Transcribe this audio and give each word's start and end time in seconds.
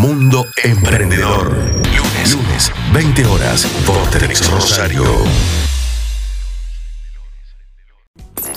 Mundo 0.00 0.46
Emprendedor. 0.64 1.50
Lunes, 1.96 2.32
lunes, 2.34 2.72
20 2.92 3.24
horas 3.26 3.66
por 3.86 3.98
Telex 4.10 4.50
Rosario. 4.50 5.04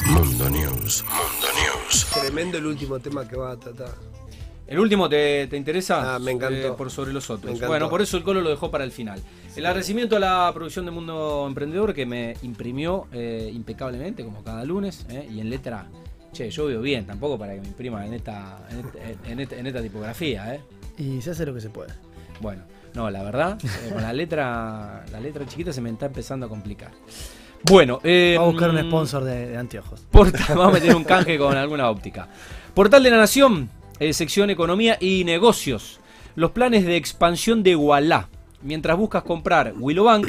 Mundo 0.08 0.50
News. 0.50 1.04
Mundo 1.08 1.48
News. 1.56 2.08
Tremendo 2.22 2.58
el 2.58 2.66
último 2.66 3.00
tema 3.00 3.28
que 3.28 3.36
va 3.36 3.52
a 3.52 3.58
tratar. 3.58 3.90
¿El 4.68 4.80
último 4.80 5.08
te, 5.10 5.46
te 5.48 5.58
interesa? 5.58 6.16
Ah, 6.16 6.20
me 6.20 6.32
encantó. 6.32 6.56
Eh, 6.70 6.72
por 6.78 6.90
sobre 6.90 7.14
los 7.14 7.30
otros. 7.30 7.60
Bueno, 7.68 7.90
por 7.90 8.02
eso 8.02 8.18
el 8.18 8.24
Colo 8.24 8.42
lo 8.42 8.50
dejó 8.50 8.72
para 8.72 8.84
el 8.84 8.92
final. 8.92 9.22
El 9.56 9.66
agradecimiento 9.66 10.16
a 10.18 10.20
la 10.20 10.52
producción 10.54 10.86
de 10.86 10.92
Mundo 10.92 11.46
Emprendedor 11.48 11.94
que 11.94 12.06
me 12.06 12.36
imprimió 12.42 13.08
eh, 13.12 13.52
impecablemente, 13.54 14.24
como 14.24 14.44
cada 14.44 14.64
lunes, 14.66 15.06
eh, 15.10 15.28
y 15.32 15.40
en 15.40 15.50
letra. 15.50 15.88
Che, 16.34 16.50
yo 16.50 16.66
veo 16.66 16.82
bien, 16.82 17.06
tampoco 17.06 17.38
para 17.38 17.54
que 17.54 17.62
me 17.62 17.68
imprima 17.68 18.06
en 18.06 18.14
esta, 18.14 18.58
en 18.72 18.80
esta, 18.80 19.30
en 19.32 19.40
esta- 19.40 19.56
en 19.56 19.68
esta 19.68 19.82
tipografía, 19.82 20.56
¿eh? 20.56 20.62
Y 20.98 21.22
se 21.22 21.32
hace 21.32 21.46
lo 21.46 21.54
que 21.54 21.62
se 21.62 21.70
puede. 21.70 21.94
Bueno, 22.42 22.64
no, 22.94 23.10
la 23.10 23.24
verdad, 23.24 23.58
eh, 23.64 23.90
con 23.92 24.02
la 24.02 24.14
letra, 24.14 25.06
la 25.12 25.20
letra 25.20 25.46
chiquita 25.46 25.74
se 25.74 25.82
me 25.82 25.90
está 25.90 26.06
empezando 26.06 26.46
a 26.46 26.50
complicar. 26.50 26.92
Bueno, 27.64 28.00
eh, 28.04 28.36
Vamos 28.38 28.50
a 28.50 28.52
buscar 28.52 28.70
un 28.72 28.90
sponsor 28.90 29.24
de, 29.24 29.48
de 29.48 29.58
anteojos. 29.58 30.02
Portal, 30.12 30.46
vamos 30.50 30.68
a 30.68 30.72
meter 30.80 30.96
un 30.96 31.04
canje 31.04 31.38
con 31.38 31.58
alguna 31.58 31.90
óptica. 31.90 32.28
Portal 32.74 33.04
de 33.04 33.10
la 33.10 33.18
Nación, 33.18 33.70
eh, 34.00 34.14
sección 34.14 34.50
Economía 34.50 34.98
y 35.00 35.24
Negocios. 35.24 36.00
Los 36.36 36.52
planes 36.52 36.86
de 36.86 36.98
expansión 36.98 37.64
de 37.64 37.76
Wallah. 37.76 38.28
Mientras 38.62 38.98
buscas 38.98 39.24
comprar 39.24 39.74
Willow 39.78 40.06
Bank, 40.06 40.28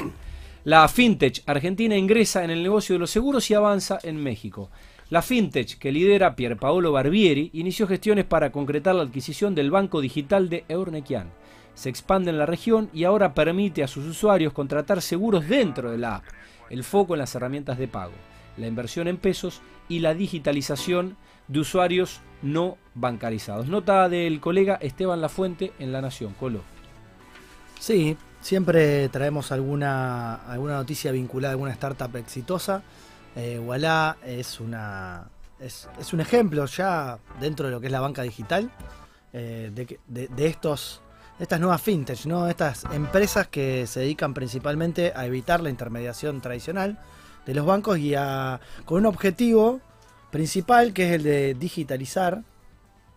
la 0.64 0.86
fintech 0.88 1.42
argentina 1.46 1.96
ingresa 1.96 2.44
en 2.44 2.50
el 2.50 2.62
negocio 2.62 2.94
de 2.94 2.98
los 3.00 3.10
seguros 3.10 3.50
y 3.50 3.54
avanza 3.54 3.98
en 4.02 4.16
México. 4.16 4.70
La 5.08 5.22
fintech 5.22 5.78
que 5.78 5.92
lidera 5.92 6.34
Pierpaolo 6.34 6.90
Barbieri 6.90 7.50
inició 7.52 7.86
gestiones 7.86 8.24
para 8.24 8.50
concretar 8.50 8.96
la 8.96 9.02
adquisición 9.02 9.54
del 9.54 9.70
banco 9.70 10.00
digital 10.00 10.48
de 10.48 10.64
Eurnequian. 10.68 11.30
Se 11.74 11.88
expande 11.88 12.30
en 12.30 12.38
la 12.38 12.46
región 12.46 12.90
y 12.92 13.04
ahora 13.04 13.32
permite 13.32 13.84
a 13.84 13.88
sus 13.88 14.04
usuarios 14.04 14.52
contratar 14.52 15.00
seguros 15.00 15.46
dentro 15.48 15.92
de 15.92 15.98
la 15.98 16.16
app. 16.16 16.24
El 16.70 16.82
foco 16.82 17.14
en 17.14 17.20
las 17.20 17.34
herramientas 17.36 17.78
de 17.78 17.86
pago, 17.86 18.14
la 18.56 18.66
inversión 18.66 19.06
en 19.06 19.16
pesos 19.16 19.60
y 19.88 20.00
la 20.00 20.12
digitalización 20.12 21.16
de 21.46 21.60
usuarios 21.60 22.20
no 22.42 22.76
bancarizados. 22.94 23.68
Nota 23.68 24.08
del 24.08 24.40
colega 24.40 24.74
Esteban 24.80 25.20
Lafuente 25.20 25.72
en 25.78 25.92
La 25.92 26.02
Nación. 26.02 26.34
Colo. 26.40 26.62
Sí, 27.78 28.16
siempre 28.40 29.08
traemos 29.10 29.52
alguna, 29.52 30.34
alguna 30.34 30.74
noticia 30.74 31.12
vinculada 31.12 31.52
a 31.52 31.54
alguna 31.54 31.72
startup 31.72 32.16
exitosa. 32.16 32.82
Eh, 33.36 33.60
es 34.24 34.60
una 34.60 35.28
es, 35.60 35.88
un 36.12 36.20
ejemplo 36.20 36.66
ya 36.66 37.18
dentro 37.40 37.66
de 37.66 37.72
lo 37.72 37.80
que 37.80 37.86
es 37.86 37.92
la 37.92 38.00
banca 38.00 38.22
digital 38.22 38.70
eh, 39.32 39.70
de- 39.74 40.28
de 40.28 40.46
estos 40.46 41.02
de 41.38 41.44
estas 41.44 41.60
nuevas 41.60 41.82
fintech, 41.82 42.24
¿no? 42.24 42.48
Estas 42.48 42.84
empresas 42.92 43.46
que 43.48 43.86
se 43.86 44.00
dedican 44.00 44.32
principalmente 44.32 45.12
a 45.14 45.26
evitar 45.26 45.60
la 45.60 45.68
intermediación 45.68 46.40
tradicional 46.40 46.98
de 47.44 47.54
los 47.54 47.66
bancos 47.66 47.98
y 47.98 48.14
a, 48.14 48.58
con 48.86 48.98
un 49.00 49.06
objetivo 49.06 49.80
principal 50.30 50.94
que 50.94 51.08
es 51.08 51.12
el 51.12 51.22
de 51.22 51.54
digitalizar, 51.54 52.42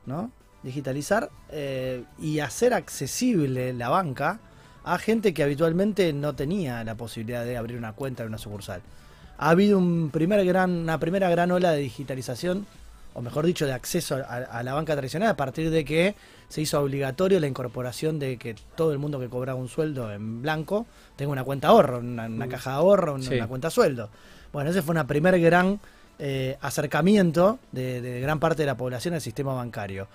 ¿no? 0.05 0.31
Digitalizar 0.63 1.29
eh, 1.49 2.03
y 2.19 2.39
hacer 2.39 2.73
accesible 2.73 3.71
la 3.73 3.87
banca 3.87 4.39
a 4.83 4.97
gente 4.97 5.33
que 5.33 5.43
habitualmente 5.43 6.11
no 6.11 6.35
tenía 6.35 6.83
la 6.83 6.95
posibilidad 6.95 7.45
de 7.45 7.55
abrir 7.55 7.77
una 7.77 7.93
cuenta 7.93 8.23
en 8.23 8.29
una 8.29 8.37
sucursal. 8.37 8.81
Ha 9.39 9.49
habido 9.51 9.77
un 9.77 10.09
primer 10.11 10.43
gran, 10.45 10.69
una 10.71 10.99
primera 10.99 11.29
gran 11.29 11.49
ola 11.51 11.71
de 11.71 11.79
digitalización, 11.79 12.65
o 13.13 13.21
mejor 13.21 13.45
dicho, 13.45 13.65
de 13.65 13.73
acceso 13.73 14.15
a, 14.15 14.19
a 14.35 14.63
la 14.63 14.73
banca 14.73 14.93
tradicional 14.95 15.29
a 15.29 15.35
partir 15.37 15.69
de 15.71 15.83
que 15.85 16.15
se 16.49 16.61
hizo 16.61 16.79
obligatorio 16.81 17.39
la 17.39 17.47
incorporación 17.47 18.19
de 18.19 18.37
que 18.37 18.55
todo 18.75 18.91
el 18.91 18.97
mundo 18.99 19.19
que 19.19 19.29
cobraba 19.29 19.59
un 19.59 19.69
sueldo 19.69 20.11
en 20.11 20.41
blanco 20.41 20.85
tenga 21.15 21.31
una 21.31 21.43
cuenta 21.43 21.69
ahorro, 21.69 21.99
una, 21.99 22.25
una 22.27 22.47
caja 22.47 22.71
de 22.71 22.75
ahorro, 22.77 23.13
una, 23.15 23.23
Sí. 23.23 23.35
una 23.35 23.47
cuenta 23.47 23.69
sueldo. 23.69 24.09
Bueno, 24.51 24.69
ese 24.71 24.81
fue 24.81 24.95
un 24.95 25.07
primer 25.07 25.39
gran 25.39 25.80
eh, 26.19 26.58
acercamiento 26.61 27.59
de, 27.71 28.02
de 28.02 28.19
gran 28.19 28.39
parte 28.39 28.64
de 28.64 28.65
la 28.67 28.75
población 28.77 29.14
al 29.14 29.21
sistema 29.21 29.53
bancario. 29.53 30.08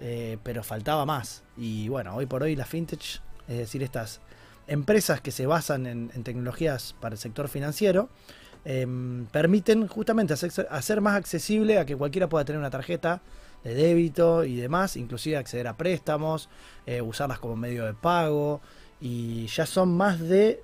Eh, 0.00 0.36
pero 0.42 0.62
faltaba 0.62 1.06
más. 1.06 1.42
Y 1.56 1.88
bueno, 1.88 2.14
hoy 2.16 2.26
por 2.26 2.42
hoy 2.42 2.54
la 2.56 2.66
fintech, 2.66 3.20
es 3.48 3.58
decir, 3.58 3.82
estas 3.82 4.20
empresas 4.66 5.20
que 5.20 5.30
se 5.30 5.46
basan 5.46 5.86
en, 5.86 6.10
en 6.14 6.22
tecnologías 6.24 6.94
para 7.00 7.14
el 7.14 7.18
sector 7.18 7.48
financiero, 7.48 8.08
em, 8.66 9.26
permiten 9.26 9.86
justamente 9.86 10.34
hacer, 10.34 11.00
más 11.00 11.14
accesible 11.16 11.78
a 11.78 11.86
que 11.86 11.96
cualquiera 11.96 12.28
pueda 12.28 12.44
tener 12.44 12.58
una 12.58 12.68
tarjeta 12.70 13.22
de 13.62 13.74
débito 13.74 14.44
y 14.44 14.56
demás, 14.56 14.96
inclusive 14.96 15.36
acceder 15.36 15.68
a 15.68 15.76
préstamos, 15.76 16.48
eh, 16.84 17.00
usarlas 17.00 17.38
como 17.38 17.56
medio 17.56 17.86
de 17.86 17.94
pago, 17.94 18.60
y 19.00 19.46
ya 19.46 19.66
son 19.66 19.96
más 19.96 20.20
de 20.20 20.62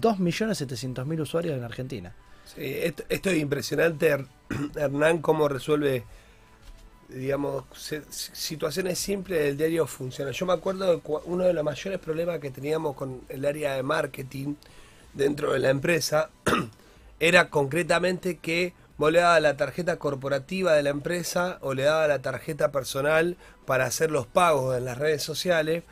2.700.000 0.00 1.20
usuarios 1.20 1.56
en 1.56 1.64
Argentina. 1.64 2.12
Sí, 2.44 2.62
esto, 2.62 3.04
esto 3.08 3.30
es 3.30 3.38
impresionante, 3.38 4.12
Her- 4.12 4.26
Hernán, 4.76 5.18
cómo 5.18 5.48
resuelve, 5.48 6.04
digamos, 7.08 7.64
situaciones 8.10 8.98
simples 8.98 9.40
del 9.40 9.56
diario 9.56 9.86
funciona. 9.86 10.32
Yo 10.32 10.46
me 10.46 10.52
acuerdo 10.52 10.96
de 10.96 11.00
uno 11.26 11.44
de 11.44 11.52
los 11.52 11.62
mayores 11.64 12.00
problemas 12.00 12.40
que 12.40 12.50
teníamos 12.50 12.96
con 12.96 13.20
el 13.28 13.44
área 13.44 13.74
de 13.76 13.82
marketing 13.84 14.54
dentro 15.14 15.52
de 15.52 15.60
la 15.60 15.70
empresa 15.70 16.30
era 17.20 17.50
concretamente 17.50 18.38
que 18.38 18.74
vos 18.98 19.12
le 19.12 19.20
dabas 19.20 19.42
la 19.42 19.56
tarjeta 19.56 19.98
corporativa 19.98 20.72
de 20.74 20.82
la 20.82 20.90
empresa 20.90 21.58
o 21.60 21.74
le 21.74 21.84
dabas 21.84 22.08
la 22.08 22.22
tarjeta 22.22 22.72
personal 22.72 23.36
para 23.66 23.84
hacer 23.86 24.10
los 24.10 24.26
pagos 24.26 24.76
en 24.76 24.84
las 24.84 24.98
redes 24.98 25.22
sociales. 25.22 25.84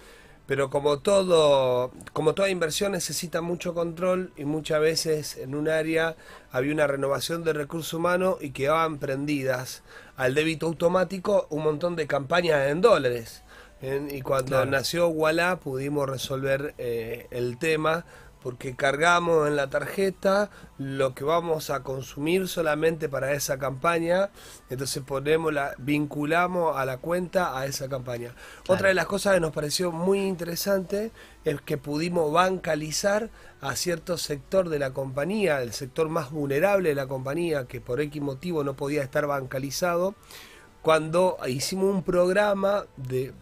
Pero 0.47 0.69
como 0.69 0.99
todo, 0.99 1.91
como 2.12 2.35
toda 2.35 2.51
inversión 2.51 2.93
necesita 2.93 3.41
mucho 3.41 3.73
control 3.73 4.31
y 4.37 4.45
muchas 4.45 4.79
veces 4.79 5.39
en 5.39 5.55
un 5.55 5.69
área 5.71 6.17
había 6.53 6.75
una 6.75 6.87
renovación 6.87 7.45
de 7.45 7.55
recursos 7.55 7.95
humanos 7.95 8.37
y 8.43 8.51
quedaban 8.51 8.99
prendidas 8.99 9.83
al 10.17 10.35
débito 10.35 10.67
automático 10.67 11.47
un 11.49 11.62
montón 11.65 11.97
de 11.97 12.06
campañas 12.06 12.69
en 12.69 12.83
dólares. 12.83 13.43
¿eh? 13.81 14.06
Y 14.11 14.21
cuando 14.21 14.51
Claro. 14.56 14.71
nació 14.71 15.09
Walla 15.09 15.56
pudimos 15.56 16.06
resolver 16.11 16.75
eh, 16.77 17.27
el 17.31 17.56
tema 17.59 18.05
porque 18.44 18.77
cargamos 18.77 19.49
en 19.49 19.56
la 19.56 19.71
tarjeta 19.71 20.50
lo 20.77 21.15
que 21.15 21.25
vamos 21.25 21.71
a 21.71 21.82
consumir 21.82 22.47
solamente 22.47 23.09
para 23.09 23.32
esa 23.32 23.59
campaña, 23.59 24.28
entonces 24.69 25.03
ponemos 25.03 25.50
la, 25.50 25.75
vinculamos 25.78 26.77
a 26.77 26.84
la 26.84 26.99
cuenta 26.99 27.59
a 27.59 27.65
esa 27.65 27.88
campaña. 27.88 28.34
Otra 28.69 28.88
de 28.88 28.94
las 28.94 29.06
cosas 29.06 29.32
que 29.32 29.41
nos 29.41 29.53
pareció 29.53 29.93
muy 29.93 30.21
interesante 30.21 31.10
es 31.47 31.59
que 31.62 31.78
pudimos 31.78 32.31
bancalizar 32.31 33.31
a 33.62 33.75
cierto 33.77 34.19
sector 34.19 34.69
de 34.69 34.78
la 34.78 34.93
compañía, 34.93 35.62
el 35.62 35.72
sector 35.72 36.11
más 36.11 36.31
vulnerable 36.31 36.91
de 36.91 36.94
la 36.97 37.06
compañía, 37.06 37.65
que 37.65 37.81
por 37.81 38.03
X 38.03 38.21
motivo 38.21 38.62
no 38.62 38.75
podía 38.75 39.03
estar 39.03 39.26
bancalizado, 39.26 40.15
cuando 40.82 41.38
hicimos 41.47 41.94
un 41.94 42.03
programa 42.03 42.84
de 42.99 43.32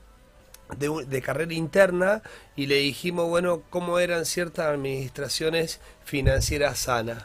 de, 0.78 1.06
de 1.06 1.22
carrera 1.22 1.54
interna 1.54 2.22
y 2.56 2.66
le 2.66 2.76
dijimos, 2.76 3.28
bueno, 3.28 3.62
cómo 3.70 3.98
eran 3.98 4.24
ciertas 4.24 4.66
administraciones 4.66 5.80
financieras 6.04 6.78
sanas. 6.78 7.24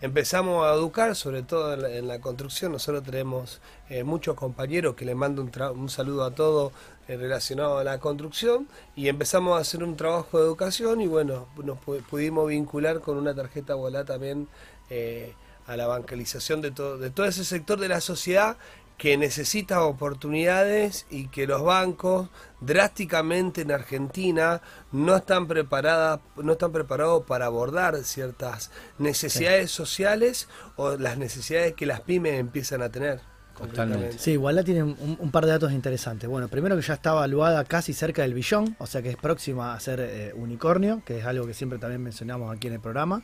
Empezamos 0.00 0.64
a 0.64 0.72
educar, 0.74 1.16
sobre 1.16 1.42
todo 1.42 1.74
en 1.74 1.82
la, 1.82 1.90
en 1.90 2.06
la 2.06 2.20
construcción. 2.20 2.70
Nosotros 2.70 3.02
tenemos 3.02 3.60
eh, 3.88 4.04
muchos 4.04 4.36
compañeros 4.36 4.94
que 4.94 5.04
le 5.04 5.16
mando 5.16 5.42
un, 5.42 5.88
saludo 5.90 6.24
a 6.24 6.30
todos 6.30 6.72
eh, 7.08 7.16
relacionado 7.16 7.78
a 7.78 7.82
la 7.82 7.98
construcción 7.98 8.68
y 8.94 9.08
empezamos 9.08 9.58
a 9.58 9.60
hacer 9.60 9.82
un 9.82 9.96
trabajo 9.96 10.38
de 10.38 10.44
educación 10.44 11.00
y 11.00 11.08
bueno, 11.08 11.48
nos 11.64 11.78
pu- 11.80 12.00
pudimos 12.04 12.46
vincular 12.48 13.00
con 13.00 13.16
una 13.16 13.34
tarjeta 13.34 13.74
Volá 13.74 14.04
también 14.04 14.46
eh, 14.90 15.32
a 15.66 15.76
la 15.76 15.88
bancalización 15.88 16.60
de 16.60 16.70
todo, 16.70 16.96
de 16.96 17.10
todo 17.10 17.26
ese 17.26 17.44
sector 17.44 17.80
de 17.80 17.88
la 17.88 18.00
sociedad 18.00 18.56
que 18.98 19.16
necesita 19.16 19.84
oportunidades 19.84 21.06
y 21.08 21.28
que 21.28 21.46
los 21.46 21.62
bancos 21.62 22.28
drásticamente 22.60 23.62
en 23.62 23.70
Argentina 23.70 24.60
no 24.90 25.16
están 25.16 25.46
preparadas 25.46 26.18
no 26.36 26.52
están 26.52 26.72
preparados 26.72 27.24
para 27.24 27.46
abordar 27.46 27.96
ciertas 28.02 28.72
necesidades 28.98 29.70
sociales 29.70 30.48
o 30.74 30.96
las 30.96 31.16
necesidades 31.16 31.74
que 31.74 31.86
las 31.86 32.00
pymes 32.00 32.40
empiezan 32.40 32.82
a 32.82 32.88
tener. 32.90 33.20
concretamente. 33.54 34.18
Sí, 34.18 34.36
Walla 34.36 34.64
tiene 34.64 34.82
un, 34.82 35.16
un 35.18 35.30
par 35.30 35.46
de 35.46 35.52
datos 35.52 35.72
interesantes. 35.72 36.28
Bueno, 36.28 36.48
primero 36.48 36.74
que 36.74 36.82
ya 36.82 36.94
está 36.94 37.10
evaluada 37.10 37.64
casi 37.64 37.92
cerca 37.92 38.22
del 38.22 38.34
billón, 38.34 38.74
o 38.78 38.86
sea 38.86 39.00
que 39.00 39.10
es 39.10 39.16
próxima 39.16 39.74
a 39.74 39.80
ser 39.80 40.00
eh, 40.00 40.32
unicornio, 40.34 41.02
que 41.04 41.18
es 41.18 41.24
algo 41.24 41.46
que 41.46 41.54
siempre 41.54 41.78
también 41.78 42.02
mencionamos 42.02 42.54
aquí 42.54 42.66
en 42.66 42.74
el 42.74 42.80
programa. 42.80 43.22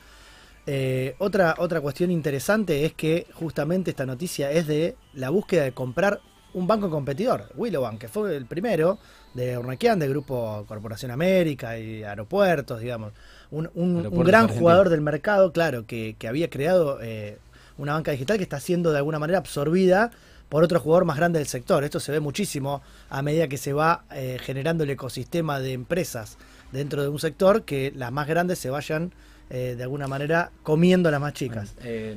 Eh, 0.67 1.15
otra, 1.19 1.57
otra 1.59 1.81
cuestión 1.81 2.11
interesante 2.11 2.85
es 2.87 2.95
que 2.95 3.27
justamente 3.35 3.91
esta 3.91 4.07
noticia 4.07 4.51
es 4.51 4.67
de 4.67 4.97
la 5.13 5.31
búsqueda 5.31 5.65
de 5.65 5.73
comprar 5.73 6.21
un 6.55 6.67
banco 6.67 6.89
competidor, 6.89 7.51
Willowbank, 7.57 7.99
que 8.01 8.09
fue 8.09 8.37
el 8.37 8.47
primero 8.47 8.99
de 9.35 9.59
Urnequian, 9.59 9.99
del 9.99 10.11
grupo 10.11 10.65
Corporación 10.69 11.11
América 11.11 11.77
y 11.79 12.05
Aeropuertos, 12.05 12.81
digamos. 12.81 13.13
Un, 13.51 13.69
un- 13.75 14.05
gran 14.25 14.47
jugador 14.49 14.89
del 14.89 15.01
mercado, 15.01 15.53
claro, 15.53 15.85
que, 15.85 16.15
que 16.19 16.29
había 16.29 16.49
creado 16.49 16.99
eh, 17.03 17.39
una 17.77 17.95
banca 17.95 18.13
digital 18.13 18.37
que 18.37 18.45
está 18.45 18.61
siendo 18.61 18.93
de 18.93 18.99
alguna 18.99 19.19
manera 19.19 19.39
absorbida 19.41 20.13
por 20.49 20.63
otro 20.63 20.79
jugador 20.79 21.05
más 21.05 21.17
grande 21.17 21.41
del 21.41 21.49
sector. 21.49 21.83
Esto 21.83 21.99
se 21.99 22.13
ve 22.13 22.21
muchísimo 22.21 22.83
a 23.11 23.21
medida 23.23 23.49
que 23.49 23.59
se 23.59 23.73
va 23.73 24.05
eh, 24.13 24.39
generando 24.41 24.85
el 24.85 24.91
ecosistema 24.91 25.59
de 25.59 25.73
empresas 25.73 26.39
dentro 26.71 27.03
de 27.03 27.09
un 27.09 27.19
sector, 27.19 27.65
que 27.65 27.93
las 27.97 28.13
más 28.13 28.29
grandes 28.29 28.61
se 28.61 28.71
vayan 28.71 29.13
eh, 29.50 29.75
de 29.76 29.82
alguna 29.82 30.06
manera 30.08 30.50
comiendo 30.62 31.08
a 31.08 31.12
las 31.12 31.20
más 31.20 31.32
chicas. 31.35 31.75
Eh, 31.82 32.17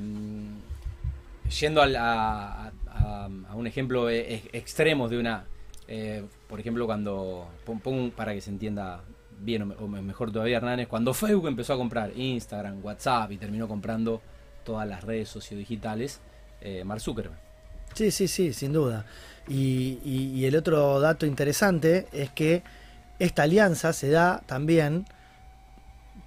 yendo 1.60 1.82
a, 1.82 1.86
a- 1.86 2.72
a- 2.90 3.30
a 3.50 3.56
un 3.56 3.68
ejemplo 3.68 4.10
e- 4.10 4.34
e- 4.36 4.50
extremo 4.54 5.08
de 5.08 5.18
una, 5.20 5.46
eh, 5.88 6.24
por 6.48 6.60
ejemplo, 6.60 6.86
cuando, 6.86 7.48
pon- 7.66 7.80
pongo 7.80 8.12
para 8.12 8.34
que 8.34 8.42
se 8.42 8.50
entienda 8.50 9.02
bien 9.40 9.62
o, 9.62 9.66
me- 9.68 9.76
o 9.76 9.88
me- 9.88 10.02
mejor 10.02 10.32
todavía 10.32 10.58
Hernández, 10.58 10.88
cuando 10.88 11.14
Facebook 11.14 11.48
empezó 11.48 11.74
a 11.74 11.78
comprar 11.78 12.12
Instagram, 12.18 12.84
WhatsApp 12.84 13.32
y 13.32 13.38
terminó 13.38 13.68
comprando 13.68 14.22
todas 14.66 14.88
las 14.88 15.04
redes 15.04 15.30
sociodigitales, 15.30 16.20
Mark 16.84 17.00
Zuckerberg. 17.00 17.38
Sí, 17.94 18.12
sí, 18.12 18.28
sí, 18.28 18.52
sin 18.52 18.74
duda. 18.74 19.06
Y, 19.48 20.00
y- 20.04 20.34
y 20.36 20.46
el 20.46 20.56
otro 20.58 21.00
dato 21.00 21.26
interesante 21.26 22.08
es 22.12 22.30
que 22.32 22.64
esta 23.20 23.44
alianza 23.44 23.94
se 23.94 24.10
da 24.10 24.42
también 24.46 25.06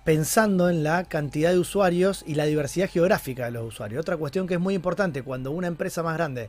pensando 0.05 0.71
en 0.71 0.83
la 0.83 1.05
cantidad 1.05 1.51
de 1.51 1.59
usuarios 1.59 2.25
y 2.27 2.35
la 2.35 2.45
diversidad 2.45 2.89
geográfica 2.89 3.45
de 3.45 3.51
los 3.51 3.67
usuarios. 3.67 4.01
Otra 4.01 4.17
cuestión 4.17 4.47
que 4.47 4.55
es 4.55 4.61
muy 4.61 4.75
importante, 4.75 5.23
cuando 5.23 5.51
una 5.51 5.67
empresa 5.67 6.03
más 6.03 6.15
grande 6.15 6.49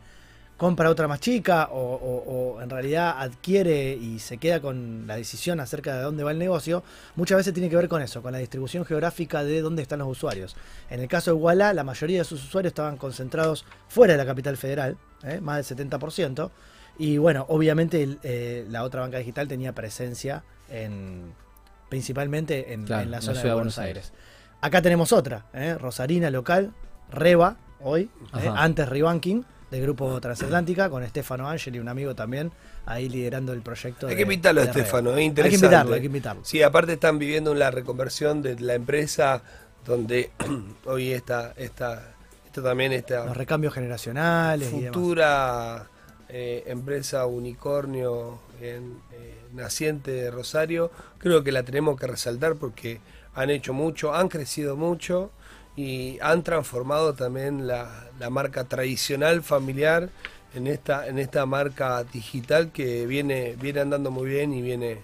compra 0.62 0.92
otra 0.92 1.07
más 1.07 1.19
chica 1.19 1.69
o, 1.71 2.59
en 2.62 2.69
realidad 2.69 3.15
adquiere 3.18 3.94
y 3.95 4.19
se 4.19 4.38
queda 4.38 4.59
con 4.59 5.07
la 5.07 5.15
decisión 5.15 5.59
acerca 5.59 5.95
de 5.95 6.03
dónde 6.03 6.24
va 6.24 6.30
el 6.30 6.38
negocio, 6.38 6.83
muchas 7.15 7.38
veces 7.38 7.51
tiene 7.51 7.68
que 7.68 7.75
ver 7.75 7.88
con 7.88 8.00
eso, 8.00 8.21
con 8.21 8.31
la 8.31 8.38
distribución 8.38 8.86
geográfica 8.86 9.44
de 9.44 9.59
dónde 9.62 9.81
están 9.81 9.98
los 10.00 10.07
usuarios. 10.07 10.56
En 10.92 11.00
el 11.00 11.07
caso 11.07 11.31
de 11.31 11.42
Walla, 11.42 11.74
la 11.74 11.83
mayoría 11.83 12.19
de 12.19 12.25
sus 12.25 12.44
usuarios 12.44 12.74
estaban 12.74 12.98
concentrados 12.98 13.65
fuera 13.88 14.13
de 14.13 14.18
la 14.18 14.25
capital 14.27 14.56
federal, 14.56 14.98
¿eh? 15.24 15.42
más 15.42 15.68
del 15.68 15.89
70%, 15.89 16.51
y 17.00 17.18
bueno, 17.18 17.48
obviamente 17.50 18.19
eh, 18.21 18.63
la 18.69 18.83
otra 18.83 19.01
banca 19.01 19.18
digital 19.18 19.48
tenía 19.48 19.74
presencia 19.74 20.44
en 20.69 21.33
principalmente 21.92 22.72
en, 22.74 22.86
Claro, 22.86 23.04
en 23.04 23.12
la 23.12 23.20
zona 23.22 23.34
de 23.34 23.40
ciudad 23.42 23.52
de 23.52 23.60
Buenos 23.60 23.76
Buenos 23.76 23.78
Aires. 23.98 24.14
Acá 24.62 24.82
tenemos 24.82 25.12
otra, 25.12 25.46
¿eh? 25.54 25.76
Rosarina 25.78 26.30
local, 26.32 26.72
Reba, 27.12 27.58
hoy, 27.82 28.10
¿eh? 28.40 28.50
Antes 28.56 28.88
Rebanking, 28.88 29.44
del 29.70 29.82
grupo 29.82 30.20
Transatlántica, 30.22 30.90
con 30.90 31.06
Stefano 31.08 31.50
Angeli, 31.50 31.80
un 31.80 31.90
amigo 31.90 32.16
también, 32.16 32.52
ahí 32.86 33.10
liderando 33.10 33.52
el 33.54 33.62
proyecto. 33.62 34.08
Hay 34.08 34.12
de- 34.14 34.18
que 34.18 34.24
invitarlo 34.24 34.62
a. 34.62 34.64
Estefano, 34.66 35.10
es 35.12 35.16
Hay 35.18 35.22
que 35.22 35.26
interesante. 35.26 35.66
invitarlo, 35.66 35.94
hay 35.96 36.00
que 36.00 36.06
invitarlo. 36.08 36.46
Sí, 36.46 36.62
aparte 36.64 36.94
están 36.94 37.20
viviendo 37.20 37.54
la 37.54 37.72
reconversión 37.72 38.42
de 38.42 38.58
la 38.60 38.74
empresa 38.76 39.42
donde 39.86 40.32
hoy 40.86 41.12
está, 41.12 41.54
está, 41.58 42.14
esto 42.46 42.62
también 42.64 42.94
está 42.94 43.26
Los 43.26 43.36
recambios 43.36 43.74
generacionales 43.74 44.72
y 44.72 44.82
demás. 44.82 44.94
futura 44.94 45.88
eh, 46.30 46.64
empresa 46.68 47.26
unicornio 47.26 48.40
en, 48.62 48.98
eh, 49.12 49.41
naciente 49.53 50.12
de 50.12 50.31
Rosario, 50.31 50.92
creo 51.18 51.44
que 51.44 51.51
la 51.51 51.63
tenemos 51.63 52.00
que 52.00 52.07
resaltar 52.07 52.56
porque 52.56 53.01
han 53.33 53.50
hecho 53.50 53.74
mucho, 53.74 54.13
han 54.13 54.27
crecido 54.30 54.75
mucho 54.75 55.31
y 55.75 56.19
han 56.21 56.44
transformado 56.44 57.13
también 57.13 57.68
la, 57.68 58.09
la 58.19 58.30
marca 58.30 58.65
tradicional 58.65 59.42
familiar 59.42 60.09
en 60.53 60.68
esta, 60.68 61.07
en 61.07 61.18
esta 61.19 61.45
marca 61.45 62.03
digital 62.03 62.71
que 62.71 63.06
viene, 63.06 63.56
viene 63.59 63.81
andando 63.81 64.12
muy 64.12 64.30
bien 64.30 64.53
y 64.53 64.62
viene, 64.62 65.01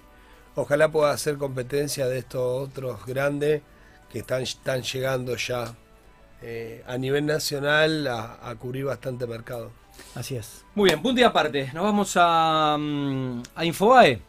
ojalá 0.56 0.90
pueda 0.90 1.12
hacer 1.12 1.38
competencia 1.38 2.08
de 2.08 2.20
estos 2.20 2.70
otros 2.70 3.06
grandes 3.06 3.62
que 4.12 4.20
están, 4.20 4.42
están 4.44 4.82
llegando 4.82 5.36
ya 5.36 5.74
eh, 6.42 6.84
a 6.88 6.98
nivel 6.98 7.26
nacional 7.26 8.08
a, 8.08 8.50
a 8.50 8.56
cubrir 8.56 8.86
bastante 8.86 9.26
mercado. 9.26 9.72
Así 10.16 10.36
es. 10.36 10.66
Muy 10.76 10.90
bien, 10.90 11.02
punto 11.02 11.22
y 11.22 11.24
aparte. 11.24 11.72
Nos 11.74 11.84
vamos 11.84 12.14
a, 12.16 12.78
mm, 12.78 13.44
a 13.56 13.66
Infobae. 13.66 14.22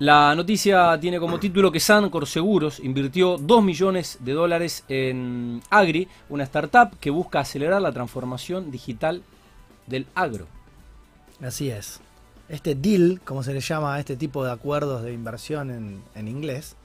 La 0.00 0.32
noticia 0.36 0.96
tiene 1.00 1.18
como 1.18 1.40
título 1.40 1.72
que 1.72 1.80
Sancor 1.80 2.28
Seguros 2.28 2.78
invirtió 2.78 3.36
2 3.36 3.64
millones 3.64 4.18
de 4.20 4.32
dólares 4.32 4.84
en 4.88 5.60
Agri, 5.70 6.06
una 6.28 6.44
startup 6.44 6.96
que 7.00 7.10
busca 7.10 7.40
acelerar 7.40 7.82
la 7.82 7.90
transformación 7.90 8.70
digital 8.70 9.22
del 9.88 10.06
agro. 10.14 10.46
Así 11.42 11.70
es. 11.70 11.98
Este 12.48 12.76
deal, 12.76 13.20
como 13.24 13.42
se 13.42 13.52
le 13.52 13.58
llama 13.58 13.96
a 13.96 13.98
este 13.98 14.16
tipo 14.16 14.44
de 14.44 14.52
acuerdos 14.52 15.02
de 15.02 15.12
inversión 15.12 15.68
en, 15.72 16.02
en 16.14 16.28
inglés, 16.28 16.76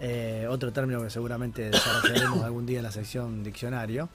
eh, 0.00 0.48
otro 0.50 0.72
término 0.72 1.00
que 1.02 1.10
seguramente 1.10 1.70
desarrollaremos 1.70 2.42
algún 2.42 2.66
día 2.66 2.78
en 2.78 2.84
la 2.84 2.90
sección 2.92 3.44
diccionario, 3.44 4.08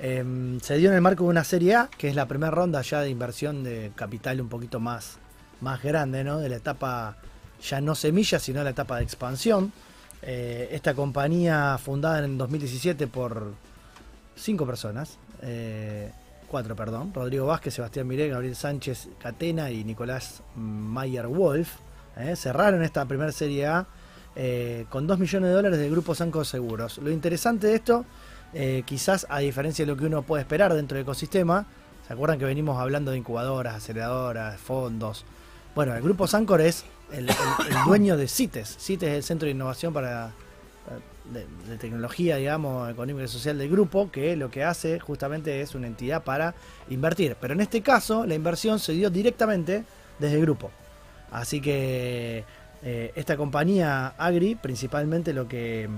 eh, 0.00 0.58
se 0.60 0.76
dio 0.76 0.90
en 0.90 0.96
el 0.96 1.02
marco 1.02 1.22
de 1.22 1.30
una 1.30 1.44
Serie 1.44 1.76
A, 1.76 1.88
que 1.96 2.08
es 2.08 2.16
la 2.16 2.26
primera 2.26 2.50
ronda 2.50 2.82
ya 2.82 3.00
de 3.00 3.10
inversión 3.10 3.62
de 3.62 3.92
capital 3.94 4.40
un 4.40 4.48
poquito 4.48 4.80
más, 4.80 5.18
más 5.60 5.80
grande, 5.80 6.24
¿no? 6.24 6.38
de 6.38 6.48
la 6.48 6.56
etapa 6.56 7.16
ya 7.62 7.80
no 7.80 7.94
semilla, 7.94 8.38
sino 8.38 8.62
la 8.62 8.70
etapa 8.70 8.96
de 8.96 9.04
expansión. 9.04 9.72
Eh, 10.22 10.68
esta 10.72 10.94
compañía 10.94 11.78
fundada 11.78 12.24
en 12.24 12.38
2017 12.38 13.06
por 13.08 13.54
cinco 14.36 14.66
personas, 14.66 15.18
eh, 15.42 16.12
cuatro, 16.48 16.76
perdón, 16.76 17.12
Rodrigo 17.12 17.46
Vázquez, 17.46 17.74
Sebastián 17.74 18.06
Miré, 18.06 18.28
Gabriel 18.28 18.54
Sánchez 18.54 19.08
Catena 19.20 19.70
y 19.70 19.82
Nicolás 19.84 20.42
Mayer 20.54 21.26
Wolf, 21.26 21.76
eh, 22.16 22.36
cerraron 22.36 22.82
esta 22.82 23.04
primera 23.06 23.32
Serie 23.32 23.66
A 23.66 23.86
con 24.88 25.06
2 25.06 25.18
millones 25.18 25.50
de 25.50 25.54
dólares 25.54 25.78
del 25.78 25.90
grupo 25.90 26.14
Sanco 26.14 26.42
Seguros. 26.42 26.96
Lo 26.96 27.10
interesante 27.10 27.66
de 27.66 27.74
esto, 27.74 28.06
quizás 28.86 29.26
a 29.28 29.40
diferencia 29.40 29.84
de 29.84 29.92
lo 29.92 29.98
que 29.98 30.06
uno 30.06 30.22
puede 30.22 30.40
esperar 30.40 30.72
dentro 30.72 30.96
del 30.96 31.02
ecosistema, 31.02 31.66
¿se 32.06 32.14
acuerdan 32.14 32.38
que 32.38 32.46
venimos 32.46 32.80
hablando 32.80 33.10
de 33.10 33.18
incubadoras, 33.18 33.74
aceleradoras, 33.74 34.58
fondos? 34.58 35.26
Bueno, 35.74 35.94
el 35.94 36.02
grupo 36.02 36.26
Sancor 36.26 36.62
es 36.62 36.86
el, 37.12 37.28
dueño 37.86 38.16
de 38.16 38.28
CITES. 38.28 38.76
CITES 38.78 39.08
es 39.08 39.14
el 39.16 39.22
Centro 39.22 39.46
de 39.46 39.52
Innovación 39.52 39.92
para 39.92 40.32
de, 41.24 41.76
tecnología, 41.78 42.36
digamos, 42.36 42.90
económica 42.90 43.24
y 43.24 43.28
social 43.28 43.58
del 43.58 43.70
grupo, 43.70 44.10
que 44.10 44.36
lo 44.36 44.50
que 44.50 44.64
hace 44.64 44.98
justamente 44.98 45.60
es 45.60 45.74
una 45.74 45.86
entidad 45.86 46.24
para 46.24 46.54
invertir. 46.88 47.36
Pero 47.40 47.54
en 47.54 47.60
este 47.60 47.82
caso, 47.82 48.26
la 48.26 48.34
inversión 48.34 48.78
se 48.78 48.92
dio 48.92 49.10
directamente 49.10 49.84
desde 50.18 50.36
el 50.36 50.42
grupo. 50.42 50.70
Así 51.30 51.60
que 51.60 52.44
eh, 52.82 53.12
esta 53.14 53.36
compañía 53.36 54.08
Agri, 54.18 54.54
principalmente 54.54 55.32
lo 55.32 55.48
que, 55.48 55.88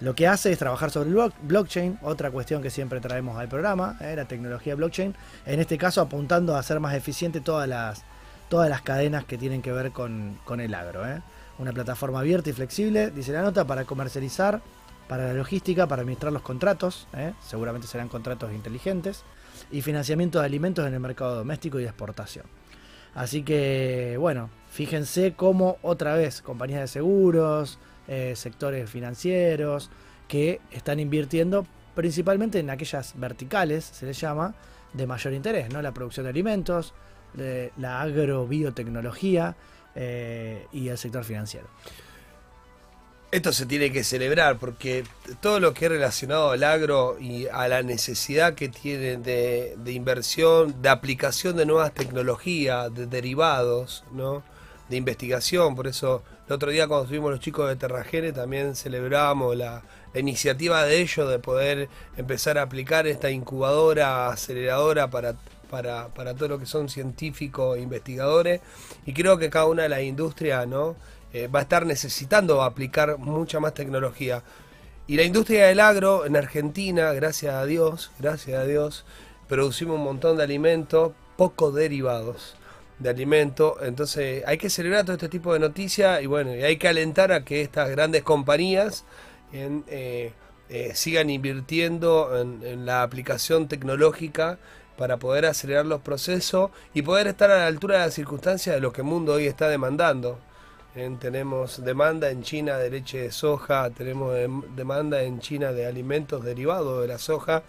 lo 0.00 0.14
que 0.14 0.28
hace 0.28 0.52
es 0.52 0.58
trabajar 0.58 0.90
sobre 0.90 1.10
blockchain, 1.42 1.98
otra 2.02 2.30
cuestión 2.30 2.62
que 2.62 2.70
siempre 2.70 3.00
traemos 3.00 3.38
al 3.38 3.48
programa, 3.48 3.96
eh, 4.00 4.14
la 4.14 4.26
tecnología 4.26 4.74
blockchain, 4.74 5.14
en 5.46 5.60
este 5.60 5.78
caso 5.78 6.02
apuntando 6.02 6.54
a 6.54 6.58
hacer 6.58 6.80
más 6.80 6.94
eficiente 6.94 7.40
todas 7.40 7.66
las, 7.68 8.04
todas 8.48 8.68
las 8.70 8.82
cadenas 8.82 9.24
que 9.24 9.38
tienen 9.38 9.62
que 9.62 9.72
ver 9.72 9.92
con, 9.92 10.38
con 10.44 10.60
el 10.60 10.74
agro. 10.74 11.06
eh. 11.06 11.22
Una 11.58 11.72
plataforma 11.72 12.20
abierta 12.20 12.50
y 12.50 12.52
flexible, 12.52 13.10
dice 13.10 13.32
la 13.32 13.42
nota, 13.42 13.66
para 13.66 13.84
comercializar, 13.84 14.60
para 15.08 15.28
la 15.28 15.34
logística, 15.34 15.86
para 15.86 16.02
administrar 16.02 16.32
los 16.32 16.42
contratos, 16.42 17.08
eh, 17.14 17.32
seguramente 17.40 17.86
serán 17.86 18.08
contratos 18.08 18.52
inteligentes, 18.52 19.24
y 19.70 19.80
financiamiento 19.80 20.38
de 20.38 20.46
alimentos 20.46 20.86
en 20.86 20.92
el 20.94 21.00
mercado 21.00 21.34
doméstico 21.36 21.78
y 21.78 21.82
de 21.82 21.88
exportación. 21.88 22.44
Así 23.14 23.42
que, 23.42 24.16
bueno, 24.20 24.50
fíjense 24.70 25.32
cómo 25.34 25.78
otra 25.80 26.14
vez 26.14 26.42
compañías 26.42 26.80
de 26.82 26.88
seguros, 26.88 27.78
eh, 28.08 28.34
sectores 28.36 28.90
financieros, 28.90 29.90
que 30.28 30.60
están 30.70 31.00
invirtiendo 31.00 31.66
principalmente 31.94 32.58
en 32.58 32.68
aquellas 32.68 33.14
verticales, 33.16 33.84
se 33.86 34.04
les 34.04 34.20
llama, 34.20 34.54
de 34.92 35.06
mayor 35.06 35.32
interés, 35.32 35.72
¿no? 35.72 35.80
La 35.80 35.92
producción 35.92 36.24
de 36.24 36.30
alimentos, 36.30 36.92
de 37.36 37.72
la 37.76 38.00
agrobiotecnología 38.02 39.54
eh, 39.94 40.66
y 40.72 40.88
el 40.88 40.98
sector 40.98 41.24
financiero. 41.24 41.68
Esto 43.30 43.52
se 43.52 43.66
tiene 43.66 43.90
que 43.90 44.04
celebrar 44.04 44.56
porque 44.56 45.04
todo 45.40 45.58
lo 45.58 45.74
que 45.74 45.86
es 45.86 45.90
relacionado 45.90 46.50
al 46.50 46.62
agro 46.62 47.18
y 47.20 47.46
a 47.48 47.66
la 47.68 47.82
necesidad 47.82 48.54
que 48.54 48.68
tiene 48.68 49.16
de, 49.16 49.74
de 49.76 49.92
inversión, 49.92 50.80
de 50.80 50.88
aplicación 50.88 51.56
de 51.56 51.66
nuevas 51.66 51.92
tecnologías, 51.92 52.94
de 52.94 53.06
derivados, 53.06 54.04
¿no? 54.12 54.42
de 54.88 54.96
investigación. 54.96 55.74
Por 55.74 55.86
eso 55.86 56.22
el 56.46 56.54
otro 56.54 56.70
día 56.70 56.86
cuando 56.86 57.04
estuvimos 57.04 57.30
los 57.30 57.40
chicos 57.40 57.68
de 57.68 57.76
Terragene 57.76 58.32
también 58.32 58.76
celebramos 58.76 59.56
la, 59.56 59.82
la 60.14 60.20
iniciativa 60.20 60.84
de 60.84 61.00
ellos 61.00 61.28
de 61.28 61.38
poder 61.38 61.88
empezar 62.16 62.58
a 62.58 62.62
aplicar 62.62 63.06
esta 63.06 63.30
incubadora, 63.30 64.28
aceleradora 64.28 65.10
para, 65.10 65.34
para, 65.70 66.08
para 66.08 66.34
todo 66.34 66.48
lo 66.48 66.58
que 66.58 66.66
son 66.66 66.88
científicos 66.88 67.76
e 67.76 67.80
investigadores. 67.80 68.60
Y 69.04 69.12
creo 69.12 69.38
que 69.38 69.50
cada 69.50 69.66
una 69.66 69.84
de 69.84 69.88
las 69.88 70.02
industrias, 70.02 70.66
¿no? 70.66 70.96
eh, 71.36 71.48
va 71.48 71.58
a 71.60 71.62
estar 71.62 71.84
necesitando 71.84 72.62
aplicar 72.62 73.18
mucha 73.18 73.60
más 73.60 73.74
tecnología. 73.74 74.42
Y 75.06 75.16
la 75.16 75.22
industria 75.22 75.66
del 75.66 75.80
agro 75.80 76.24
en 76.24 76.34
Argentina, 76.34 77.12
gracias 77.12 77.54
a 77.54 77.66
Dios, 77.66 78.10
gracias 78.18 78.58
a 78.58 78.64
Dios, 78.64 79.04
producimos 79.46 79.96
un 79.96 80.04
montón 80.04 80.38
de 80.38 80.44
alimentos 80.44 81.12
poco 81.36 81.72
derivados 81.72 82.56
de 82.98 83.10
alimentos. 83.10 83.74
Entonces 83.82 84.44
hay 84.46 84.56
que 84.56 84.70
celebrar 84.70 85.04
todo 85.04 85.12
este 85.12 85.28
tipo 85.28 85.52
de 85.52 85.58
noticias 85.58 86.22
y 86.22 86.26
bueno, 86.26 86.56
y 86.56 86.62
hay 86.62 86.78
que 86.78 86.88
alentar 86.88 87.30
a 87.32 87.44
que 87.44 87.60
estas 87.60 87.90
grandes 87.90 88.22
compañías 88.22 89.04
eh, 89.52 90.32
eh, 90.70 90.92
sigan 90.94 91.28
invirtiendo 91.28 92.40
en, 92.40 92.66
en 92.66 92.86
la 92.86 93.02
aplicación 93.02 93.68
tecnológica 93.68 94.58
para 94.96 95.16
poder 95.18 95.46
acelerar 95.46 95.86
los 95.86 96.00
procesos 96.00 96.70
y 96.94 97.02
poder 97.02 97.26
estar 97.26 97.50
a 97.50 97.58
la 97.58 97.66
altura 97.66 97.98
de 97.98 98.06
las 98.06 98.14
circunstancias 98.14 98.74
de 98.74 98.80
lo 98.80 98.92
que 98.92 99.02
el 99.02 99.06
mundo 99.06 99.34
hoy 99.34 99.46
está 99.46 99.68
demandando. 99.68 100.38
Eh, 100.94 101.14
tenemos 101.20 101.84
demanda 101.84 102.30
en 102.30 102.42
China 102.42 102.78
de 102.78 102.88
leche 102.90 103.18
de 103.22 103.30
soja, 103.32 103.90
tenemos 103.90 104.34
dem- 104.34 104.64
demanda 104.74 105.22
en 105.22 105.40
China 105.40 105.72
de 105.72 105.86
alimentos 105.86 106.42
derivados 106.42 107.02
de 107.02 107.08
la 107.08 107.18
soja 107.18 107.62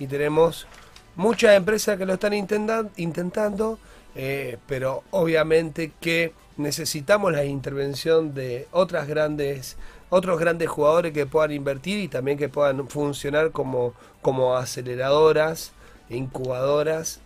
y 0.00 0.08
tenemos 0.08 0.66
muchas 1.14 1.54
empresas 1.56 1.96
que 1.96 2.06
lo 2.06 2.14
están 2.14 2.32
intentan- 2.32 2.90
intentando, 2.96 3.78
eh, 4.16 4.58
pero 4.66 5.04
obviamente 5.12 5.92
que 6.00 6.32
necesitamos 6.56 7.32
la 7.32 7.44
intervención 7.44 8.34
de 8.34 8.66
otras 8.72 9.06
grandes, 9.06 9.76
otros 10.10 10.40
grandes 10.40 10.68
jugadores 10.68 11.12
que 11.12 11.24
puedan 11.26 11.52
invertir 11.52 12.00
y 12.00 12.08
también 12.08 12.36
que 12.36 12.48
puedan 12.48 12.88
funcionar 12.88 13.52
como, 13.52 13.94
como 14.22 14.56
aceleradoras, 14.56 15.70
incubadoras 16.16 17.20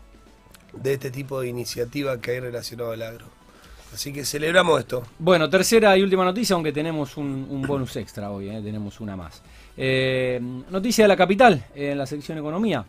de 0.72 0.94
este 0.94 1.10
tipo 1.10 1.40
de 1.40 1.48
iniciativa 1.48 2.20
que 2.20 2.32
hay 2.32 2.40
relacionado 2.40 2.92
al 2.92 3.02
agro. 3.02 3.26
Así 3.92 4.12
que 4.12 4.24
celebramos 4.24 4.80
esto. 4.80 5.04
Bueno, 5.18 5.48
tercera 5.48 5.96
y 5.96 6.02
última 6.02 6.24
noticia, 6.24 6.54
aunque 6.54 6.72
tenemos 6.72 7.16
un, 7.16 7.46
un 7.48 7.62
bonus 7.62 7.96
extra 7.96 8.30
hoy, 8.30 8.50
eh, 8.50 8.60
tenemos 8.62 9.00
una 9.00 9.16
más. 9.16 9.42
Eh, 9.76 10.40
noticia 10.70 11.04
de 11.04 11.08
la 11.08 11.16
capital, 11.16 11.64
eh, 11.74 11.92
en 11.92 11.98
la 11.98 12.06
sección 12.06 12.36
economía. 12.38 12.84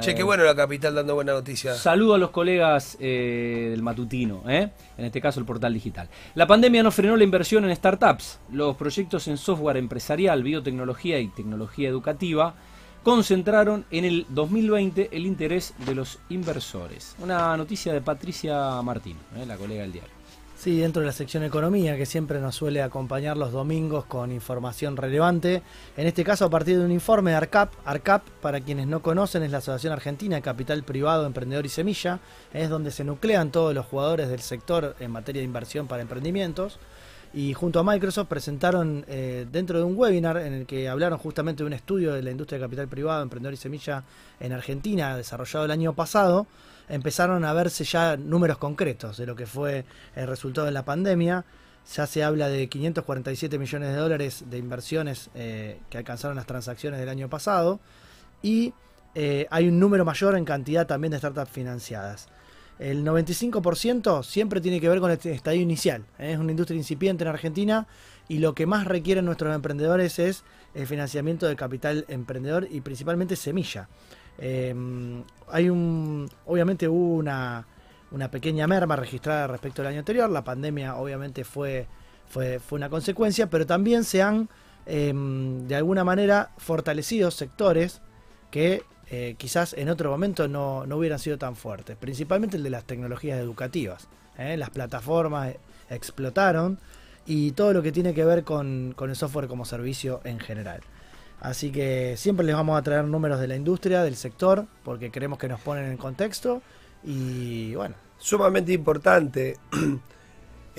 Che, 0.00 0.14
qué 0.14 0.22
bueno 0.22 0.44
la 0.44 0.54
capital 0.54 0.94
dando 0.94 1.14
buena 1.14 1.32
noticia. 1.32 1.74
Saludo 1.74 2.14
a 2.14 2.18
los 2.18 2.30
colegas 2.30 2.98
eh, 3.00 3.68
del 3.70 3.82
matutino, 3.82 4.42
¿eh? 4.46 4.68
en 4.98 5.04
este 5.04 5.20
caso 5.20 5.40
el 5.40 5.46
portal 5.46 5.72
digital. 5.72 6.08
La 6.34 6.46
pandemia 6.46 6.82
no 6.82 6.90
frenó 6.90 7.16
la 7.16 7.24
inversión 7.24 7.64
en 7.64 7.74
startups. 7.74 8.38
Los 8.52 8.76
proyectos 8.76 9.28
en 9.28 9.38
software 9.38 9.78
empresarial, 9.78 10.42
biotecnología 10.42 11.18
y 11.20 11.28
tecnología 11.28 11.88
educativa 11.88 12.54
concentraron 13.02 13.84
en 13.90 14.04
el 14.04 14.26
2020 14.28 15.10
el 15.12 15.26
interés 15.26 15.74
de 15.86 15.94
los 15.94 16.18
inversores. 16.28 17.14
Una 17.18 17.56
noticia 17.56 17.92
de 17.92 18.00
Patricia 18.00 18.80
Martín, 18.82 19.16
¿eh? 19.36 19.46
la 19.46 19.56
colega 19.56 19.82
del 19.82 19.92
diario. 19.92 20.18
Sí, 20.58 20.80
dentro 20.80 21.00
de 21.00 21.06
la 21.06 21.12
sección 21.12 21.44
economía, 21.44 21.96
que 21.96 22.04
siempre 22.04 22.40
nos 22.40 22.56
suele 22.56 22.82
acompañar 22.82 23.36
los 23.36 23.52
domingos 23.52 24.06
con 24.06 24.32
información 24.32 24.96
relevante. 24.96 25.62
En 25.96 26.08
este 26.08 26.24
caso, 26.24 26.46
a 26.46 26.50
partir 26.50 26.76
de 26.76 26.84
un 26.84 26.90
informe 26.90 27.30
de 27.30 27.36
ARCAP. 27.36 27.72
ARCAP, 27.84 28.28
para 28.42 28.60
quienes 28.60 28.88
no 28.88 29.00
conocen, 29.00 29.44
es 29.44 29.52
la 29.52 29.58
Asociación 29.58 29.92
Argentina 29.92 30.34
de 30.34 30.42
Capital 30.42 30.82
Privado, 30.82 31.26
Emprendedor 31.26 31.64
y 31.64 31.68
Semilla. 31.68 32.18
Es 32.52 32.68
donde 32.70 32.90
se 32.90 33.04
nuclean 33.04 33.52
todos 33.52 33.72
los 33.72 33.86
jugadores 33.86 34.30
del 34.30 34.40
sector 34.40 34.96
en 34.98 35.12
materia 35.12 35.42
de 35.42 35.46
inversión 35.46 35.86
para 35.86 36.02
emprendimientos. 36.02 36.80
Y 37.34 37.52
junto 37.52 37.78
a 37.78 37.84
Microsoft 37.84 38.28
presentaron 38.28 39.04
eh, 39.06 39.46
dentro 39.50 39.78
de 39.78 39.84
un 39.84 39.96
webinar 39.96 40.38
en 40.38 40.54
el 40.54 40.66
que 40.66 40.88
hablaron 40.88 41.18
justamente 41.18 41.62
de 41.62 41.66
un 41.66 41.72
estudio 41.74 42.14
de 42.14 42.22
la 42.22 42.30
industria 42.30 42.58
de 42.58 42.64
capital 42.64 42.88
privado, 42.88 43.22
emprendedor 43.22 43.52
y 43.52 43.58
semilla 43.58 44.04
en 44.40 44.52
Argentina, 44.52 45.16
desarrollado 45.16 45.66
el 45.66 45.70
año 45.70 45.94
pasado, 45.94 46.46
empezaron 46.88 47.44
a 47.44 47.52
verse 47.52 47.84
ya 47.84 48.16
números 48.16 48.56
concretos 48.58 49.18
de 49.18 49.26
lo 49.26 49.36
que 49.36 49.46
fue 49.46 49.84
el 50.16 50.26
resultado 50.26 50.66
de 50.66 50.72
la 50.72 50.84
pandemia. 50.84 51.44
Ya 51.94 52.06
se 52.06 52.22
habla 52.22 52.48
de 52.48 52.68
547 52.68 53.58
millones 53.58 53.90
de 53.90 53.96
dólares 53.96 54.44
de 54.48 54.58
inversiones 54.58 55.30
eh, 55.34 55.80
que 55.90 55.98
alcanzaron 55.98 56.36
las 56.36 56.46
transacciones 56.46 56.98
del 57.00 57.08
año 57.08 57.28
pasado 57.28 57.80
y 58.42 58.72
eh, 59.14 59.46
hay 59.50 59.68
un 59.68 59.78
número 59.78 60.04
mayor 60.04 60.36
en 60.36 60.44
cantidad 60.44 60.86
también 60.86 61.12
de 61.12 61.18
startups 61.18 61.50
financiadas. 61.50 62.28
El 62.78 63.04
95% 63.04 64.22
siempre 64.22 64.60
tiene 64.60 64.80
que 64.80 64.88
ver 64.88 65.00
con 65.00 65.10
el 65.10 65.18
estadio 65.18 65.60
inicial. 65.60 66.04
¿eh? 66.18 66.32
Es 66.32 66.38
una 66.38 66.52
industria 66.52 66.76
incipiente 66.76 67.24
en 67.24 67.28
Argentina 67.28 67.86
y 68.28 68.38
lo 68.38 68.54
que 68.54 68.66
más 68.66 68.86
requieren 68.86 69.24
nuestros 69.24 69.54
emprendedores 69.54 70.18
es 70.18 70.44
el 70.74 70.86
financiamiento 70.86 71.46
de 71.46 71.56
capital 71.56 72.04
emprendedor 72.08 72.68
y 72.70 72.80
principalmente 72.80 73.34
semilla. 73.36 73.88
Eh, 74.38 74.74
hay 75.50 75.68
un, 75.68 76.30
obviamente 76.46 76.88
hubo 76.88 77.16
una, 77.16 77.66
una 78.12 78.30
pequeña 78.30 78.66
merma 78.66 78.94
registrada 78.96 79.48
respecto 79.48 79.82
al 79.82 79.88
año 79.88 79.98
anterior. 79.98 80.30
La 80.30 80.44
pandemia 80.44 80.96
obviamente 80.96 81.44
fue, 81.44 81.86
fue, 82.28 82.60
fue 82.60 82.76
una 82.76 82.88
consecuencia, 82.88 83.50
pero 83.50 83.66
también 83.66 84.04
se 84.04 84.22
han 84.22 84.48
eh, 84.86 85.12
de 85.14 85.74
alguna 85.74 86.04
manera 86.04 86.50
fortalecido 86.56 87.30
sectores 87.30 88.00
que 88.50 88.82
eh, 89.10 89.36
quizás 89.38 89.74
en 89.74 89.88
otro 89.88 90.10
momento 90.10 90.48
no, 90.48 90.86
no 90.86 90.96
hubieran 90.96 91.18
sido 91.18 91.38
tan 91.38 91.56
fuertes, 91.56 91.96
principalmente 91.96 92.56
el 92.56 92.62
de 92.62 92.70
las 92.70 92.84
tecnologías 92.84 93.38
educativas. 93.38 94.08
¿eh? 94.36 94.56
Las 94.56 94.70
plataformas 94.70 95.54
explotaron 95.88 96.78
y 97.26 97.52
todo 97.52 97.72
lo 97.72 97.82
que 97.82 97.92
tiene 97.92 98.14
que 98.14 98.24
ver 98.24 98.44
con, 98.44 98.92
con 98.96 99.10
el 99.10 99.16
software 99.16 99.48
como 99.48 99.64
servicio 99.64 100.20
en 100.24 100.38
general. 100.38 100.80
Así 101.40 101.70
que 101.70 102.16
siempre 102.16 102.44
les 102.44 102.54
vamos 102.54 102.78
a 102.78 102.82
traer 102.82 103.04
números 103.04 103.40
de 103.40 103.46
la 103.46 103.56
industria, 103.56 104.02
del 104.02 104.16
sector, 104.16 104.66
porque 104.84 105.10
queremos 105.10 105.38
que 105.38 105.48
nos 105.48 105.60
ponen 105.60 105.86
en 105.86 105.96
contexto 105.96 106.62
y 107.04 107.74
bueno. 107.74 107.94
Sumamente 108.18 108.72
importante. 108.72 109.56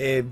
Eh, 0.02 0.24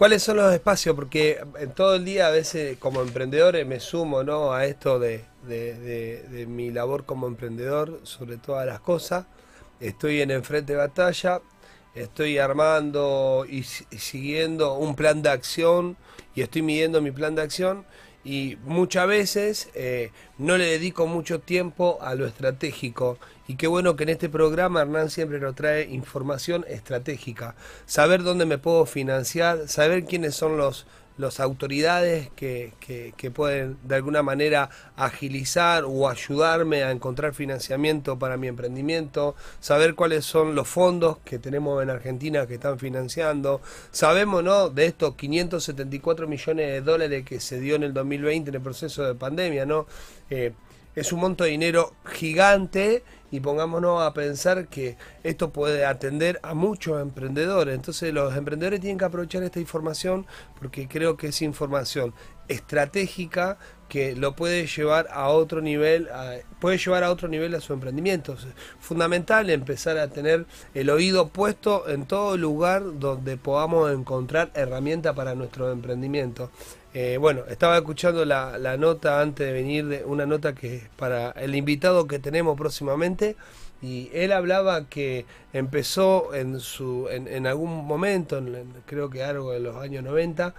¿Cuáles 0.00 0.22
son 0.22 0.38
los 0.38 0.50
espacios? 0.54 0.96
Porque 0.96 1.44
en 1.58 1.72
todo 1.72 1.94
el 1.96 2.06
día 2.06 2.28
a 2.28 2.30
veces 2.30 2.78
como 2.78 3.02
emprendedor 3.02 3.62
me 3.66 3.80
sumo 3.80 4.22
¿no? 4.22 4.50
a 4.54 4.64
esto 4.64 4.98
de, 4.98 5.26
de- 5.46 6.46
mi 6.48 6.70
labor 6.70 7.04
como 7.04 7.26
emprendedor 7.26 8.00
sobre 8.04 8.38
todas 8.38 8.64
las 8.66 8.80
cosas. 8.80 9.26
Estoy 9.78 10.22
en 10.22 10.30
enfrente 10.30 10.72
de 10.72 10.78
batalla, 10.78 11.42
estoy 11.94 12.38
armando 12.38 13.44
y 13.46 13.62
siguiendo 13.62 14.72
un 14.72 14.96
plan 14.96 15.20
de 15.20 15.28
acción 15.28 15.98
y 16.34 16.40
estoy 16.40 16.62
midiendo 16.62 17.02
mi 17.02 17.10
plan 17.10 17.34
de 17.34 17.42
acción 17.42 17.84
y 18.24 18.58
muchas 18.64 19.06
veces 19.06 19.70
eh, 19.74 20.12
no 20.38 20.58
le 20.58 20.66
dedico 20.66 21.06
mucho 21.06 21.40
tiempo 21.40 21.98
a 22.02 22.14
lo 22.14 22.26
estratégico. 22.26 23.18
Y 23.48 23.56
qué 23.56 23.66
bueno 23.66 23.96
que 23.96 24.04
en 24.04 24.10
este 24.10 24.28
programa 24.28 24.82
Hernán 24.82 25.10
siempre 25.10 25.40
nos 25.40 25.54
trae 25.54 25.84
información 25.84 26.64
estratégica. 26.68 27.54
Saber 27.86 28.22
dónde 28.22 28.46
me 28.46 28.58
puedo 28.58 28.86
financiar, 28.86 29.68
saber 29.68 30.04
quiénes 30.04 30.34
son 30.34 30.56
los 30.56 30.86
las 31.20 31.38
autoridades 31.40 32.30
que, 32.34 32.72
que- 32.80 33.30
pueden 33.30 33.76
de 33.84 33.94
alguna 33.94 34.22
manera 34.22 34.70
agilizar 34.96 35.84
o 35.86 36.08
ayudarme 36.08 36.82
a 36.82 36.90
encontrar 36.90 37.32
financiamiento 37.34 38.18
para 38.18 38.36
mi 38.36 38.48
emprendimiento, 38.48 39.36
saber 39.60 39.94
cuáles 39.94 40.24
son 40.24 40.54
los 40.54 40.66
fondos 40.66 41.18
que 41.24 41.38
tenemos 41.38 41.82
en 41.82 41.90
Argentina 41.90 42.46
que 42.46 42.54
están 42.54 42.78
financiando. 42.78 43.60
Sabemos, 43.92 44.42
¿no? 44.42 44.68
De 44.70 44.86
estos 44.86 45.14
574 45.14 46.26
millones 46.26 46.66
de 46.72 46.80
dólares 46.80 47.24
que 47.24 47.38
se 47.40 47.60
dio 47.60 47.76
en 47.76 47.84
el 47.84 47.92
2020 47.94 48.50
en 48.50 48.54
el 48.56 48.62
proceso 48.62 49.04
de 49.04 49.14
pandemia, 49.14 49.64
¿no? 49.66 49.86
Eh, 50.30 50.52
es 50.94 51.12
un 51.12 51.20
monto 51.20 51.44
de 51.44 51.50
dinero 51.50 51.94
gigante 52.04 53.02
y 53.30 53.40
pongámonos 53.40 54.02
a 54.02 54.12
pensar 54.12 54.66
que 54.68 54.96
esto 55.22 55.50
puede 55.50 55.84
atender 55.84 56.40
a 56.42 56.54
muchos 56.54 57.00
emprendedores. 57.00 57.74
Entonces 57.74 58.12
los 58.12 58.36
emprendedores 58.36 58.80
tienen 58.80 58.98
que 58.98 59.04
aprovechar 59.04 59.42
esta 59.42 59.60
información 59.60 60.26
porque 60.58 60.88
creo 60.88 61.16
que 61.16 61.28
es 61.28 61.42
información 61.42 62.12
estratégica 62.48 63.58
que 63.88 64.14
lo 64.14 64.36
puede 64.36 64.66
llevar 64.66 65.08
a 65.10 65.28
otro 65.28 65.60
nivel, 65.60 66.08
puede 66.60 66.78
llevar 66.78 67.04
a 67.04 67.10
otro 67.10 67.28
nivel 67.28 67.54
a 67.54 67.60
su 67.60 67.72
emprendimiento. 67.72 68.34
Es 68.34 68.46
fundamental 68.80 69.50
empezar 69.50 69.98
a 69.98 70.08
tener 70.08 70.46
el 70.74 70.90
oído 70.90 71.28
puesto 71.28 71.88
en 71.88 72.06
todo 72.06 72.36
lugar 72.36 72.82
donde 72.98 73.36
podamos 73.36 73.92
encontrar 73.92 74.50
herramientas 74.54 75.14
para 75.14 75.34
nuestro 75.34 75.70
emprendimiento. 75.72 76.50
Eh, 76.92 77.18
bueno, 77.20 77.44
estaba 77.48 77.76
escuchando 77.76 78.24
la, 78.24 78.58
nota 78.76 79.20
antes 79.20 79.46
de 79.46 79.52
venir, 79.52 80.02
una 80.06 80.26
nota 80.26 80.54
que 80.54 80.76
es 80.76 80.82
para 80.96 81.30
el 81.32 81.54
invitado 81.54 82.06
que 82.08 82.18
tenemos 82.18 82.56
próximamente, 82.58 83.36
y 83.80 84.10
él 84.12 84.32
hablaba 84.32 84.88
que 84.88 85.24
empezó 85.52 86.34
en, 86.34 86.58
su, 86.60 87.06
en, 87.10 87.46
algún 87.46 87.86
momento, 87.86 88.38
en- 88.38 88.54
en- 88.54 88.74
creo 88.86 89.08
que 89.08 89.22
algo 89.22 89.52
de 89.52 89.60
los 89.60 89.76
años 89.76 90.02
90, 90.02 90.52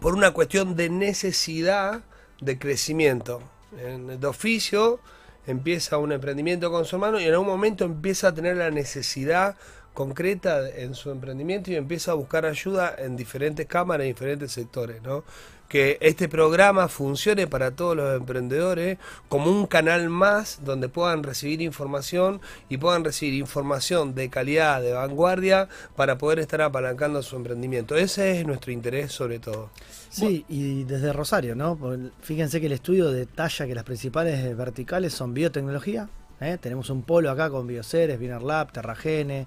por 0.00 0.14
una 0.14 0.30
cuestión 0.32 0.76
de 0.76 0.88
necesidad 0.88 2.02
de 2.40 2.58
crecimiento. 2.58 3.42
En, 3.78 4.20
de 4.20 4.26
oficio 4.26 5.00
empieza 5.46 5.98
un 5.98 6.12
emprendimiento 6.12 6.70
con 6.70 6.84
su 6.84 6.96
hermano 6.96 7.18
y 7.20 7.24
en 7.24 7.32
algún 7.32 7.48
momento 7.48 7.84
empieza 7.84 8.28
a 8.28 8.34
tener 8.34 8.56
la 8.56 8.70
necesidad 8.70 9.56
concreta 9.94 10.68
en 10.68 10.94
su 10.94 11.10
emprendimiento 11.10 11.70
y 11.70 11.76
empieza 11.76 12.12
a 12.12 12.14
buscar 12.14 12.46
ayuda 12.46 12.94
en 12.98 13.16
diferentes 13.16 13.66
cámaras, 13.66 14.06
en 14.06 14.12
diferentes 14.12 14.52
sectores, 14.52 15.02
¿no? 15.02 15.24
Que 15.68 15.96
este 16.02 16.28
programa 16.28 16.88
funcione 16.88 17.46
para 17.46 17.70
todos 17.70 17.96
los 17.96 18.14
emprendedores 18.14 18.98
como 19.30 19.50
un 19.50 19.66
canal 19.66 20.10
más 20.10 20.60
donde 20.64 20.90
puedan 20.90 21.22
recibir 21.22 21.62
información 21.62 22.42
y 22.68 22.76
puedan 22.76 23.04
recibir 23.04 23.34
información 23.34 24.14
de 24.14 24.28
calidad, 24.28 24.82
de 24.82 24.92
vanguardia, 24.92 25.68
para 25.96 26.18
poder 26.18 26.40
estar 26.40 26.60
apalancando 26.60 27.22
su 27.22 27.36
emprendimiento. 27.36 27.96
Ese 27.96 28.38
es 28.38 28.46
nuestro 28.46 28.70
interés 28.70 29.12
sobre 29.12 29.38
todo. 29.38 29.70
Sí, 30.10 30.44
y 30.46 30.84
desde 30.84 31.10
Rosario, 31.10 31.54
¿no? 31.54 31.78
Fíjense 32.20 32.60
que 32.60 32.66
el 32.66 32.72
estudio 32.72 33.10
detalla 33.10 33.66
que 33.66 33.74
las 33.74 33.84
principales 33.84 34.54
verticales 34.54 35.14
son 35.14 35.32
biotecnología. 35.32 36.06
¿eh? 36.38 36.58
Tenemos 36.60 36.90
un 36.90 37.02
polo 37.02 37.30
acá 37.30 37.48
con 37.48 37.66
Bioceres, 37.66 38.18
Binerlab, 38.18 38.72
Terragene, 38.72 39.46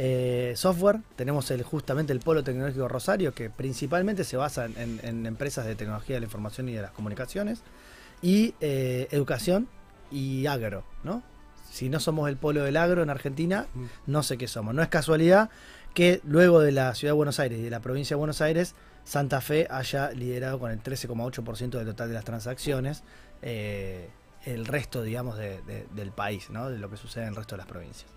eh, 0.00 0.52
software. 0.56 1.00
Tenemos 1.16 1.50
el, 1.50 1.62
justamente 1.64 2.12
el 2.12 2.20
polo 2.20 2.44
tecnológico 2.44 2.86
Rosario, 2.86 3.34
que 3.34 3.50
principalmente 3.50 4.22
se 4.22 4.36
basa 4.36 4.66
en, 4.66 5.26
empresas 5.26 5.66
de 5.66 5.74
tecnología 5.74 6.14
de 6.16 6.20
la 6.20 6.26
información 6.26 6.68
y 6.68 6.72
de 6.74 6.82
las 6.82 6.92
comunicaciones. 6.92 7.62
Y 8.22 8.54
eh, 8.60 9.08
educación 9.10 9.68
y 10.12 10.46
agro, 10.46 10.84
¿no? 11.04 11.22
si 11.70 11.88
no 11.90 12.00
somos 12.00 12.28
el 12.30 12.36
polo 12.38 12.62
del 12.62 12.76
agro 12.78 13.02
en 13.02 13.10
Argentina, 13.10 13.66
Mm. 13.74 13.84
no 14.06 14.22
sé 14.22 14.38
qué 14.38 14.48
somos. 14.48 14.74
No 14.74 14.82
es 14.82 14.88
casualidad 14.88 15.50
que 15.94 16.20
luego 16.24 16.60
de 16.60 16.72
la 16.72 16.94
ciudad 16.94 17.12
de 17.12 17.16
Buenos 17.16 17.38
Aires 17.40 17.58
y 17.58 17.62
de 17.62 17.70
la 17.70 17.80
provincia 17.80 18.14
de 18.14 18.18
Buenos 18.18 18.40
Aires, 18.40 18.74
Santa 19.04 19.40
Fe 19.42 19.66
haya 19.70 20.10
liderado 20.12 20.58
con 20.58 20.70
el 20.70 20.80
13,8% 20.82 21.76
del 21.78 21.86
total 21.88 22.08
de 22.08 22.14
las 22.14 22.24
transacciones. 22.24 23.02
eh, 23.42 24.08
el 24.44 24.64
resto, 24.66 25.02
digamos, 25.02 25.36
de- 25.36 25.60
de- 25.62 25.86
del 25.94 26.10
país, 26.10 26.48
¿no? 26.50 26.70
De 26.70 26.78
lo 26.78 26.88
que 26.90 26.96
sucede 26.96 27.24
en 27.24 27.30
el 27.30 27.36
resto 27.36 27.54
de 27.54 27.58
las 27.58 27.66
provincias. 27.66 28.10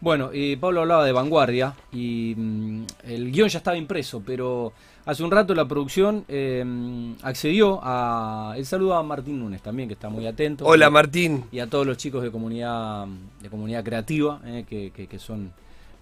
Bueno, 0.00 0.30
y 0.32 0.56
Pablo 0.56 0.82
hablaba 0.82 1.04
de 1.04 1.12
vanguardia 1.12 1.74
y 1.92 2.34
mm, 2.36 2.82
el 3.04 3.32
guion 3.32 3.48
ya 3.48 3.58
estaba 3.58 3.76
impreso, 3.78 4.22
pero 4.24 4.72
hace 5.06 5.24
un 5.24 5.30
rato 5.30 5.54
la 5.54 5.66
producción 5.66 6.24
eh, 6.28 7.14
accedió 7.22 7.80
a... 7.82 8.54
El 8.56 8.66
saludo 8.66 8.94
a 8.94 9.02
Martín 9.02 9.38
Núñez 9.40 9.62
también, 9.62 9.88
que 9.88 9.94
está 9.94 10.08
muy 10.10 10.26
atento. 10.26 10.66
Hola 10.66 10.90
Martín. 10.90 11.44
y 11.50 11.60
a 11.60 11.66
todos 11.66 11.86
los 11.86 11.96
chicos 11.96 12.22
de 12.22 12.30
comunidad 12.30 13.06
de 13.40 13.48
comunidad 13.48 13.82
creativa 13.84 14.40
eh, 14.44 14.64
que, 14.68 14.90
que- 14.90 15.06
que 15.06 15.18
son 15.18 15.52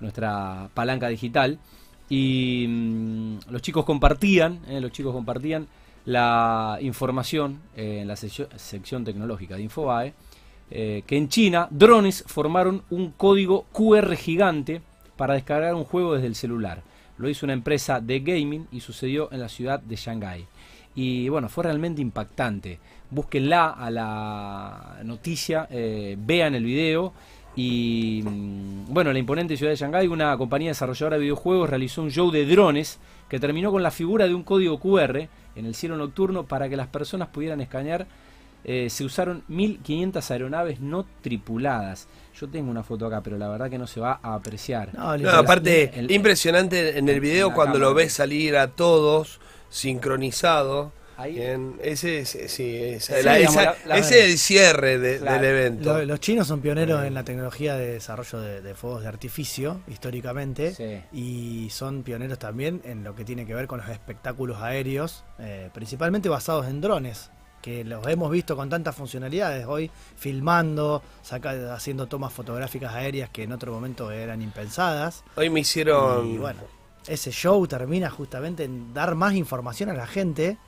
nuestra 0.00 0.68
palanca 0.74 1.06
digital 1.08 1.58
y 2.08 2.66
mm, 2.68 3.38
los 3.50 3.62
chicos 3.62 3.84
compartían 3.84 4.58
eh, 4.68 4.80
los 4.80 4.90
chicos 4.92 5.14
compartían 5.14 5.66
la 6.04 6.78
información 6.82 7.60
eh, 7.76 8.00
en 8.02 8.08
la 8.08 8.16
sección, 8.16 8.48
sección 8.56 9.04
tecnológica 9.04 9.54
de 9.56 9.62
Infobae 9.62 10.12
eh, 10.70 11.02
que 11.06 11.16
en 11.16 11.28
China 11.28 11.68
drones 11.70 12.24
formaron 12.26 12.82
un 12.90 13.10
código 13.10 13.66
QR 13.72 14.16
gigante 14.16 14.82
para 15.16 15.34
descargar 15.34 15.74
un 15.74 15.84
juego 15.84 16.14
desde 16.14 16.26
el 16.26 16.34
celular 16.34 16.82
lo 17.16 17.28
hizo 17.28 17.46
una 17.46 17.52
empresa 17.52 18.00
de 18.00 18.20
gaming 18.20 18.66
y 18.72 18.80
sucedió 18.80 19.30
en 19.30 19.38
la 19.38 19.48
ciudad 19.48 19.78
de 19.78 19.94
Shanghái 19.94 20.46
y 20.94 21.28
bueno, 21.28 21.48
fue 21.48 21.64
realmente 21.64 22.00
impactante. 22.00 22.78
Búsquenla 23.10 23.70
a 23.70 23.90
la 23.90 25.00
noticia, 25.04 25.66
eh, 25.70 26.16
vean 26.18 26.54
el 26.54 26.64
video. 26.64 27.12
Y 27.56 28.22
mm, 28.24 28.92
bueno, 28.92 29.12
la 29.12 29.18
imponente 29.18 29.56
ciudad 29.56 29.72
de 29.72 29.76
Shanghái, 29.76 30.06
una 30.06 30.36
compañía 30.36 30.70
desarrolladora 30.70 31.16
de 31.16 31.22
videojuegos, 31.22 31.70
realizó 31.70 32.02
un 32.02 32.10
show 32.10 32.30
de 32.30 32.46
drones 32.46 32.98
que 33.28 33.40
terminó 33.40 33.72
con 33.72 33.82
la 33.82 33.90
figura 33.90 34.26
de 34.26 34.34
un 34.34 34.44
código 34.44 34.78
QR 34.78 35.28
en 35.56 35.66
el 35.66 35.74
cielo 35.74 35.96
nocturno 35.96 36.44
para 36.44 36.68
que 36.68 36.76
las 36.76 36.86
personas 36.88 37.28
pudieran 37.28 37.60
escanear. 37.60 38.06
Eh, 38.64 38.88
se 38.88 39.04
usaron 39.04 39.44
1500 39.48 40.30
aeronaves 40.30 40.80
no 40.80 41.04
tripuladas. 41.22 42.08
Yo 42.40 42.48
tengo 42.48 42.70
una 42.70 42.82
foto 42.82 43.06
acá, 43.06 43.20
pero 43.22 43.36
la 43.38 43.48
verdad 43.48 43.68
que 43.70 43.78
no 43.78 43.86
se 43.86 44.00
va 44.00 44.18
a 44.22 44.34
apreciar. 44.34 44.94
No, 44.94 45.16
No, 45.18 45.30
aparte, 45.30 45.92
el- 45.94 46.10
impresionante 46.10 46.98
en 46.98 47.08
el 47.08 47.20
video 47.20 47.52
cuando 47.54 47.78
lo 47.78 47.88
cámara. 47.88 48.04
ves 48.04 48.12
salir 48.14 48.56
a 48.56 48.68
todos 48.68 49.38
sincronizado. 49.68 50.92
Ahí. 51.16 51.40
En 51.40 51.76
ese, 51.80 52.18
ese- 52.20 52.48
sí, 52.48 52.74
esa- 52.76 53.16
Sí, 53.18 53.22
la- 53.24 53.34
digamos, 53.36 53.56
esa- 53.60 53.70
la- 53.86 53.86
la- 53.86 53.98
ese 53.98 54.18
es 54.24 54.32
el 54.32 54.38
cierre 54.38 54.98
de- 54.98 55.18
Claro. 55.20 55.40
del 55.40 55.44
evento. 55.44 55.98
Lo- 55.98 56.04
los 56.06 56.18
chinos 56.18 56.48
son 56.48 56.60
pioneros 56.60 57.04
en 57.04 57.14
la 57.14 57.22
tecnología 57.22 57.76
de 57.76 57.92
desarrollo 57.92 58.40
de, 58.40 58.60
de 58.62 58.74
fuegos 58.74 59.02
de 59.02 59.08
artificio, 59.08 59.80
históricamente, 59.86 60.74
Sí. 60.74 61.00
y 61.16 61.70
son 61.70 62.02
pioneros 62.02 62.40
también 62.40 62.82
en 62.84 63.04
lo 63.04 63.14
que 63.14 63.24
tiene 63.24 63.46
que 63.46 63.54
ver 63.54 63.68
con 63.68 63.78
los 63.78 63.88
espectáculos 63.90 64.60
aéreos, 64.60 65.22
eh, 65.38 65.70
principalmente 65.72 66.28
basados 66.28 66.66
en 66.66 66.80
drones, 66.80 67.30
que 67.64 67.82
los 67.82 68.06
hemos 68.08 68.30
visto 68.30 68.56
con 68.56 68.68
tantas 68.68 68.94
funcionalidades 68.94 69.64
hoy, 69.66 69.90
filmando, 70.16 71.02
saca- 71.22 71.72
haciendo 71.74 72.06
tomas 72.06 72.30
fotográficas 72.30 72.92
aéreas 72.94 73.30
que 73.30 73.44
en 73.44 73.52
otro 73.52 73.72
momento 73.72 74.10
eran 74.10 74.42
impensadas. 74.42 75.24
Hoy 75.34 75.48
me 75.48 75.60
hicieron. 75.60 76.26
Y 76.26 76.36
bueno, 76.36 76.60
ese 77.06 77.30
show 77.30 77.66
termina 77.66 78.10
justamente 78.10 78.64
en 78.64 78.92
dar 78.92 79.14
más 79.14 79.32
información 79.32 79.88
a 79.88 79.94
la 79.94 80.06
gente 80.06 80.58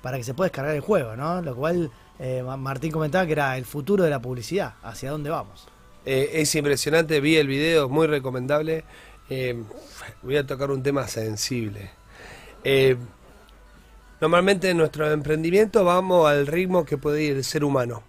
para 0.00 0.16
que 0.16 0.24
se 0.24 0.32
pueda 0.32 0.46
descargar 0.48 0.74
el 0.74 0.80
juego, 0.80 1.16
¿no? 1.16 1.42
Lo 1.42 1.54
cual 1.54 1.90
eh, 2.18 2.42
Ma- 2.42 2.56
Martín 2.56 2.92
comentaba 2.92 3.26
que 3.26 3.32
era 3.32 3.54
el 3.58 3.66
futuro 3.66 4.04
de 4.04 4.08
la 4.10 4.22
publicidad, 4.22 4.72
hacia 4.82 5.10
dónde 5.10 5.28
vamos. 5.28 5.68
Eh, 6.06 6.30
es 6.32 6.54
impresionante, 6.54 7.20
vi 7.20 7.36
el 7.36 7.46
video, 7.46 7.90
muy 7.90 8.06
recomendable. 8.06 8.84
Eh, 9.28 9.62
voy 10.22 10.38
a 10.38 10.46
tocar 10.46 10.70
un 10.70 10.82
tema 10.82 11.06
sensible. 11.08 11.90
Normalmente 14.20 14.70
en 14.70 14.78
nuestro 14.78 15.08
emprendimiento 15.12 15.84
vamos 15.84 16.28
al 16.28 16.48
ritmo 16.48 16.84
que 16.84 16.98
puede 16.98 17.22
ir 17.22 17.36
el 17.36 17.44
ser 17.44 17.62
humano. 17.62 18.02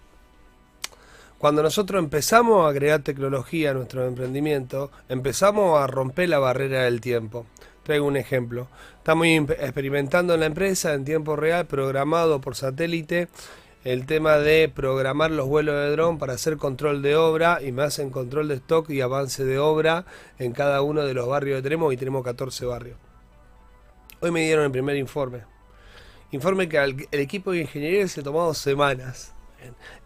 Cuando 1.38 1.62
nosotros 1.62 2.02
empezamos 2.02 2.66
a 2.66 2.68
agregar 2.68 3.02
tecnología 3.02 3.70
a 3.70 3.74
nuestro 3.74 4.04
emprendimiento, 4.04 4.90
empezamos 5.08 5.80
a 5.80 5.86
romper 5.86 6.28
la 6.28 6.40
barrera 6.40 6.82
del 6.82 7.00
tiempo. 7.00 7.46
Traigo 7.84 8.06
un 8.06 8.16
ejemplo. 8.16 8.66
Estamos 8.98 9.26
experimentando 9.26 10.34
en 10.34 10.40
la 10.40 10.46
empresa 10.46 10.94
en 10.94 11.04
tiempo 11.04 11.36
real, 11.36 11.66
programado 11.66 12.40
por 12.40 12.56
satélite, 12.56 13.28
el 13.84 14.04
tema 14.04 14.38
de 14.38 14.68
programar 14.68 15.30
los 15.30 15.46
vuelos 15.46 15.76
de 15.76 15.92
dron 15.92 16.18
para 16.18 16.32
hacer 16.32 16.56
control 16.56 17.02
de 17.02 17.14
obra 17.14 17.60
y 17.62 17.70
más 17.70 18.00
en 18.00 18.10
control 18.10 18.48
de 18.48 18.56
stock 18.56 18.90
y 18.90 19.00
avance 19.00 19.44
de 19.44 19.58
obra 19.60 20.04
en 20.40 20.52
cada 20.52 20.82
uno 20.82 21.04
de 21.04 21.14
los 21.14 21.28
barrios 21.28 21.58
que 21.58 21.62
tenemos 21.62 21.94
y 21.94 21.96
tenemos 21.96 22.24
14 22.24 22.66
barrios. 22.66 22.98
Hoy 24.20 24.32
me 24.32 24.40
dieron 24.40 24.64
el 24.64 24.72
primer 24.72 24.96
informe. 24.96 25.59
Informe 26.32 26.68
que 26.68 26.78
al- 26.78 27.08
el 27.10 27.20
equipo 27.20 27.52
de 27.52 27.60
ingeniería 27.62 28.06
se 28.06 28.22
tomado 28.22 28.54
semanas. 28.54 29.34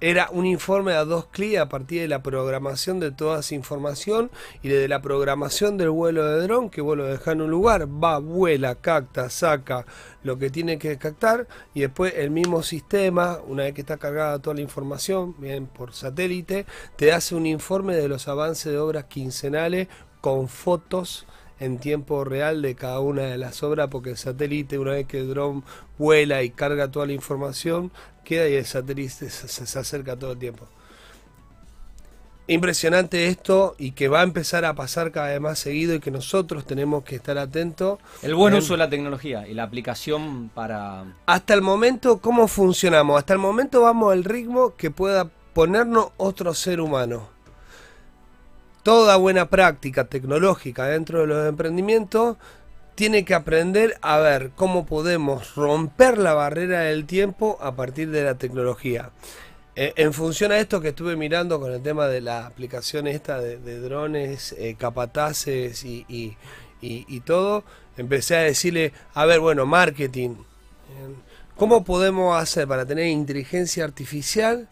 Era 0.00 0.28
un 0.32 0.46
informe 0.46 0.94
a 0.94 1.04
dos 1.04 1.26
clics 1.26 1.60
a 1.60 1.68
partir 1.68 2.00
de 2.00 2.08
la 2.08 2.22
programación 2.22 2.98
de 2.98 3.12
toda 3.12 3.38
esa 3.38 3.54
información 3.54 4.30
y 4.62 4.68
de 4.68 4.88
la 4.88 5.00
programación 5.00 5.76
del 5.76 5.90
vuelo 5.90 6.24
de 6.26 6.42
dron, 6.42 6.70
que 6.70 6.80
vos 6.80 6.96
lo 6.96 7.08
en 7.08 7.40
un 7.40 7.50
lugar, 7.50 7.86
va, 7.86 8.18
vuela, 8.18 8.74
capta, 8.74 9.30
saca 9.30 9.86
lo 10.24 10.38
que 10.38 10.50
tiene 10.50 10.76
que 10.78 10.98
captar 10.98 11.46
y 11.72 11.82
después 11.82 12.14
el 12.16 12.30
mismo 12.30 12.64
sistema, 12.64 13.38
una 13.46 13.62
vez 13.62 13.74
que 13.74 13.82
está 13.82 13.96
cargada 13.96 14.40
toda 14.40 14.56
la 14.56 14.62
información, 14.62 15.36
bien 15.38 15.66
por 15.68 15.92
satélite, 15.92 16.66
te 16.96 17.12
hace 17.12 17.36
un 17.36 17.46
informe 17.46 17.94
de 17.94 18.08
los 18.08 18.26
avances 18.26 18.72
de 18.72 18.78
obras 18.78 19.04
quincenales 19.04 19.86
con 20.20 20.48
fotos 20.48 21.26
en 21.60 21.78
tiempo 21.78 22.24
real 22.24 22.62
de 22.62 22.74
cada 22.74 23.00
una 23.00 23.22
de 23.22 23.38
las 23.38 23.62
obras, 23.62 23.88
porque 23.90 24.10
el 24.10 24.16
satélite, 24.16 24.78
una 24.78 24.92
vez 24.92 25.06
que 25.06 25.18
el 25.20 25.28
dron 25.30 25.64
vuela 25.98 26.42
y 26.42 26.50
carga 26.50 26.90
toda 26.90 27.06
la 27.06 27.12
información, 27.12 27.92
queda 28.24 28.48
y 28.48 28.54
el 28.54 28.64
satélite 28.66 29.30
se, 29.30 29.48
se- 29.48 29.78
acerca 29.78 30.16
todo 30.16 30.32
el 30.32 30.38
tiempo. 30.38 30.66
Impresionante 32.46 33.28
esto 33.28 33.74
y 33.78 33.92
que 33.92 34.08
va 34.08 34.20
a 34.20 34.22
empezar 34.22 34.66
a 34.66 34.74
pasar 34.74 35.10
cada 35.12 35.28
vez 35.28 35.40
más 35.40 35.58
seguido 35.58 35.94
y 35.94 36.00
que 36.00 36.10
nosotros 36.10 36.66
tenemos 36.66 37.02
que 37.02 37.16
estar 37.16 37.38
atentos. 37.38 37.98
El 38.22 38.34
buen 38.34 38.52
uso 38.52 38.74
de 38.74 38.78
la 38.78 38.90
tecnología 38.90 39.48
y 39.48 39.54
la 39.54 39.62
aplicación 39.62 40.50
para... 40.54 41.04
Hasta 41.24 41.54
el 41.54 41.62
momento, 41.62 42.18
¿cómo 42.18 42.46
funcionamos? 42.46 43.18
Hasta 43.18 43.32
el 43.32 43.38
momento 43.38 43.80
vamos 43.80 44.12
al 44.12 44.24
ritmo 44.24 44.74
que 44.76 44.90
pueda 44.90 45.30
ponernos 45.54 46.08
otro 46.18 46.52
ser 46.52 46.82
humano. 46.82 47.33
Toda 48.84 49.16
buena 49.16 49.48
práctica 49.48 50.04
tecnológica 50.04 50.84
dentro 50.86 51.20
de 51.22 51.26
los 51.26 51.48
emprendimientos 51.48 52.36
tiene 52.94 53.24
que 53.24 53.34
aprender 53.34 53.96
a 54.02 54.18
ver 54.18 54.50
cómo 54.54 54.86
podemos 54.86 55.54
romper 55.56 56.18
la 56.18 56.34
barrera 56.34 56.80
del 56.80 57.06
tiempo 57.06 57.58
a 57.60 57.74
partir 57.74 58.10
de 58.10 58.22
la 58.22 58.34
tecnología. 58.36 59.10
Eh, 59.74 59.92
en 59.96 60.12
función 60.12 60.52
a 60.52 60.58
esto 60.58 60.80
que 60.80 60.88
estuve 60.90 61.16
mirando 61.16 61.58
con 61.58 61.72
el 61.72 61.82
tema 61.82 62.06
de 62.06 62.20
la 62.20 62.46
aplicación 62.46 63.06
esta 63.08 63.40
de, 63.40 63.80
drones, 63.80 64.54
eh, 64.58 64.76
capataces 64.78 65.82
y, 65.84 66.04
y- 66.08 66.36
y- 66.80 67.04
y 67.08 67.20
todo, 67.20 67.64
empecé 67.96 68.36
a 68.36 68.40
decirle, 68.42 68.92
a 69.14 69.24
ver, 69.24 69.40
bueno, 69.40 69.66
marketing, 69.66 70.30
eh, 70.30 71.14
¿cómo 71.56 71.82
podemos 71.84 72.40
hacer 72.40 72.68
para 72.68 72.84
tener 72.86 73.06
inteligencia 73.06 73.82
artificial 73.84 74.68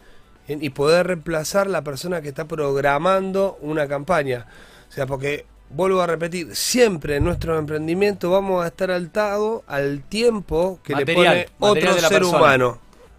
y 0.48 0.70
poder 0.70 1.07
reemplazar 1.07 1.68
la 1.68 1.83
persona 1.83 2.20
que 2.20 2.28
está 2.28 2.44
programando 2.46 3.59
una 3.61 3.87
campaña? 3.88 4.46
O 4.88 4.92
sea, 4.92 5.07
porque 5.07 5.46
vuelvo 5.70 6.02
a 6.02 6.07
repetir, 6.07 6.55
siempre 6.55 7.16
en 7.16 7.24
nuestro 7.24 7.59
emprendimiento 7.59 8.31
vamos 8.31 8.62
a 8.64 8.68
estar 8.68 8.90
altado 8.90 9.62
al 9.66 10.02
tiempo 10.02 10.78
que 10.83 10.94
Material, 10.94 11.37
le 11.38 11.48
pone 11.59 11.81
otro 11.81 11.92
ser 11.94 12.09
persona. 12.11 12.38
humano. 12.38 12.78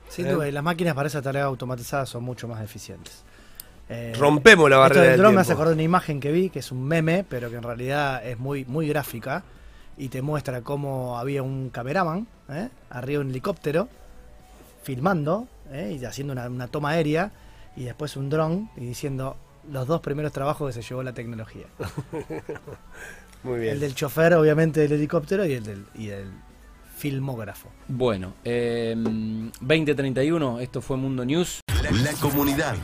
Sin 0.09 0.27
Eh. 0.27 0.33
duda, 0.33 0.47
y 0.47 0.51
las 0.51 0.63
máquinas 0.63 0.93
para 0.93 1.07
esa 1.07 1.21
tarea 1.21 1.45
automatizada 1.45 2.05
son 2.05 2.23
mucho 2.23 2.47
más 2.47 2.61
eficientes. 2.63 3.23
Eh, 3.89 4.13
Rompemos 4.17 4.69
la 4.69 4.75
Esto 4.77 4.81
barrera 4.81 5.01
del 5.01 5.11
del 5.11 5.19
dron 5.21 5.35
me 5.35 5.41
hace 5.41 5.53
acordar 5.53 5.69
de 5.69 5.73
una 5.75 5.83
imagen 5.83 6.19
que 6.19 6.31
vi, 6.31 6.49
que 6.49 6.59
es 6.59 6.71
un 6.71 6.83
meme, 6.85 7.25
pero 7.27 7.49
que 7.49 7.55
en 7.57 7.63
realidad 7.63 8.25
es 8.25 8.37
muy, 8.37 8.63
muy 8.65 8.87
gráfica. 8.87 9.43
Y 9.97 10.09
te 10.09 10.21
muestra 10.21 10.61
cómo 10.61 11.17
había 11.19 11.43
un 11.43 11.69
cameraman 11.69 12.25
¿eh? 12.49 12.69
arriba 12.89 13.19
de 13.19 13.25
un 13.25 13.31
helicóptero, 13.31 13.87
filmando 14.83 15.47
¿eh? 15.73 15.97
y 15.99 16.05
haciendo 16.05 16.33
una, 16.33 16.47
una 16.47 16.67
toma 16.67 16.91
aérea. 16.91 17.31
Y 17.75 17.85
después 17.85 18.15
un 18.17 18.29
dron 18.29 18.69
y 18.77 18.81
diciendo 18.81 19.35
los 19.71 19.87
dos 19.87 20.01
primeros 20.01 20.31
trabajos 20.31 20.67
que 20.73 20.81
se 20.81 20.87
llevó 20.87 21.03
la 21.03 21.13
tecnología. 21.13 21.65
Muy 23.43 23.59
bien. 23.59 23.73
El 23.73 23.79
del 23.79 23.95
chofer, 23.95 24.33
obviamente, 24.35 24.79
del 24.81 24.93
helicóptero 24.93 25.45
y 25.45 25.53
el 25.53 25.63
del, 25.63 25.85
y 25.95 26.09
el 26.09 26.31
filmógrafo. 26.95 27.69
Bueno, 27.87 28.35
eh, 28.43 28.93
2031, 28.95 30.59
esto 30.59 30.81
fue 30.81 30.97
Mundo 30.97 31.25
News. 31.25 31.59
La 31.91 32.13
comunidad. 32.13 32.75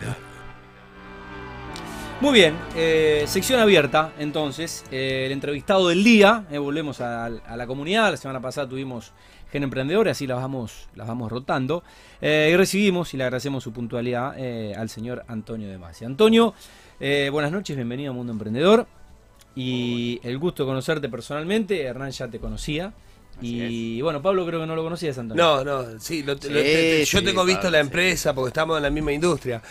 Muy 2.21 2.34
bien, 2.34 2.58
eh, 2.75 3.23
sección 3.28 3.62
abierta, 3.62 4.12
entonces, 4.19 4.84
eh, 4.91 5.23
el 5.28 5.32
entrevistado 5.32 5.88
del 5.88 6.04
día, 6.04 6.45
eh, 6.52 6.58
volvemos 6.58 6.99
a, 6.99 7.28
a 7.28 7.56
la 7.56 7.65
comunidad, 7.65 8.12
la 8.12 8.17
semana 8.17 8.41
pasada 8.41 8.67
tuvimos 8.67 9.13
Gen 9.51 9.63
Emprendedores, 9.63 10.12
así 10.12 10.27
las 10.27 10.38
vamos, 10.38 10.88
las 10.95 11.07
vamos 11.07 11.31
rotando, 11.31 11.83
eh, 12.21 12.49
y 12.53 12.55
recibimos 12.55 13.13
y 13.13 13.17
le 13.17 13.23
agradecemos 13.23 13.63
su 13.63 13.71
puntualidad 13.73 14.35
eh, 14.38 14.75
al 14.77 14.89
señor 14.89 15.23
Antonio 15.27 15.67
de 15.67 15.77
Masi. 15.77 16.05
Antonio, 16.05 16.53
eh, 16.99 17.29
buenas 17.31 17.51
noches, 17.51 17.75
bienvenido 17.75 18.12
a 18.12 18.13
Mundo 18.13 18.31
Emprendedor, 18.31 18.85
y 19.55 20.19
el 20.23 20.38
gusto 20.38 20.63
de 20.63 20.67
conocerte 20.67 21.09
personalmente, 21.09 21.81
Hernán 21.81 22.12
ya 22.12 22.27
te 22.27 22.39
conocía, 22.39 22.93
y 23.41 24.01
bueno, 24.01 24.21
Pablo 24.21 24.45
creo 24.45 24.59
que 24.59 24.67
no 24.67 24.75
lo 24.75 24.83
conocías, 24.83 25.17
Antonio. 25.17 25.41
No, 25.41 25.63
no, 25.63 25.99
sí, 25.99 26.23
lo- 26.23 26.33
lo- 26.33 26.39
te- 26.39 27.05
yo 27.05 27.19
sí, 27.19 27.25
tengo 27.25 27.45
visto 27.45 27.62
Pablo, 27.63 27.77
la 27.77 27.81
sí. 27.83 27.88
empresa 27.88 28.33
porque 28.35 28.49
estamos 28.49 28.77
en 28.77 28.83
la 28.83 28.89
misma 28.89 29.13
industria. 29.13 29.62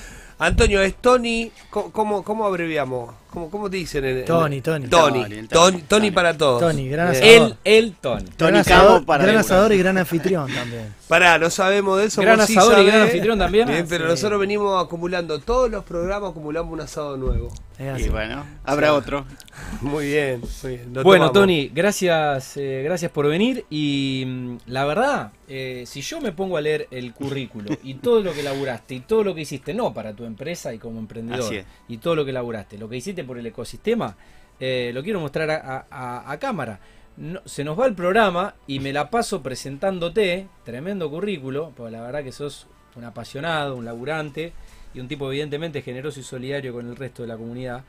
Antonio, 0.41 0.81
es 0.83 0.95
Tony, 0.97 1.51
¿cómo, 1.71 2.23
cómo, 2.23 2.47
abreviamos? 2.47 3.13
¿Cómo, 3.31 3.51
¿Cómo 3.51 3.69
te 3.69 3.77
dicen? 3.79 4.05
en- 4.05 4.19
en- 4.19 4.25
Tony, 4.25 4.61
Tony. 4.61 4.87
Tony, 4.89 5.23
Tony, 5.23 5.35
el 5.35 5.49
Tony, 5.49 5.49
Tony, 5.49 5.71
Tony 5.73 5.83
Tony. 5.83 6.11
para 6.13 6.37
todos. 6.37 6.61
Tony, 6.61 6.89
gran 6.89 7.11
Bien. 7.11 7.23
asador. 7.25 7.57
El, 7.65 7.75
el 7.85 7.93
Tony. 7.95 8.25
Tony 8.37 8.51
gran 8.53 8.65
Cabo 8.65 8.83
asador, 8.89 9.05
para 9.07 9.25
gran 9.25 9.37
asador 9.37 9.73
y 9.73 9.79
gran 9.79 9.99
anfitrión 9.99 10.51
también. 10.53 10.95
Pará, 11.09 11.39
no 11.39 11.51
sabemos 11.51 11.99
de 11.99 12.07
eso. 12.07 12.21
Gran 12.23 12.37
vos 12.39 12.47
sí 12.47 12.57
asador 12.57 12.79
y 12.81 12.87
gran 12.87 13.03
anfitrión 13.03 13.39
también. 13.39 13.67
Bien, 13.69 13.87
pero 13.89 14.05
Sí. 14.05 14.11
nosotros 14.11 14.41
venimos 14.41 14.83
acumulando, 14.85 15.39
todos 15.41 15.71
los 15.71 15.85
programas 15.85 16.31
acumulamos 16.31 16.73
un 16.73 16.81
asado 16.81 17.17
nuevo. 17.17 17.53
Es 17.79 17.89
así. 17.89 18.05
Y 18.05 18.09
bueno, 18.09 18.45
habrá 18.65 18.95
otro. 18.95 19.25
Muy 19.81 20.07
bien, 20.07 20.41
muy 20.63 20.77
bien. 20.77 20.95
lo 20.95 21.03
Bueno, 21.03 21.27
tomamos. 21.31 21.33
Tony, 21.33 21.69
gracias, 21.75 22.57
eh, 22.57 22.83
gracias 22.85 23.11
por 23.11 23.27
venir. 23.27 23.65
Y 23.71 24.25
mm, 24.27 24.57
la 24.67 24.85
verdad, 24.85 25.33
eh, 25.49 25.85
si 25.87 26.01
yo 26.01 26.21
me 26.21 26.31
pongo 26.33 26.57
a 26.57 26.61
leer 26.61 26.87
el 26.93 27.13
currículo 27.13 27.77
y 27.83 27.95
todo 27.95 28.21
lo 28.23 28.33
que 28.33 28.43
laburaste 28.45 28.95
y 28.95 29.01
todo 29.01 29.25
lo 29.25 29.35
que 29.35 29.41
hiciste, 29.43 29.75
no 29.75 29.93
para 29.93 30.13
tu 30.13 30.25
empresa 30.29 30.73
y 30.73 30.79
como 30.79 30.99
emprendedor, 31.01 31.43
y 31.89 31.99
todo 31.99 32.15
lo 32.15 32.25
que 32.25 32.33
laburaste, 32.33 32.79
lo 32.79 32.89
que 32.89 32.97
hiciste 32.97 33.25
por 33.25 33.37
el 33.39 33.47
ecosistema, 33.47 34.17
eh, 34.61 34.91
lo 34.95 35.03
quiero 35.03 35.19
mostrar 35.21 35.51
a, 35.51 35.87
a- 35.91 36.31
a 36.31 36.39
cámara. 36.39 36.79
No- 37.17 37.41
se 37.45 37.65
nos 37.65 37.79
va 37.79 37.87
el 37.87 37.95
programa 37.95 38.55
y 38.69 38.79
me 38.81 38.93
la 38.93 39.11
paso 39.11 39.43
presentándote, 39.43 40.47
tremendo 40.65 41.11
currículo, 41.11 41.73
porque 41.77 41.91
la 41.93 42.03
verdad 42.03 42.23
que 42.23 42.31
sos 42.33 42.69
un 42.95 43.05
apasionado, 43.05 43.75
un 43.77 43.85
laburante 43.85 44.53
y 44.95 45.01
un 45.01 45.09
tipo 45.09 45.29
evidentemente 45.31 45.83
generoso 45.83 46.21
y 46.21 46.23
solidario 46.23 46.73
con 46.73 46.87
el 46.89 46.97
resto 46.97 47.23
de 47.23 47.29
la 47.29 47.37
comunidad. 47.37 47.83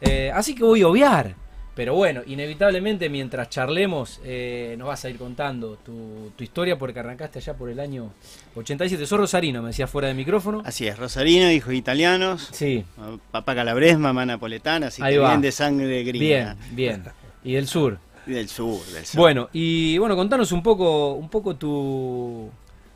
Eh, 0.00 0.30
así 0.34 0.54
que 0.54 0.64
voy 0.64 0.82
a 0.82 0.88
obviar. 0.88 1.34
Pero 1.74 1.94
bueno, 1.94 2.22
inevitablemente 2.26 3.08
mientras 3.08 3.48
charlemos 3.50 4.20
eh, 4.24 4.76
nos 4.78 4.86
vas 4.88 5.04
a 5.04 5.10
ir 5.10 5.16
contando 5.18 5.76
tu, 5.84 6.30
tu 6.36 6.44
historia 6.44 6.78
porque 6.78 7.00
arrancaste 7.00 7.40
allá 7.40 7.54
por 7.54 7.68
el 7.68 7.80
año 7.80 8.12
87. 8.54 9.04
Sos 9.06 9.18
rosarino, 9.18 9.60
me 9.60 9.68
decías 9.68 9.90
fuera 9.90 10.06
de 10.08 10.14
micrófono. 10.14 10.62
Así 10.64 10.86
es, 10.86 10.96
Rosarino, 10.98 11.50
hijos 11.50 11.74
italianos, 11.74 12.48
Sí, 12.52 12.84
papá 13.32 13.54
calabres, 13.56 13.98
mamá 13.98 14.24
napoletana, 14.24 14.86
así 14.86 15.02
Ahí 15.02 15.14
que 15.14 15.18
va. 15.18 15.30
bien 15.30 15.40
de 15.40 15.50
sangre 15.52 16.04
gringa. 16.04 16.56
bien, 16.70 17.02
bien. 17.02 17.04
Y 17.42 17.54
del 17.54 17.66
sur. 17.66 17.98
Y 18.26 18.30
del 18.34 18.48
sur, 18.48 18.80
del 18.86 19.04
sur. 19.04 19.18
Bueno, 19.20 19.48
y 19.52 19.98
bueno, 19.98 20.14
contanos 20.14 20.52
un 20.52 20.62
poco, 20.62 21.14
un 21.14 21.28
poco 21.28 21.56
tu, 21.56 22.48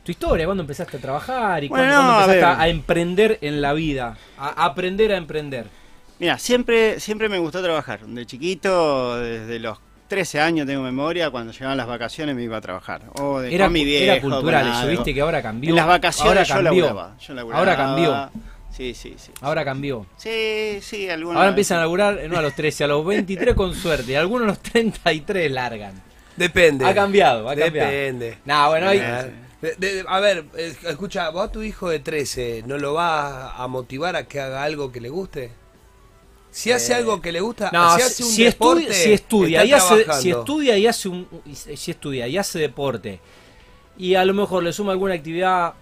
tu 0.05 0.11
historia, 0.11 0.45
cuándo 0.45 0.63
empezaste 0.63 0.95
a 0.95 1.01
trabajar 1.01 1.65
y 1.65 1.67
Bueno, 1.67 1.83
cuándo, 1.93 2.01
no, 2.13 2.21
empezaste 2.21 2.61
a 2.63 2.67
emprender 2.69 3.37
en 3.41 3.61
la 3.61 3.73
vida, 3.73 4.17
a 4.37 4.65
aprender 4.65 5.11
a 5.11 5.17
emprender. 5.17 5.67
Mira, 6.19 6.37
siempre, 6.37 6.99
siempre 6.99 7.29
me 7.29 7.39
gustó 7.39 7.61
trabajar. 7.63 8.05
De 8.05 8.25
chiquito, 8.25 9.17
desde 9.17 9.59
los 9.59 9.79
13 10.09 10.41
años 10.41 10.67
tengo 10.67 10.81
memoria, 10.83 11.29
cuando 11.29 11.53
llegaban 11.53 11.77
las 11.77 11.87
vacaciones 11.87 12.35
me 12.35 12.43
iba 12.43 12.57
a 12.57 12.61
trabajar. 12.61 13.01
O 13.19 13.39
de, 13.39 13.53
Era, 13.55 13.65
con 13.65 13.73
mi 13.73 13.85
viejo, 13.85 14.03
era 14.11 14.21
cultural 14.21 14.65
con 14.65 14.73
eso, 14.79 14.87
viste 14.89 15.13
que 15.13 15.21
ahora 15.21 15.41
cambió. 15.41 15.69
En 15.69 15.75
las 15.75 15.87
vacaciones 15.87 16.29
ahora 16.29 16.43
yo 16.43 16.53
cambió. 16.55 16.85
laburaba, 16.87 17.17
yo 17.19 17.33
laburaba. 17.33 17.59
Ahora 17.59 17.77
cambió. 17.77 18.29
Sí, 18.71 18.93
sí, 18.93 19.15
sí. 19.17 19.31
Ahora 19.41 19.63
cambió. 19.65 20.05
Sí, 20.17 20.79
sí, 20.81 21.09
algunos. 21.09 21.37
Ahora 21.37 21.49
empiezan 21.49 21.77
a 21.77 21.81
laburar, 21.81 22.19
no 22.29 22.37
a 22.37 22.41
los 22.41 22.53
13, 22.53 22.83
a 22.83 22.87
los 22.87 23.05
23 23.05 23.55
con 23.55 23.73
suerte. 23.75 24.15
Algunos 24.17 24.43
a 24.45 24.47
los 24.51 24.59
33 24.59 25.51
largan. 25.51 25.93
Depende. 26.35 26.85
Ha 26.85 26.93
cambiado, 26.93 27.49
ha 27.49 27.55
cambiado. 27.55 27.91
Depende. 27.91 28.37
No, 28.45 28.69
bueno, 28.69 28.91
Eh, 28.91 29.31
de- 29.61 29.75
de- 29.75 30.05
a 30.07 30.19
ver, 30.21 30.45
eh, 30.55 30.73
escucha, 30.87 31.29
vos 31.31 31.49
a 31.49 31.51
tu 31.51 31.61
hijo 31.61 31.89
de 31.89 31.99
13, 31.99 32.63
¿no 32.65 32.77
lo 32.77 32.93
vas 32.93 33.51
a 33.57 33.67
motivar 33.67 34.15
a 34.15 34.23
que 34.25 34.39
haga 34.39 34.63
algo 34.63 34.91
que 34.91 35.01
le 35.01 35.09
guste? 35.09 35.51
Si 36.51 36.71
hace 36.71 36.93
algo 36.95 37.21
que 37.21 37.31
le 37.31 37.41
gusta, 37.41 37.69
no, 37.71 37.95
si 37.95 38.01
hace 38.01 38.23
un 38.23 38.29
si 38.31 38.43
deporte, 38.43 38.83
estudia, 38.89 38.93
si 39.03 39.13
estudia 39.13 39.65
y 39.65 39.73
hace, 39.73 40.05
si 40.21 40.29
estudia 40.31 40.77
y 40.77 40.87
hace 40.87 41.09
un, 41.09 41.27
si 41.53 41.91
estudia 41.91 42.27
y 42.27 42.37
hace 42.37 42.59
deporte 42.59 43.19
y 43.97 44.15
a 44.15 44.25
lo 44.25 44.33
mejor 44.33 44.63
le 44.63 44.73
suma 44.73 44.93
alguna 44.93 45.13
actividad 45.13 45.73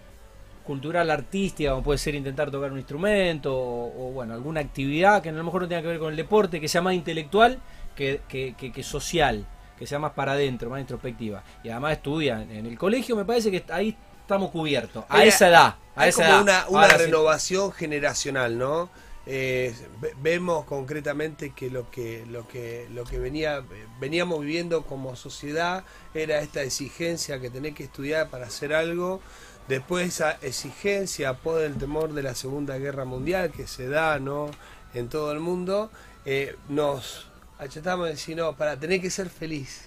cultural 0.66 1.10
artística, 1.10 1.70
como 1.72 1.84
puede 1.84 1.98
ser 1.98 2.16
intentar 2.16 2.52
tocar 2.52 2.72
un 2.72 2.78
instrumento 2.80 3.56
o, 3.56 4.10
o, 4.10 4.12
bueno, 4.12 4.34
alguna 4.34 4.60
actividad 4.60 5.22
que 5.22 5.30
a 5.30 5.32
lo 5.32 5.44
mejor 5.44 5.62
no 5.62 5.68
tenga 5.70 5.82
que 5.82 5.88
ver 5.88 6.00
con 6.00 6.10
el 6.12 6.18
deporte, 6.18 6.60
que 6.60 6.68
sea 6.68 6.82
más 6.82 6.94
intelectual 6.94 7.60
que, 7.96 8.22
que, 8.28 8.54
que- 8.58 8.72
que 8.74 8.84
social, 8.84 9.46
que 9.80 9.88
sea 9.88 10.00
más 10.00 10.12
para 10.12 10.34
adentro, 10.34 10.70
más 10.70 10.82
introspectiva. 10.82 11.42
Y 11.64 11.70
además 11.70 11.94
estudia 11.94 12.42
en, 12.42 12.66
el 12.66 12.78
colegio, 12.78 13.16
me 13.16 13.24
parece 13.24 13.50
que 13.50 13.64
ahí 13.72 13.96
estamos 14.22 14.52
cubiertos. 14.52 15.06
A 15.08 15.24
esa 15.24 15.48
edad. 15.48 15.76
A 15.96 16.02
Hay 16.02 16.10
esa 16.10 16.24
como 16.24 16.30
edad. 16.36 16.42
una, 16.42 16.66
una 16.68 16.82
Ahora 16.84 16.98
sí. 16.98 17.06
renovación 17.06 17.72
generacional, 17.72 18.58
¿no? 18.58 18.90
Eh, 19.30 19.76
ve- 20.00 20.14
vemos 20.22 20.64
concretamente 20.64 21.50
que 21.52 21.70
lo 21.70 21.92
que 21.92 22.26
lo 22.28 22.48
que 22.48 22.88
lo 22.94 23.04
que 23.04 23.20
venía 23.20 23.62
veníamos 24.00 24.40
viviendo 24.40 24.84
como 24.84 25.18
sociedad 25.18 25.84
era 26.14 26.40
esta 26.40 26.62
exigencia 26.64 27.42
que 27.42 27.50
tenés 27.50 27.76
que 27.76 27.84
estudiar 27.84 28.30
para 28.30 28.46
hacer 28.48 28.74
algo 28.74 29.20
después 29.68 30.08
esa 30.08 30.32
exigencia 30.42 31.34
por 31.34 31.62
el 31.62 31.76
temor 31.78 32.14
de 32.14 32.24
la 32.24 32.36
segunda 32.36 32.78
guerra 32.78 33.04
mundial 33.04 33.52
que 33.52 33.68
se 33.68 33.90
da 33.90 34.18
no 34.18 34.50
en 34.94 35.10
todo 35.10 35.34
el 35.34 35.42
mundo 35.42 35.92
eh, 36.26 36.56
nos 36.70 37.28
achetamos 37.60 38.08
a 38.08 38.12
decir 38.12 38.38
no 38.38 38.56
para 38.56 38.80
tener 38.80 39.02
que 39.02 39.10
ser 39.10 39.30
feliz 39.30 39.82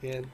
Bien. 0.00 0.24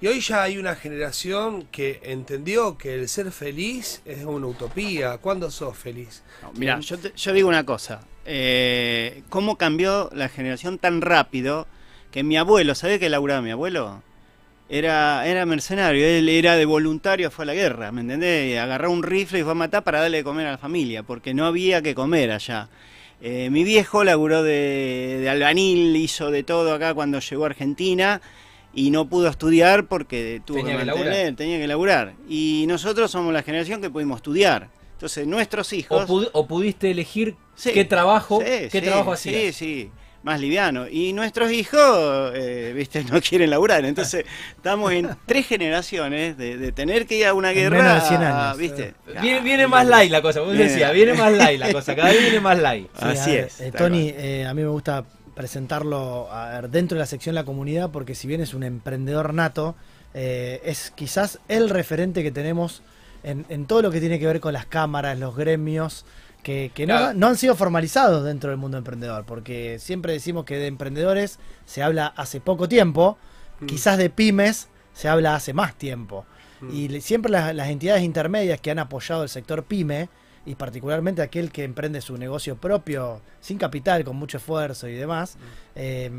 Y 0.00 0.08
hoy 0.08 0.20
ya 0.20 0.42
hay 0.42 0.58
una 0.58 0.74
generación 0.74 1.66
que 1.72 2.00
entendió 2.04 2.76
que 2.76 2.94
el 2.94 3.08
ser 3.08 3.32
feliz 3.32 4.02
es 4.04 4.24
una 4.24 4.46
utopía. 4.46 5.16
¿Cuándo 5.18 5.50
sos 5.50 5.76
feliz? 5.76 6.22
No, 6.42 6.52
mira, 6.54 6.80
yo, 6.80 6.98
te- 6.98 7.12
yo 7.16 7.32
digo 7.32 7.48
una 7.48 7.64
cosa. 7.64 8.00
eh, 8.26 9.22
¿Cómo 9.30 9.56
cambió 9.56 10.10
la 10.12 10.28
generación 10.28 10.78
tan 10.78 11.00
rápido 11.00 11.66
que 12.10 12.22
mi 12.22 12.36
abuelo, 12.36 12.74
¿sabés 12.74 12.98
qué 12.98 13.08
laburaba 13.08 13.40
mi 13.40 13.50
abuelo? 13.52 14.02
Era, 14.68 15.26
era 15.26 15.46
mercenario, 15.46 16.04
él 16.04 16.28
era 16.28 16.56
de 16.56 16.64
voluntario, 16.64 17.30
fue 17.30 17.44
a 17.44 17.46
la 17.46 17.54
guerra, 17.54 17.92
¿me 17.92 18.00
entendés? 18.00 18.58
Agarró 18.58 18.90
un 18.90 19.02
rifle 19.04 19.38
y 19.38 19.42
fue 19.44 19.52
a 19.52 19.54
matar 19.54 19.84
para 19.84 20.00
darle 20.00 20.18
de 20.18 20.24
comer 20.24 20.46
a 20.48 20.52
la 20.52 20.58
familia, 20.58 21.04
porque 21.04 21.34
no 21.34 21.46
había 21.46 21.82
que 21.82 21.94
comer 21.94 22.32
allá. 22.32 22.68
Eh, 23.22 23.48
mi 23.50 23.62
viejo 23.64 24.02
laburó 24.04 24.42
de, 24.42 25.18
de 25.20 25.28
albanil, 25.30 25.94
hizo 25.96 26.30
de 26.32 26.42
todo 26.42 26.74
acá 26.74 26.94
cuando 26.94 27.20
llegó 27.20 27.44
a 27.44 27.46
Argentina 27.46 28.20
y 28.76 28.90
no 28.92 29.08
pudo 29.08 29.26
estudiar 29.28 29.86
porque 29.86 30.40
tuvo 30.44 30.58
Tenía 30.58 30.74
que 30.74 30.84
que 30.84 30.84
mantener, 30.92 31.34
tenía 31.34 31.58
que 31.58 31.66
laburar. 31.66 32.12
Y 32.28 32.66
nosotros 32.68 33.10
somos 33.10 33.32
la 33.32 33.42
generación 33.42 33.80
que 33.82 33.90
pudimos 33.90 34.18
estudiar. 34.18 34.68
Entonces 34.92 35.26
nuestros 35.26 35.72
O, 35.72 35.76
hijos... 35.76 36.08
pudi- 36.08 36.30
o 36.32 36.46
pudiste 36.46 36.90
elegir 36.92 37.34
Sí. 37.56 37.72
qué 37.72 37.84
trabajo, 37.84 38.38
Sí, 38.40 38.68
qué 38.70 38.80
sí, 38.80 38.80
trabajo 38.82 39.16
Sí, 39.16 39.30
hacías. 39.30 39.56
sí, 39.56 39.90
más 40.22 40.40
liviano. 40.40 40.88
Y 40.88 41.12
nuestros 41.14 41.50
hijos, 41.52 42.32
eh, 42.34 42.72
viste, 42.76 43.02
no 43.04 43.20
quieren 43.22 43.48
laburar. 43.48 43.84
Entonces, 43.86 44.24
estamos 44.56 44.92
en 44.92 45.08
tres 45.24 45.46
generaciones 45.46 46.36
de, 46.36 46.56
de 46.58 46.72
tener 46.72 47.06
que 47.06 47.16
ir 47.18 47.26
a 47.26 47.32
una 47.34 47.50
En 47.52 47.56
guerra. 47.56 47.78
menos 47.78 48.02
de 48.02 48.08
100 48.08 48.22
años. 48.22 48.58
¿viste? 48.58 48.94
Viene, 49.22 49.40
viene 49.40 49.66
más 49.68 49.86
light 49.86 50.10
la 50.10 50.20
cosa, 50.20 50.40
vos 50.40 50.52
Viene- 50.52 50.68
decías, 50.70 50.92
viene 50.92 51.14
más 51.14 51.32
light 51.32 51.60
la 51.60 51.72
cosa, 51.72 51.94
cada 51.96 52.08
vez 52.10 52.20
viene 52.20 52.40
más 52.40 52.58
light. 52.58 52.88
Sí, 52.94 53.04
Así 53.04 53.30
a 53.30 53.40
es, 53.46 53.60
eh, 53.60 53.72
Tony, 53.76 54.12
eh, 54.14 54.44
a 54.46 54.52
mí 54.52 54.62
me 54.62 54.68
gusta 54.68 55.04
presentarlo 55.36 56.28
a 56.32 56.60
ver, 56.60 56.70
dentro 56.70 56.96
de 56.96 57.00
la 57.00 57.06
sección 57.06 57.36
La 57.36 57.44
Comunidad 57.44 57.90
porque 57.90 58.16
si 58.16 58.26
bien 58.26 58.40
es 58.40 58.54
un 58.54 58.64
emprendedor 58.64 59.32
nato, 59.32 59.76
eh, 60.14 60.60
es 60.64 60.90
quizás 60.90 61.38
el 61.46 61.70
referente 61.70 62.24
que 62.24 62.32
tenemos 62.32 62.82
en, 63.22 63.46
en 63.48 63.66
todo 63.66 63.82
lo 63.82 63.92
que 63.92 64.00
tiene 64.00 64.18
que 64.18 64.26
ver 64.26 64.40
con 64.40 64.52
las 64.52 64.66
cámaras, 64.66 65.18
los 65.18 65.36
gremios, 65.36 66.04
que, 66.42 66.72
que 66.74 66.86
no, 66.86 66.96
han 66.96 67.36
sido 67.36 67.54
formalizados 67.54 68.24
dentro 68.24 68.50
del 68.50 68.58
mundo 68.58 68.78
emprendedor, 68.78 69.24
porque 69.24 69.78
siempre 69.78 70.12
decimos 70.12 70.44
que 70.44 70.56
de 70.56 70.66
emprendedores 70.66 71.38
se 71.64 71.82
habla 71.82 72.06
hace 72.16 72.40
poco 72.40 72.68
tiempo, 72.68 73.18
Mm. 73.60 73.66
quizás 73.66 73.98
de 73.98 74.10
pymes 74.10 74.68
se 74.92 75.08
habla 75.08 75.34
hace 75.34 75.52
más 75.52 75.74
tiempo. 75.74 76.24
Mm. 76.60 76.74
Y 76.74 77.00
siempre 77.00 77.30
las, 77.30 77.54
las 77.54 77.68
entidades 77.68 78.02
intermedias 78.02 78.60
que 78.60 78.70
han 78.70 78.78
apoyado 78.78 79.22
el 79.22 79.28
sector 79.28 79.64
pyme, 79.64 80.08
y 80.46 80.54
particularmente 80.54 81.22
aquel 81.22 81.50
que 81.52 81.64
emprende 81.64 82.00
su 82.00 82.16
negocio 82.16 82.56
propio, 82.56 83.20
sin 83.40 83.58
capital, 83.58 84.04
con 84.04 84.16
mucho 84.16 84.38
esfuerzo 84.38 84.88
y 84.88 84.94
demás, 84.94 85.36
eh, 85.74 86.10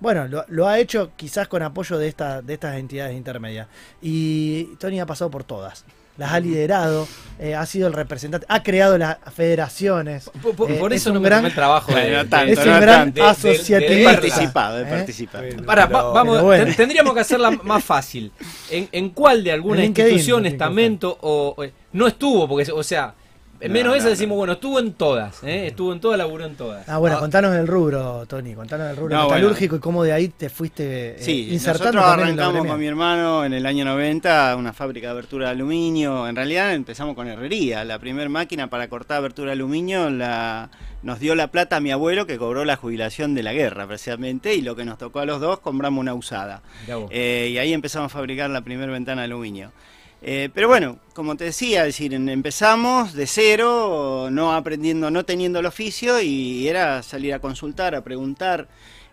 bueno, 0.00 0.28
lo, 0.28 0.44
lo 0.48 0.68
ha 0.68 0.78
hecho 0.78 1.10
quizás 1.16 1.48
con 1.48 1.62
apoyo 1.62 1.98
de, 1.98 2.06
esta, 2.08 2.40
de 2.42 2.54
estas 2.54 2.76
entidades 2.76 3.16
intermedias. 3.16 3.66
Y 4.00 4.76
Tony 4.76 5.00
ha 5.00 5.06
pasado 5.06 5.30
por 5.30 5.42
todas. 5.44 5.84
Las 6.16 6.32
ha 6.32 6.40
liderado, 6.40 7.06
eh, 7.38 7.54
ha 7.54 7.64
sido 7.64 7.86
el 7.86 7.92
representante, 7.92 8.44
ha 8.48 8.62
creado 8.64 8.98
las 8.98 9.18
federaciones. 9.32 10.30
Por, 10.42 10.54
por- 10.56 10.70
Eh, 10.70 10.74
por 10.74 10.92
es 10.92 11.00
eso 11.02 11.10
no 11.12 11.16
un 11.18 11.22
me 11.22 11.28
gran- 11.28 11.44
el 11.46 11.54
trabajo 11.54 11.92
de, 11.94 12.10
de- 12.10 12.24
tanto, 12.24 12.52
es 12.52 12.66
no 12.66 12.74
un 12.74 12.80
gran 12.80 13.12
tanto. 13.14 13.20
de- 13.20 13.22
de- 13.22 13.28
asociativista. 13.30 13.94
He 13.94 13.98
de- 13.98 14.04
participado, 14.04 14.78
he 14.78 14.82
¿Eh? 14.82 14.86
participado. 14.86 15.44
Bueno. 15.44 15.62
Pará, 15.64 15.82
va- 15.86 15.88
Pero- 16.00 16.12
vamos, 16.12 16.34
pero 16.36 16.44
bueno. 16.46 16.64
ten- 16.64 16.76
tendríamos 16.76 17.14
que 17.14 17.20
hacerla 17.20 17.50
más 17.62 17.84
fácil. 17.84 18.32
¿En, 18.70 18.88
en 18.92 19.10
cuál 19.10 19.44
de 19.44 19.52
alguna 19.52 19.76
En 19.78 19.82
LinkedIn 19.86 20.12
institución, 20.14 20.46
estamento 20.46 21.18
o, 21.20 21.54
o- 21.56 21.64
no 21.92 22.06
estuvo? 22.08 22.48
Porque, 22.48 22.70
o 22.72 22.82
sea, 22.82 23.14
En 23.60 23.68
No, 23.72 23.74
menos 23.74 23.90
no, 23.90 23.94
esa 23.96 24.04
no. 24.04 24.10
decimos, 24.10 24.36
bueno, 24.36 24.52
estuvo 24.52 24.78
en 24.78 24.92
todas, 24.92 25.42
¿eh? 25.42 25.66
estuvo 25.66 25.92
en 25.92 26.00
todas, 26.00 26.16
laburó 26.16 26.44
en 26.46 26.54
todas. 26.54 26.88
Ah, 26.88 26.98
bueno, 26.98 27.16
Ah. 27.16 27.20
contanos 27.20 27.52
del 27.52 27.66
rubro, 27.66 28.24
Tony, 28.26 28.54
contanos 28.54 28.86
del 28.88 28.96
rubro 28.96 29.16
No, 29.16 29.24
metalúrgico 29.28 29.76
y 29.76 29.78
cómo 29.80 30.04
de 30.04 30.12
ahí 30.12 30.28
te 30.28 30.48
fuiste 30.48 31.10
eh, 31.10 31.16
Sí, 31.18 31.48
insertando 31.52 32.00
nosotros 32.00 32.22
en 32.28 32.28
arrancamos 32.38 32.66
con 32.66 32.78
mi 32.80 32.86
hermano 32.86 33.44
en 33.44 33.52
el 33.54 33.66
año 33.66 33.84
90 33.84 34.54
una 34.56 34.72
fábrica 34.72 35.08
de 35.08 35.10
abertura 35.12 35.46
de 35.46 35.52
aluminio. 35.52 36.28
En 36.28 36.36
realidad 36.36 36.72
empezamos 36.74 37.14
con 37.16 37.26
herrería. 37.26 37.84
La 37.84 37.98
primera 37.98 38.28
máquina 38.28 38.68
para 38.68 38.88
cortar 38.88 39.18
abertura 39.18 39.48
de 39.48 39.52
aluminio 39.54 40.08
la, 40.10 40.70
nos 41.02 41.18
dio 41.18 41.34
la 41.34 41.48
plata 41.48 41.76
a 41.76 41.80
mi 41.80 41.90
abuelo 41.90 42.26
que 42.26 42.38
cobró 42.38 42.64
la 42.64 42.76
jubilación 42.76 43.34
de 43.34 43.42
la 43.42 43.52
guerra 43.52 43.86
precisamente 43.88 44.54
y 44.54 44.60
lo 44.62 44.76
que 44.76 44.84
nos 44.84 44.98
tocó 44.98 45.18
a 45.20 45.24
los 45.24 45.40
dos 45.40 45.58
compramos 45.58 46.00
una 46.00 46.14
usada. 46.14 46.62
Eh, 47.10 47.50
y 47.52 47.58
ahí 47.58 47.72
empezamos 47.72 48.12
a 48.12 48.14
fabricar 48.16 48.50
la 48.50 48.60
primera 48.60 48.92
ventana 48.92 49.22
de 49.22 49.26
aluminio. 49.26 49.72
Eh, 50.20 50.48
pero 50.52 50.66
bueno, 50.68 50.98
como 51.14 51.36
te 51.36 51.44
decía, 51.44 51.80
es 51.82 51.86
decir, 51.94 52.12
empezamos 52.12 53.12
de 53.14 53.26
cero, 53.26 54.28
no 54.32 54.52
aprendiendo, 54.52 55.10
no 55.10 55.24
teniendo 55.24 55.60
el 55.60 55.66
oficio, 55.66 56.20
y 56.20 56.66
era 56.66 57.02
salir 57.02 57.34
a 57.34 57.38
consultar, 57.40 57.94
a 57.94 58.02
preguntar. 58.02 58.68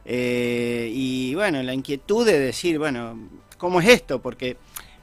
eh, 0.08 0.90
y 0.94 1.34
bueno, 1.36 1.62
la 1.64 1.74
inquietud 1.74 2.26
de 2.26 2.40
decir, 2.40 2.78
bueno, 2.78 3.18
¿cómo 3.58 3.82
es 3.82 3.88
esto? 3.90 4.22
Porque 4.22 4.56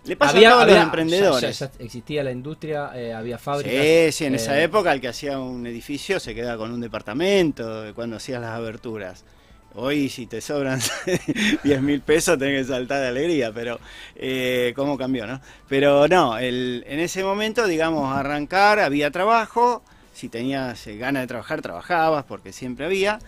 le 0.04 0.16
pasa 0.16 0.32
a 0.38 0.40
todos 0.52 0.66
los 0.66 0.76
emprendedores. 0.84 1.58
ya- 1.58 1.70
ya 1.72 1.84
existía 1.84 2.22
la 2.22 2.30
industria, 2.30 2.90
eh, 2.94 3.12
había 3.12 3.36
fábricas. 3.38 3.84
Sí, 3.84 4.12
sí, 4.12 4.24
en 4.26 4.34
esa 4.36 4.58
eh, 4.60 4.64
época 4.64 4.92
el 4.92 5.00
que 5.00 5.08
hacía 5.08 5.38
un 5.40 5.66
edificio 5.66 6.20
se 6.20 6.34
quedaba 6.36 6.56
con 6.56 6.70
un 6.72 6.80
departamento 6.80 7.82
de 7.82 7.92
cuando 7.92 8.16
hacías 8.16 8.40
las 8.40 8.50
aberturas. 8.50 9.24
Hoy 9.74 10.10
si 10.10 10.26
te 10.26 10.40
sobran 10.42 10.80
10 11.64 11.80
mil 11.80 12.02
pesos 12.02 12.38
tenés 12.38 12.66
que 12.66 12.72
saltar 12.72 13.00
de 13.00 13.08
alegría, 13.08 13.52
pero 13.52 13.80
eh, 14.16 14.72
cómo 14.76 14.98
cambió, 14.98 15.26
¿no? 15.26 15.40
Pero 15.68 16.06
no, 16.08 16.36
el- 16.38 16.84
en 16.86 17.00
ese 17.00 17.24
momento, 17.24 17.66
digamos, 17.66 18.14
arrancar, 18.14 18.80
había 18.80 19.10
trabajo, 19.10 19.82
si 20.12 20.28
tenías 20.28 20.86
eh, 20.86 20.98
ganas 20.98 21.22
de 21.22 21.26
trabajar, 21.26 21.62
trabajabas, 21.62 22.24
porque 22.24 22.52
siempre 22.52 22.84
había, 22.84 23.18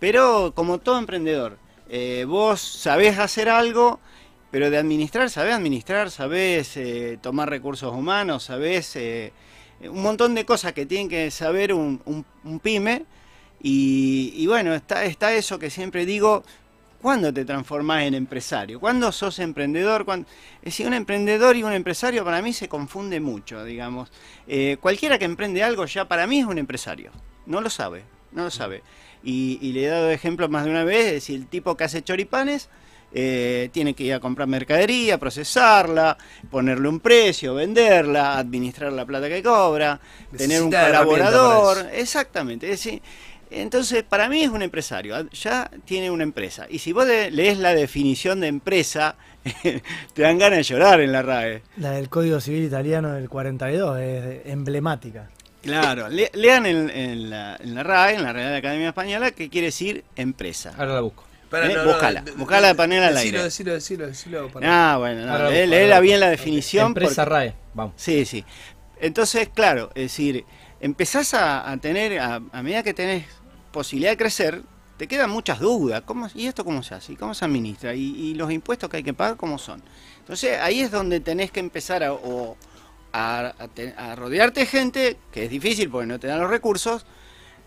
pero 0.00 0.52
como 0.56 0.78
todo 0.78 0.98
emprendedor, 0.98 1.56
eh, 1.88 2.24
vos 2.26 2.60
sabés 2.60 3.18
hacer 3.20 3.48
algo, 3.48 4.00
pero 4.50 4.70
de 4.70 4.78
administrar, 4.78 5.30
sabés 5.30 5.54
administrar, 5.54 6.10
sabés 6.10 6.76
eh, 6.76 7.18
tomar 7.22 7.48
recursos 7.48 7.92
humanos, 7.94 8.42
sabés 8.44 8.96
eh, 8.96 9.32
un 9.88 10.02
montón 10.02 10.34
de 10.34 10.44
cosas 10.44 10.72
que 10.72 10.84
tienen 10.84 11.08
que 11.08 11.30
saber 11.30 11.72
un, 11.72 12.00
un- 12.06 12.24
un 12.44 12.58
pyme. 12.58 13.04
Y, 13.62 14.32
y 14.36 14.46
bueno, 14.46 14.74
está, 14.74 15.04
está 15.04 15.32
eso 15.34 15.58
que 15.58 15.70
siempre 15.70 16.04
digo, 16.04 16.42
¿cuándo 17.00 17.32
te 17.32 17.44
transformás 17.44 18.02
en 18.04 18.14
empresario? 18.14 18.80
¿Cuándo 18.80 19.12
sos 19.12 19.38
emprendedor? 19.38 20.04
¿Cuándo- 20.04 20.26
Es 20.58 20.66
decir, 20.66 20.86
un 20.86 20.94
emprendedor 20.94 21.56
y 21.56 21.62
un 21.62 21.72
empresario 21.72 22.24
para 22.24 22.42
mí 22.42 22.52
se 22.52 22.68
confunde 22.68 23.20
mucho, 23.20 23.64
digamos. 23.64 24.10
Eh, 24.48 24.76
cualquiera 24.80 25.18
que 25.18 25.24
emprende 25.26 25.62
algo 25.62 25.84
ya 25.86 26.06
para 26.08 26.26
mí 26.26 26.40
es 26.40 26.46
un 26.46 26.58
empresario. 26.58 27.12
No 27.46 27.60
lo 27.60 27.70
sabe, 27.70 28.02
no 28.32 28.44
lo 28.44 28.50
sabe. 28.50 28.82
Y, 29.22 29.58
y 29.62 29.72
le 29.72 29.84
he 29.84 29.88
dado 29.88 30.10
ejemplos 30.10 30.50
más 30.50 30.64
de 30.64 30.70
una 30.70 30.82
vez, 30.84 31.06
es 31.06 31.12
decir, 31.12 31.36
el 31.36 31.46
tipo 31.46 31.76
que 31.76 31.84
hace 31.84 32.02
choripanes 32.02 32.68
eh, 33.14 33.68
tiene 33.72 33.94
que 33.94 34.04
ir 34.04 34.14
a 34.14 34.20
comprar 34.20 34.48
mercadería, 34.48 35.18
procesarla, 35.18 36.16
ponerle 36.50 36.88
un 36.88 36.98
precio, 36.98 37.54
venderla, 37.54 38.38
administrar 38.38 38.92
la 38.92 39.04
plata 39.04 39.28
que 39.28 39.42
cobra, 39.42 40.00
tener 40.36 40.62
un 40.62 40.70
colaborador. 40.86 41.90
Exactamente. 41.92 42.66
Es 42.72 42.82
decir, 42.84 43.02
entonces, 43.60 44.02
para 44.02 44.28
mí 44.28 44.42
es 44.42 44.50
un 44.50 44.62
empresario, 44.62 45.28
ya 45.30 45.70
tiene 45.84 46.10
una 46.10 46.22
empresa. 46.22 46.66
Y 46.70 46.78
si 46.78 46.92
vos 46.92 47.06
lees 47.06 47.58
la 47.58 47.74
definición 47.74 48.40
de 48.40 48.48
empresa, 48.48 49.16
te 50.14 50.22
dan 50.22 50.38
ganas 50.38 50.58
de 50.58 50.62
llorar 50.62 51.00
en 51.00 51.12
la 51.12 51.22
RAE. 51.22 51.62
La 51.76 51.90
del 51.92 52.08
Código 52.08 52.40
Civil 52.40 52.64
Italiano 52.64 53.12
del 53.12 53.28
42 53.28 53.98
es 54.00 54.46
emblemática. 54.46 55.28
Claro, 55.62 56.08
le- 56.08 56.30
lean 56.34 56.66
en, 56.66 56.90
en 56.90 57.30
la, 57.30 57.56
en 57.60 57.74
la 57.74 57.82
RAE, 57.82 58.14
en 58.16 58.22
la 58.24 58.32
Real 58.32 58.54
Academia 58.54 58.88
Española, 58.88 59.30
que 59.30 59.48
quiere 59.48 59.66
decir 59.68 60.04
empresa. 60.16 60.72
Ahora 60.76 60.94
la 60.94 61.00
busco. 61.00 61.24
Espera, 61.44 61.70
Eh, 61.70 61.84
búscala, 61.84 62.24
búscala 62.36 62.68
de 62.68 62.74
panel 62.74 63.02
al 63.04 63.14
decilo, 63.14 63.36
aire. 63.38 63.44
Decilo, 63.44 63.72
decilo, 63.74 64.06
decilo. 64.06 64.48
para- 64.48 64.92
Ah, 64.94 64.96
bueno, 64.98 65.26
no, 65.26 65.32
Ahora 65.32 65.44
la 65.44 65.50
lee- 65.50 65.56
busco, 65.60 65.70
léela 65.70 65.84
ahora 65.84 65.94
la 65.96 66.00
bien 66.00 66.20
la 66.20 66.30
definición. 66.30 66.86
Empresa 66.86 67.24
porque- 67.24 67.30
RAE, 67.30 67.54
vamos. 67.74 67.92
Sí, 67.96 68.24
sí. 68.24 68.44
Entonces, 69.00 69.48
claro, 69.52 69.90
es 69.94 70.02
decir, 70.04 70.44
empezás 70.80 71.34
a, 71.34 71.70
a 71.70 71.76
tener, 71.76 72.18
a, 72.18 72.40
a 72.52 72.62
medida 72.62 72.82
que 72.82 72.94
tenés 72.94 73.26
posibilidad 73.72 74.12
de 74.12 74.16
crecer, 74.16 74.62
te 74.96 75.08
quedan 75.08 75.30
muchas 75.30 75.58
dudas. 75.58 76.02
¿Cómo, 76.02 76.28
¿Y 76.34 76.46
esto 76.46 76.64
cómo 76.64 76.82
se 76.82 76.94
hace? 76.94 77.14
¿Y 77.14 77.16
cómo 77.16 77.34
se 77.34 77.44
administra? 77.44 77.94
¿Y, 77.94 78.34
los 78.34 78.52
impuestos 78.52 78.88
que 78.88 78.98
hay 78.98 79.02
que 79.02 79.14
pagar 79.14 79.36
cómo 79.36 79.58
son? 79.58 79.82
Entonces, 80.18 80.58
ahí 80.60 80.80
es 80.80 80.90
donde 80.90 81.20
tenés 81.20 81.50
que 81.50 81.60
empezar 81.60 82.04
a, 82.04 82.14
rodearte 84.14 84.60
de 84.60 84.66
gente, 84.66 85.16
que 85.32 85.44
es 85.44 85.50
difícil 85.50 85.90
porque 85.90 86.06
no 86.06 86.20
te 86.20 86.28
dan 86.28 86.40
los 86.40 86.50
recursos, 86.50 87.04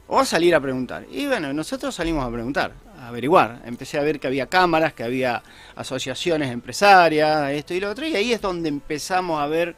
o 0.08 0.20
a 0.20 0.26
salir 0.26 0.56
a 0.56 0.62
preguntar. 0.62 1.06
Y 1.12 1.26
bueno, 1.26 1.52
nosotros 1.52 1.96
salimos 1.96 2.24
a 2.24 2.32
preguntar, 2.32 2.74
a 2.98 3.08
averiguar. 3.08 3.64
Empecé 3.66 3.98
a 3.98 4.02
ver 4.02 4.20
que 4.20 4.28
había 4.28 4.48
cámaras, 4.48 4.94
que 4.94 5.04
había 5.04 5.42
asociaciones 5.76 6.52
empresarias, 6.52 7.52
esto 7.52 7.74
y 7.74 7.80
lo 7.80 7.90
otro, 7.90 8.08
y 8.08 8.16
ahí 8.16 8.32
es 8.32 8.40
donde 8.40 8.70
empezamos 8.70 9.42
a 9.42 9.48
ver 9.48 9.76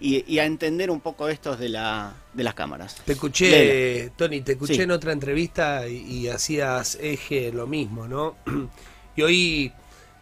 y, 0.00 0.24
y 0.32 0.38
a 0.38 0.44
entender 0.44 0.90
un 0.90 1.00
poco 1.00 1.28
estos 1.28 1.58
de, 1.58 1.68
la, 1.68 2.14
de 2.32 2.44
las 2.44 2.54
cámaras. 2.54 2.96
Te 3.04 3.12
escuché. 3.12 4.10
Tony, 4.16 4.40
te 4.42 4.52
escuché 4.52 4.74
Sí. 4.74 4.80
en 4.82 4.90
otra 4.90 5.12
entrevista 5.12 5.88
y, 5.88 5.96
y 5.98 6.28
hacías 6.28 6.96
eje 7.00 7.52
lo 7.52 7.66
mismo, 7.66 8.06
¿no? 8.08 8.36
Y 9.16 9.22
hoy 9.22 9.72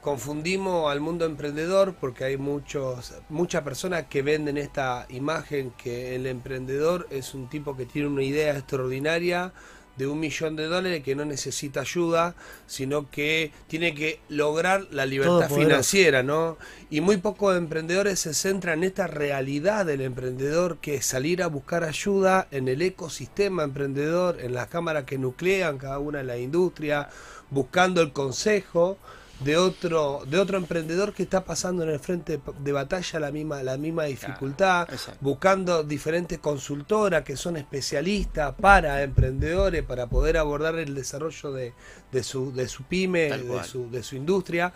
confundimos 0.00 0.90
al 0.90 1.00
mundo 1.00 1.24
emprendedor 1.26 1.94
porque 2.00 2.24
hay 2.24 2.36
muchos 2.38 3.12
muchas 3.28 3.62
personas 3.62 4.04
que 4.08 4.22
venden 4.22 4.56
esta 4.56 5.04
imagen 5.10 5.72
que 5.76 6.14
el 6.14 6.26
emprendedor 6.26 7.06
es 7.10 7.34
un 7.34 7.48
tipo 7.50 7.76
que 7.76 7.86
tiene 7.86 8.08
una 8.08 8.22
idea 8.22 8.56
extraordinaria 8.56 9.52
de 9.96 10.06
un 10.06 10.20
millón 10.20 10.56
de 10.56 10.66
dólares 10.66 11.02
que 11.02 11.14
no 11.14 11.24
necesita 11.24 11.80
ayuda, 11.80 12.34
sino 12.66 13.10
que 13.10 13.52
tiene 13.66 13.94
que 13.94 14.20
lograr 14.28 14.86
la 14.90 15.06
libertad 15.06 15.50
financiera, 15.50 16.22
¿no? 16.22 16.58
Y 16.90 17.00
muy 17.00 17.16
pocos 17.16 17.56
emprendedores 17.56 18.20
se 18.20 18.34
centran 18.34 18.78
en 18.78 18.84
esta 18.84 19.06
realidad 19.06 19.86
del 19.86 20.02
emprendedor, 20.02 20.78
que 20.78 20.96
es 20.96 21.06
salir 21.06 21.42
a 21.42 21.46
buscar 21.46 21.84
ayuda 21.84 22.48
en 22.50 22.68
el 22.68 22.82
ecosistema 22.82 23.64
emprendedor, 23.64 24.38
en 24.40 24.54
las 24.54 24.68
cámaras 24.68 25.04
que 25.04 25.18
nuclean 25.18 25.78
cada 25.78 25.98
una 25.98 26.18
de 26.18 26.24
la 26.24 26.38
industria, 26.38 27.08
buscando 27.50 28.00
el 28.00 28.12
consejo 28.12 28.98
de 29.40 29.56
otro 29.58 30.22
de 30.26 30.38
otro 30.38 30.56
emprendedor 30.56 31.12
que 31.12 31.22
está 31.24 31.44
pasando 31.44 31.82
en 31.82 31.90
el 31.90 32.00
frente 32.00 32.40
de 32.60 32.72
batalla 32.72 33.20
la 33.20 33.30
misma 33.30 33.62
la 33.62 33.76
misma 33.76 34.04
dificultad 34.04 34.88
buscando 35.20 35.82
diferentes 35.84 36.38
consultoras 36.38 37.22
que 37.22 37.36
son 37.36 37.56
especialistas 37.58 38.54
para 38.58 39.02
emprendedores 39.02 39.82
para 39.82 40.06
poder 40.06 40.38
abordar 40.38 40.76
el 40.78 40.94
desarrollo 40.94 41.52
de, 41.52 41.74
de 42.12 42.22
su 42.22 42.52
de 42.52 42.66
su 42.66 42.84
pyme 42.84 43.28
de 43.58 43.64
su 43.64 43.90
de 43.90 44.02
su 44.02 44.16
industria. 44.16 44.72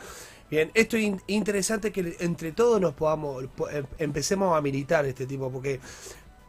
Bien 0.51 0.69
esto 0.75 0.97
es 0.97 1.05
in- 1.05 1.23
interesante 1.29 1.93
que 1.93 2.17
entre 2.19 2.51
todos 2.51 2.81
nos 2.81 2.93
podamos 2.95 3.45
po- 3.57 3.71
em- 3.71 3.87
empecemos 3.99 4.59
a 4.59 4.61
militar 4.61 5.07
este 5.07 5.25
tipo 5.25 5.49
porque 5.51 5.79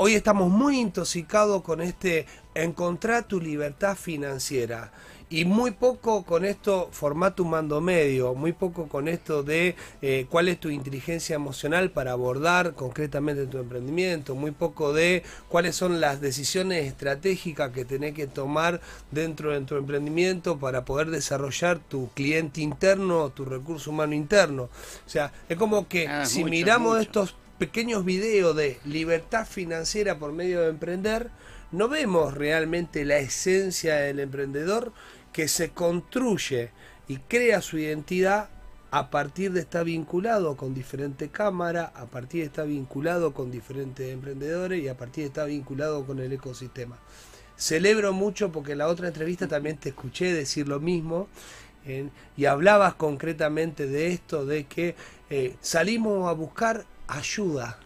hoy 0.03 0.15
estamos 0.15 0.49
muy 0.49 0.79
intoxicados 0.79 1.61
con 1.61 1.79
este 1.79 2.25
encontrar 2.55 3.25
tu 3.25 3.39
libertad 3.39 3.95
financiera 3.95 4.91
y 5.29 5.45
muy 5.45 5.69
poco 5.71 6.23
con 6.23 6.43
esto 6.43 6.89
formar 6.91 7.35
tu 7.35 7.45
mando 7.45 7.79
medio, 7.81 8.33
muy 8.33 8.51
poco 8.51 8.87
con 8.89 9.07
esto 9.07 9.43
de 9.43 9.75
eh, 10.01 10.25
cuál 10.27 10.47
es 10.47 10.59
tu 10.59 10.69
inteligencia 10.69 11.35
emocional 11.35 11.91
para 11.91 12.13
abordar 12.13 12.73
concretamente 12.73 13.45
tu 13.45 13.59
emprendimiento, 13.59 14.33
muy 14.33 14.49
poco 14.51 14.91
de 14.91 15.21
cuáles 15.47 15.75
son 15.75 16.01
las 16.01 16.19
decisiones 16.19 16.85
estratégicas 16.87 17.71
que 17.71 17.85
tenés 17.85 18.15
que 18.15 18.25
tomar 18.25 18.81
dentro 19.11 19.51
de 19.51 19.61
tu 19.61 19.75
emprendimiento 19.75 20.57
para 20.57 20.83
poder 20.83 21.11
desarrollar 21.11 21.77
tu 21.77 22.09
cliente 22.15 22.59
interno, 22.61 23.29
tu 23.29 23.45
recurso 23.45 23.91
humano 23.91 24.15
interno. 24.15 24.63
O 24.63 25.09
sea, 25.09 25.31
es 25.47 25.57
como 25.57 25.87
que 25.87 26.07
Ah, 26.07 26.25
si 26.25 26.39
mucho, 26.39 26.49
miramos 26.49 26.97
mucho. 26.97 27.01
estos 27.03 27.35
pequeños 27.61 28.03
videos 28.03 28.55
de 28.55 28.79
libertad 28.85 29.45
financiera 29.45 30.17
por 30.17 30.31
medio 30.31 30.61
de 30.61 30.69
emprender, 30.69 31.29
no 31.71 31.89
vemos 31.89 32.33
realmente 32.33 33.05
la 33.05 33.19
esencia 33.19 33.97
del 33.97 34.19
emprendedor 34.19 34.93
que 35.31 35.47
se 35.47 35.69
construye 35.69 36.71
y 37.07 37.17
crea 37.17 37.61
su 37.61 37.77
identidad 37.77 38.49
a 38.89 39.11
partir 39.11 39.51
de 39.51 39.59
estar 39.59 39.85
vinculado 39.85 40.57
con 40.57 40.73
diferentes 40.73 41.29
cámaras, 41.29 41.91
a 41.93 42.07
partir 42.07 42.41
de 42.41 42.47
estar 42.47 42.65
vinculado 42.65 43.31
con 43.35 43.51
diferentes 43.51 44.11
emprendedores 44.11 44.81
y 44.81 44.87
a 44.87 44.97
partir 44.97 45.25
de 45.25 45.27
estar 45.27 45.47
vinculado 45.47 46.03
con 46.03 46.17
el 46.17 46.33
ecosistema. 46.33 46.97
Celebro 47.57 48.11
mucho 48.11 48.51
porque 48.51 48.71
en 48.71 48.79
la 48.79 48.87
otra 48.87 49.07
entrevista 49.07 49.47
también 49.47 49.77
te 49.77 49.89
escuché 49.89 50.33
decir 50.33 50.67
lo 50.67 50.79
mismo 50.79 51.27
y 52.35 52.45
hablabas 52.45 52.95
concretamente 52.95 53.85
de 53.85 54.07
esto, 54.07 54.47
de 54.47 54.63
que 54.63 54.95
eh, 55.29 55.57
salimos 55.61 56.27
a 56.27 56.31
buscar 56.31 56.85
ayuda. 57.17 57.77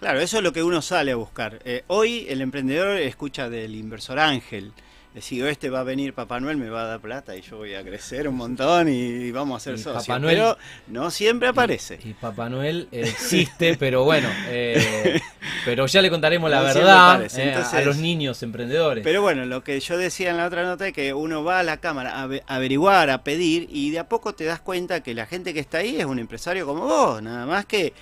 Claro, 0.00 0.20
eso 0.20 0.38
es 0.38 0.42
lo 0.42 0.52
que 0.52 0.62
uno 0.62 0.82
sale 0.82 1.12
a 1.12 1.16
buscar. 1.16 1.60
Eh, 1.64 1.84
hoy 1.86 2.26
el 2.28 2.40
emprendedor 2.40 2.96
escucha 2.98 3.48
del 3.48 3.74
inversor 3.74 4.18
ángel. 4.18 4.72
Decir, 5.14 5.46
este 5.46 5.70
va 5.70 5.78
a 5.78 5.84
venir 5.84 6.12
Papá 6.12 6.40
Noel, 6.40 6.56
me 6.56 6.68
va 6.68 6.82
a 6.82 6.86
dar 6.86 7.00
plata 7.00 7.36
y 7.36 7.40
yo 7.40 7.58
voy 7.58 7.72
a 7.74 7.84
crecer 7.84 8.26
un 8.26 8.34
montón 8.34 8.88
y 8.88 9.30
vamos 9.30 9.62
a 9.62 9.64
ser 9.64 9.74
Y 9.76 9.78
socios. 9.78 10.04
Papá 10.08 10.18
Noel- 10.18 10.34
Pero 10.34 10.58
no 10.88 11.08
siempre 11.12 11.46
aparece. 11.46 12.00
Y 12.04 12.14
Papá 12.14 12.48
Noel 12.50 12.88
eh, 12.90 13.02
existe, 13.06 13.76
pero 13.78 14.02
bueno, 14.02 14.28
eh, 14.48 15.20
Pero 15.64 15.86
ya 15.86 16.02
le 16.02 16.10
contaremos 16.10 16.50
la 16.50 16.58
No, 16.58 16.64
verdad 16.64 17.26
eh, 17.38 17.54
a- 17.54 17.80
los 17.82 17.96
niños 17.98 18.42
emprendedores. 18.42 19.04
Pero 19.04 19.22
bueno, 19.22 19.44
lo 19.46 19.62
que 19.62 19.78
yo 19.78 19.96
decía 19.96 20.30
en 20.32 20.36
la 20.36 20.46
otra 20.46 20.64
nota 20.64 20.88
es 20.88 20.92
que 20.92 21.14
uno 21.14 21.44
va 21.44 21.60
a 21.60 21.62
la 21.62 21.76
cámara 21.76 22.16
a 22.18 22.24
ave- 22.26 22.42
averiguar, 22.48 23.08
a 23.10 23.22
pedir, 23.22 23.68
y 23.70 23.90
de 23.92 24.00
a 24.00 24.08
poco 24.08 24.34
te 24.34 24.42
das 24.44 24.58
cuenta 24.58 25.00
que 25.04 25.14
la 25.14 25.26
gente 25.26 25.54
que 25.54 25.60
está 25.60 25.78
ahí 25.78 25.94
es 25.96 26.06
un 26.06 26.18
empresario 26.18 26.66
como 26.66 26.86
vos, 26.86 27.22
nada 27.22 27.46
más 27.46 27.66
que, 27.66 27.92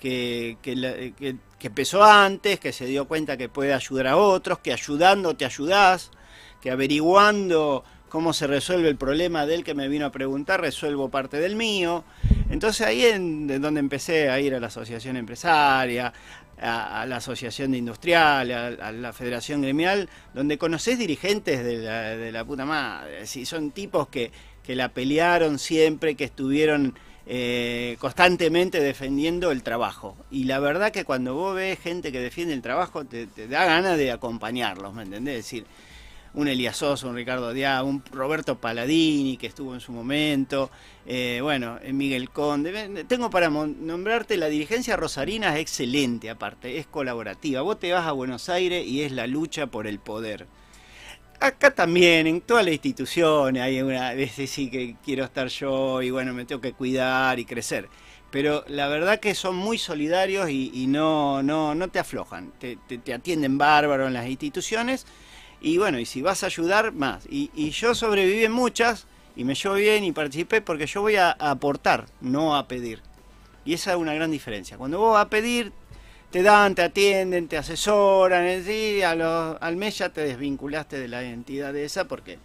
que, 0.00 0.56
que, 0.62 1.12
que- 1.16 1.36
empezó 1.66 2.02
antes, 2.02 2.58
que 2.58 2.72
se 2.72 2.86
dio 2.86 3.06
cuenta 3.06 3.36
que 3.36 3.48
puede 3.48 3.74
ayudar 3.74 4.08
a 4.08 4.16
otros, 4.16 4.58
que 4.58 4.72
ayudando 4.72 5.36
te 5.36 5.44
ayudás, 5.44 6.10
que 6.62 6.70
averiguando 6.70 7.84
cómo 8.08 8.32
se 8.32 8.46
resuelve 8.46 8.88
el 8.88 8.96
problema 8.96 9.46
del 9.46 9.62
que 9.62 9.74
me 9.74 9.88
vino 9.88 10.06
a 10.06 10.10
preguntar, 10.10 10.60
resuelvo 10.60 11.10
parte 11.10 11.38
del 11.38 11.54
mío. 11.54 12.02
Entonces 12.48 12.86
ahí 12.86 13.04
es 13.04 13.14
en 13.14 13.60
donde 13.60 13.78
empecé 13.78 14.30
a 14.30 14.40
ir 14.40 14.54
a 14.54 14.58
la 14.60 14.66
asociación 14.68 15.16
empresaria, 15.16 16.12
a, 16.60 17.04
la 17.06 17.16
asociación 17.16 17.70
de 17.72 17.78
industrial, 17.78 18.50
a, 18.50 18.90
la 18.92 19.12
federación 19.12 19.62
gremial, 19.62 20.08
donde 20.34 20.58
conocés 20.58 20.98
dirigentes 20.98 21.62
de 21.64 21.76
la, 21.78 22.00
de 22.16 22.32
la 22.32 22.44
puta 22.44 22.64
madre. 22.64 23.26
Si 23.26 23.46
son 23.46 23.70
tipos 23.70 24.08
que, 24.08 24.32
que 24.64 24.74
la 24.74 24.88
pelearon 24.88 25.58
siempre, 25.58 26.16
que 26.16 26.24
estuvieron 26.24 26.94
eh, 27.26 27.96
constantemente 28.00 28.80
defendiendo 28.80 29.50
el 29.50 29.62
trabajo. 29.62 30.16
Y 30.30 30.44
la 30.44 30.58
verdad 30.58 30.92
que 30.92 31.04
cuando 31.04 31.34
vos 31.34 31.54
ves 31.54 31.78
gente 31.78 32.12
que 32.12 32.20
defiende 32.20 32.54
el 32.54 32.62
trabajo, 32.62 33.04
te, 33.04 33.26
da 33.48 33.64
ganas 33.64 33.98
de 33.98 34.10
acompañarlos, 34.10 34.94
¿me 34.94 35.02
entendés? 35.02 35.38
Es 35.38 35.44
decir, 35.44 35.66
un 36.32 36.48
Elías 36.48 36.76
Sosa, 36.76 37.08
un 37.08 37.16
Ricardo 37.16 37.52
Díaz, 37.52 37.82
un 37.82 38.02
Roberto 38.12 38.58
Paladini 38.58 39.36
que 39.36 39.48
estuvo 39.48 39.74
en 39.74 39.80
su 39.80 39.92
momento, 39.92 40.70
eh, 41.06 41.40
bueno, 41.42 41.78
eh, 41.82 41.92
Miguel 41.92 42.30
Conde. 42.30 43.04
Tengo 43.08 43.30
para 43.30 43.50
nombrarte 43.50 44.36
la 44.36 44.46
dirigencia 44.46 44.96
rosarina 44.96 45.54
es 45.54 45.60
excelente 45.60 46.30
aparte, 46.30 46.78
es 46.78 46.86
colaborativa. 46.86 47.62
Vos 47.62 47.78
te 47.80 47.92
vas 47.92 48.06
a 48.06 48.12
Buenos 48.12 48.48
Aires 48.48 48.86
y 48.86 49.02
es 49.02 49.12
la 49.12 49.26
lucha 49.26 49.66
por 49.66 49.86
el 49.86 49.98
poder. 49.98 50.46
Acá 51.40 51.70
también, 51.74 52.26
en 52.26 52.40
todas 52.42 52.64
las 52.66 52.72
instituciones, 52.74 53.62
hay 53.62 53.80
una 53.80 54.12
veces 54.12 54.50
sí 54.50 54.70
que 54.70 54.96
quiero 55.02 55.24
estar 55.24 55.48
yo 55.48 56.02
y 56.02 56.10
bueno, 56.10 56.34
me 56.34 56.44
tengo 56.44 56.60
que 56.60 56.74
cuidar 56.74 57.38
y 57.38 57.46
crecer. 57.46 57.88
Pero 58.30 58.62
la 58.68 58.88
verdad 58.88 59.20
que 59.20 59.34
son 59.34 59.56
muy 59.56 59.78
solidarios 59.78 60.50
y, 60.50 60.86
no, 60.86 61.42
no, 61.42 61.74
no 61.74 61.88
te 61.88 61.98
aflojan. 61.98 62.52
Te, 62.58 62.76
te- 62.76 63.14
atienden 63.14 63.56
bárbaro 63.58 64.06
en 64.06 64.12
las 64.12 64.28
instituciones. 64.28 65.06
Y 65.62 65.78
bueno, 65.78 65.98
y 65.98 66.06
si 66.06 66.22
vas 66.22 66.42
a 66.42 66.46
ayudar, 66.46 66.92
más. 66.92 67.24
Y, 67.30 67.50
y 67.54 67.70
yo 67.70 67.94
sobreviví 67.94 68.44
en 68.44 68.52
muchas 68.52 69.06
y 69.34 69.44
me 69.44 69.54
llevo 69.54 69.74
bien 69.76 70.04
y 70.04 70.12
participé 70.12 70.60
porque 70.60 70.86
yo 70.86 71.00
voy 71.02 71.16
a, 71.16 71.30
a 71.38 71.50
aportar, 71.52 72.06
no 72.20 72.54
a 72.56 72.68
pedir. 72.68 73.02
Y 73.64 73.74
esa 73.74 73.92
es 73.92 73.96
una 73.98 74.14
gran 74.14 74.30
diferencia. 74.30 74.78
Cuando 74.78 74.98
vos 74.98 75.14
vas 75.14 75.26
a 75.26 75.30
pedir, 75.30 75.72
te 76.30 76.42
dan, 76.42 76.74
te 76.74 76.82
atienden, 76.82 77.48
te 77.48 77.56
asesoran, 77.56 78.44
es 78.44 78.66
decir, 78.66 79.04
a 79.04 79.14
los- 79.14 79.56
al 79.60 79.76
mes 79.76 79.98
ya 79.98 80.10
te 80.10 80.22
desvinculaste 80.22 80.98
de 80.98 81.08
la 81.08 81.22
entidad 81.22 81.72
de 81.72 81.84
esa 81.84 82.04
porque 82.04 82.38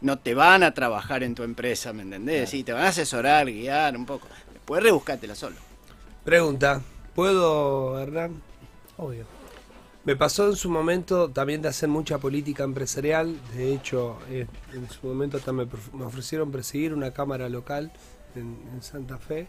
no 0.00 0.18
te 0.18 0.34
van 0.34 0.62
a 0.62 0.74
trabajar 0.74 1.22
en 1.22 1.34
tu 1.34 1.42
empresa, 1.42 1.92
¿me 1.92 2.02
entendés? 2.02 2.50
Sí, 2.50 2.62
te 2.62 2.72
van 2.72 2.84
a 2.84 2.88
asesorar, 2.88 3.46
guiar 3.46 3.96
un 3.96 4.06
poco. 4.06 4.28
Después 4.52 4.82
rebuscátela 4.82 5.34
solo. 5.34 5.56
Pregunta, 6.24 6.80
¿puedo, 7.14 7.98
Hernán? 8.00 8.40
Obvio. 8.96 9.26
Me 10.04 10.16
pasó 10.16 10.48
en 10.48 10.56
su 10.56 10.68
momento 10.68 11.30
también 11.30 11.62
de 11.62 11.68
hacer 11.68 11.88
mucha 11.88 12.18
política 12.18 12.62
empresarial. 12.62 13.36
De 13.56 13.72
hecho, 13.72 14.18
eh, 14.28 14.46
en 14.74 14.88
su 14.90 15.06
momento 15.06 15.38
hasta 15.38 15.50
me, 15.52 15.66
ofrecieron 16.04 16.52
presidir 16.52 16.92
una 16.92 17.12
cámara 17.12 17.48
local 17.48 17.90
en, 18.36 18.58
en 18.74 18.82
Santa 18.82 19.16
Fe. 19.18 19.48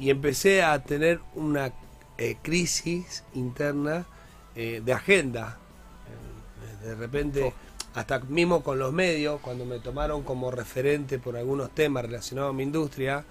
Y 0.00 0.10
empecé 0.10 0.62
a 0.62 0.82
tener 0.82 1.20
una 1.34 1.72
eh, 2.20 2.36
crisis 2.42 3.24
interna 3.34 4.06
eh, 4.54 4.80
de 4.84 4.92
agenda. 4.92 5.58
Eh, 6.82 6.86
De 6.86 6.94
repente, 6.94 7.52
hasta 7.94 8.20
mismo 8.20 8.62
con 8.62 8.78
los 8.78 8.92
medios, 8.92 9.40
cuando 9.40 9.64
me 9.64 9.80
tomaron 9.80 10.22
como 10.22 10.50
referente 10.50 11.18
por 11.18 11.36
algunos 11.36 11.70
temas 11.74 12.04
relacionados 12.04 12.50
a 12.50 12.52
mi 12.52 12.62
industria, 12.62 13.24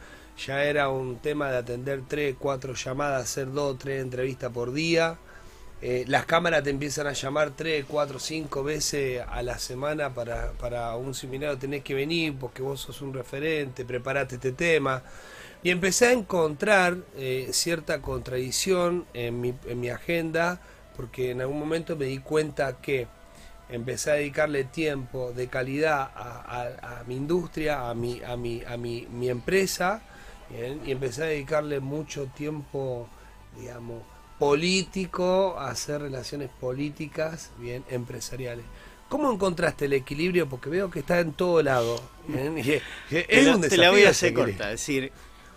ya 0.45 0.63
era 0.63 0.89
un 0.89 1.17
tema 1.19 1.49
de 1.51 1.57
atender 1.57 2.01
tres, 2.07 2.35
cuatro 2.39 2.73
llamadas, 2.73 3.23
hacer 3.23 3.51
dos, 3.51 3.77
tres 3.77 4.01
entrevistas 4.01 4.51
por 4.51 4.73
día. 4.73 5.17
Eh, 5.81 6.03
las 6.07 6.25
cámaras 6.25 6.63
te 6.63 6.69
empiezan 6.71 7.07
a 7.07 7.13
llamar 7.13 7.51
tres, 7.55 7.85
cuatro, 7.87 8.19
cinco 8.19 8.63
veces 8.63 9.21
a 9.25 9.41
la 9.41 9.57
semana 9.57 10.13
para, 10.13 10.51
para 10.59 10.95
un 10.97 11.13
seminario. 11.13 11.57
Tenés 11.57 11.83
que 11.83 11.93
venir 11.93 12.35
porque 12.37 12.61
vos 12.61 12.81
sos 12.81 13.01
un 13.01 13.13
referente, 13.13 13.85
preparate 13.85 14.35
este 14.35 14.51
tema. 14.51 15.01
Y 15.63 15.71
empecé 15.71 16.07
a 16.07 16.11
encontrar 16.13 16.97
eh, 17.17 17.49
cierta 17.51 18.01
contradicción 18.01 19.05
en 19.13 19.41
mi, 19.41 19.53
en 19.67 19.79
mi 19.79 19.89
agenda 19.89 20.61
porque 20.95 21.31
en 21.31 21.41
algún 21.41 21.59
momento 21.59 21.95
me 21.95 22.05
di 22.05 22.19
cuenta 22.19 22.77
que 22.81 23.07
empecé 23.69 24.11
a 24.11 24.13
dedicarle 24.15 24.63
tiempo 24.65 25.31
de 25.33 25.47
calidad 25.47 26.11
a, 26.15 26.43
a- 26.81 26.99
a 26.99 27.03
mi 27.05 27.15
industria, 27.15 27.89
a 27.89 27.93
mi, 27.93 28.21
a 28.23 28.35
mi, 28.35 28.63
a 28.65 28.77
mi, 28.77 29.07
mi 29.11 29.29
empresa, 29.29 30.01
¿bien? 30.49 30.81
y 30.85 30.91
empecé 30.91 31.23
a 31.23 31.25
dedicarle 31.27 31.79
mucho 31.79 32.25
tiempo, 32.35 33.07
digamos, 33.59 34.01
político 34.39 35.57
a 35.59 35.69
hacer 35.71 36.01
relaciones 36.01 36.49
políticas, 36.59 37.51
bien, 37.57 37.83
empresariales. 37.89 38.65
¿Cómo 39.07 39.31
encontraste 39.31 39.85
el 39.85 39.93
equilibrio? 39.93 40.47
Porque 40.49 40.69
veo 40.69 40.89
que 40.89 40.99
está 40.99 41.19
en 41.19 41.33
todo 41.33 41.61
lado. 41.61 42.01
¿bien? 42.27 42.57
Y 42.65 42.71
es- 42.73 42.81
es 43.09 43.27
te, 43.27 43.41
la, 43.43 43.55
un 43.55 43.61
te 43.61 43.77
la 43.77 43.89
voy 43.91 44.03
a 44.05 44.09
hacer 44.09 44.33
corta. 44.33 44.65
Es 44.71 44.79
decir, 44.81 45.11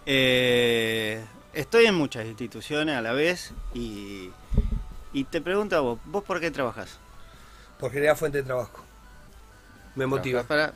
eh, 0.07 1.23
estoy 1.53 1.87
en 1.87 1.95
muchas 1.95 2.27
instituciones 2.27 2.97
a 2.97 3.01
la 3.03 3.13
vez 3.13 3.53
y, 3.75 4.31
y 5.13 5.25
te 5.25 5.41
pregunto 5.41 5.77
a 5.77 5.81
vos, 5.81 5.99
¿vos 6.05 6.25
por 6.25 6.41
qué 6.41 6.51
trabajás? 6.51 6.99
Por 7.79 7.93
generar 7.93 8.17
fuente 8.17 8.39
de 8.39 8.45
trabajo. 8.45 8.85
Me 9.95 10.07
motiva. 10.07 10.43
Para, 10.45 10.73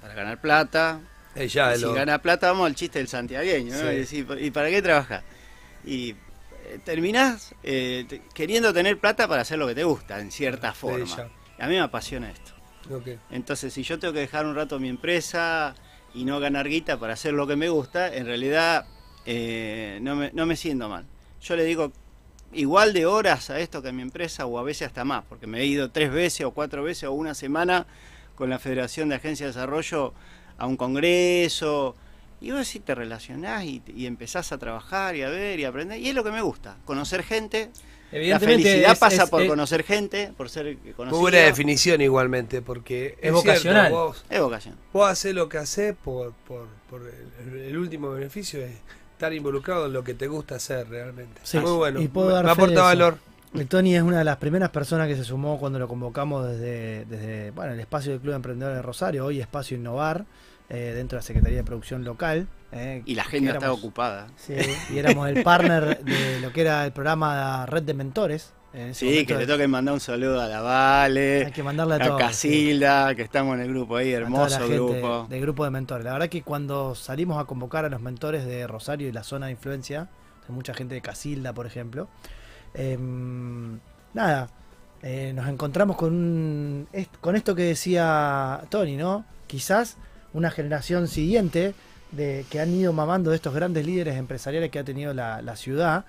para 0.00 0.14
ganar 0.14 0.40
plata. 0.40 1.00
Eh, 1.34 1.48
ya, 1.48 1.74
si 1.76 1.82
lo- 1.82 1.92
gana 1.94 2.18
plata, 2.20 2.50
vamos 2.50 2.66
al 2.66 2.74
chiste 2.74 2.98
del 2.98 3.08
santiagueño. 3.08 3.72
¿no? 3.74 3.80
Sí. 3.80 3.86
Y, 3.86 3.96
decir, 3.96 4.26
¿y 4.40 4.50
para 4.50 4.68
qué 4.68 4.82
trabajás? 4.82 5.22
Y 5.84 6.10
eh, 6.66 6.78
terminás 6.84 7.54
eh, 7.62 8.04
te- 8.08 8.22
queriendo 8.34 8.72
tener 8.72 8.98
plata 8.98 9.26
para 9.28 9.42
hacer 9.42 9.58
lo 9.58 9.66
que 9.66 9.74
te 9.74 9.84
gusta, 9.84 10.18
en 10.20 10.30
cierta 10.30 10.72
forma. 10.72 11.04
A 11.58 11.66
mí 11.66 11.74
me 11.74 11.80
apasiona 11.80 12.30
esto. 12.30 12.52
Entonces, 13.30 13.72
si 13.72 13.82
yo 13.82 13.98
tengo 13.98 14.14
que 14.14 14.20
dejar 14.20 14.46
un 14.46 14.54
rato 14.56 14.78
mi 14.80 14.88
empresa 14.88 15.74
y 16.14 16.24
no 16.24 16.40
ganar 16.40 16.68
guita 16.68 16.98
para 16.98 17.14
hacer 17.14 17.34
lo 17.34 17.46
que 17.46 17.56
me 17.56 17.68
gusta, 17.68 18.14
en 18.14 18.26
realidad 18.26 18.86
eh, 19.26 19.98
no, 20.02 20.46
me, 20.46 20.56
siento 20.56 20.88
mal. 20.88 21.04
Yo 21.40 21.56
le 21.56 21.64
digo 21.64 21.92
igual 22.52 22.92
de 22.92 23.06
horas 23.06 23.50
a 23.50 23.60
esto 23.60 23.82
que 23.82 23.88
a 23.88 23.92
mi 23.92 24.02
empresa 24.02 24.46
o 24.46 24.58
a 24.58 24.62
veces 24.62 24.88
hasta 24.88 25.04
más, 25.04 25.24
porque 25.28 25.46
me 25.46 25.60
he 25.60 25.66
ido 25.66 25.90
tres 25.90 26.10
veces 26.10 26.46
o 26.46 26.50
cuatro 26.50 26.82
veces 26.82 27.04
o 27.04 27.12
una 27.12 27.34
semana 27.34 27.86
con 28.34 28.50
la 28.50 28.58
Federación 28.58 29.08
de 29.08 29.16
Agencias 29.16 29.54
de 29.54 29.60
Desarrollo 29.60 30.14
a 30.58 30.66
un 30.66 30.76
congreso. 30.76 31.94
Y 32.40 32.52
vos 32.52 32.66
sí 32.66 32.80
te 32.80 32.94
relacionás 32.94 33.64
y, 33.64 33.82
y 33.94 34.06
empezás 34.06 34.50
a 34.52 34.58
trabajar 34.58 35.14
y 35.14 35.22
a 35.22 35.28
ver 35.28 35.60
y 35.60 35.64
a 35.64 35.68
aprender. 35.68 36.00
Y 36.00 36.08
es 36.08 36.14
lo 36.14 36.24
que 36.24 36.30
me 36.30 36.40
gusta, 36.40 36.76
conocer 36.86 37.22
gente. 37.22 37.70
La 38.12 38.40
felicidad 38.40 38.92
es- 38.92 38.98
pasa 38.98 39.22
es- 39.24 39.30
por 39.30 39.42
es- 39.42 39.48
conocer 39.48 39.84
gente, 39.84 40.32
por 40.36 40.48
ser 40.48 40.76
conocido. 40.96 41.06
Muy 41.20 41.30
buena 41.30 41.38
definición 41.46 42.00
igualmente, 42.00 42.60
porque 42.62 43.16
Es 43.20 43.32
vocacional. 43.32 43.86
cierto, 43.88 44.04
vos, 44.06 44.24
Es 44.28 44.40
vocación. 44.40 44.74
vos 44.92 45.08
haces 45.10 45.34
lo 45.34 45.48
que 45.48 45.58
haces 45.58 45.94
por, 46.02 46.32
por, 46.46 46.66
por 46.88 47.02
el, 47.02 47.56
el 47.60 47.78
último 47.78 48.10
beneficio 48.10 48.60
es 48.64 48.72
estar 49.12 49.32
involucrado 49.32 49.86
en 49.86 49.92
lo 49.92 50.02
que 50.02 50.14
te 50.14 50.26
gusta 50.26 50.56
hacer 50.56 50.88
realmente. 50.88 51.40
Sí, 51.44 51.58
Muy 51.58 51.72
bueno. 51.72 52.00
y 52.00 52.08
puedo 52.08 52.28
me 52.28 52.32
dar 52.34 52.48
aporta 52.48 52.82
valor. 52.82 53.18
El 53.54 53.66
Tony 53.66 53.96
es 53.96 54.02
una 54.02 54.18
de 54.18 54.24
las 54.24 54.36
primeras 54.36 54.70
personas 54.70 55.08
que 55.08 55.16
se 55.16 55.24
sumó 55.24 55.58
cuando 55.58 55.78
lo 55.78 55.88
convocamos 55.88 56.46
desde, 56.46 57.04
desde 57.06 57.50
bueno, 57.50 57.72
el 57.74 57.80
espacio 57.80 58.12
del 58.12 58.20
Club 58.20 58.30
de 58.32 58.36
Emprendedores 58.36 58.76
de 58.78 58.82
Rosario, 58.82 59.24
hoy 59.26 59.40
Espacio 59.40 59.76
Innovar, 59.76 60.24
eh, 60.68 60.92
dentro 60.94 61.16
de 61.16 61.20
la 61.20 61.26
Secretaría 61.26 61.58
de 61.58 61.64
Producción 61.64 62.04
Local. 62.04 62.46
Eh, 62.72 63.02
Y 63.04 63.14
la 63.14 63.22
agenda 63.22 63.50
éramos- 63.52 63.78
ocupada. 63.78 64.28
Sí, 64.36 64.54
y 64.92 64.98
éramos 64.98 65.28
el 65.28 65.42
partner 65.42 66.02
de 66.04 66.40
lo 66.40 66.52
que 66.52 66.60
era 66.62 66.84
el 66.84 66.92
programa 66.92 67.66
Red 67.66 67.82
de 67.82 67.94
Mentores. 67.94 68.52
Sí, 68.92 69.26
que 69.26 69.34
le 69.34 69.48
toque 69.48 69.66
mandar 69.66 69.94
un 69.94 69.98
saludo 69.98 70.40
a 70.40 70.46
la 70.46 70.60
Vale, 70.60 71.46
Hay 71.46 71.50
que 71.52 71.62
mandarle 71.64 71.94
a 71.94 71.96
a 71.96 72.06
todos. 72.06 72.20
sí. 72.20 72.24
Casilda, 72.48 73.14
que 73.16 73.22
estamos 73.22 73.56
en 73.56 73.62
el 73.62 73.68
grupo 73.70 73.96
ahí, 73.96 74.12
hermoso 74.12 74.64
grupo. 74.68 75.26
del 75.28 75.40
grupo 75.40 75.64
de 75.64 75.70
mentores. 75.70 76.04
La 76.04 76.12
verdad 76.12 76.28
que 76.28 76.42
cuando 76.42 76.94
salimos 76.94 77.40
a 77.42 77.46
convocar 77.46 77.84
a 77.84 77.88
los 77.88 78.00
mentores 78.00 78.46
de 78.46 78.68
Rosario 78.68 79.08
y 79.08 79.12
la 79.12 79.24
zona 79.24 79.46
de 79.46 79.52
influencia, 79.52 80.08
hay 80.48 80.54
mucha 80.54 80.72
gente 80.72 80.94
de 80.94 81.00
Casilda, 81.00 81.52
por 81.52 81.66
ejemplo, 81.66 82.06
em, 82.74 83.78
nada, 84.14 84.48
eh, 85.02 85.32
nos 85.34 85.48
encontramos 85.48 85.96
con, 85.96 86.12
un- 86.14 86.88
con 87.20 87.34
esto 87.36 87.54
que 87.54 87.62
decía 87.64 88.60
Tony, 88.68 88.96
¿no? 88.96 89.24
Quizás 89.46 89.96
una 90.32 90.50
generación 90.50 91.08
siguiente 91.08 91.74
de 92.12 92.44
que 92.50 92.60
han 92.60 92.72
ido 92.74 92.92
mamando 92.92 93.30
de 93.30 93.36
estos 93.36 93.54
grandes 93.54 93.86
líderes 93.86 94.16
empresariales 94.16 94.70
que 94.70 94.78
ha 94.78 94.84
tenido 94.84 95.14
la, 95.14 95.42
la 95.42 95.56
ciudad 95.56 96.04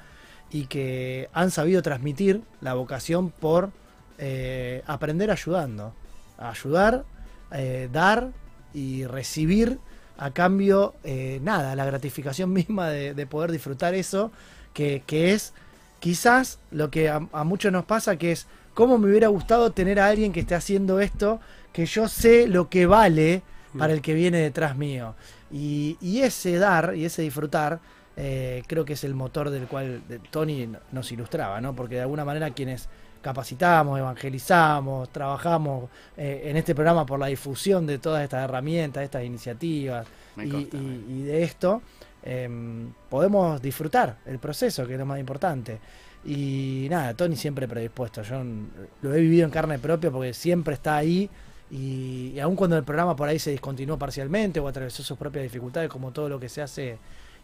y 0.49 0.66
que 0.66 1.30
han 1.34 1.52
sabido 1.52 1.82
transmitir 1.82 2.41
la 2.60 2.74
vocación 2.74 3.30
por 3.30 3.72
eh, 4.18 4.84
aprender 4.86 5.32
ayudando. 5.32 5.93
Ayudar, 6.38 7.06
eh, 7.52 7.89
dar 7.91 8.32
y 8.74 9.06
recibir 9.06 9.80
a 10.18 10.32
cambio, 10.32 10.93
eh, 11.04 11.39
nada, 11.41 11.76
la 11.76 11.86
gratificación 11.86 12.52
misma 12.54 12.89
de, 12.89 13.14
de 13.14 13.28
poder 13.28 13.52
disfrutar 13.52 13.95
eso, 13.95 14.32
que, 14.74 15.04
que 15.06 15.34
es 15.34 15.54
quizás 15.99 16.60
lo 16.72 16.91
que 16.91 17.10
a, 17.10 17.28
a 17.32 17.43
muchos 17.43 17.72
nos 17.72 17.86
pasa 17.86 18.18
que 18.18 18.32
es 18.32 18.47
cómo 18.74 18.97
me 18.97 19.10
hubiera 19.10 19.28
gustado 19.28 19.72
tener 19.72 19.99
a 19.99 20.08
alguien 20.08 20.34
que 20.34 20.41
esté 20.41 20.56
haciendo 20.56 20.99
esto, 20.99 21.39
que 21.74 21.86
yo 21.86 22.08
sé 22.08 22.47
lo 22.47 22.70
que 22.70 22.86
vale 22.86 23.43
para 23.78 23.93
el 23.93 24.02
que 24.02 24.14
viene 24.14 24.39
detrás 24.39 24.76
mío. 24.76 25.16
Y, 25.54 25.97
y 26.02 26.22
ese 26.22 26.58
dar 26.58 26.95
y 26.95 27.06
ese 27.06 27.22
disfrutar 27.22 27.80
eh, 28.18 28.64
creo 28.68 28.86
que 28.86 28.93
es 28.93 29.04
el 29.04 29.14
motor 29.14 29.49
del 29.49 29.68
cual 29.68 30.02
Tony 30.32 30.70
nos 30.91 31.12
ilustraba, 31.12 31.60
¿no? 31.62 31.76
Porque 31.76 31.95
de 31.95 32.02
alguna 32.02 32.26
manera 32.26 32.52
quienes 32.52 32.88
capacitamos, 33.22 33.99
evangelizamos, 33.99 35.10
trabajamos 35.12 35.89
eh, 36.18 36.43
en 36.45 36.58
este 36.58 36.74
programa 36.74 37.06
por 37.06 37.20
la 37.20 37.28
difusión 37.28 37.86
de 37.86 37.99
todas 37.99 38.24
estas 38.24 38.43
herramientas, 38.43 39.04
estas 39.04 39.24
iniciativas 39.24 40.08
y, 40.38 40.49
consta, 40.49 40.78
y- 40.78 41.06
y 41.10 41.24
de 41.24 41.43
esto, 41.43 41.82
em, 42.24 42.91
podemos 43.10 43.62
disfrutar 43.62 44.18
el 44.26 44.39
proceso, 44.39 44.88
que 44.88 44.93
es 44.93 44.99
lo 44.99 45.06
más 45.06 45.20
importante. 45.20 45.80
Y 46.26 46.88
nada, 46.89 47.14
Tony 47.16 47.36
siempre 47.36 47.68
predispuesto. 47.68 48.22
Yo 48.24 48.43
lo 49.02 49.14
he 49.14 49.20
vivido 49.22 49.45
en 49.45 49.52
carne 49.52 49.80
propia 49.80 50.12
porque 50.12 50.34
siempre 50.34 50.76
está 50.76 50.97
ahí. 50.97 51.30
Y, 51.72 52.34
y 52.36 52.39
aun 52.39 52.55
cuando 52.55 52.78
el 52.78 52.84
programa 52.84 53.15
por 53.15 53.30
ahí 53.30 53.39
se 53.39 53.51
discontinuó 53.51 53.97
parcialmente 53.97 54.59
o 54.59 54.67
atravesó 54.67 55.03
sus 55.03 55.17
propias 55.17 55.43
dificultades, 55.43 55.89
como 55.89 56.11
todo 56.11 56.28
lo 56.30 56.39
que 56.39 56.49
se 56.49 56.61
hace 56.61 56.97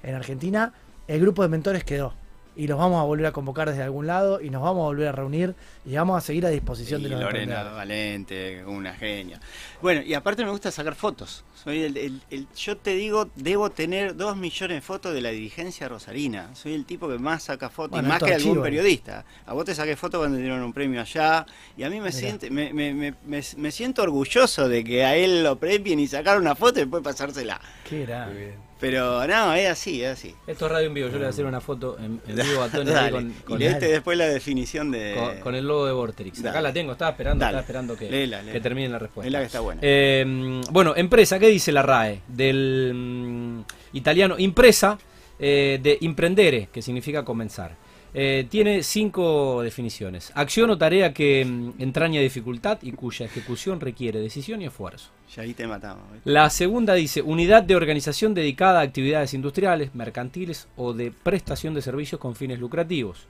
en 0.04 0.16
Argentina, 0.16 0.74
el 1.08 1.22
grupo 1.22 1.42
de 1.42 1.50
mentores 1.50 1.84
quedó. 1.84 2.14
Y 2.58 2.66
los 2.66 2.80
vamos 2.80 3.00
a 3.00 3.04
volver 3.04 3.28
a 3.28 3.32
convocar 3.32 3.70
desde 3.70 3.84
algún 3.84 4.08
lado 4.08 4.42
y 4.42 4.50
nos 4.50 4.64
vamos 4.64 4.82
a 4.82 4.86
volver 4.88 5.08
a 5.10 5.12
reunir 5.12 5.54
y 5.86 5.94
vamos 5.96 6.18
a 6.18 6.22
seguir 6.26 6.44
a 6.46 6.50
disposición 6.50 7.02
Y 7.02 7.04
de 7.04 7.10
los 7.12 7.22
Lorena. 7.22 7.62
Valente, 7.64 8.66
una 8.66 8.94
genia. 8.96 9.40
Bueno, 9.82 10.02
y 10.02 10.16
aparte 10.16 10.44
me 10.44 10.50
gusta 10.50 10.72
sacar 10.72 10.96
fotos. 10.96 11.46
Soy 11.54 11.84
el, 11.84 11.96
el- 11.98 12.22
el- 12.32 12.48
yo 12.56 12.76
te 12.76 12.96
digo, 12.96 13.30
debo 13.36 13.70
tener 13.70 14.16
dos 14.16 14.36
millones 14.36 14.78
de 14.78 14.82
fotos 14.82 15.14
de 15.14 15.22
la 15.22 15.30
dirigencia 15.30 15.88
rosarina. 15.88 16.50
Soy 16.56 16.74
el 16.74 16.86
tipo 16.86 17.08
que 17.08 17.20
más 17.20 17.44
saca 17.44 17.70
fotos, 17.70 17.92
Bueno, 17.92 18.08
y 18.08 18.10
más 18.10 18.24
que 18.24 18.34
algún 18.34 18.50
archivo. 18.50 18.64
periodista. 18.64 19.24
A 19.46 19.54
vos 19.54 19.64
te 19.66 19.76
saqué 19.76 19.96
fotos 19.96 20.20
cuando 20.20 20.38
dieron 20.40 20.62
un 20.64 20.74
premio 20.74 21.00
allá, 21.00 21.46
y 21.78 21.84
a 21.84 21.90
mí 21.92 22.02
me, 22.02 22.12
siente, 22.12 22.50
me, 22.50 22.74
me- 22.74 22.94
me- 22.94 23.14
me- 23.24 23.44
me 23.58 23.72
siento 23.72 24.02
orgulloso 24.02 24.68
de 24.68 24.84
que 24.84 25.06
a 25.06 25.16
él 25.16 25.44
lo 25.44 25.58
premien 25.60 26.00
y 26.00 26.08
sacar 26.08 26.40
una 26.40 26.56
foto 26.56 26.80
y 26.80 26.82
después 26.84 27.04
pasársela. 27.04 27.62
Qué 27.88 28.04
grande. 28.06 28.56
Pero 28.80 29.26
no, 29.26 29.54
es 29.54 29.68
así, 29.70 30.04
es 30.04 30.12
así. 30.12 30.36
Esto 30.46 30.66
es 30.68 30.72
radio 30.72 30.88
en 30.88 30.94
vivo. 30.94 31.08
Yo 31.08 31.14
le 31.14 31.20
voy 31.20 31.26
a 31.26 31.30
hacer 31.30 31.46
una 31.46 31.60
foto 31.62 31.98
en, 32.00 32.22
en 32.28 32.36
vivo 32.48 32.62
a 32.62 32.70
Tony 32.70 32.92
ahí 32.92 33.12
con, 33.12 33.30
y 33.32 33.34
con, 33.44 33.60
leete 33.60 33.88
después 33.88 34.18
la 34.18 34.28
definición 34.28 34.92
de... 34.92 35.16
con- 35.18 35.40
con 35.40 35.56
el 35.56 35.68
logo 35.68 35.86
de 35.88 35.94
Vorterix. 35.94 36.46
Acá 36.46 36.62
la 36.62 36.72
tengo, 36.72 36.92
estaba 36.92 37.12
esperando, 37.12 37.40
Dale. 37.44 37.58
estaba 37.58 37.62
esperando 37.62 37.98
que, 37.98 38.10
Léela, 38.12 38.38
léela. 38.40 38.52
que 38.54 38.62
termine 38.62 38.90
la 38.90 39.00
respuesta. 39.00 39.28
Es 39.28 39.34
la 39.34 39.40
que 39.40 39.46
está 39.46 39.60
buena. 39.62 39.82
Eh, 39.84 40.62
bueno, 40.72 40.94
empresa, 40.96 41.40
¿qué 41.40 41.48
dice 41.48 41.72
la 41.72 41.82
RAE? 41.82 42.22
Del 42.28 42.92
mm, 42.94 43.62
italiano 43.94 44.36
impresa, 44.38 44.98
eh, 45.40 45.80
de 45.82 45.98
imprendere, 46.02 46.70
que 46.72 46.82
significa 46.84 47.26
comenzar. 47.26 47.76
Eh, 48.20 48.48
tiene 48.50 48.82
cinco 48.82 49.62
definiciones. 49.62 50.32
Acción 50.34 50.72
o 50.72 50.78
tarea 50.80 51.14
que 51.14 51.46
mm, 51.46 51.74
entraña 51.78 52.20
dificultad 52.20 52.80
y 52.82 52.94
cuya 52.94 53.28
ejecución 53.28 53.80
requiere 53.80 54.20
decisión 54.20 54.60
y 54.60 54.66
esfuerzo. 54.66 55.12
Ahí 55.38 55.54
te 55.54 55.68
matamos. 55.68 56.04
La 56.24 56.50
segunda 56.50 56.96
dice 56.96 57.22
unidad 57.22 57.62
de 57.62 57.76
organización 57.76 58.34
dedicada 58.34 58.80
a 58.80 58.82
actividades 58.82 59.36
industriales, 59.36 59.94
mercantiles 59.94 60.68
o 60.78 60.94
de 60.94 61.12
prestación 61.12 61.76
de 61.76 61.84
servicios 61.84 62.20
con 62.20 62.36
fines 62.36 62.60
lucrativos. 62.60 63.28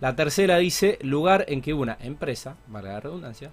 La 0.00 0.14
tercera 0.14 0.58
dice 0.58 1.00
lugar 1.02 1.44
en 1.48 1.60
que 1.60 1.74
una 1.74 1.98
empresa, 2.00 2.56
valga 2.68 2.92
la 2.92 3.00
redundancia, 3.00 3.50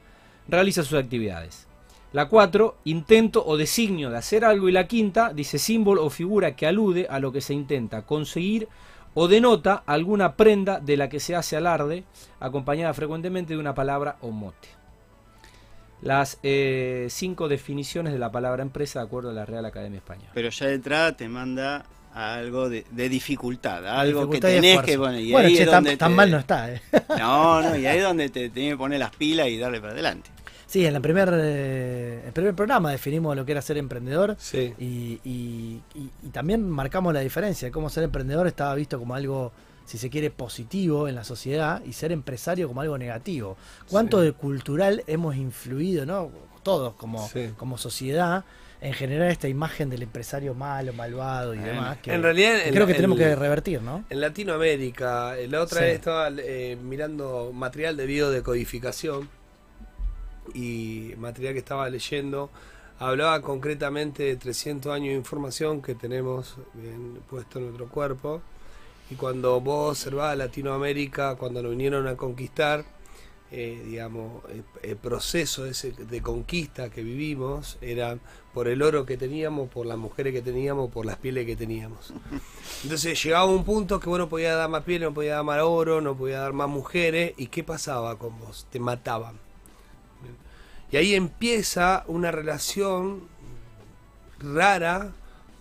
realiza 0.48 0.84
sus 0.84 1.00
actividades. 1.00 1.66
La 2.14 2.30
cuatro, 2.30 2.78
intento 2.84 3.44
o 3.44 3.58
designio 3.58 4.12
de 4.12 4.18
hacer 4.18 4.46
algo. 4.46 4.70
Y 4.70 4.72
la 4.72 4.86
quinta 4.86 5.34
dice 5.34 5.58
símbolo 5.58 6.06
o 6.06 6.12
figura 6.12 6.56
que 6.56 6.68
alude 6.68 7.08
a 7.10 7.20
lo 7.20 7.32
que 7.32 7.42
se 7.42 7.56
intenta 7.56 8.04
conseguir 8.04 8.68
o 9.16 9.28
denota 9.28 9.82
alguna 9.88 10.36
prenda 10.36 10.80
de 10.80 10.96
la 10.98 11.10
que 11.10 11.20
se 11.20 11.36
hace 11.36 11.58
alarde, 11.58 12.04
acompañada 12.40 12.94
frecuentemente 12.94 13.54
de 13.56 13.60
una 13.60 13.74
palabra 13.74 14.18
o 14.22 14.30
mote. 14.30 14.68
Las 16.02 16.38
eh, 16.44 17.08
cinco 17.10 17.48
definiciones 17.48 18.14
de 18.14 18.20
la 18.20 18.32
palabra 18.32 18.62
empresa 18.62 19.00
de 19.00 19.06
acuerdo 19.06 19.32
a 19.32 19.34
la 19.34 19.46
Real 19.46 19.66
Academia 19.66 19.98
Española. 19.98 20.30
Pero 20.34 20.50
ya 20.50 20.68
de 20.68 20.74
entrada 20.76 21.16
te 21.18 21.28
manda 21.28 21.86
a 22.14 22.36
algo 22.36 22.70
de, 22.70 22.86
de 22.92 23.10
dificultad, 23.10 23.86
a 23.88 24.02
algo 24.02 24.22
Dificultad 24.28 24.50
que 24.50 24.56
tenés 24.56 24.82
que 24.82 24.98
poner. 24.98 25.22
Y 25.22 25.32
bueno, 25.32 25.48
ahí 25.48 25.56
che, 25.56 25.64
es 25.64 25.70
tan, 25.70 25.84
donde 25.84 25.98
tan 25.98 26.12
te- 26.12 26.16
mal 26.16 26.32
no 26.32 26.38
está, 26.38 26.72
¿eh? 26.72 26.82
No, 27.18 27.62
no, 27.62 27.76
y 27.76 27.86
ahí 27.88 27.98
es 27.98 28.04
donde 28.10 28.30
te 28.30 28.50
tenés 28.50 28.74
que 28.74 28.78
poner 28.78 29.00
las 29.00 29.16
pilas 29.16 29.48
y 29.48 29.58
darle 29.58 29.80
para 29.82 29.94
adelante. 29.94 30.30
Sí, 30.68 30.86
en 30.86 30.94
la 30.94 31.00
primer, 31.00 31.30
eh, 31.34 32.24
el 32.26 32.34
primer 32.34 32.56
programa 32.56 32.92
definimos 32.92 33.36
lo 33.36 33.46
que 33.46 33.52
era 33.52 33.62
ser 33.62 33.78
emprendedor 33.78 34.36
Sí. 34.40 34.74
y, 34.80 35.20
y- 35.24 35.82
y- 35.94 36.10
y 36.24 36.30
también 36.30 36.68
marcamos 36.70 37.14
la 37.14 37.20
diferencia. 37.20 37.70
Cómo 37.72 37.90
ser 37.90 38.04
emprendedor 38.04 38.48
estaba 38.48 38.74
visto 38.76 38.98
como 39.00 39.14
algo, 39.16 39.52
si 39.86 39.98
se 40.00 40.10
quiere, 40.10 40.32
positivo 40.32 41.08
en 41.08 41.16
la 41.16 41.24
sociedad 41.24 41.84
y 41.86 41.94
ser 41.94 42.12
empresario 42.12 42.68
como 42.68 42.82
algo 42.82 42.98
negativo. 42.98 43.58
¿Cuánto 43.90 44.20
Sí. 44.20 44.26
de 44.26 44.32
cultural 44.34 45.04
hemos 45.08 45.36
influido, 45.36 46.06
no? 46.06 46.32
Todos 46.64 46.96
como, 46.96 47.28
Sí. 47.30 47.52
como 47.58 47.78
sociedad 47.78 48.44
en 48.82 48.94
generar 48.94 49.30
esta 49.32 49.48
imagen 49.48 49.90
del 49.90 50.02
empresario 50.04 50.54
malo, 50.56 50.94
malvado 50.94 51.54
y 51.56 51.60
demás. 51.60 51.98
Que, 52.02 52.14
en 52.14 52.22
realidad, 52.24 52.56
que 52.58 52.68
en 52.70 52.74
creo 52.74 52.88
que 52.88 52.94
tenemos 52.96 53.20
en- 53.20 53.26
que 53.30 53.36
revertir, 53.36 53.82
¿no? 53.82 54.04
En 54.10 54.20
Latinoamérica, 54.22 55.38
eh, 55.38 55.48
la 55.48 55.62
otra 55.62 55.80
Sí. 55.80 55.86
vez 55.86 55.96
estaba 55.96 56.30
eh, 56.38 56.78
mirando 56.82 57.52
material 57.54 57.96
de 57.98 58.06
biodecodificación 58.08 59.30
y 60.54 61.14
material 61.18 61.54
que 61.54 61.60
estaba 61.60 61.90
leyendo. 61.90 62.50
Hablaba 63.00 63.42
concretamente 63.42 64.24
de 64.24 64.36
300 64.38 64.92
años 64.94 65.10
de 65.10 65.16
información 65.16 65.82
que 65.82 65.96
tenemos 65.96 66.56
bien 66.74 67.20
puesto 67.30 67.60
en 67.60 67.66
nuestro 67.66 67.90
cuerpo. 67.90 68.42
Y 69.10 69.16
cuando 69.16 69.60
vos 69.60 69.92
observás 69.92 70.38
Latinoamérica, 70.38 71.36
cuando 71.36 71.62
nos 71.62 71.72
vinieron 71.72 72.08
a 72.08 72.16
conquistar, 72.16 72.86
eh, 73.52 73.84
digamos, 73.86 74.42
el, 74.82 74.96
proceso 74.98 75.66
ese 75.66 75.92
de 75.92 76.22
conquista 76.22 76.90
que 76.90 77.04
vivimos 77.04 77.78
era 77.80 78.18
por 78.54 78.68
el 78.68 78.82
oro 78.82 79.06
que 79.06 79.18
teníamos, 79.18 79.70
por 79.70 79.86
las 79.86 79.98
mujeres 79.98 80.34
que 80.34 80.42
teníamos, 80.42 80.90
por 80.90 81.06
las 81.06 81.18
pieles 81.18 81.46
que 81.46 81.56
teníamos. 81.56 82.12
Entonces 82.84 83.24
llegaba 83.24 83.46
un 83.46 83.64
punto 83.64 84.00
que 84.00 84.10
vos 84.10 84.18
no 84.18 84.30
podías 84.30 84.58
dar 84.58 84.70
más 84.70 84.84
piel, 84.84 85.04
no 85.04 85.14
podías 85.14 85.36
dar 85.36 85.46
más 85.46 85.62
oro, 85.62 86.02
no 86.02 86.18
podías 86.18 86.42
dar 86.42 86.54
más 86.54 86.68
mujeres. 86.68 87.34
¿Y 87.38 87.48
qué 87.48 87.64
pasaba 87.64 88.18
con 88.18 88.40
vos? 88.40 88.66
Te 88.72 88.80
mataban. 88.80 89.45
Y 90.92 90.98
ahí 90.98 91.16
empieza 91.16 92.04
una 92.08 92.32
relación 92.32 93.28
rara 94.40 95.12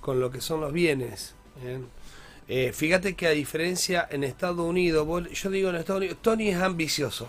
con 0.00 0.20
lo 0.20 0.30
que 0.30 0.40
son 0.40 0.60
los 0.60 0.72
bienes. 0.72 1.34
¿bien? 1.62 1.86
Eh, 2.48 2.72
fíjate 2.74 3.14
que 3.14 3.26
a 3.26 3.30
diferencia 3.30 4.06
en 4.10 4.22
Estados 4.24 4.60
Unidos, 4.66 5.06
vos- 5.06 5.30
yo 5.30 5.50
digo 5.50 5.70
en 5.70 5.76
Estados 5.76 6.00
Unidos, 6.00 6.18
Tony 6.20 6.48
es 6.48 6.58
ambicioso. 6.58 7.28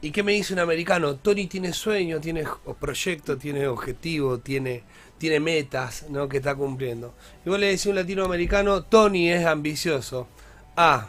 ¿Y 0.00 0.10
qué 0.12 0.22
me 0.22 0.32
dice 0.32 0.52
un 0.52 0.60
americano? 0.60 1.16
Tony 1.16 1.46
tiene 1.46 1.72
sueños, 1.72 2.20
tiene 2.20 2.44
o- 2.64 2.74
proyectos, 2.74 3.38
tiene 3.38 3.66
objetivos, 3.66 4.42
tiene, 4.42 4.82
tiene 5.18 5.40
metas 5.40 6.06
¿no? 6.08 6.28
que 6.28 6.38
está 6.38 6.54
cumpliendo. 6.54 7.14
Y 7.44 7.48
vos 7.50 7.58
le 7.58 7.66
decís 7.66 7.86
a 7.86 7.90
un 7.90 7.96
latinoamericano, 7.96 8.82
Tony 8.82 9.30
es 9.30 9.44
ambicioso. 9.46 10.28
Ah, 10.76 11.08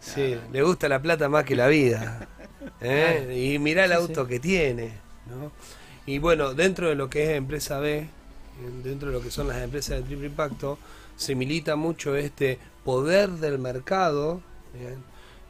sí, 0.00 0.36
le 0.52 0.62
gusta 0.62 0.88
la 0.88 1.00
plata 1.00 1.28
más 1.28 1.44
que 1.44 1.54
la 1.56 1.66
vida. 1.68 2.28
¿eh? 2.80 3.52
Y 3.54 3.58
mirá 3.58 3.84
el 3.84 3.92
auto 3.92 4.26
que 4.26 4.40
tiene. 4.40 4.92
¿no? 5.28 5.52
Y 6.06 6.18
bueno, 6.18 6.54
dentro 6.54 6.88
de 6.88 6.94
lo 6.94 7.10
que 7.10 7.24
es 7.24 7.30
empresa 7.30 7.78
B, 7.80 7.98
eh, 7.98 8.08
dentro 8.82 9.08
de 9.08 9.14
lo 9.14 9.22
que 9.22 9.30
son 9.30 9.48
las 9.48 9.58
empresas 9.62 9.98
de 9.98 10.02
triple 10.02 10.26
impacto, 10.26 10.78
se 11.16 11.34
milita 11.34 11.76
mucho 11.76 12.16
este 12.16 12.58
poder 12.84 13.30
del 13.30 13.58
mercado. 13.58 14.40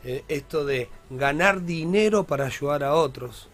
Eh, 0.04 0.24
esto 0.28 0.64
de 0.64 0.88
ganar 1.10 1.62
dinero 1.64 2.24
para 2.24 2.46
ayudar 2.46 2.84
a 2.84 2.94
otros. 2.94 3.48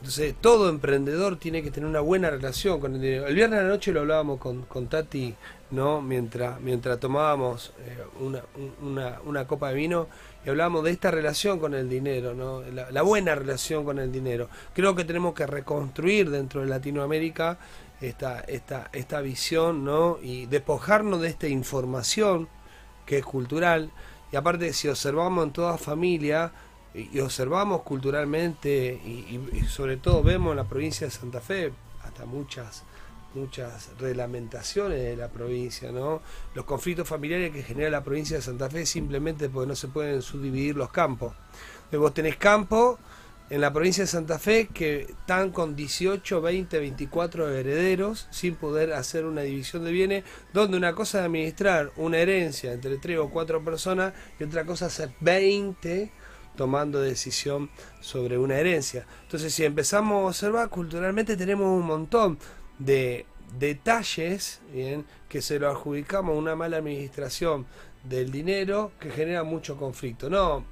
Entonces, 0.00 0.34
todo 0.40 0.68
emprendedor 0.68 1.38
tiene 1.38 1.62
que 1.62 1.70
tener 1.70 1.88
una 1.88 2.00
buena 2.00 2.28
relación 2.30 2.80
con 2.80 2.94
el 2.96 3.00
dinero. 3.00 3.26
El 3.26 3.34
viernes 3.36 3.60
a 3.60 3.62
la 3.62 3.68
noche 3.68 3.92
lo 3.92 4.00
hablábamos 4.00 4.38
con, 4.38 4.62
con 4.62 4.88
Tati, 4.88 5.34
¿no? 5.70 6.02
Mientras, 6.02 6.60
mientras 6.60 6.98
tomábamos 7.00 7.72
eh, 7.78 7.96
una, 8.20 8.42
un- 8.56 8.88
una, 8.90 9.20
una 9.24 9.46
copa 9.46 9.68
de 9.70 9.76
vino 9.76 10.08
y 10.44 10.50
hablábamos 10.50 10.84
de 10.84 10.90
esta 10.90 11.10
relación 11.10 11.58
con 11.58 11.74
el 11.74 11.88
dinero, 11.88 12.34
¿no? 12.34 12.62
La, 12.62 13.02
buena 13.02 13.34
relación 13.34 13.84
con 13.84 13.98
el 13.98 14.12
dinero. 14.12 14.48
Creo 14.74 14.94
que 14.94 15.04
tenemos 15.04 15.34
que 15.34 15.46
reconstruir 15.46 16.30
dentro 16.30 16.60
de 16.60 16.66
Latinoamérica 16.66 17.58
esta, 18.00 18.40
esta, 18.40 18.90
esta 18.92 19.20
visión, 19.20 19.84
¿no? 19.84 20.18
Y 20.22 20.46
despojarnos 20.46 21.20
de 21.22 21.28
esta 21.28 21.48
información 21.48 22.48
que 23.06 23.18
es 23.18 23.24
cultural. 23.24 23.90
Y 24.32 24.36
aparte, 24.36 24.72
si 24.72 24.88
observamos 24.88 25.44
en 25.44 25.52
toda 25.52 25.78
familia 25.78 26.52
y, 26.94 27.18
observamos 27.20 27.82
culturalmente 27.82 29.00
y 29.04 29.64
sobre 29.68 29.96
todo 29.96 30.22
vemos 30.22 30.52
en 30.52 30.58
la 30.58 30.64
provincia 30.64 31.06
de 31.06 31.10
Santa 31.10 31.40
Fe 31.40 31.72
hasta 32.04 32.26
muchas 32.26 32.84
muchas 33.34 33.90
reglamentaciones 33.98 35.02
de 35.02 35.16
la 35.16 35.28
provincia, 35.28 35.92
¿no? 35.92 36.22
Los 36.54 36.64
conflictos 36.64 37.08
familiares 37.08 37.52
que 37.52 37.62
genera 37.62 37.90
la 37.90 38.04
provincia 38.04 38.36
de 38.36 38.42
Santa 38.42 38.70
Fe 38.70 38.86
simplemente 38.86 39.48
porque 39.48 39.68
no 39.68 39.76
se 39.76 39.88
pueden 39.88 40.22
subdividir 40.22 40.76
los 40.76 40.90
campos. 40.90 41.34
Entonces, 41.76 42.00
vos 42.00 42.14
tenés 42.14 42.36
campo 42.36 42.98
en 43.50 43.60
la 43.60 43.72
provincia 43.72 44.04
de 44.04 44.08
Santa 44.08 44.38
Fe 44.38 44.68
que 44.72 45.02
están 45.02 45.50
con 45.50 45.76
18, 45.76 46.40
20, 46.40 46.78
24 46.78 47.50
herederos 47.50 48.26
sin 48.30 48.54
poder 48.54 48.92
hacer 48.94 49.26
una 49.26 49.42
división 49.42 49.84
de 49.84 49.92
bienes, 49.92 50.24
donde 50.52 50.76
una 50.76 50.94
cosa 50.94 51.20
es 51.20 51.26
administrar 51.26 51.92
una 51.96 52.18
herencia 52.18 52.72
entre 52.72 52.96
3 52.96 53.18
o 53.18 53.30
4 53.30 53.62
personas 53.64 54.14
y 54.40 54.44
otra 54.44 54.64
cosa 54.64 54.86
es 54.86 54.94
ser 54.94 55.12
20 55.20 56.10
tomando 56.56 57.00
decisión 57.00 57.68
sobre 58.00 58.38
una 58.38 58.56
herencia. 58.56 59.06
Entonces, 59.22 59.52
si 59.52 59.64
empezamos 59.64 60.22
a 60.22 60.26
observar, 60.28 60.68
culturalmente 60.68 61.36
tenemos 61.36 61.66
un 61.66 61.86
montón 61.86 62.38
de 62.78 63.26
detalles 63.58 64.60
bien, 64.72 65.04
que 65.28 65.42
se 65.42 65.58
lo 65.58 65.70
adjudicamos 65.70 66.34
a 66.34 66.38
una 66.38 66.56
mala 66.56 66.78
administración 66.78 67.66
del 68.02 68.30
dinero 68.30 68.92
que 68.98 69.10
genera 69.10 69.44
mucho 69.44 69.76
conflicto. 69.76 70.28
No, 70.28 70.64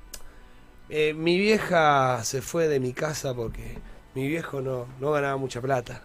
eh, 0.89 1.15
mi 1.15 1.39
vieja 1.39 2.23
se 2.25 2.43
fue 2.43 2.69
de 2.69 2.81
mi 2.81 2.93
casa 2.93 3.35
porque 3.35 3.79
mi 4.15 4.29
viejo 4.29 4.61
no, 4.61 4.87
no 5.01 5.13
ganaba 5.13 5.37
mucha 5.37 5.61
plata. 5.61 6.03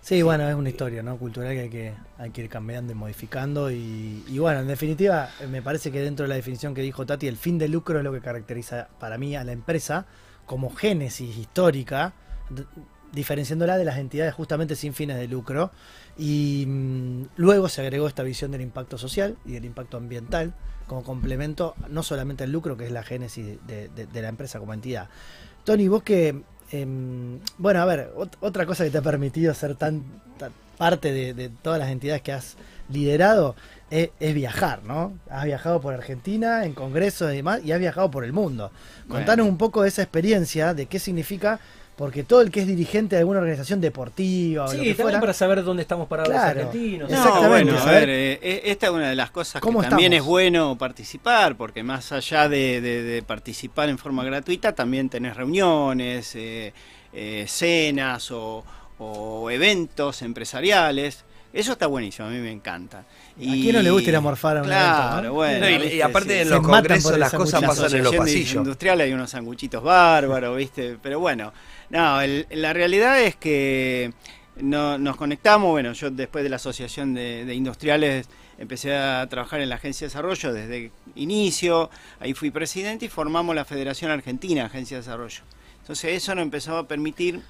Sí, 0.00 0.22
bueno, 0.22 0.48
es 0.48 0.54
una 0.54 0.70
historia 0.70 1.02
¿no? 1.02 1.18
cultural 1.18 1.52
que 1.52 1.60
hay, 1.60 1.68
que 1.68 1.94
hay 2.16 2.30
que 2.30 2.42
ir 2.42 2.48
cambiando 2.48 2.92
y 2.92 2.94
modificando. 2.94 3.70
Y, 3.70 4.24
y, 4.26 4.38
bueno, 4.38 4.60
en 4.60 4.68
definitiva, 4.68 5.28
eh, 5.40 5.46
me 5.46 5.60
parece 5.60 5.92
que 5.92 6.00
dentro 6.00 6.24
de 6.24 6.28
la 6.28 6.36
definición 6.36 6.74
que 6.74 6.80
dijo 6.80 7.04
Tati, 7.04 7.26
el 7.26 7.36
fin 7.36 7.58
de 7.58 7.68
lucro 7.68 7.98
es 7.98 8.04
lo 8.04 8.12
que 8.12 8.20
caracteriza 8.20 8.88
para 8.98 9.18
mí 9.18 9.36
a 9.36 9.44
la 9.44 9.52
empresa 9.52 10.06
como 10.46 10.74
génesis 10.74 11.36
histórica, 11.36 12.14
diferenciándola 13.12 13.78
de 13.78 13.84
las 13.84 13.98
entidades 13.98 14.34
justamente 14.34 14.76
sin 14.76 14.94
fines 14.94 15.16
de 15.16 15.28
lucro. 15.28 15.70
Y 16.16 16.64
mmm, 16.66 17.22
luego 17.36 17.68
se 17.68 17.80
agregó 17.80 18.08
esta 18.08 18.22
visión 18.22 18.50
del 18.50 18.60
impacto 18.60 18.98
social 18.98 19.36
y 19.44 19.52
del 19.52 19.64
impacto 19.64 19.96
ambiental 19.96 20.54
como 20.86 21.04
complemento, 21.04 21.74
no 21.88 22.02
solamente 22.02 22.44
el 22.44 22.52
lucro, 22.52 22.76
que 22.76 22.86
es 22.86 22.92
la 22.92 23.02
génesis 23.02 23.58
de, 23.66 23.88
de, 23.88 24.06
de 24.06 24.22
la 24.22 24.28
empresa 24.28 24.58
como 24.58 24.72
entidad. 24.74 25.08
Tony, 25.64 25.86
vos 25.86 26.02
que, 26.02 26.42
eh, 26.72 26.86
bueno, 27.58 27.80
a 27.80 27.84
ver, 27.84 28.10
ot 28.16 28.36
otra 28.40 28.64
cosa 28.64 28.84
que 28.84 28.90
te 28.90 28.98
ha 28.98 29.02
permitido 29.02 29.52
ser 29.52 29.74
tan, 29.76 30.02
tan 30.38 30.50
parte 30.78 31.12
de, 31.12 31.34
de, 31.34 31.50
todas 31.50 31.78
las 31.78 31.90
entidades 31.90 32.22
que 32.22 32.32
has 32.32 32.56
liderado 32.88 33.54
es, 33.90 34.10
es, 34.18 34.34
viajar, 34.34 34.82
¿no? 34.84 35.12
Has 35.28 35.44
viajado 35.44 35.80
por 35.80 35.92
Argentina, 35.92 36.64
en 36.64 36.72
congresos 36.72 37.30
y 37.32 37.36
demás, 37.36 37.60
y 37.62 37.72
has 37.72 37.80
viajado 37.80 38.10
por 38.10 38.24
el 38.24 38.32
mundo. 38.32 38.70
Contanos 39.08 39.46
un 39.46 39.58
poco 39.58 39.82
de 39.82 39.88
esa 39.88 40.02
experiencia, 40.02 40.72
de 40.72 40.86
qué 40.86 40.98
significa 40.98 41.60
porque 41.98 42.22
todo 42.22 42.40
el 42.42 42.50
que 42.52 42.60
es 42.60 42.66
dirigente 42.68 43.16
de 43.16 43.20
alguna 43.20 43.40
organización 43.40 43.80
deportiva 43.80 44.64
o 44.64 44.68
sí, 44.68 44.76
lo 44.76 44.82
que 44.84 44.88
también 44.90 45.02
fuera, 45.04 45.20
para 45.20 45.32
saber 45.34 45.64
dónde 45.64 45.82
estamos 45.82 46.06
parados 46.06 46.30
Claro. 46.32 46.60
los 46.60 46.66
argentinos. 46.68 47.10
No, 47.10 47.16
Exactamente, 47.16 47.64
bueno, 47.72 47.78
a 47.78 47.84
saber 47.84 48.06
ver, 48.06 48.38
eh, 48.40 48.62
esta 48.66 48.86
es 48.86 48.92
una 48.92 49.08
de 49.10 49.16
las 49.16 49.30
cosas 49.32 49.54
que 49.54 49.66
¿Cómo 49.66 49.82
también 49.82 50.12
estamos? 50.12 50.26
es 50.26 50.30
bueno 50.30 50.78
participar, 50.78 51.56
porque 51.56 51.82
más 51.82 52.12
allá 52.12 52.48
de, 52.48 52.80
de- 52.80 53.02
de 53.02 53.22
participar 53.22 53.88
en 53.88 53.98
forma 53.98 54.22
gratuita, 54.24 54.72
también 54.74 55.08
tenés 55.10 55.36
reuniones, 55.36 56.34
eh, 56.36 56.72
eh, 57.12 57.44
cenas 57.48 58.30
o, 58.30 58.64
o 58.98 59.50
eventos 59.50 60.22
empresariales. 60.22 61.24
Eso 61.50 61.72
está 61.72 61.86
buenísimo, 61.86 62.28
a 62.28 62.30
mí 62.30 62.38
me 62.38 62.52
encanta. 62.52 62.98
¿A 62.98 63.04
quién 63.40 63.74
no 63.74 63.80
le 63.80 63.90
gusta 63.90 64.10
ir 64.10 64.16
a 64.16 64.20
morfar 64.20 64.58
a 64.58 64.60
un 64.60 64.66
Claro, 64.66 65.08
evento, 65.12 65.22
no? 65.28 65.32
bueno. 65.34 65.60
No, 65.60 65.70
y- 65.84 65.88
y 65.94 66.00
aparte 66.02 66.34
sí, 66.34 66.40
en 66.42 66.50
los 66.50 66.60
congresos 66.60 67.18
las 67.18 67.32
cosas 67.32 67.62
pasan 67.62 67.94
en 67.94 68.04
los 68.04 68.14
pasillos. 68.14 68.54
Industrial 68.56 69.00
hay 69.00 69.12
unos 69.14 69.30
sanguchitos 69.30 69.82
bárbaros, 69.82 70.56
¿viste? 70.58 70.98
Pero 71.02 71.18
bueno, 71.20 71.52
no, 71.90 72.20
el- 72.20 72.46
la 72.50 72.72
realidad 72.72 73.20
es 73.20 73.36
que 73.36 74.12
no- 74.56 74.98
nos 74.98 75.16
conectamos, 75.16 75.70
bueno, 75.70 75.92
yo 75.92 76.10
después 76.10 76.44
de 76.44 76.50
la 76.50 76.56
Asociación 76.56 77.14
de, 77.14 77.44
de 77.44 77.54
Industriales 77.54 78.28
empecé 78.58 78.96
a 78.96 79.26
trabajar 79.28 79.60
en 79.60 79.68
la 79.68 79.76
Agencia 79.76 80.04
de 80.06 80.08
Desarrollo 80.08 80.52
desde 80.52 80.90
inicio, 81.14 81.90
ahí 82.20 82.34
fui 82.34 82.50
presidente 82.50 83.06
y 83.06 83.08
formamos 83.08 83.54
la 83.54 83.64
Federación 83.64 84.10
Argentina 84.10 84.62
de 84.62 84.66
Agencia 84.66 84.96
de 84.96 85.02
Desarrollo. 85.02 85.42
Entonces 85.82 86.16
eso 86.22 86.34
nos 86.34 86.42
empezó 86.42 86.76
a 86.76 86.86
permitir 86.88 87.40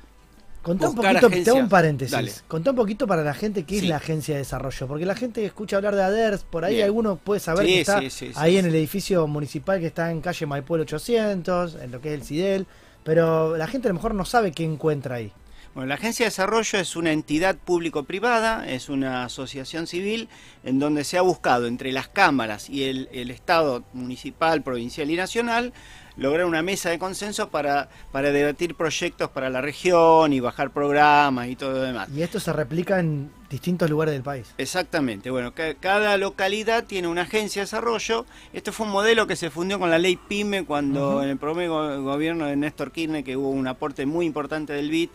Contá 0.63 0.89
un 0.91 0.97
poquito, 0.97 1.31
te 1.31 1.51
hago 1.51 1.59
un 1.61 1.69
paréntesis. 1.69 2.13
Dale. 2.13 2.33
Contá 2.47 2.71
un 2.71 2.77
poquito 2.77 3.07
para 3.07 3.23
la 3.23 3.33
gente 3.33 3.63
qué 3.65 3.79
Sí. 3.79 3.85
es 3.85 3.89
la 3.89 3.97
agencia 3.97 4.35
de 4.35 4.41
desarrollo, 4.41 4.87
porque 4.87 5.07
la 5.07 5.15
gente 5.15 5.43
escucha 5.45 5.77
hablar 5.77 5.95
de 5.95 6.03
ADERS, 6.03 6.43
por 6.43 6.65
ahí 6.65 6.75
Bien. 6.75 6.87
alguno 6.87 7.17
puede 7.17 7.41
saber 7.41 7.65
Sí, 7.67 7.73
que 7.75 7.81
está 7.81 8.11
sí, 8.11 8.33
ahí 8.35 8.59
en 8.59 8.67
el 8.67 8.75
edificio 8.75 9.27
municipal 9.29 9.81
que 9.81 9.87
está 9.87 10.11
en 10.11 10.21
calle 10.21 10.45
Maipú 10.47 10.75
el 10.75 10.83
800, 10.83 11.77
en 11.77 11.91
lo 11.93 12.01
que 12.03 12.13
es 12.13 12.21
el 12.21 12.27
CIDEL, 12.27 12.67
pero 13.09 13.57
la 13.57 13.67
gente 13.67 13.89
a 13.89 13.91
lo 13.91 13.95
mejor 13.95 14.15
no 14.15 14.27
sabe 14.27 14.53
qué 14.53 14.65
encuentra 14.65 15.15
ahí. 15.15 15.33
Bueno, 15.75 15.89
la 15.89 15.95
Agencia 15.95 16.27
de 16.27 16.29
Desarrollo 16.29 16.79
es 16.79 16.95
una 16.95 17.11
entidad 17.11 17.57
público-privada, 17.57 18.69
es 18.69 18.91
una 18.91 19.25
asociación 19.25 19.87
civil 19.87 20.29
en 20.63 20.79
donde 20.79 21.05
se 21.05 21.17
ha 21.17 21.23
buscado 21.23 21.69
entre 21.69 21.91
las 21.91 22.09
cámaras 22.09 22.69
y 22.69 22.85
el, 22.85 23.09
el 23.11 23.31
Estado 23.31 23.83
municipal, 23.95 24.63
provincial 24.63 25.11
y 25.11 25.17
nacional 25.17 25.73
lograr 26.19 26.45
una 26.47 26.63
mesa 26.63 26.91
de 26.91 26.99
consenso 26.99 27.49
para, 27.49 27.89
para 28.13 28.31
debatir 28.33 28.75
proyectos 28.75 29.31
para 29.31 29.49
la 29.49 29.61
región 29.61 30.33
y 30.33 30.41
bajar 30.41 30.71
programas 30.71 31.49
y 31.49 31.57
todo 31.57 31.73
lo 31.73 31.81
demás. 31.83 32.09
Y 32.15 32.23
esto 32.23 32.39
se 32.41 32.53
replica 32.53 33.01
en 33.01 33.31
distintos 33.49 33.89
lugares 33.89 34.13
del 34.13 34.23
país. 34.23 34.53
Exactamente, 34.59 35.31
bueno, 35.31 35.55
ca- 35.55 35.75
cada 35.75 36.17
localidad 36.19 36.85
tiene 36.85 37.09
una 37.09 37.23
agencia 37.23 37.61
de 37.63 37.65
desarrollo. 37.67 38.27
Este 38.53 38.73
fue 38.73 38.87
un 38.87 38.93
modelo 38.93 39.27
que 39.27 39.37
se 39.37 39.49
fundió 39.51 39.79
con 39.79 39.91
la 39.91 39.99
ley 39.99 40.17
PYME 40.17 40.65
cuando 40.67 41.23
en 41.23 41.31
el 41.31 41.39
primer 41.39 41.69
go- 41.69 42.03
gobierno 42.03 42.47
de 42.47 42.57
Néstor 42.57 42.93
Kirchner, 42.93 43.25
que 43.25 43.37
hubo 43.37 43.49
un 43.51 43.67
aporte 43.67 44.05
muy 44.05 44.27
importante 44.27 44.73
del 44.75 44.91
BID, 44.91 45.09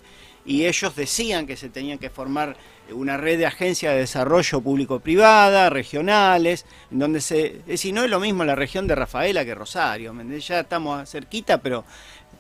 y 0.46 0.66
ellos 0.66 0.96
decían 0.96 1.48
que 1.48 1.56
se 1.56 1.70
tenían 1.70 1.98
que 1.98 2.10
formar 2.10 2.58
una 2.92 3.18
red 3.18 3.38
de 3.38 3.46
agencias 3.46 3.94
de 3.94 4.00
desarrollo 4.00 4.62
público-privada, 4.62 5.70
regionales, 5.70 6.66
en 6.92 7.00
donde 7.00 7.22
se... 7.22 7.46
Es 7.60 7.66
decir, 7.66 7.94
no 7.94 8.04
es 8.04 8.10
lo 8.10 8.20
mismo 8.20 8.44
la 8.44 8.56
región 8.56 8.88
de 8.88 8.96
Rafaela 8.96 9.46
que 9.46 9.56
Rosario, 9.56 10.14
ya 10.40 10.60
estamos 10.60 11.10
cerquita, 11.10 11.62
pero 11.62 11.86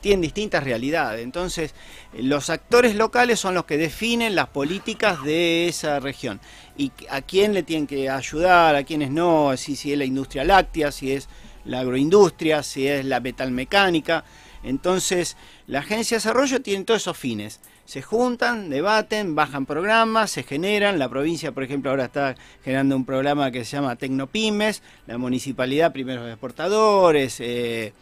tienen 0.01 0.21
distintas 0.21 0.63
realidades. 0.63 1.23
Entonces, 1.23 1.73
los 2.13 2.49
actores 2.49 2.95
locales 2.95 3.39
son 3.39 3.53
los 3.53 3.63
que 3.63 3.77
definen 3.77 4.35
las 4.35 4.49
políticas 4.49 5.23
de 5.23 5.69
esa 5.69 6.01
región. 6.01 6.41
Y 6.77 6.91
a 7.09 7.21
quién 7.21 7.53
le 7.53 7.63
tienen 7.63 7.87
que 7.87 8.09
ayudar, 8.09 8.75
a 8.75 8.83
quiénes 8.83 9.11
no, 9.11 9.55
si, 9.55 9.77
si 9.77 9.93
es 9.93 9.97
la 9.97 10.05
industria 10.05 10.43
láctea, 10.43 10.91
si 10.91 11.13
es 11.13 11.29
la 11.63 11.79
agroindustria, 11.79 12.63
si 12.63 12.85
es 12.85 13.05
la 13.05 13.21
metalmecánica. 13.21 14.25
Entonces, 14.61 15.37
la 15.67 15.79
agencia 15.79 16.15
de 16.15 16.19
desarrollo 16.19 16.61
tiene 16.61 16.83
todos 16.83 17.01
esos 17.01 17.17
fines. 17.17 17.61
Se 17.85 18.01
juntan, 18.01 18.69
debaten, 18.69 19.35
bajan 19.35 19.65
programas, 19.65 20.31
se 20.31 20.43
generan. 20.43 20.99
La 20.99 21.09
provincia, 21.09 21.51
por 21.51 21.63
ejemplo, 21.63 21.91
ahora 21.91 22.05
está 22.05 22.35
generando 22.63 22.95
un 22.95 23.05
programa 23.05 23.51
que 23.51 23.65
se 23.65 23.75
llama 23.75 23.97
Tecnopymes, 23.97 24.81
la 25.05 25.17
municipalidad, 25.17 25.91
primeros 25.91 26.27
exportadores, 26.29 27.39
eh, 27.41 27.93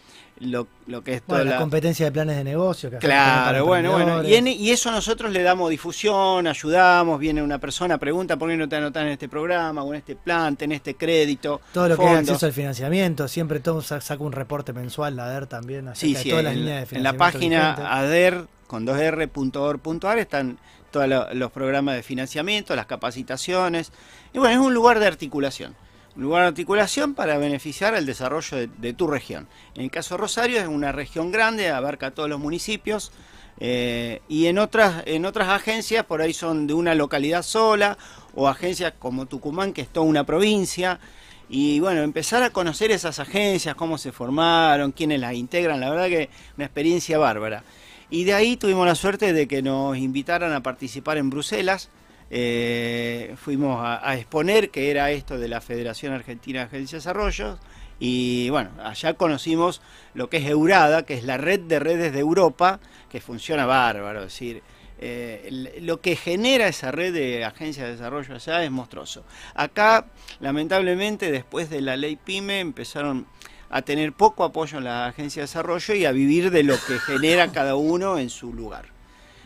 lo, 0.41 0.67
lo 0.87 1.03
que 1.03 1.13
es 1.15 1.21
toda 1.21 1.39
Bueno, 1.39 1.51
la 1.51 1.55
la, 1.57 1.61
competencia 1.61 2.05
de 2.07 2.11
planes 2.11 2.35
de 2.35 2.43
negocio. 2.43 2.89
Que 2.89 2.97
Claro, 2.97 3.65
bueno, 3.65 3.93
bueno. 3.93 4.23
Y, 4.23 4.35
en- 4.35 4.47
y 4.47 4.71
eso 4.71 4.91
nosotros 4.91 5.31
le 5.31 5.43
damos 5.43 5.69
difusión, 5.69 6.47
ayudamos, 6.47 7.19
viene 7.19 7.41
una 7.43 7.59
persona, 7.59 7.97
pregunta 7.97 8.37
por 8.37 8.49
qué 8.49 8.57
no 8.57 8.67
te 8.67 8.75
anotas 8.75 9.03
en 9.03 9.09
este 9.09 9.29
programa 9.29 9.83
o 9.83 9.93
en 9.93 9.99
este 9.99 10.15
plan, 10.15 10.57
en 10.59 10.71
este 10.71 10.95
crédito. 10.95 11.61
Todo 11.73 11.87
lo 11.89 11.97
que 11.97 12.05
es 12.11 12.17
acceso 12.19 12.45
al 12.45 12.53
financiamiento, 12.53 13.27
siempre 13.27 13.59
todo 13.59 13.81
sa- 13.81 14.01
saca 14.01 14.23
un 14.23 14.31
reporte 14.31 14.73
mensual, 14.73 15.15
la 15.15 15.25
ADER 15.25 15.45
también, 15.47 15.87
acerca 15.87 16.19
Sí, 16.21 16.29
todas 16.29 16.43
las 16.43 16.53
en, 16.53 16.59
líneas 16.59 16.89
de 16.89 16.97
en 16.97 17.03
la 17.03 17.11
financiamiento 17.13 17.77
página 17.77 17.97
ader 17.99 18.45
con 18.67 18.85
2r.org.ar 18.85 20.17
están 20.19 20.57
todos 20.91 21.07
lo- 21.07 21.33
los 21.33 21.51
programas 21.51 21.95
de 21.95 22.03
financiamiento, 22.03 22.75
las 22.75 22.85
capacitaciones. 22.85 23.91
Y 24.33 24.39
bueno, 24.39 24.53
es 24.61 24.65
un 24.67 24.73
lugar 24.73 24.99
de 24.99 25.07
articulación. 25.07 25.75
Lugar 26.15 26.41
de 26.43 26.49
articulación 26.49 27.13
para 27.13 27.37
beneficiar 27.37 27.95
el 27.95 28.05
desarrollo 28.05 28.57
de, 28.57 28.67
de 28.67 28.93
tu 28.93 29.07
región. 29.07 29.47
En 29.75 29.83
el 29.83 29.91
caso 29.91 30.15
de 30.15 30.21
Rosario 30.21 30.59
es 30.59 30.67
una 30.67 30.91
región 30.91 31.31
grande, 31.31 31.69
abarca 31.69 32.11
todos 32.11 32.29
los 32.29 32.39
municipios. 32.39 33.11
eh, 33.59 34.21
y 34.27 34.47
en 34.47 34.57
otras, 34.57 35.03
en 35.05 35.25
otras 35.25 35.47
agencias, 35.49 36.03
por 36.05 36.21
ahí 36.21 36.33
son 36.33 36.67
de 36.67 36.73
una 36.73 36.95
localidad 36.95 37.43
sola, 37.43 37.97
o 38.33 38.47
agencias 38.47 38.93
como 38.97 39.27
Tucumán, 39.27 39.71
que 39.71 39.81
es 39.81 39.87
toda 39.89 40.05
una 40.05 40.25
provincia. 40.25 40.99
Y 41.47 41.79
bueno, 41.79 42.01
empezar 42.01 42.43
a 42.43 42.49
conocer 42.49 42.91
esas 42.91 43.19
agencias, 43.19 43.75
cómo 43.75 43.97
se 43.97 44.11
formaron, 44.11 44.91
quiénes 44.93 45.19
las 45.19 45.33
integran, 45.33 45.79
la 45.79 45.89
verdad 45.89 46.07
que 46.07 46.29
una 46.57 46.65
experiencia 46.65 47.17
bárbara. 47.17 47.63
Y 48.09 48.23
de 48.23 48.33
ahí 48.33 48.57
tuvimos 48.57 48.85
la 48.87 48.95
suerte 48.95 49.31
de 49.31 49.47
que 49.47 49.61
nos 49.61 49.97
invitaran 49.97 50.53
a 50.53 50.63
participar 50.63 51.17
en 51.17 51.29
Bruselas. 51.29 51.89
Eh, 52.33 53.35
fuimos 53.35 53.81
a, 53.83 54.15
exponer 54.15 54.69
que 54.69 54.89
era 54.89 55.11
esto 55.11 55.37
de 55.37 55.49
la 55.49 55.59
Federación 55.59 56.13
Argentina 56.13 56.61
de 56.61 56.65
Agencias 56.65 57.03
de 57.03 57.09
Desarrollo. 57.09 57.59
Y 57.99 58.49
bueno, 58.49 58.71
allá 58.81 59.13
conocimos 59.15 59.81
lo 60.13 60.29
que 60.29 60.37
es 60.37 60.45
Eurada, 60.45 61.03
que 61.03 61.13
es 61.13 61.25
la 61.25 61.37
red 61.37 61.59
de 61.59 61.79
redes 61.79 62.13
de 62.13 62.19
Europa, 62.19 62.79
que 63.09 63.19
funciona 63.19 63.65
bárbaro. 63.65 64.19
Es 64.19 64.27
decir, 64.27 64.63
eh, 64.99 65.77
lo 65.81 65.99
que 65.99 66.15
genera 66.15 66.67
esa 66.67 66.91
red 66.91 67.13
de 67.13 67.43
agencias 67.43 67.85
de 67.85 67.91
desarrollo 67.93 68.33
allá 68.33 68.63
es 68.63 68.71
monstruoso. 68.71 69.25
Acá, 69.53 70.05
lamentablemente, 70.39 71.31
después 71.31 71.69
de 71.69 71.81
la 71.81 71.97
ley 71.97 72.15
PYME, 72.15 72.61
empezaron 72.61 73.27
a 73.69 73.81
tener 73.81 74.13
poco 74.13 74.45
apoyo 74.45 74.77
en 74.77 74.85
la 74.85 75.07
agencia 75.07 75.41
de 75.41 75.47
desarrollo 75.47 75.95
y 75.95 76.05
a 76.05 76.11
vivir 76.13 76.49
de 76.49 76.63
lo 76.63 76.75
que 76.75 76.97
genera 76.99 77.51
cada 77.51 77.75
uno 77.75 78.17
en 78.17 78.29
su 78.29 78.53
lugar. 78.53 78.90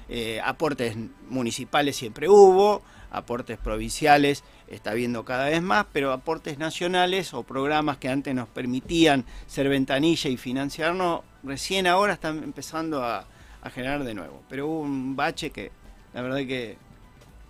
Eh, 0.10 0.40
aportes 0.44 0.96
municipales 1.30 1.96
siempre 1.96 2.30
hubo, 2.30 2.84
aportes 3.12 3.58
provinciales 3.58 4.44
está 4.68 4.94
viendo 4.94 5.26
cada 5.26 5.46
vez 5.46 5.62
más, 5.62 5.86
pero 5.92 6.12
aportes 6.12 6.58
nacionales 6.58 7.34
o 7.34 7.44
programas 7.44 7.98
que 7.98 8.10
antes 8.10 8.34
nos 8.34 8.48
permitían 8.48 9.26
ser 9.48 9.70
ventanilla 9.70 10.30
y 10.30 10.38
financiarnos 10.38 11.22
recién 11.44 11.88
ahora 11.88 12.14
están 12.14 12.44
empezando 12.44 13.04
a, 13.04 13.26
generar 13.74 14.04
de 14.04 14.14
nuevo. 14.14 14.44
Pero 14.48 14.68
hubo 14.68 14.82
un 14.82 15.16
bache 15.16 15.50
que 15.50 15.72
la 16.14 16.22
verdad 16.22 16.38
que 16.38 16.78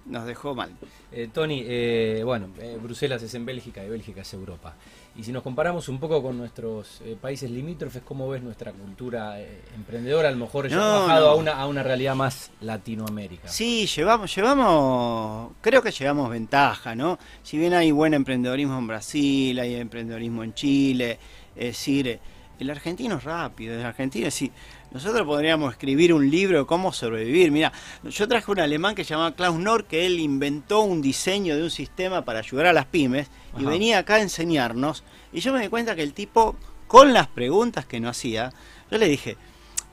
nos 0.06 0.26
dejó 0.26 0.56
mal. 0.56 0.72
Eh, 1.12 1.28
Tony, 1.34 1.62
eh, 1.66 2.22
bueno, 2.24 2.48
eh, 2.60 2.78
Bruselas 2.82 3.22
es 3.22 3.34
en 3.34 3.46
Bélgica 3.46 3.84
y 3.84 3.90
Bélgica 3.90 4.22
es 4.22 4.34
Europa. 4.34 4.76
Y 5.18 5.24
si 5.24 5.32
nos 5.32 5.44
comparamos 5.44 5.88
un 5.88 5.98
poco 5.98 6.22
con 6.22 6.38
nuestros 6.38 7.00
eh, 7.06 7.16
países 7.20 7.50
limítrofes, 7.50 8.04
¿cómo 8.04 8.28
ves 8.28 8.44
nuestra 8.44 8.74
cultura 8.74 9.40
eh, 9.40 9.62
emprendedora? 9.74 10.28
A 10.28 10.32
lo 10.32 10.38
mejor 10.38 10.68
ya 10.68 10.76
No, 10.76 11.02
bajado 11.04 11.28
no. 11.28 11.32
A, 11.32 11.36
una, 11.36 11.52
a 11.54 11.68
una 11.68 11.84
realidad 11.84 12.16
más 12.16 12.52
Latinoamérica. 12.60 13.48
Sí, 13.48 13.88
llevamos, 13.88 14.36
llevamos, 14.36 15.54
creo 15.62 15.82
que 15.82 15.92
llevamos 15.92 16.30
ventaja, 16.30 16.96
¿no? 16.96 17.18
Si 17.44 17.58
bien 17.58 17.74
hay 17.74 17.92
buen 17.92 18.14
emprendedorismo 18.14 18.78
en 18.78 18.88
Brasil, 18.88 19.58
hay 19.58 19.76
emprendedorismo 19.76 20.44
en 20.44 20.54
Chile, 20.54 21.18
es 21.56 21.68
decir, 21.68 22.20
el 22.60 22.70
argentino 22.70 23.16
es 23.16 23.24
rápido, 23.24 23.74
el 23.74 23.86
argentino 23.86 24.28
es 24.28 24.34
decir, 24.34 24.52
nosotros 24.96 25.28
podríamos 25.28 25.74
escribir 25.74 26.14
un 26.14 26.32
libro 26.32 26.60
de 26.60 26.66
cómo 26.66 26.94
sobrevivir. 26.94 27.52
Mira, 27.52 27.74
yo 28.06 28.30
traje 28.30 28.50
un 28.50 28.62
alemán 28.62 28.96
que 28.96 29.04
se 29.04 29.10
llamaba 29.10 29.36
Klaus 29.36 29.60
Nord, 29.60 29.88
que 29.88 30.06
él 30.06 30.22
inventó 30.22 30.84
un 30.84 31.02
diseño 31.02 31.58
de 31.58 31.64
un 31.64 31.70
sistema 31.70 32.24
para 32.24 32.40
ayudar 32.40 32.68
a 32.68 32.72
las 32.72 32.86
pymes 32.86 33.28
y 33.60 33.66
venía 33.66 33.98
acá 33.98 34.16
a 34.16 34.22
enseñarnos. 34.22 35.04
Y 35.34 35.42
yo 35.42 35.52
me 35.52 35.60
di 35.60 35.68
cuenta 35.68 35.98
que 35.98 36.02
el 36.02 36.14
tipo, 36.14 36.56
con 36.88 37.12
las 37.12 37.28
preguntas 37.28 37.86
que 37.86 38.00
nos 38.00 38.12
hacía, 38.12 38.54
yo 38.90 38.98
le 38.98 39.10
dije, 39.10 39.36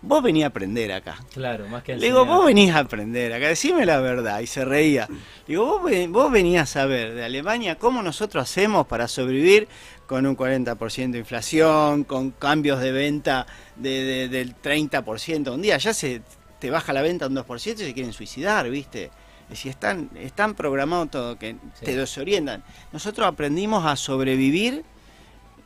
vos 0.02 0.22
venís 0.22 0.44
a 0.44 0.48
aprender 0.48 0.92
acá. 0.92 1.16
Claro, 1.32 1.66
más 1.68 1.82
que 1.82 1.96
Le 1.96 2.06
digo, 2.06 2.24
vos 2.24 2.44
venís 2.44 2.72
a 2.72 2.78
aprender 2.78 3.32
acá, 3.32 3.48
decime 3.48 3.84
la 3.84 3.98
verdad. 3.98 4.38
Y 4.38 4.46
se 4.46 4.64
reía. 4.64 5.08
Digo, 5.48 5.80
vos, 5.80 5.90
vos 6.10 6.30
venías 6.30 6.76
a 6.76 6.86
ver 6.86 7.14
de 7.14 7.24
Alemania 7.24 7.76
cómo 7.76 8.04
nosotros 8.04 8.42
hacemos 8.42 8.86
para 8.86 9.08
sobrevivir 9.08 9.66
con 10.06 10.26
un 10.26 10.36
40% 10.36 11.10
de 11.12 11.18
inflación, 11.18 12.04
con 12.04 12.30
cambios 12.32 12.80
de 12.80 12.92
venta 12.92 13.46
de, 13.76 14.04
de- 14.04 14.28
del 14.28 14.54
30%. 14.60 15.52
Un 15.52 15.62
día 15.62 15.78
ya 15.78 15.94
se 15.94 16.22
te 16.58 16.70
baja 16.70 16.92
la 16.92 17.02
venta 17.02 17.26
un 17.26 17.34
2% 17.34 17.74
y 17.80 17.84
se 17.84 17.94
quieren 17.94 18.12
suicidar, 18.12 18.68
¿viste? 18.70 19.10
Es 19.44 19.58
decir, 19.58 19.70
están, 19.70 20.10
están 20.14 20.54
programados 20.54 21.10
todo, 21.10 21.38
que 21.38 21.56
Sí. 21.78 21.84
te 21.84 21.96
desorientan. 21.96 22.62
Nosotros 22.92 23.26
aprendimos 23.26 23.84
a 23.84 23.96
sobrevivir 23.96 24.84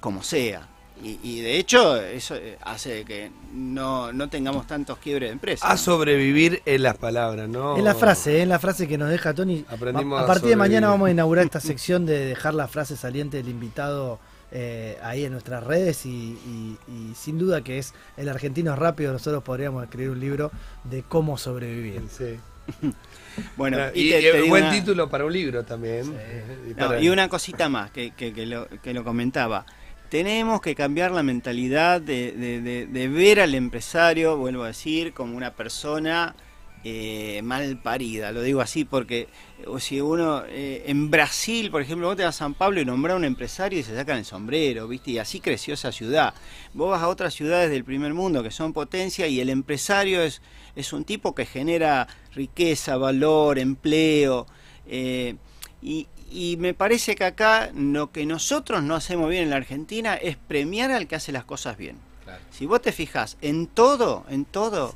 como 0.00 0.22
sea. 0.22 0.68
Y, 1.02 1.18
y 1.22 1.40
de 1.42 1.58
hecho, 1.58 2.00
eso 2.00 2.34
eh, 2.36 2.56
hace 2.62 3.04
que 3.04 3.30
no, 3.52 4.12
no 4.12 4.28
tengamos 4.30 4.66
tantos 4.66 4.96
quiebres 4.98 5.28
de 5.28 5.32
empresa. 5.34 5.68
A 5.70 5.76
sobrevivir 5.76 6.62
en 6.64 6.82
las 6.82 6.96
palabras, 6.96 7.48
¿no? 7.48 7.76
Es 7.76 7.84
la 7.84 7.94
frase, 7.94 8.40
es 8.42 8.48
la 8.48 8.58
frase 8.58 8.88
que 8.88 8.96
nos 8.96 9.10
deja 9.10 9.34
Tony. 9.34 9.64
Aprendimos 9.68 10.18
a, 10.18 10.22
a 10.22 10.24
a 10.24 10.26
partir 10.26 10.48
de 10.50 10.56
mañana 10.56 10.88
vamos 10.88 11.08
a 11.08 11.10
inaugurar 11.10 11.44
esta 11.44 11.60
sección 11.60 12.06
de 12.06 12.24
dejar 12.26 12.54
la 12.54 12.66
frase 12.66 12.96
saliente 12.96 13.36
del 13.36 13.48
invitado 13.48 14.18
eh, 14.52 14.96
ahí 15.02 15.24
en 15.24 15.32
nuestras 15.32 15.62
redes 15.64 16.06
y, 16.06 16.08
y- 16.08 16.78
y 16.90 17.14
sin 17.14 17.36
duda 17.36 17.62
que 17.62 17.78
es 17.78 17.92
el 18.16 18.28
argentino 18.28 18.72
es 18.72 18.78
rápido. 18.78 19.12
Nosotros 19.12 19.42
podríamos 19.42 19.84
escribir 19.84 20.10
un 20.10 20.20
libro 20.20 20.50
de 20.84 21.02
cómo 21.02 21.36
sobrevivir. 21.38 22.02
Sí. 22.10 22.38
Bueno, 23.56 23.76
y, 23.94 24.08
y, 24.08 24.10
te- 24.12 24.38
eh, 24.38 24.48
buen 24.48 24.64
una- 24.64 24.72
título 24.72 25.10
para 25.10 25.26
un 25.26 25.32
libro 25.32 25.62
también. 25.62 26.06
Y 26.66 26.70
no, 26.70 26.76
para- 26.88 27.00
y 27.00 27.08
una 27.10 27.28
cosita 27.28 27.68
más 27.68 27.90
que, 27.90 28.12
que- 28.12 28.32
que 28.32 28.46
lo, 28.46 28.66
que 28.82 28.94
lo 28.94 29.04
comentaba. 29.04 29.66
Tenemos 30.08 30.60
que 30.60 30.74
cambiar 30.74 31.10
la 31.10 31.22
mentalidad 31.22 32.00
de, 32.00 33.08
ver 33.12 33.40
al 33.40 33.54
empresario, 33.54 34.36
vuelvo 34.36 34.62
a 34.64 34.68
decir, 34.68 35.12
como 35.12 35.36
una 35.36 35.54
persona 35.54 36.36
eh, 36.84 37.40
mal 37.42 37.78
parida. 37.82 38.30
Lo 38.30 38.42
digo 38.42 38.60
así 38.60 38.84
porque 38.84 39.28
o 39.66 39.80
si 39.80 40.00
uno 40.00 40.44
eh, 40.46 40.84
en 40.86 41.10
Brasil, 41.10 41.70
por 41.70 41.82
ejemplo, 41.82 42.06
vos 42.06 42.16
te 42.16 42.22
vas 42.22 42.36
a 42.36 42.38
San 42.38 42.54
Pablo 42.54 42.80
y 42.80 42.84
nombrás 42.84 43.14
a 43.14 43.16
un 43.16 43.24
empresario 43.24 43.80
y 43.80 43.82
se 43.82 43.96
sacan 43.96 44.18
el 44.18 44.24
sombrero, 44.24 44.86
¿viste? 44.86 45.10
Y 45.12 45.18
así 45.18 45.40
creció 45.40 45.74
esa 45.74 45.90
ciudad. 45.90 46.34
Vos 46.74 46.90
vas 46.90 47.02
a 47.02 47.08
otras 47.08 47.34
ciudades 47.34 47.70
del 47.70 47.82
primer 47.84 48.14
mundo 48.14 48.42
que 48.42 48.50
son 48.50 48.72
potencia 48.72 49.26
y 49.26 49.40
el 49.40 49.50
empresario 49.50 50.22
es, 50.22 50.42
es 50.76 50.92
un 50.92 51.04
tipo 51.04 51.34
que 51.34 51.46
genera 51.46 52.06
riqueza, 52.32 52.96
valor, 52.96 53.58
empleo. 53.58 54.46
eh, 54.86 55.34
y, 55.82 56.06
y 56.36 56.56
me 56.58 56.74
parece 56.74 57.14
que 57.14 57.24
acá 57.24 57.70
lo 57.74 58.12
que 58.12 58.26
nosotros 58.26 58.82
no 58.82 58.94
hacemos 58.94 59.30
bien 59.30 59.44
en 59.44 59.50
la 59.50 59.56
Argentina 59.56 60.14
es 60.16 60.36
premiar 60.36 60.90
al 60.90 61.06
que 61.06 61.16
hace 61.16 61.32
las 61.32 61.44
cosas 61.44 61.76
bien. 61.78 61.96
Claro. 62.24 62.40
Si 62.50 62.66
vos 62.66 62.82
te 62.82 62.92
fijas, 62.92 63.36
en 63.40 63.66
todo, 63.66 64.24
en 64.28 64.44
todo, 64.44 64.94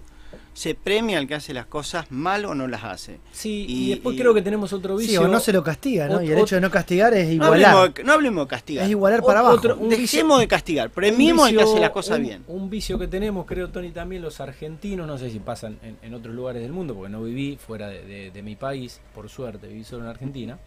se 0.53 0.75
premia 0.75 1.19
al 1.19 1.27
que 1.29 1.37
hace 1.37 1.55
las 1.55 1.65
cosas 1.65 2.11
mal 2.11 2.45
o 2.45 2.55
no 2.55 2.67
las 2.67 2.83
hace. 2.85 3.21
Sí, 3.33 3.65
y, 3.69 3.87
Y- 3.87 3.91
después 3.91 4.17
y- 4.17 4.19
creo 4.19 4.35
que 4.35 4.43
tenemos 4.43 4.73
otro 4.73 4.99
Sí, 4.99 5.07
vicio. 5.07 5.23
o 5.23 5.29
no 5.29 5.41
se 5.41 5.53
lo 5.53 5.63
castiga, 5.63 6.09
¿no? 6.09 6.21
Ot- 6.21 6.27
Y 6.27 6.33
el 6.33 6.39
hecho 6.39 6.57
de 6.57 6.61
no 6.61 6.71
castigar 6.71 7.15
es 7.15 7.29
No 7.29 7.33
igualar. 7.33 7.71
hablemos, 7.77 7.95
de- 7.95 8.05
no 8.05 8.13
hablemos 8.13 8.45
de 8.45 8.49
castigar. 8.49 8.85
Es 8.85 8.91
igualar 8.91 9.23
para 9.23 9.41
Ot- 9.41 9.45
abajo. 9.45 9.57
otro- 9.57 9.77
un 9.79 9.89
vicio- 9.89 10.19
Dejemos 10.19 10.41
de 10.41 10.49
castigar, 10.49 10.89
Un 10.89 10.93
premiemos 10.95 11.49
al 11.49 11.57
que 11.57 11.63
hace 11.63 11.81
las 11.81 11.91
cosas 11.91 12.19
un- 12.19 12.25
bien. 12.25 12.45
Un 12.49 12.69
vicio 12.69 12.99
que 12.99 13.07
tenemos, 13.07 13.47
creo, 13.47 13.71
Tony, 13.71 13.91
también 13.93 14.21
los 14.23 14.41
argentinos, 14.41 15.07
no 15.07 15.17
sé 15.17 15.31
si 15.31 15.39
pasan 15.39 15.79
en, 15.83 15.97
en 16.03 16.15
otros 16.15 16.35
lugares 16.35 16.61
del 16.63 16.73
mundo, 16.73 16.95
porque 16.95 17.11
no 17.11 17.23
viví 17.23 17.57
fuera 17.57 17.89
de, 17.89 18.03
de- 18.05 18.31
de 18.33 18.43
mi 18.43 18.57
país, 18.57 19.01
por 19.15 19.29
suerte, 19.31 19.69
viví 19.69 19.85
solo 19.85 20.03
en 20.05 20.11
Argentina. 20.11 20.59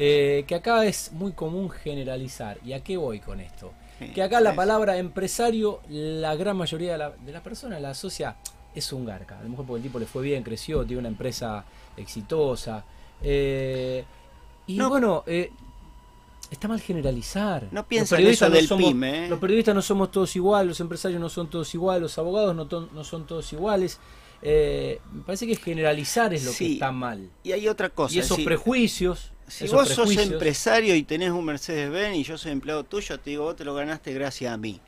Eh, 0.00 0.44
que 0.46 0.54
acá 0.54 0.84
es 0.86 1.10
muy 1.12 1.32
común 1.32 1.68
generalizar. 1.70 2.58
¿Y 2.64 2.72
a 2.72 2.84
qué 2.84 2.96
voy 2.96 3.18
con 3.18 3.40
esto? 3.40 3.72
Que 4.14 4.22
acá 4.22 4.40
la 4.40 4.54
palabra 4.54 4.96
empresario, 4.96 5.80
la 5.88 6.36
gran 6.36 6.56
mayoría 6.56 6.92
de 6.92 6.98
la, 6.98 7.10
de 7.10 7.32
la 7.32 7.42
personas 7.42 7.82
la 7.82 7.90
asocia, 7.90 8.36
es 8.72 8.92
un 8.92 9.04
garca. 9.04 9.40
A 9.40 9.42
lo 9.42 9.48
mejor 9.48 9.66
porque 9.66 9.78
el 9.78 9.82
tipo 9.82 9.98
le 9.98 10.06
fue 10.06 10.22
bien, 10.22 10.44
creció, 10.44 10.84
tiene 10.84 11.00
una 11.00 11.08
empresa 11.08 11.64
exitosa. 11.96 12.84
eh, 13.22 14.04
y 14.68 14.76
No. 14.76 14.88
bueno, 14.88 15.24
eh, 15.26 15.50
está 16.48 16.68
mal 16.68 16.80
generalizar. 16.80 17.64
No 17.72 17.80
Los 17.80 17.86
piensan 17.86 18.16
periodistas 18.18 18.48
eso 18.50 18.56
del 18.56 18.68
somos- 18.68 18.88
pyme, 18.92 19.24
¿eh? 19.26 19.28
Los 19.28 19.40
periodistas 19.40 19.74
no 19.74 19.82
somos 19.82 20.12
todos 20.12 20.36
iguales, 20.36 20.68
los 20.68 20.80
empresarios 20.80 21.20
no 21.20 21.28
son 21.28 21.50
todos 21.50 21.74
iguales, 21.74 22.02
los 22.02 22.18
abogados 22.18 22.54
no, 22.54 22.66
no 22.92 23.02
son 23.02 23.26
todos 23.26 23.52
iguales. 23.52 23.98
Me 24.42 25.22
parece 25.26 25.46
que 25.48 25.56
generalizar 25.56 26.32
es 26.32 26.44
lo 26.44 26.52
que 26.52 26.74
está 26.74 26.92
mal. 26.92 27.28
Y 27.42 27.50
hay 27.50 27.66
otra 27.66 27.90
cosa. 27.90 28.14
y 28.14 28.20
esos 28.20 28.38
prejuicios. 28.40 29.32
Si 29.48 29.64
esos 29.64 29.88
vos 29.88 29.88
sos 29.88 30.16
empresario 30.16 30.94
y 30.94 31.02
tenés 31.02 31.30
un 31.30 31.44
Mercedes-Benz 31.44 32.16
y 32.16 32.22
yo 32.22 32.36
soy 32.38 32.52
empleado 32.52 32.84
tuyo, 32.84 33.18
te 33.18 33.30
digo, 33.30 33.44
vos 33.44 33.56
te 33.56 33.64
lo 33.64 33.74
ganaste 33.74 34.12
gracias 34.12 34.52
a 34.52 34.56
mí. 34.56 34.80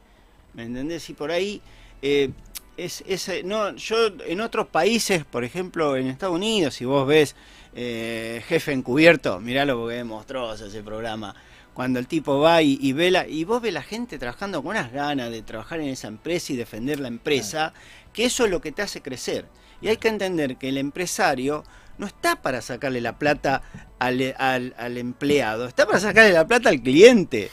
¿Me 0.55 0.65
entendés? 0.65 1.09
Y 1.09 1.15
por 1.15 1.31
ahí, 1.31 1.61
eh, 2.03 2.31
es, 2.77 3.03
es, 3.07 3.45
no, 3.45 3.75
yo 3.77 3.97
en 4.27 4.41
otros 4.41 4.67
países, 4.67 5.25
por 5.25 5.45
ejemplo 5.45 5.97
en 5.97 6.07
Estados 6.07 6.35
Unidos, 6.35 6.75
si 6.75 6.85
vos 6.85 7.07
ves 7.07 7.37
eh, 7.75 8.43
Jefe 8.49 8.73
Encubierto, 8.73 9.41
miralo 9.41 9.79
porque 9.79 10.01
es 10.01 10.05
monstruoso 10.05 10.67
ese 10.67 10.83
programa, 10.83 11.35
cuando 11.75 11.99
el 11.99 12.07
tipo 12.07 12.41
va 12.41 12.63
y, 12.63 12.79
y 12.81 12.93
ve 12.93 13.11
la, 13.11 13.27
y 13.27 13.45
vos 13.45 13.63
ves 13.63 13.73
la 13.73 13.83
gente 13.83 14.19
trabajando 14.19 14.63
con 14.63 14.73
unas 14.73 14.93
ganas 14.93 15.31
de 15.31 15.43
trabajar 15.43 15.81
en 15.81 15.89
esa 15.89 16.09
empresa 16.09 16.53
y 16.53 16.57
defender 16.57 17.01
la 17.01 17.09
empresa, 17.09 17.73
que 18.13 18.25
eso 18.25 18.45
es 18.45 18.51
lo 18.51 18.61
que 18.61 18.73
te 18.73 18.83
hace 18.83 19.01
crecer. 19.01 19.47
Y 19.81 19.89
hay 19.89 19.97
que 19.97 20.09
entender 20.09 20.57
que 20.57 20.69
el 20.69 20.79
empresario 20.79 21.65
no 22.01 22.07
está 22.07 22.37
para 22.43 22.63
sacarle 22.63 23.01
la 23.01 23.19
plata 23.19 23.63
al, 23.99 24.35
al- 24.39 24.75
al 24.79 24.97
empleado, 24.99 25.67
está 25.67 25.87
para 25.87 26.01
sacarle 26.01 26.33
la 26.33 26.47
plata 26.47 26.71
al 26.71 26.81
cliente. 26.81 27.51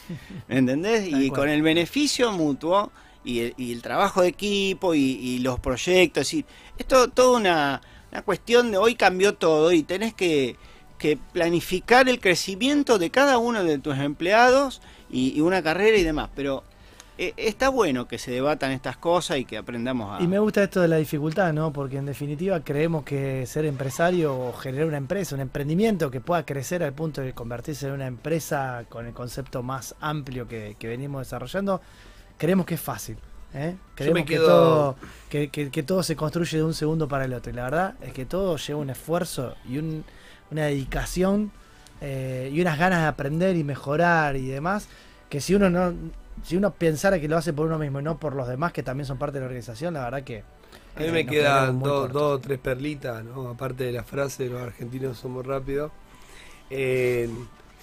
¿Me 0.47 0.57
entendés? 0.59 1.07
Y 1.07 1.29
con 1.29 1.49
el 1.49 1.61
beneficio 1.61 2.31
mutuo 2.31 2.91
y 3.25 3.41
el, 3.41 3.53
y 3.57 3.73
el 3.73 3.81
trabajo 3.81 4.21
de 4.21 4.29
equipo 4.29 4.95
y, 4.95 5.01
y 5.01 5.39
los 5.39 5.59
proyectos. 5.59 6.33
Y 6.33 6.45
esto 6.77 7.09
toda 7.09 7.37
una, 7.37 7.81
una 8.11 8.21
cuestión 8.21 8.71
de 8.71 8.77
hoy 8.77 8.95
cambió 8.95 9.33
todo 9.35 9.73
y 9.73 9.83
tenés 9.83 10.13
que, 10.13 10.55
que 10.97 11.17
planificar 11.33 12.07
el 12.07 12.19
crecimiento 12.21 12.97
de 12.97 13.09
cada 13.11 13.37
uno 13.37 13.63
de 13.65 13.77
tus 13.79 13.97
empleados 13.97 14.81
y, 15.11 15.33
y 15.37 15.41
una 15.41 15.61
carrera 15.61 15.97
y 15.97 16.03
demás. 16.03 16.29
Pero 16.35 16.63
eh, 17.17 17.33
está 17.37 17.69
bueno 17.69 18.07
que 18.07 18.17
se 18.17 18.31
debatan 18.31 18.71
estas 18.71 18.97
cosas 18.97 19.37
y 19.39 19.45
que 19.45 19.57
aprendamos 19.57 20.19
a... 20.19 20.23
Y 20.23 20.27
me 20.27 20.39
gusta 20.39 20.63
esto 20.63 20.81
de 20.81 20.87
la 20.87 20.97
dificultad, 20.97 21.51
¿no? 21.53 21.73
Porque 21.73 21.97
en 21.97 22.05
definitiva 22.05 22.59
creemos 22.63 23.03
que 23.03 23.45
ser 23.45 23.65
empresario 23.65 24.37
o 24.37 24.53
generar 24.53 24.87
una 24.87 24.97
empresa, 24.97 25.35
un 25.35 25.41
emprendimiento 25.41 26.11
que 26.11 26.21
pueda 26.21 26.45
crecer 26.45 26.83
al 26.83 26.93
punto 26.93 27.21
de 27.21 27.33
convertirse 27.33 27.87
en 27.87 27.93
una 27.93 28.07
empresa 28.07 28.83
con 28.89 29.05
el 29.05 29.13
concepto 29.13 29.63
más 29.63 29.95
amplio 29.99 30.47
que, 30.47 30.75
que 30.77 30.87
venimos 30.87 31.21
desarrollando, 31.21 31.81
creemos 32.37 32.65
que 32.65 32.75
es 32.75 32.81
fácil. 32.81 33.17
¿eh? 33.53 33.75
Creemos 33.95 34.25
que, 34.25 34.35
todo, 34.37 34.95
que, 35.29 35.47
que- 35.49 35.71
que 35.71 35.83
todo 35.83 36.03
se 36.03 36.15
construye 36.15 36.57
de 36.57 36.63
un 36.63 36.73
segundo 36.73 37.07
para 37.07 37.25
el 37.25 37.33
otro. 37.33 37.51
Y 37.51 37.55
la 37.55 37.63
verdad 37.63 37.95
es 38.01 38.13
que 38.13 38.25
todo 38.25 38.57
lleva 38.57 38.79
un 38.79 38.89
esfuerzo 38.89 39.55
y 39.67 39.77
un- 39.77 40.03
una 40.51 40.63
dedicación 40.65 41.51
eh, 42.01 42.51
y 42.53 42.61
unas 42.61 42.77
ganas 42.77 43.01
de 43.01 43.07
aprender 43.07 43.55
y 43.55 43.63
mejorar 43.63 44.35
y 44.35 44.47
demás, 44.47 44.87
que 45.29 45.41
si 45.41 45.55
uno 45.55 45.69
no... 45.69 45.93
Si 46.43 46.55
uno 46.55 46.71
pensara 46.71 47.19
que 47.19 47.27
lo 47.27 47.37
hace 47.37 47.53
por 47.53 47.65
uno 47.67 47.77
mismo 47.77 47.99
y 47.99 48.03
no 48.03 48.17
por 48.19 48.35
los 48.35 48.47
demás 48.47 48.71
que 48.71 48.83
también 48.83 49.05
son 49.05 49.17
parte 49.17 49.35
de 49.35 49.41
la 49.41 49.45
organización, 49.47 49.93
la 49.93 50.03
verdad 50.05 50.23
que 50.23 50.43
A 50.95 50.99
mí 50.99 51.07
eh, 51.07 51.11
me 51.11 51.25
quedan 51.25 51.79
dos, 51.79 52.09
o 52.15 52.39
tres 52.39 52.59
perlitas, 52.59 53.23
¿no? 53.23 53.49
Aparte 53.49 53.83
de 53.85 53.91
la 53.91 54.03
frase, 54.03 54.47
los 54.47 54.61
argentinos 54.61 55.17
somos 55.17 55.45
rápidos. 55.45 55.91
Eh, 56.69 57.29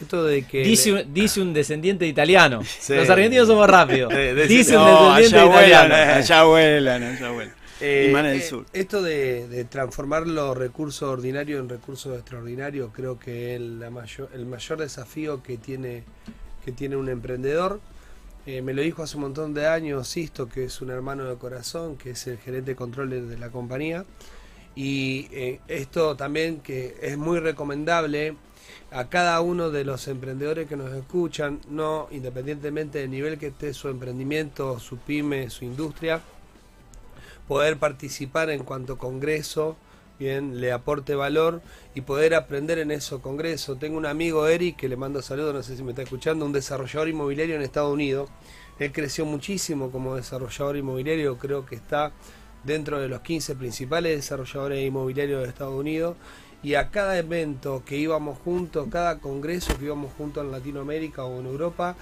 esto 0.00 0.24
de 0.24 0.42
que... 0.42 0.62
Dice 0.64 0.92
un, 0.92 1.14
dice 1.14 1.40
un 1.40 1.52
descendiente 1.52 2.04
de 2.04 2.10
italiano. 2.10 2.62
Sí. 2.80 2.94
Los 2.94 3.08
argentinos 3.08 3.46
somos 3.46 3.68
rápidos. 3.68 4.12
Eh, 4.12 4.34
de- 4.34 4.46
dice 4.46 4.76
un 4.76 4.84
descendiente 5.16 5.36
allá 5.38 5.42
de 5.42 5.48
vuelan, 5.48 5.86
italiano. 5.86 6.12
allá 6.14 6.44
vuelan, 6.44 7.02
allá 7.02 7.30
vuelan. 7.30 7.54
Eh, 7.80 8.12
del 8.14 8.26
eh, 8.26 8.40
Sur. 8.40 8.66
Esto 8.72 9.02
de, 9.02 9.48
de 9.48 9.64
transformar 9.64 10.26
los 10.26 10.56
recursos 10.56 11.02
ordinarios 11.08 11.60
en 11.60 11.68
recursos 11.68 12.14
extraordinarios 12.14 12.90
creo 12.94 13.18
que 13.18 13.56
es 13.56 13.60
la 13.60 13.90
mayor, 13.90 14.30
el 14.32 14.46
mayor 14.46 14.78
desafío 14.78 15.42
que 15.42 15.56
tiene, 15.58 16.04
que 16.64 16.72
tiene 16.72 16.96
un 16.96 17.08
emprendedor. 17.08 17.80
Eh, 18.46 18.60
me 18.60 18.74
lo 18.74 18.82
dijo 18.82 19.02
hace 19.02 19.16
un 19.16 19.22
montón 19.22 19.54
de 19.54 19.66
años 19.66 20.06
Sisto, 20.06 20.48
que 20.48 20.64
es 20.64 20.82
un 20.82 20.90
hermano 20.90 21.24
de 21.24 21.36
corazón, 21.36 21.96
que 21.96 22.10
es 22.10 22.26
el 22.26 22.36
gerente 22.36 22.72
de 22.72 22.76
control 22.76 23.28
de, 23.28 23.38
la 23.38 23.48
compañía. 23.50 24.04
Y 24.74 25.28
eh, 25.32 25.60
esto 25.66 26.14
también 26.14 26.60
que 26.60 26.94
es 27.00 27.16
muy 27.16 27.38
recomendable 27.38 28.36
a 28.90 29.08
cada 29.08 29.40
uno 29.40 29.70
de 29.70 29.84
los 29.84 30.08
emprendedores 30.08 30.68
que 30.68 30.76
nos 30.76 30.92
escuchan, 30.92 31.60
no 31.70 32.08
independientemente 32.10 32.98
del 32.98 33.10
nivel 33.10 33.38
que 33.38 33.46
esté 33.46 33.72
su 33.72 33.88
emprendimiento, 33.88 34.78
su 34.78 34.98
pyme, 34.98 35.48
su 35.48 35.64
industria, 35.64 36.20
poder 37.48 37.78
participar 37.78 38.50
en 38.50 38.62
cuanto 38.62 38.98
congreso, 38.98 39.76
bien, 40.18 40.60
le 40.60 40.72
aporte 40.72 41.14
valor 41.14 41.62
y 41.94 42.02
poder 42.02 42.34
aprender 42.34 42.78
en 42.78 42.90
esos 42.90 43.20
congresos. 43.20 43.78
Tengo 43.78 43.96
un 43.98 44.06
amigo 44.06 44.46
Eric 44.46 44.76
que 44.76 44.88
le 44.88 44.96
mando 44.96 45.22
saludos, 45.22 45.54
no 45.54 45.62
sé 45.62 45.76
si 45.76 45.82
me 45.82 45.90
está 45.90 46.02
escuchando, 46.02 46.44
un 46.46 46.52
desarrollador 46.52 47.08
inmobiliario 47.08 47.56
en 47.56 47.62
Estados 47.62 47.92
Unidos. 47.92 48.30
Él 48.78 48.92
creció 48.92 49.24
muchísimo 49.24 49.90
como 49.90 50.16
desarrollador 50.16 50.76
inmobiliario, 50.76 51.38
creo 51.38 51.64
que 51.64 51.76
está 51.76 52.12
dentro 52.64 53.00
de 53.00 53.08
los 53.08 53.20
15 53.20 53.56
principales 53.56 54.16
desarrolladores 54.16 54.86
inmobiliarios 54.86 55.42
de 55.42 55.48
Estados 55.48 55.78
Unidos. 55.78 56.16
Y 56.62 56.76
a 56.76 56.90
cada 56.90 57.18
evento 57.18 57.82
que 57.84 57.98
íbamos 57.98 58.38
juntos, 58.38 58.88
cada 58.90 59.18
congreso 59.18 59.76
que 59.78 59.84
íbamos 59.84 60.12
juntos 60.14 60.44
en 60.44 60.50
Latinoamérica 60.50 61.22
o 61.24 61.40
en 61.40 61.46
Europa, 61.46 61.94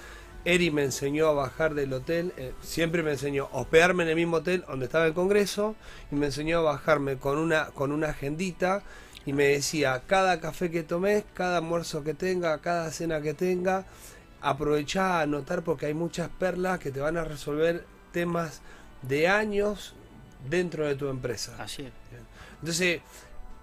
Eri 0.45 0.71
me 0.71 0.83
enseñó 0.83 1.27
a 1.27 1.33
bajar 1.33 1.73
del 1.73 1.93
hotel, 1.93 2.33
eh, 2.37 2.51
siempre 2.61 3.01
me 3.01 3.11
enseñó 3.11 3.45
a 3.53 3.59
hospedarme 3.59 4.03
en 4.03 4.09
el 4.09 4.15
mismo 4.15 4.37
hotel 4.37 4.65
donde 4.67 4.85
estaba 4.85 5.05
el 5.05 5.13
congreso 5.13 5.75
y 6.11 6.15
me 6.15 6.25
enseñó 6.27 6.59
a 6.59 6.61
bajarme 6.73 7.17
con 7.17 7.37
una, 7.37 7.67
con 7.67 7.91
una 7.93 8.09
agendita 8.09 8.83
y 9.25 9.31
me 9.31 9.45
decía, 9.45 10.01
cada 10.05 10.41
café 10.41 10.69
que 10.69 10.83
tomes, 10.83 11.23
cada 11.33 11.57
almuerzo 11.57 12.03
que 12.03 12.13
tenga, 12.13 12.57
cada 12.59 12.91
cena 12.91 13.21
que 13.21 13.33
tenga, 13.33 13.85
aprovechá 14.41 15.19
a 15.19 15.21
anotar 15.21 15.63
porque 15.63 15.85
hay 15.85 15.93
muchas 15.93 16.27
perlas 16.29 16.79
que 16.79 16.91
te 16.91 16.99
van 16.99 17.15
a 17.15 17.23
resolver 17.23 17.85
temas 18.11 18.61
de 19.01 19.29
años 19.29 19.95
dentro 20.49 20.85
de 20.85 20.95
tu 20.95 21.07
empresa. 21.07 21.55
Así 21.57 21.83
es. 21.83 21.91
Entonces, 22.59 22.99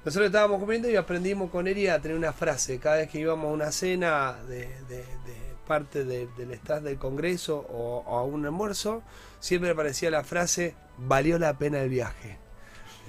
nosotros 0.03 0.27
estábamos 0.29 0.61
comiendo 0.61 0.89
y 0.91 0.97
aprendimos 0.97 1.51
con 1.51 1.69
Eri 1.69 1.89
a 1.89 2.01
tener 2.01 2.17
una 2.17 2.33
frase. 2.33 2.79
Cada 2.79 2.97
vez 2.97 3.11
que 3.11 3.19
íbamos 3.21 3.51
a 3.51 3.53
una 3.53 3.71
cena 3.71 4.37
de, 4.49 4.61
de- 4.89 5.05
de 5.27 5.40
parte 5.71 6.05
de- 6.05 6.27
del 6.37 6.51
staff 6.51 6.83
del 6.83 6.99
Congreso 6.99 7.55
o, 7.71 8.03
o 8.05 8.19
a 8.19 8.25
un 8.25 8.45
almuerzo, 8.45 9.03
siempre 9.39 9.71
aparecía 9.71 10.11
la 10.11 10.25
frase, 10.25 10.75
valió 10.99 11.39
la 11.39 11.57
pena 11.59 11.81
el 11.81 11.89
viaje. 11.91 12.39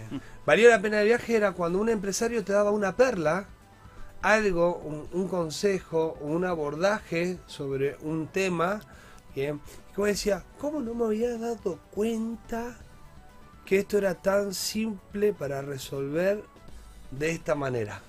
Valió 0.46 0.70
la 0.70 0.80
pena 0.80 1.02
el 1.02 1.08
viaje 1.08 1.36
era 1.36 1.54
cuando 1.54 1.80
un 1.80 1.90
empresario 1.90 2.44
te 2.44 2.54
daba 2.54 2.70
una 2.72 2.96
perla, 2.96 3.48
algo, 4.22 4.76
un, 4.78 5.08
un 5.12 5.28
consejo, 5.28 6.18
un 6.22 6.46
abordaje 6.46 7.38
sobre 7.48 7.98
un 8.02 8.28
tema, 8.28 8.82
bien, 9.36 9.60
y 9.90 9.94
como 9.96 10.06
decía, 10.08 10.44
¿cómo 10.60 10.82
no 10.82 10.94
me 10.94 11.06
había 11.06 11.36
dado 11.38 11.80
cuenta 11.92 12.78
que 13.66 13.80
esto 13.80 13.98
era 13.98 14.14
tan 14.16 14.54
simple 14.54 15.34
para 15.34 15.62
resolver 15.64 16.44
de 17.12 17.32
esta 17.32 17.56
manera? 17.56 18.02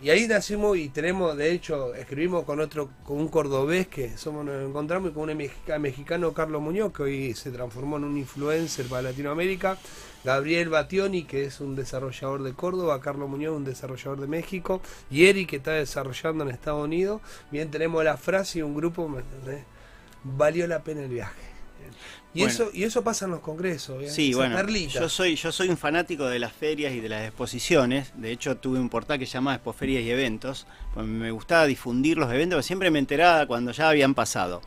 Y 0.00 0.08
ahí 0.10 0.28
nacimos 0.28 0.76
y 0.76 0.88
tenemos, 0.88 1.36
de 1.36 1.50
hecho, 1.50 1.94
escribimos 1.94 2.44
con 2.44 2.60
otro, 2.60 2.90
con 3.04 3.18
un 3.18 3.26
cordobés 3.26 3.88
que 3.88 4.16
somos, 4.16 4.44
nos 4.44 4.68
encontramos 4.68 5.10
y 5.10 5.14
con 5.14 5.28
un 5.28 5.36
mexica- 5.36 5.80
mexicano 5.80 6.32
Carlos 6.32 6.62
Muñoz, 6.62 6.92
que 6.92 7.02
hoy 7.02 7.34
se 7.34 7.50
transformó 7.50 7.96
en 7.96 8.04
un 8.04 8.16
influencer 8.16 8.86
para 8.86 9.02
Latinoamérica, 9.02 9.76
Gabriel 10.22 10.68
Bationi, 10.68 11.24
que 11.24 11.44
es 11.44 11.60
un 11.60 11.74
desarrollador 11.74 12.44
de 12.44 12.52
Córdoba, 12.54 13.00
Carlos 13.00 13.28
Muñoz, 13.28 13.56
un 13.56 13.64
desarrollador 13.64 14.20
de 14.20 14.28
México, 14.28 14.80
y 15.10 15.26
Eric, 15.26 15.50
que 15.50 15.56
está 15.56 15.72
desarrollando 15.72 16.44
en 16.44 16.50
Estados 16.50 16.84
Unidos. 16.84 17.20
Bien, 17.50 17.68
tenemos 17.68 18.04
la 18.04 18.16
frase 18.16 18.60
y 18.60 18.62
un 18.62 18.76
grupo. 18.76 19.10
Valió 20.22 20.68
la 20.68 20.84
pena 20.84 21.02
el 21.02 21.08
viaje. 21.08 21.42
Y, 22.34 22.40
Bueno. 22.40 22.52
eso, 22.52 22.70
y 22.74 22.82
eso 22.82 23.04
pasa 23.04 23.26
en 23.26 23.30
los 23.30 23.40
congresos. 23.40 23.98
¿bien? 23.98 24.10
Sí, 24.10 24.30
Esa 24.30 24.38
bueno, 24.38 24.56
perlita. 24.56 25.00
yo 25.00 25.08
soy, 25.08 25.36
yo 25.36 25.52
soy 25.52 25.68
un 25.68 25.76
fanático 25.76 26.26
de 26.26 26.40
las 26.40 26.52
ferias 26.52 26.92
y 26.92 27.00
de 27.00 27.08
las 27.08 27.22
exposiciones. 27.24 28.12
De 28.16 28.32
hecho, 28.32 28.56
tuve 28.56 28.80
un 28.80 28.88
portal 28.88 29.18
que 29.20 29.26
se 29.26 29.34
llamaba 29.34 29.54
Expoferias 29.54 30.02
y 30.02 30.10
Eventos. 30.10 30.66
Pues 30.94 31.06
me 31.06 31.30
gustaba 31.30 31.66
difundir 31.66 32.18
los 32.18 32.32
eventos, 32.32 32.66
siempre 32.66 32.90
me 32.90 32.98
enteraba 32.98 33.46
cuando 33.46 33.70
ya 33.72 33.88
habían 33.88 34.14
pasado. 34.14 34.62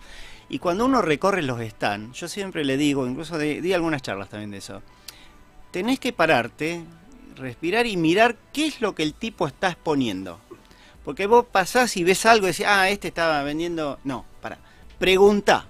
Y 0.49 0.59
cuando 0.59 0.85
uno 0.85 1.01
recorre 1.01 1.41
los 1.41 1.59
stands, 1.59 2.17
yo 2.17 2.29
siempre 2.29 2.63
le 2.63 2.77
digo, 2.77 3.05
incluso 3.05 3.37
di, 3.37 3.59
di 3.59 3.73
algunas 3.73 4.01
charlas 4.01 4.29
también 4.29 4.51
de 4.51 4.59
eso, 4.59 4.81
tenés 5.71 5.99
que 5.99 6.13
pararte, 6.13 6.83
respirar 7.35 7.85
y 7.85 7.97
mirar 7.97 8.37
qué 8.53 8.67
es 8.67 8.79
lo 8.79 8.95
que 8.95 9.03
el 9.03 9.13
tipo 9.13 9.45
está 9.45 9.67
exponiendo. 9.69 10.39
Porque 11.03 11.27
vos 11.27 11.45
pasás 11.51 11.97
y 11.97 12.03
ves 12.05 12.25
algo 12.25 12.47
y 12.47 12.51
decís, 12.51 12.65
ah, 12.67 12.89
este 12.89 13.09
estaba 13.09 13.43
vendiendo... 13.43 13.99
No, 14.05 14.25
para. 14.41 14.57
Pregunta. 14.99 15.67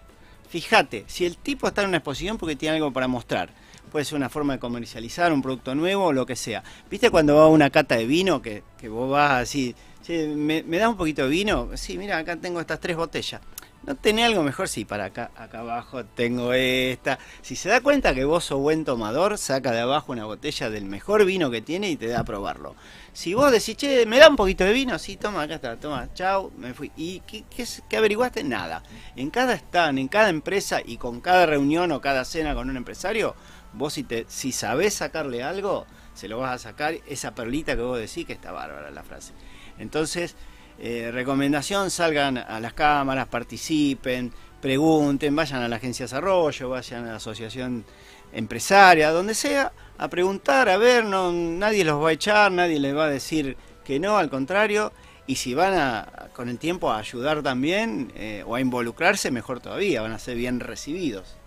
Fíjate, 0.50 1.04
si 1.08 1.26
el 1.26 1.38
tipo 1.38 1.68
está 1.68 1.82
en 1.82 1.90
una 1.90 1.98
exposición 1.98 2.38
porque 2.38 2.56
tiene 2.56 2.78
algo 2.78 2.92
para 2.92 3.08
mostrar. 3.08 3.50
Puede 3.92 4.06
ser 4.06 4.16
una 4.18 4.30
forma 4.30 4.54
de 4.54 4.60
comercializar 4.60 5.32
un 5.32 5.42
producto 5.42 5.74
nuevo 5.74 6.06
o 6.06 6.14
lo 6.14 6.26
que 6.26 6.36
sea. 6.36 6.64
¿Viste 6.90 7.10
cuando 7.10 7.36
va 7.36 7.44
a 7.44 7.48
una 7.48 7.70
cata 7.70 7.96
de 7.96 8.06
vino 8.06 8.42
que, 8.42 8.64
que 8.78 8.90
vos 8.90 9.10
vas 9.10 9.32
así, 9.44 9.76
"Che, 10.04 10.28
¿me, 10.28 10.64
¿me 10.64 10.78
das 10.78 10.90
un 10.90 10.98
poquito 10.98 11.24
de 11.24 11.30
vino? 11.30 11.70
Sí, 11.76 11.98
mira, 11.98 12.18
acá 12.18 12.36
tengo 12.36 12.60
estas 12.60 12.80
tres 12.80 12.98
botellas. 12.98 13.42
¿No 13.88 13.96
tenés 13.96 14.26
algo 14.26 14.44
mejor? 14.44 14.68
Sí, 14.68 14.84
para 14.84 15.06
acá, 15.06 15.32
acá 15.38 15.60
abajo 15.60 16.04
tengo 16.04 16.52
esta. 16.52 17.20
Si 17.42 17.56
se 17.56 17.70
da 17.70 17.80
cuenta 17.80 18.14
que 18.14 18.26
vos 18.26 18.44
sos 18.44 18.60
buen 18.60 18.84
tomador, 18.84 19.38
saca 19.38 19.72
de 19.72 19.80
abajo 19.80 20.12
una 20.12 20.26
botella 20.26 20.70
del 20.70 20.84
mejor 20.84 21.24
vino 21.24 21.50
que 21.50 21.62
tiene 21.62 21.90
y 21.90 21.96
te 21.96 22.08
da 22.08 22.20
a 22.20 22.24
probarlo. 22.26 22.76
Si 23.14 23.34
vos 23.34 23.50
decís, 23.50 23.78
che, 23.78 24.06
¿me 24.06 24.20
da 24.20 24.28
un 24.28 24.36
poquito 24.36 24.66
de 24.66 24.74
vino? 24.74 25.00
Sí, 25.00 25.16
toma, 25.16 25.44
acá 25.44 25.56
está, 25.56 25.78
toma, 25.78 26.14
chau, 26.14 26.52
me 26.58 26.74
fui. 26.74 26.92
¿Y 26.98 27.22
qué, 27.22 27.46
qué, 27.50 27.66
qué 27.88 27.96
averiguaste? 27.96 28.44
Nada. 28.44 28.84
En 29.16 29.30
cada 29.30 29.54
stand, 29.54 30.00
en 30.00 30.10
cada 30.10 30.28
empresa 30.28 30.82
y 30.86 30.98
con 30.98 31.22
cada 31.22 31.46
reunión 31.46 31.94
o 31.94 32.02
cada 32.02 32.26
cena 32.26 32.54
con 32.56 32.70
un 32.70 32.76
empresario, 32.76 33.36
vos 33.72 33.94
si, 33.94 34.04
te, 34.04 34.26
si 34.28 34.52
sabés 34.52 34.96
sacarle 34.96 35.44
algo, 35.44 35.86
se 36.14 36.28
lo 36.28 36.40
vas 36.40 36.56
a 36.56 36.58
sacar 36.58 36.96
esa 37.08 37.34
perlita 37.34 37.78
que 37.78 37.84
vos 37.84 37.98
decís 37.98 38.26
que 38.26 38.34
está 38.34 38.52
bárbara 38.52 38.92
la 38.92 39.04
frase. 39.04 39.32
Entonces, 39.80 40.36
eh, 40.80 41.10
recomendación, 41.12 41.90
salgan 41.90 42.38
a 42.38 42.60
las 42.60 42.74
cámaras, 42.74 43.28
participen, 43.28 44.32
pregunten, 44.62 45.36
vayan 45.36 45.62
a 45.62 45.68
la 45.68 45.78
agencia 45.78 46.04
de 46.04 46.08
desarrollo, 46.08 46.70
vayan 46.70 47.06
a 47.06 47.12
la 47.12 47.16
asociación 47.16 47.86
empresaria, 48.32 49.12
donde 49.12 49.34
sea, 49.34 49.72
a 49.98 50.08
preguntar, 50.08 50.70
a 50.70 50.78
ver, 50.78 51.06
no, 51.06 51.32
nadie 51.32 51.84
los 51.84 52.04
va 52.04 52.10
a 52.10 52.14
echar, 52.14 52.52
nadie 52.52 52.80
les 52.80 52.96
va 52.96 53.06
a 53.06 53.10
decir 53.10 53.58
que 53.84 54.00
no, 54.00 54.18
al 54.18 54.30
contrario, 54.30 54.92
y 55.26 55.36
si 55.36 55.54
van 55.54 55.74
a, 55.74 56.30
con 56.34 56.50
el 56.50 56.60
tiempo 56.60 56.92
a 56.92 57.00
ayudar 57.00 57.42
también 57.42 58.12
eh, 58.16 58.44
o 58.46 58.56
a 58.56 58.62
involucrarse, 58.62 59.32
mejor 59.32 59.60
todavía, 59.60 60.02
van 60.02 60.12
a 60.12 60.20
ser 60.20 60.38
bien 60.38 60.60
recibidos. 60.60 61.38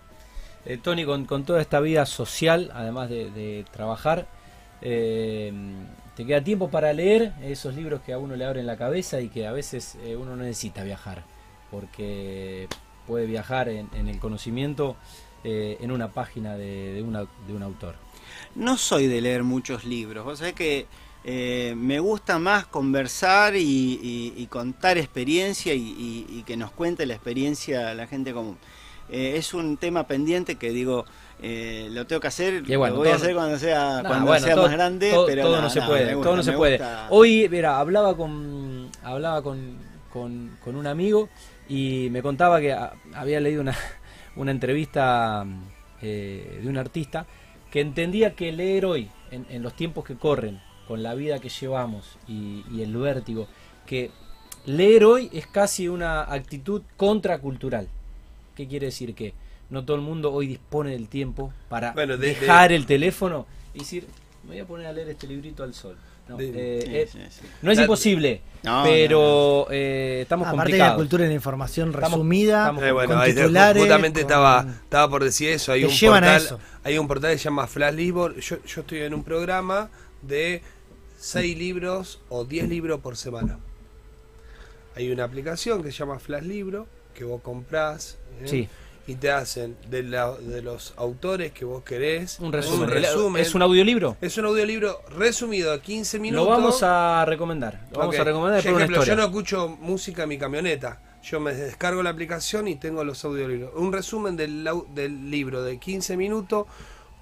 Eh, 0.65 0.77
Tony, 0.77 1.05
con, 1.05 1.25
toda 1.45 1.61
esta 1.61 1.79
vida 1.79 2.05
social, 2.05 2.71
además 2.73 3.09
de, 3.09 3.31
de 3.31 3.65
trabajar, 3.71 4.27
eh, 4.81 5.51
¿te 6.21 6.27
queda 6.27 6.43
tiempo 6.43 6.69
para 6.69 6.93
leer 6.93 7.33
esos 7.41 7.73
libros 7.73 8.01
que 8.01 8.13
a 8.13 8.19
uno 8.19 8.35
le 8.35 8.45
abren 8.45 8.67
la 8.67 8.77
cabeza 8.77 9.19
y 9.21 9.29
que 9.29 9.47
a 9.47 9.51
veces 9.51 9.97
eh, 10.03 10.15
uno 10.15 10.35
no 10.35 10.43
necesita 10.43 10.83
viajar? 10.83 11.23
Porque 11.71 12.67
puede 13.07 13.25
viajar 13.25 13.69
en, 13.69 13.89
el 13.95 14.19
conocimiento 14.19 14.97
eh, 15.43 15.79
en 15.81 15.91
una 15.91 16.11
página 16.11 16.57
de, 16.57 17.03
un 17.03 17.63
autor. 17.63 17.95
No 18.53 18.77
soy 18.77 19.07
de 19.07 19.19
leer 19.19 19.41
muchos 19.41 19.83
libros, 19.83 20.27
o 20.27 20.35
sea 20.35 20.53
que 20.53 20.85
eh, 21.23 21.73
me 21.75 21.99
gusta 21.99 22.37
más 22.37 22.67
conversar 22.67 23.55
y, 23.55 24.47
contar 24.51 24.99
experiencia 24.99 25.73
y, 25.73 26.43
que 26.45 26.55
nos 26.55 26.69
cuente 26.69 27.07
la 27.07 27.15
experiencia 27.15 27.95
la 27.95 28.05
gente 28.05 28.31
común. 28.31 28.59
Es 29.09 29.55
un 29.55 29.75
tema 29.75 30.05
pendiente 30.05 30.55
que 30.55 30.69
digo, 30.69 31.05
eh, 31.41 31.87
lo 31.91 32.05
tengo 32.07 32.19
que 32.19 32.27
hacer, 32.27 32.63
Y 32.67 32.75
bueno, 32.75 32.95
lo 32.95 33.01
voy 33.01 33.09
a 33.09 33.15
hacer 33.15 33.33
cuando 33.33 33.57
sea, 33.57 34.01
Nah, 34.01 34.07
cuando 34.09 34.27
bueno, 34.27 34.45
sea 34.45 34.55
todo- 34.55 34.63
más 34.65 34.73
grande, 34.73 35.11
todo, 35.11 35.25
pero 35.25 35.41
todo 35.43 35.61
no 35.61 35.69
se 35.69 35.79
nada, 35.79 35.89
puede, 35.91 36.13
gusta, 36.13 36.23
todo 36.29 36.35
no 36.37 36.43
se 36.43 36.51
puede. 36.53 36.77
gusta. 36.77 37.07
Hoy, 37.09 37.47
mira, 37.49 37.79
hablaba 37.79 38.15
con 38.15 38.89
hablaba 39.03 39.41
con, 39.41 39.77
con, 40.11 40.57
con 40.63 40.75
un 40.75 40.85
amigo 40.87 41.29
y 41.67 42.09
me 42.11 42.21
contaba 42.21 42.59
que 42.59 42.73
ah, 42.73 42.93
había 43.15 43.39
leído 43.39 43.61
una, 43.61 43.75
una 44.35 44.51
entrevista 44.51 45.45
eh, 46.01 46.59
de 46.61 46.69
un 46.69 46.77
artista 46.77 47.25
que 47.71 47.81
entendía 47.81 48.35
que 48.35 48.51
leer 48.51 48.85
hoy, 48.85 49.09
en, 49.31 49.45
en 49.49 49.63
los 49.63 49.73
tiempos 49.75 50.03
que 50.05 50.15
corren, 50.17 50.61
con 50.87 51.01
la 51.03 51.13
vida 51.15 51.39
que 51.39 51.49
llevamos 51.49 52.17
y, 52.27 52.63
y 52.71 52.81
el 52.81 52.95
vértigo, 52.97 53.47
que 53.85 54.11
leer 54.65 55.05
hoy 55.05 55.29
es 55.33 55.47
casi 55.47 55.87
una 55.87 56.21
actitud 56.23 56.81
contracultural. 56.97 57.87
¿Qué 58.55 58.67
quiere 58.67 58.87
decir? 58.87 59.15
Que 59.15 59.33
no 59.71 59.83
todo 59.85 59.95
el 59.97 60.03
mundo 60.03 60.31
hoy 60.31 60.45
dispone 60.47 60.91
del 60.91 61.07
tiempo 61.07 61.51
para 61.69 61.93
Bueno, 61.93 62.17
de- 62.17 62.27
dejar 62.35 62.71
el 62.71 62.85
teléfono 62.85 63.47
y 63.73 63.79
decir, 63.79 64.05
me 64.43 64.49
voy 64.49 64.59
a 64.59 64.65
poner 64.65 64.85
a 64.87 64.93
leer 64.93 65.09
este 65.09 65.25
librito 65.27 65.63
al 65.63 65.73
sol. 65.73 65.97
No, 66.29 66.37
De- 66.37 66.49
eh, 66.79 66.81
Sí, 67.11 67.17
eh, 67.19 67.29
sí, 67.31 67.39
sí. 67.41 67.47
no 67.63 67.71
es 67.71 67.77
La- 67.77 67.83
imposible, 67.83 68.41
No, 68.63 68.83
pero 68.83 69.67
eh, 69.71 70.19
estamos 70.21 70.47
Aparte 70.47 70.73
de 70.73 70.77
la 70.77 70.85
complicados. 70.85 70.95
cultura 70.97 71.23
de 71.23 71.29
la 71.29 71.35
información 71.35 71.89
Estamos- 71.89 72.11
resumida, 72.11 72.59
estamos 72.59 72.83
Eh, 72.83 72.91
bueno, 72.91 73.15
con 73.15 73.25
titulares, 73.25 73.81
justamente 73.81 74.21
con- 74.21 74.29
estaba, 74.29 74.65
estaba 74.83 75.09
por 75.09 75.23
decir 75.23 75.49
eso. 75.49 75.71
Hay 75.71 75.83
un 75.83 75.89
portal, 75.99 76.37
eso. 76.41 76.59
hay 76.83 76.97
un 76.99 77.07
portal 77.07 77.31
que 77.31 77.37
se 77.39 77.43
llama 77.45 77.67
Flash 77.67 77.95
Libro. 77.95 78.35
Yo, 78.37 78.57
yo 78.63 78.81
estoy 78.81 78.99
en 78.99 79.13
un 79.13 79.23
programa 79.23 79.89
de 80.21 80.61
6 81.17 81.57
libros 81.57 82.21
o 82.29 82.45
10 82.45 82.69
libros 82.69 82.99
por 83.01 83.17
semana. 83.17 83.59
Hay 84.95 85.09
una 85.11 85.23
aplicación 85.23 85.83
que 85.83 85.91
se 85.91 85.97
llama 85.99 86.19
Flash 86.19 86.43
Libro, 86.43 86.87
que 87.13 87.23
vos 87.23 87.41
comprás. 87.41 88.17
¿eh? 88.41 88.47
Sí. 88.47 88.69
Y 89.07 89.15
te 89.15 89.31
hacen 89.31 89.75
de, 89.89 90.03
la- 90.03 90.31
de 90.37 90.61
los 90.61 90.93
autores 90.95 91.51
que 91.51 91.65
vos 91.65 91.83
querés. 91.83 92.39
Un 92.39 92.53
resumen. 92.53 92.89
resumen. 92.89 93.41
¿Es 93.41 93.55
un 93.55 93.61
audiolibro? 93.63 94.15
Es 94.21 94.37
un 94.37 94.45
audiolibro 94.45 95.01
resumido 95.17 95.71
de 95.71 95.79
15 95.81 96.19
minutos. 96.19 96.45
Lo 96.45 96.49
vamos 96.51 96.83
a 96.83 97.25
recomendar. 97.25 97.87
Lo 97.91 97.99
vamos 97.99 98.17
a 98.19 98.23
recomendar 98.23 98.61
Por 98.63 98.71
una 98.73 98.83
ejemplo, 98.83 98.97
historia. 99.01 99.13
yo 99.15 99.21
no 99.21 99.25
escucho 99.27 99.67
música 99.67 100.23
en 100.23 100.29
mi 100.29 100.37
camioneta. 100.37 101.01
Yo 101.23 101.39
me 101.39 101.53
descargo 101.53 102.01
la 102.03 102.11
aplicación 102.11 102.67
y 102.67 102.75
tengo 102.75 103.03
los 103.03 103.23
audiolibros. 103.25 103.71
Un 103.75 103.91
resumen 103.91 104.35
del, 104.37 104.67
del 104.93 105.29
libro 105.29 105.61
de 105.63 105.77
15 105.79 106.15
minutos, 106.17 106.65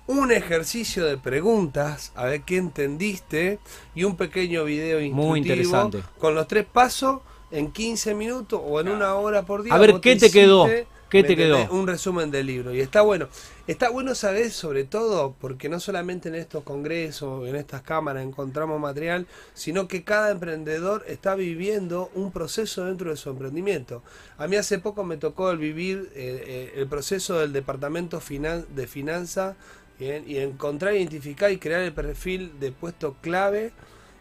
un 0.08 0.32
ejercicio 0.32 1.06
de 1.06 1.18
preguntas, 1.18 2.12
a 2.16 2.26
ver 2.26 2.42
qué 2.42 2.58
entendiste, 2.58 3.60
y 3.96 4.04
un 4.04 4.16
pequeño 4.16 4.64
video 4.66 5.00
instructivo 5.02 5.28
Muy 5.30 5.40
interesante. 5.40 6.04
con 6.18 6.34
los 6.36 6.48
tres 6.48 6.66
pasos 6.66 7.22
en 7.52 7.72
15 7.72 8.16
minutos 8.16 8.62
o 8.64 8.80
en 8.80 8.90
una 8.90 9.16
hora 9.16 9.44
por 9.44 9.64
día. 9.64 9.74
A 9.74 9.78
ver, 9.78 10.00
¿qué 10.02 10.16
te 10.16 10.30
quedó? 10.32 10.68
¿Qué 11.10 11.24
¿me 11.24 11.28
te 11.28 11.36
quedó? 11.36 11.68
Un 11.72 11.88
resumen 11.88 12.32
del 12.32 12.46
libro. 12.48 12.74
Y 12.74 12.82
está 12.82 13.02
bueno. 13.02 13.28
Está 13.68 13.90
bueno 13.90 14.16
saber 14.16 14.52
sobre 14.52 14.84
todo, 14.84 15.36
porque 15.40 15.68
no 15.70 15.80
solamente 15.80 16.30
en 16.30 16.36
estos 16.36 16.64
congresos, 16.64 17.48
en 17.48 17.56
estas 17.56 17.82
cámaras 17.82 18.24
encontramos 18.24 18.80
material, 18.80 19.28
sino 19.54 19.88
que 19.88 20.04
cada 20.04 20.32
emprendedor 20.32 21.04
está 21.08 21.36
viviendo 21.36 22.12
un 22.16 22.32
proceso 22.32 22.86
dentro 22.86 23.10
de 23.10 23.18
su 23.18 23.30
emprendimiento. 23.30 24.04
A 24.38 24.48
mí 24.48 24.56
hace 24.56 24.80
poco 24.80 25.04
me 25.04 25.18
tocó 25.18 25.52
el 25.52 25.58
vivir 25.58 26.12
eh, 26.16 26.44
eh, 26.48 26.74
el 26.78 26.88
proceso 26.88 27.40
del 27.40 27.54
departamento 27.54 28.20
finan- 28.22 28.66
de 28.76 28.88
finanzas 28.88 29.56
bien, 30.00 30.24
y 30.28 30.38
encontrar, 30.38 30.96
identificar 30.96 31.52
y 31.52 31.58
crear 31.58 31.82
el 31.82 31.94
perfil 31.94 32.60
de 32.60 32.72
puesto 32.72 33.16
clave 33.22 33.72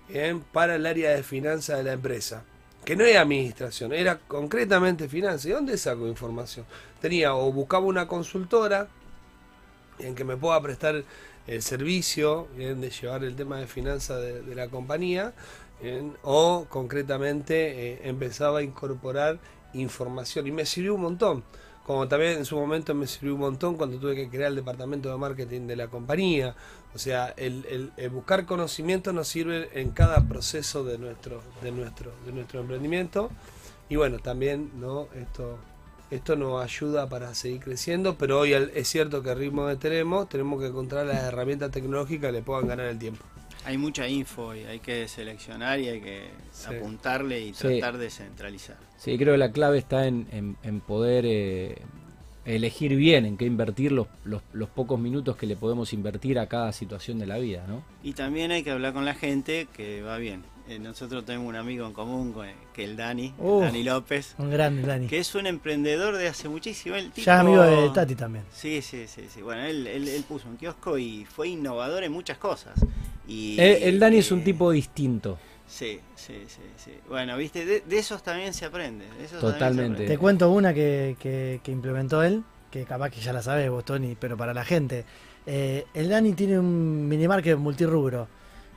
bien, 0.09 0.41
para 0.53 0.77
el 0.77 0.87
área 0.87 1.11
de 1.11 1.23
finanzas 1.23 1.79
de 1.79 1.85
la 1.85 1.93
empresa. 1.93 2.45
Que 2.89 2.97
no 2.97 3.05
era 3.05 3.21
administración, 3.21 3.93
era 3.93 4.19
concretamente 4.19 5.11
finanzas. 5.11 5.45
¿Y 5.45 5.51
dónde 5.51 5.77
saco 5.77 6.09
información? 6.09 6.65
Tenía 7.03 7.35
o 7.35 7.53
buscaba 7.53 7.85
una 7.85 8.09
consultora 8.09 8.89
en 9.99 10.15
que 10.15 10.25
me 10.25 10.39
pueda 10.39 10.59
prestar 10.63 11.05
el 11.47 11.63
servicio 11.63 12.49
de 12.57 12.89
llevar 12.89 13.25
el 13.25 13.37
tema 13.37 13.59
de 13.59 13.67
finanzas 13.67 14.23
de, 14.23 14.55
la 14.55 14.69
compañía, 14.69 15.35
o 16.23 16.65
concretamente 16.71 17.93
eh, 17.93 18.01
empezaba 18.05 18.61
a 18.61 18.63
incorporar 18.63 19.39
información 19.75 20.47
y 20.47 20.53
me 20.53 20.65
sirvió 20.65 20.95
un 20.95 21.03
montón. 21.03 21.45
Como 21.89 22.07
también 22.07 22.33
en 22.37 22.45
su 22.45 22.55
momento 22.57 22.95
me 22.95 23.07
sirvió 23.07 23.33
un 23.33 23.41
montón 23.41 23.77
cuando 23.79 23.99
tuve 23.99 24.15
que 24.15 24.29
crear 24.29 24.51
el 24.51 24.57
departamento 24.57 25.11
de 25.11 25.17
marketing 25.17 25.67
de 25.67 25.75
la 25.75 25.89
compañía. 25.89 26.55
O 26.95 26.99
sea, 26.99 27.33
el, 27.39 27.65
el- 27.67 27.93
el 27.97 28.11
buscar 28.11 28.45
conocimiento 28.45 29.15
nos 29.15 29.27
sirve 29.27 29.71
en 29.73 29.93
cada 29.93 30.21
proceso 30.29 30.85
de 30.85 30.99
nuestro, 30.99 31.41
de 31.63 31.73
nuestro, 31.73 32.13
de 32.27 32.33
nuestro 32.33 32.61
emprendimiento. 32.61 33.31
Y 33.89 33.97
bueno, 33.97 34.19
también 34.19 34.71
no 34.79 35.09
esto 35.17 35.59
esto 36.11 36.37
nos 36.37 36.63
ayuda 36.63 37.09
para 37.09 37.35
seguir 37.35 37.61
creciendo, 37.61 38.17
pero 38.19 38.41
hoy 38.41 38.53
es 38.53 38.87
cierto 38.89 39.23
que 39.23 39.31
el 39.31 39.39
ritmo 39.39 39.67
que 39.67 39.77
tenemos, 39.77 40.29
tenemos 40.29 40.61
que 40.61 40.67
encontrar 40.69 41.07
las 41.07 41.23
herramientas 41.25 41.71
tecnológicas 41.71 42.29
que 42.29 42.33
le 42.33 42.43
puedan 42.43 42.67
ganar 42.67 42.87
el 42.87 42.99
tiempo. 42.99 43.25
Hay 43.65 43.77
mucha 43.79 44.07
info 44.09 44.55
y 44.55 44.61
hay 44.65 44.81
que 44.81 45.09
seleccionar 45.09 45.81
y 45.81 45.89
hay 45.89 46.01
que 46.03 46.31
Sí. 46.53 46.67
apuntarle 46.75 47.41
y 47.41 47.55
Sí. 47.55 47.61
tratar 47.81 47.97
de 47.99 48.11
centralizar. 48.11 48.77
Sí, 48.99 49.17
creo 49.17 49.33
que 49.35 49.39
la 49.39 49.53
clave 49.53 49.79
está 49.79 50.07
en, 50.07 50.27
en- 50.33 50.57
en 50.63 50.81
poder 50.81 51.25
eh, 51.27 51.77
elegir 52.45 52.97
bien 52.97 53.25
en 53.27 53.37
qué 53.37 53.45
invertir 53.47 53.93
los, 53.93 54.09
los, 54.25 54.43
los 54.53 54.69
pocos 54.69 54.99
minutos 54.99 55.37
que 55.37 55.47
le 55.47 55.57
podemos 55.57 55.93
invertir 55.93 56.39
a 56.39 56.47
cada 56.47 56.73
situación 56.73 57.19
de 57.19 57.27
la 57.27 57.39
vida, 57.39 57.65
¿no? 57.69 57.83
Y 58.03 58.13
también 58.15 58.51
hay 58.51 58.63
que 58.63 58.71
hablar 58.71 58.93
con 58.93 59.05
la 59.05 59.15
gente 59.15 59.69
que 59.73 60.03
va 60.03 60.19
bien. 60.19 60.43
Eh, 60.69 60.79
nosotros 60.79 61.25
tenemos 61.25 61.49
un 61.49 61.57
amigo 61.57 61.87
en 61.87 61.95
común 61.95 62.35
que 62.75 62.85
el 62.85 62.95
Dani, 62.97 63.29
el 63.29 63.33
Uh. 63.39 63.61
Dani 63.61 63.83
López, 63.85 64.35
Un 64.37 64.51
grande, 64.51 64.83
Dani. 64.83 65.07
que 65.07 65.19
es 65.19 65.35
un 65.35 65.47
emprendedor 65.47 66.17
de 66.17 66.29
hace 66.29 66.49
muchísimo. 66.51 66.95
El 66.95 67.11
tipo... 67.11 67.25
Ya 67.25 67.35
es 67.37 67.41
amigo 67.41 67.63
de 67.63 67.89
Tati 67.91 68.15
también. 68.15 68.45
Sí, 68.53 68.83
sí, 68.83 69.07
sí, 69.07 69.23
sí. 69.33 69.41
Bueno, 69.41 69.63
él, 69.63 69.87
él, 69.87 70.07
él 70.09 70.25
puso 70.29 70.47
un 70.49 70.57
kiosco 70.59 70.99
y 70.99 71.25
fue 71.25 71.49
innovador 71.49 72.03
en 72.05 72.13
muchas 72.13 72.37
cosas. 72.37 72.75
Y, 73.27 73.59
El, 73.59 73.83
el 73.83 73.99
Dani 73.99 74.19
es 74.19 74.31
un 74.31 74.41
eh, 74.41 74.45
tipo 74.45 74.71
distinto. 74.71 75.39
Sí, 75.69 76.01
sí, 76.17 76.45
sí, 76.49 76.63
sí. 76.77 76.93
Bueno, 77.09 77.37
viste, 77.37 77.65
de, 77.65 77.81
de 77.83 77.99
esos 77.99 78.23
también 78.23 78.55
se 78.55 78.65
aprende. 78.65 79.05
de 79.19 79.25
esos 79.25 79.41
se 79.41 79.47
Totalmente. 79.47 79.93
aprende. 79.93 80.07
Te 80.07 80.19
cuento 80.19 80.51
una 80.51 80.73
que, 80.73 81.17
que- 81.21 81.61
que 81.63 81.71
implementó 81.73 82.23
él, 82.23 82.43
que 82.71 82.85
capaz 82.85 83.11
que 83.11 83.21
ya 83.21 83.33
la 83.33 83.43
sabes 83.43 83.71
vos, 83.71 83.85
Tony, 83.85 84.17
pero 84.19 84.37
para 84.37 84.55
la 84.55 84.65
gente. 84.65 85.05
Eh, 85.47 85.85
el 85.95 86.09
Dani 86.09 86.33
tiene 86.33 86.59
un 86.59 87.07
minimarket 87.09 87.59
multirrubro. 87.59 88.29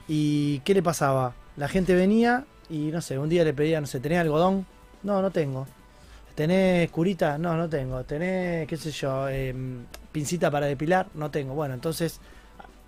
¿Y 0.08 0.60
qué 0.60 0.74
le 0.74 0.84
pasaba? 0.84 1.34
La 1.56 1.68
gente 1.70 1.96
venía 1.96 2.46
y, 2.70 2.92
no 2.92 3.02
sé, 3.02 3.18
un 3.18 3.30
día 3.30 3.44
le 3.46 3.54
pedía, 3.54 3.80
no 3.80 3.88
sé, 3.88 4.00
¿tenés 4.02 4.20
algodón? 4.20 4.66
No, 5.04 5.22
no 5.22 5.32
tengo. 5.32 5.68
¿Tenés 6.36 6.90
curita? 6.92 7.38
No, 7.38 7.56
no 7.56 7.70
tengo. 7.70 8.04
¿Tenés, 8.04 8.68
qué 8.68 8.78
sé 8.78 8.92
yo, 8.92 9.30
em, 9.30 9.86
pincita 10.12 10.52
para 10.52 10.66
depilar? 10.66 11.08
No 11.14 11.30
tengo. 11.32 11.54
Bueno, 11.54 11.74
entonces 11.74 12.20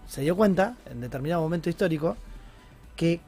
se 0.08 0.22
dio 0.22 0.36
cuenta, 0.36 0.76
en 0.89 1.01
determinado 1.01 1.41
momento 1.41 1.70
histórico, 1.70 2.18
que 2.95 3.20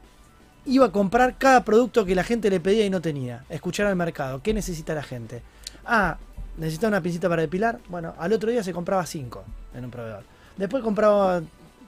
iba 0.66 0.86
a 0.86 0.91
comprar 0.91 1.38
cada 1.38 1.63
producto 1.63 2.05
que 2.05 2.16
la 2.16 2.24
gente 2.24 2.49
le 2.49 2.59
pedía 2.59 2.86
y 2.86 2.89
no 2.89 3.01
tenía. 3.01 3.45
Escuchar 3.49 3.88
al 3.88 3.95
mercado. 3.95 4.41
¿Qué 4.41 4.53
necesita 4.53 4.93
la 4.93 5.03
gente? 5.03 5.41
Ah, 5.86 6.18
necesita 6.57 6.88
una 6.88 7.01
pincita 7.01 7.30
para 7.30 7.41
depilar. 7.41 7.80
Bueno, 7.89 8.13
al 8.18 8.34
otro 8.34 8.51
día 8.51 8.63
se 8.63 8.74
compraba 8.74 9.05
cinco 9.05 9.43
en 9.74 9.86
un 9.86 9.91
proveedor. 9.91 10.24
Después 10.57 10.84
compraba 10.84 11.41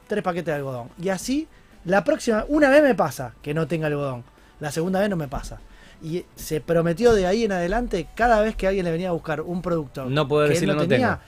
tres 0.07 0.23
paquetes 0.23 0.47
de 0.47 0.53
algodón. 0.53 0.89
Y 1.01 1.09
así, 1.09 1.47
la 1.85 2.03
próxima, 2.03 2.45
una 2.47 2.69
vez 2.69 2.83
me 2.83 2.95
pasa 2.95 3.33
que 3.41 3.53
no 3.53 3.67
tenga 3.67 3.87
algodón. 3.87 4.23
La 4.59 4.71
segunda 4.71 4.99
vez 4.99 5.09
no 5.09 5.15
me 5.15 5.27
pasa. 5.27 5.59
Y 6.01 6.25
se 6.35 6.61
prometió 6.61 7.13
de 7.13 7.25
ahí 7.25 7.45
en 7.45 7.51
adelante, 7.51 8.07
cada 8.13 8.41
vez 8.41 8.55
que 8.55 8.67
alguien 8.67 8.85
le 8.85 8.91
venía 8.91 9.09
a 9.09 9.13
buscar 9.13 9.41
un 9.41 9.63
producto 9.63 10.05
No 10.05 10.27
poder 10.27 10.49
que 10.49 10.53
él 10.53 10.59
decirle 10.59 10.75
no 10.75 10.87
tenía, 10.87 11.19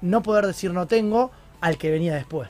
no 0.00 0.22
poder 0.22 0.46
decir 0.46 0.72
no 0.72 0.88
tengo 0.88 1.30
al 1.60 1.78
que 1.78 1.90
venía 1.90 2.14
después. 2.14 2.48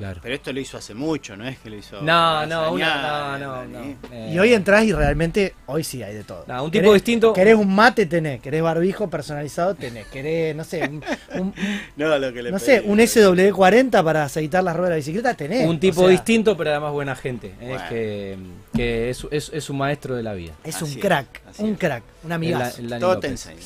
Claro. 0.00 0.20
Pero 0.22 0.34
esto 0.34 0.52
lo 0.52 0.60
hizo 0.60 0.78
hace 0.78 0.94
mucho, 0.94 1.36
¿no 1.36 1.46
es 1.46 1.58
que 1.58 1.68
lo 1.70 1.76
hizo? 1.76 2.00
No, 2.00 2.46
no, 2.46 2.72
una, 2.72 3.38
no, 3.38 3.64
no, 3.64 3.64
no. 3.66 3.96
Eh, 4.10 4.30
Y 4.34 4.38
hoy 4.38 4.54
entras 4.54 4.82
y 4.84 4.92
realmente, 4.92 5.54
hoy 5.66 5.84
sí 5.84 6.02
hay 6.02 6.14
de 6.14 6.24
todo. 6.24 6.44
No, 6.48 6.64
un 6.64 6.70
tipo 6.70 6.86
Querés- 6.86 6.94
distinto. 6.94 7.32
Querés 7.34 7.54
un 7.54 7.74
mate, 7.74 8.06
tenés. 8.06 8.40
Querés 8.40 8.62
barbijo 8.62 9.08
personalizado, 9.10 9.74
tenés. 9.74 10.06
Querés, 10.06 10.56
no 10.56 10.64
sé, 10.64 10.82
un, 10.88 11.04
un- 11.38 11.54
No, 11.96 12.18
lo 12.18 12.32
que 12.32 12.42
le 12.42 12.50
no 12.50 12.58
sé, 12.58 12.80
un 12.80 12.98
SW40 12.98 14.02
para 14.02 14.24
aceitar 14.24 14.64
las 14.64 14.74
ruedas 14.74 14.88
de 14.88 14.94
la 14.94 14.96
bicicleta, 14.96 15.34
tenés. 15.34 15.68
un 15.68 15.78
tipo 15.78 16.00
O 16.00 16.04
sea, 16.04 16.10
distinto, 16.10 16.56
pero 16.56 16.70
además 16.70 16.92
buena 16.92 17.14
gente. 17.14 17.48
eh, 17.60 17.68
Bueno. 17.68 17.84
que, 17.88 18.38
que 18.74 19.10
es, 19.10 19.26
es- 19.30 19.50
es 19.52 19.68
un 19.70 19.78
maestro 19.78 20.16
de 20.16 20.22
la 20.22 20.32
vida. 20.32 20.52
Es 20.64 20.76
Así 20.76 20.84
un 20.86 20.90
es, 20.92 20.96
crack, 20.98 21.40
un 21.58 21.72
es. 21.72 21.78
crack, 21.78 22.02
un 22.24 22.32
amigazo. 22.32 22.80
el 22.80 22.98
Todo 22.98 23.18
te 23.20 23.26
enseña. 23.28 23.60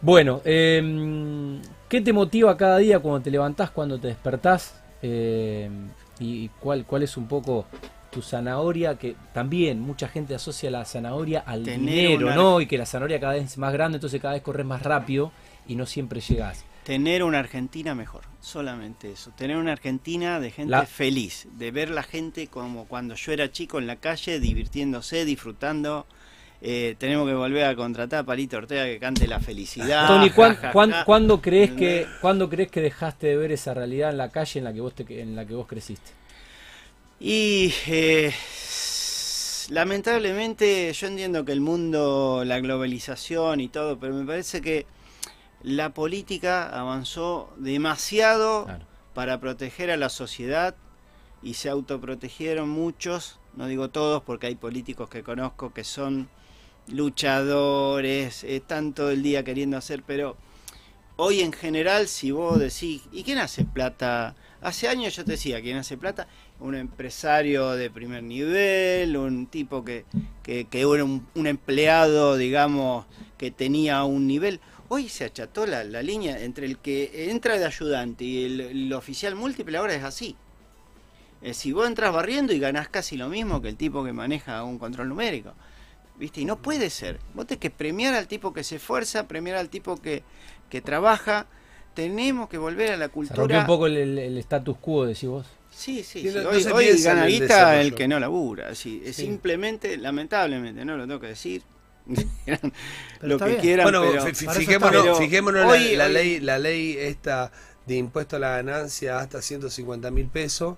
Bueno, 0.00 0.40
eh, 0.44 1.60
¿qué 1.88 2.00
te 2.00 2.12
motiva 2.12 2.56
cada 2.56 2.78
día 2.78 2.98
cuando 2.98 3.20
te 3.20 3.30
levantás, 3.30 3.70
cuando 3.70 3.98
te 3.98 4.08
despertás? 4.08 4.74
Eh, 5.02 5.68
¿Y 6.20 6.48
cuál, 6.60 6.84
cuál 6.86 7.02
es 7.02 7.16
un 7.16 7.26
poco 7.26 7.66
tu 8.10 8.22
zanahoria? 8.22 8.96
Que 8.98 9.16
también 9.34 9.80
mucha 9.80 10.06
gente 10.08 10.34
asocia 10.34 10.70
la 10.70 10.84
zanahoria 10.84 11.40
al 11.44 11.64
Tener 11.64 11.80
dinero, 11.80 12.26
una- 12.26 12.34
¿no? 12.36 12.60
Y 12.60 12.66
que 12.66 12.78
la 12.78 12.86
zanahoria 12.86 13.18
cada 13.20 13.34
vez 13.34 13.44
es 13.44 13.58
más 13.58 13.72
grande, 13.72 13.96
entonces 13.96 14.20
cada 14.20 14.34
vez 14.34 14.42
corres 14.42 14.64
más 14.66 14.82
rápido 14.82 15.32
y 15.66 15.74
no 15.74 15.86
siempre 15.86 16.20
llegás. 16.20 16.64
Tener 16.84 17.22
una 17.22 17.38
Argentina 17.38 17.94
mejor, 17.94 18.22
solamente 18.40 19.12
eso. 19.12 19.30
Tener 19.36 19.56
una 19.56 19.72
Argentina 19.72 20.40
de 20.40 20.50
gente 20.50 20.70
La- 20.70 20.84
feliz, 20.86 21.46
de 21.56 21.70
ver 21.70 21.90
la 21.90 22.02
gente 22.02 22.48
como 22.48 22.86
cuando 22.86 23.14
yo 23.14 23.32
era 23.32 23.50
chico 23.52 23.78
en 23.78 23.86
la 23.86 23.96
calle, 23.96 24.40
divirtiéndose, 24.40 25.24
disfrutando. 25.24 26.06
Eh, 26.64 26.94
tenemos 26.96 27.26
que 27.26 27.34
volver 27.34 27.64
a 27.64 27.74
contratar 27.74 28.20
a 28.20 28.24
Palito 28.24 28.56
Ortega 28.56 28.84
que 28.84 29.00
cante 29.00 29.26
la 29.26 29.40
felicidad. 29.40 30.06
Tony, 30.06 30.30
¿cuán- 30.30 30.54
ja, 30.54 30.60
ja, 30.68 30.72
cuán- 30.72 30.90
ja. 30.92 31.04
¿cuándo 31.04 31.42
crees 31.42 31.72
que 31.72 32.06
cuándo 32.20 32.48
crees 32.48 32.70
que 32.70 32.80
dejaste 32.80 33.26
de 33.26 33.36
ver 33.36 33.50
esa 33.50 33.74
realidad 33.74 34.10
en 34.10 34.18
la 34.18 34.28
calle 34.30 34.58
en 34.60 34.64
la 34.64 34.72
que 34.72 34.80
vos 34.80 34.94
te- 34.94 35.20
en 35.20 35.34
la 35.34 35.44
que 35.44 35.54
vos 35.54 35.66
creciste? 35.66 36.12
Y 37.18 37.72
eh, 37.88 38.32
lamentablemente 39.70 40.92
yo 40.92 41.06
entiendo 41.06 41.44
que 41.44 41.52
el 41.52 41.60
mundo, 41.60 42.42
la 42.44 42.60
globalización 42.60 43.60
y 43.60 43.68
todo, 43.68 43.98
pero 43.98 44.14
me 44.14 44.24
parece 44.24 44.60
que 44.60 44.86
la 45.62 45.90
política 45.90 46.68
avanzó 46.68 47.52
demasiado 47.56 48.64
Claro. 48.66 48.84
para 49.14 49.40
proteger 49.40 49.90
a 49.90 49.96
la 49.96 50.08
sociedad 50.08 50.74
y 51.42 51.54
se 51.54 51.68
autoprotegieron 51.68 52.68
muchos, 52.68 53.38
no 53.56 53.66
digo 53.66 53.88
todos 53.90 54.22
porque 54.22 54.46
hay 54.48 54.54
políticos 54.54 55.08
que 55.08 55.22
conozco 55.22 55.72
que 55.72 55.84
son 55.84 56.28
luchadores, 56.88 58.44
eh, 58.44 58.56
están 58.56 58.92
todo 58.92 59.10
el 59.10 59.22
día 59.22 59.44
queriendo 59.44 59.76
hacer, 59.76 60.02
pero 60.06 60.36
hoy 61.16 61.40
en 61.40 61.52
general 61.52 62.08
si 62.08 62.30
vos 62.30 62.58
decís, 62.58 63.02
¿y 63.12 63.22
quién 63.22 63.38
hace 63.38 63.64
plata? 63.64 64.34
Hace 64.60 64.88
años 64.88 65.16
yo 65.16 65.24
te 65.24 65.32
decía, 65.32 65.60
¿quién 65.60 65.76
hace 65.76 65.96
plata? 65.96 66.28
Un 66.60 66.74
empresario 66.74 67.72
de 67.72 67.90
primer 67.90 68.22
nivel, 68.22 69.16
un 69.16 69.46
tipo 69.46 69.84
que, 69.84 70.04
que, 70.42 70.66
que 70.66 70.80
era 70.80 71.04
un, 71.04 71.26
un 71.34 71.46
empleado, 71.46 72.36
digamos, 72.36 73.06
que 73.38 73.50
tenía 73.50 74.04
un 74.04 74.26
nivel. 74.26 74.60
Hoy 74.88 75.08
se 75.08 75.24
acható 75.24 75.66
la, 75.66 75.82
la 75.82 76.02
línea 76.02 76.40
entre 76.44 76.66
el 76.66 76.78
que 76.78 77.30
entra 77.30 77.58
de 77.58 77.64
ayudante 77.64 78.24
y 78.24 78.44
el, 78.44 78.60
el 78.60 78.92
oficial 78.92 79.34
múltiple, 79.34 79.78
ahora 79.78 79.94
es 79.94 80.04
así. 80.04 80.36
Eh, 81.42 81.54
si 81.54 81.72
vos 81.72 81.88
entras 81.88 82.12
barriendo 82.12 82.52
y 82.52 82.60
ganás 82.60 82.88
casi 82.88 83.16
lo 83.16 83.28
mismo 83.28 83.60
que 83.60 83.68
el 83.68 83.76
tipo 83.76 84.04
que 84.04 84.12
maneja 84.12 84.62
un 84.62 84.78
control 84.78 85.08
numérico. 85.08 85.54
¿Viste? 86.18 86.40
Y 86.40 86.44
no 86.44 86.60
puede 86.60 86.90
ser. 86.90 87.18
Vos 87.34 87.46
tenés 87.46 87.60
que 87.60 87.70
premiar 87.70 88.14
al 88.14 88.26
tipo 88.28 88.52
que 88.52 88.64
se 88.64 88.76
esfuerza, 88.76 89.26
premiar 89.28 89.56
al 89.56 89.68
tipo 89.68 89.96
que, 90.00 90.22
que 90.70 90.80
trabaja. 90.80 91.46
Tenemos 91.94 92.48
que 92.48 92.56
volver 92.58 92.92
a 92.92 92.96
la 92.96 93.06
Se 93.06 93.10
cultura. 93.10 93.60
un 93.60 93.66
poco 93.66 93.86
el, 93.86 93.96
el- 93.96 94.18
el 94.18 94.38
status 94.38 94.76
quo, 94.78 95.04
decís 95.06 95.28
vos. 95.28 95.46
Sí, 95.70 96.02
sí, 96.02 96.22
Sí, 96.22 96.30
sí. 96.30 96.38
no- 96.42 96.48
Hoy, 96.50 96.62
se 96.62 96.72
hoy 96.72 97.02
gana 97.02 97.26
el 97.26 97.32
guita 97.32 97.44
desarrollo. 97.46 97.80
el 97.80 97.94
que 97.94 98.08
no 98.08 98.20
labura. 98.20 98.74
Sí, 98.74 99.02
es 99.04 99.16
Sí. 99.16 99.22
Simplemente, 99.22 99.96
lamentablemente, 99.96 100.84
no 100.84 100.96
lo 100.96 101.06
tengo 101.06 101.20
que 101.20 101.28
decir. 101.28 101.62
Lo 103.20 103.38
que 103.38 103.44
bien. 103.44 103.60
quieran, 103.60 103.84
Bueno, 103.84 104.02
pero... 104.02 104.34
fijémonos. 104.34 105.02
Pero 105.02 105.14
fijémonos 105.16 105.70
hoy- 105.70 105.94
la, 105.96 106.04
la 106.04 106.06
hoy- 106.06 106.12
ley, 106.12 106.40
la 106.40 106.58
ley 106.58 106.96
esta 106.98 107.52
de 107.86 107.96
impuesto 107.96 108.36
a 108.36 108.38
la 108.38 108.50
ganancia 108.56 109.18
hasta 109.18 109.40
150 109.42 110.10
mil 110.10 110.26
pesos. 110.26 110.76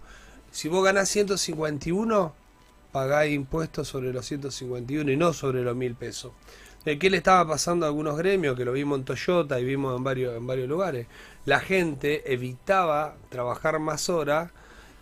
Si 0.50 0.68
vos 0.68 0.84
ganás 0.84 1.08
151, 1.08 2.34
pagás 2.94 3.26
impuestos 3.26 3.88
sobre 3.88 4.12
los 4.12 4.24
151 4.24 5.10
y 5.10 5.16
no 5.16 5.32
sobre 5.32 5.64
los 5.64 5.74
mil 5.74 5.96
pesos. 5.96 6.30
¿De 6.84 6.96
qué 6.96 7.10
le 7.10 7.16
estaba 7.16 7.44
pasando 7.44 7.86
a 7.86 7.88
algunos 7.88 8.16
gremios 8.16 8.56
que 8.56 8.64
lo 8.64 8.70
vimos 8.70 9.00
en 9.00 9.04
Toyota 9.04 9.58
y 9.58 9.64
vimos 9.64 9.96
en 9.96 10.04
varios, 10.04 10.36
en 10.36 10.46
varios 10.46 10.68
lugares? 10.68 11.08
La 11.44 11.58
gente 11.58 12.32
evitaba 12.32 13.16
trabajar 13.30 13.80
más 13.80 14.08
horas 14.08 14.52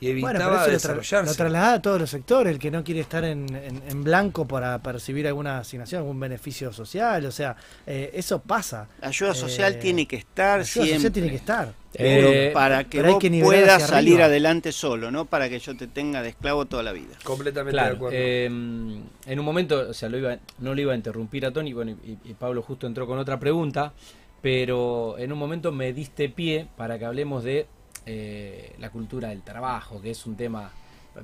y 0.02 0.20
Bueno, 0.20 0.38
pero 0.40 0.50
evitaba 0.50 0.56
lo, 0.66 0.66
tra- 0.68 0.72
desarrollarse. 0.72 1.30
lo 1.30 1.36
traslada 1.36 1.72
a 1.74 1.80
todos 1.82 2.00
los 2.00 2.10
sectores, 2.10 2.52
el 2.52 2.58
que 2.58 2.70
no 2.72 2.82
quiere 2.82 3.00
estar 3.00 3.22
en, 3.24 3.54
en- 3.54 3.82
en 3.88 4.02
blanco 4.02 4.48
para 4.48 4.76
percibir 4.82 5.28
alguna 5.28 5.58
asignación, 5.58 6.00
algún 6.00 6.18
beneficio 6.18 6.72
social, 6.72 7.24
o 7.24 7.30
sea, 7.30 7.54
eh, 7.86 8.10
eso 8.14 8.40
pasa. 8.42 8.88
Ayuda 9.00 9.32
social 9.32 9.74
Eh, 9.74 9.76
tiene 9.76 10.06
que 10.08 10.16
estar 10.16 10.58
La 10.58 10.64
ayuda 10.64 10.64
siempre. 10.64 10.94
social 10.96 11.12
tiene 11.12 11.30
que 11.30 11.36
estar. 11.36 11.72
Pero 11.96 12.28
Eh, 12.32 12.50
para 12.54 12.84
que 12.84 13.02
vos 13.02 13.18
que 13.20 13.30
puedas 13.42 13.82
salir 13.86 14.14
arriba. 14.14 14.24
adelante 14.26 14.72
solo, 14.72 15.10
no 15.10 15.26
para 15.26 15.48
que 15.48 15.58
yo 15.60 15.76
te 15.76 15.86
tenga 15.86 16.22
de 16.22 16.30
esclavo 16.30 16.64
toda 16.64 16.82
la 16.82 16.92
vida. 16.92 17.14
Completamente 17.22 17.76
de 17.76 17.80
Claro, 17.82 17.96
acuerdo. 17.96 18.16
eh, 18.18 18.46
en 18.46 19.38
un 19.38 19.44
momento, 19.44 19.90
o 19.90 19.94
sea, 19.94 20.08
lo 20.08 20.18
iba, 20.18 20.36
no 20.58 20.74
le 20.74 20.82
iba 20.82 20.94
a 20.94 20.96
interrumpir 20.96 21.46
a 21.46 21.52
Tony, 21.52 21.72
bueno, 21.74 21.92
y, 22.04 22.16
y 22.24 22.34
Pablo 22.34 22.62
justo 22.62 22.86
entró 22.86 23.06
con 23.06 23.18
otra 23.18 23.38
pregunta, 23.38 23.92
pero 24.40 25.16
en 25.18 25.32
un 25.32 25.38
momento 25.38 25.70
me 25.70 25.92
diste 25.92 26.28
pie 26.28 26.66
para 26.76 26.98
que 26.98 27.04
hablemos 27.04 27.44
de 27.44 27.66
eh, 28.06 28.74
la 28.78 28.90
cultura 28.90 29.28
del 29.28 29.42
trabajo, 29.42 30.00
que 30.00 30.10
es 30.10 30.26
un 30.26 30.36
tema 30.36 30.70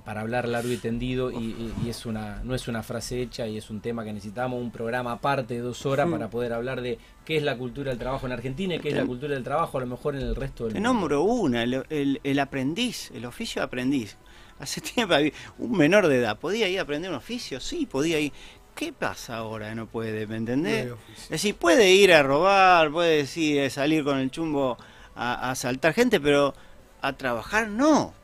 para 0.04 0.20
hablar 0.20 0.46
largo 0.46 0.70
y 0.70 0.76
tendido 0.76 1.30
y, 1.30 1.36
y- 1.36 1.74
y 1.86 1.88
es 1.88 2.04
una 2.04 2.42
no 2.44 2.54
es 2.54 2.68
una 2.68 2.82
frase 2.82 3.22
hecha 3.22 3.46
y 3.46 3.56
es 3.56 3.70
un 3.70 3.80
tema 3.80 4.04
que 4.04 4.12
necesitamos 4.12 4.60
un 4.60 4.70
programa 4.70 5.12
aparte 5.12 5.54
de 5.54 5.60
dos 5.60 5.86
horas 5.86 6.06
para 6.10 6.28
poder 6.28 6.52
hablar 6.52 6.82
de 6.82 6.98
qué 7.24 7.38
es 7.38 7.42
la 7.42 7.56
cultura 7.56 7.88
del 7.90 7.98
trabajo 7.98 8.26
en 8.26 8.32
Argentina 8.32 8.74
y 8.74 8.80
qué 8.80 8.90
es 8.90 8.94
la 8.96 9.06
cultura 9.06 9.32
del 9.32 9.42
trabajo 9.42 9.78
a 9.78 9.80
lo 9.80 9.86
mejor 9.86 10.14
en 10.14 10.20
el 10.20 10.36
resto 10.36 10.64
del 10.64 10.74
Te 10.74 10.78
mundo. 10.80 10.92
nombro 10.92 11.22
una, 11.22 11.62
el, 11.62 11.82
el- 11.88 12.20
el 12.22 12.38
aprendiz, 12.38 13.10
el 13.12 13.24
oficio 13.24 13.62
de 13.62 13.64
aprendiz. 13.64 14.18
Hace 14.58 14.82
tiempo 14.82 15.14
había- 15.14 15.32
un 15.58 15.72
menor 15.78 16.06
de 16.06 16.16
edad 16.18 16.38
podía 16.38 16.68
ir 16.68 16.80
a 16.80 16.82
aprender 16.82 17.10
un 17.10 17.16
oficio, 17.16 17.58
sí, 17.58 17.86
podía 17.86 18.20
ir. 18.20 18.32
¿Qué 18.74 18.92
pasa 18.92 19.38
ahora? 19.38 19.74
No 19.74 19.86
puede, 19.86 20.26
¿me 20.26 20.36
entendés? 20.36 20.86
No. 20.88 20.96
Es 21.24 21.28
decir, 21.30 21.54
puede 21.54 21.90
ir 21.94 22.12
a 22.12 22.22
robar, 22.22 22.90
puede 22.92 23.16
decir, 23.16 23.70
salir 23.70 24.04
con 24.04 24.18
el 24.18 24.30
chumbo 24.30 24.76
a, 25.16 25.32
a 25.46 25.50
asaltar 25.52 25.94
gente, 25.94 26.20
pero 26.20 26.54
a 27.00 27.12
trabajar 27.14 27.68
no. 27.68 28.14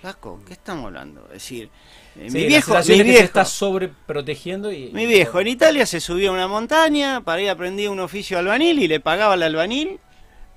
Flaco, 0.00 0.40
¿qué 0.46 0.52
estamos 0.52 0.86
hablando? 0.86 1.24
Es 1.26 1.34
decir, 1.34 1.70
eh, 2.16 2.30
Sí, 2.30 2.38
mi 2.38 2.46
viejo, 2.46 2.74
mi 2.86 3.02
viejo, 3.02 3.24
está 3.24 3.44
sobreprotegiendo 3.44 4.70
y 4.70 4.90
mi 4.92 5.06
viejo 5.06 5.40
en 5.40 5.48
Italia 5.48 5.86
se 5.86 6.00
subía 6.00 6.28
a 6.28 6.32
una 6.32 6.46
montaña 6.46 7.20
para 7.22 7.42
ir 7.42 7.48
a 7.48 7.52
aprender 7.52 7.88
un 7.88 7.98
oficio 8.00 8.38
albanil 8.38 8.78
y 8.78 8.86
le 8.86 9.00
pagaba 9.00 9.34
al 9.34 9.42
albanil, 9.42 9.98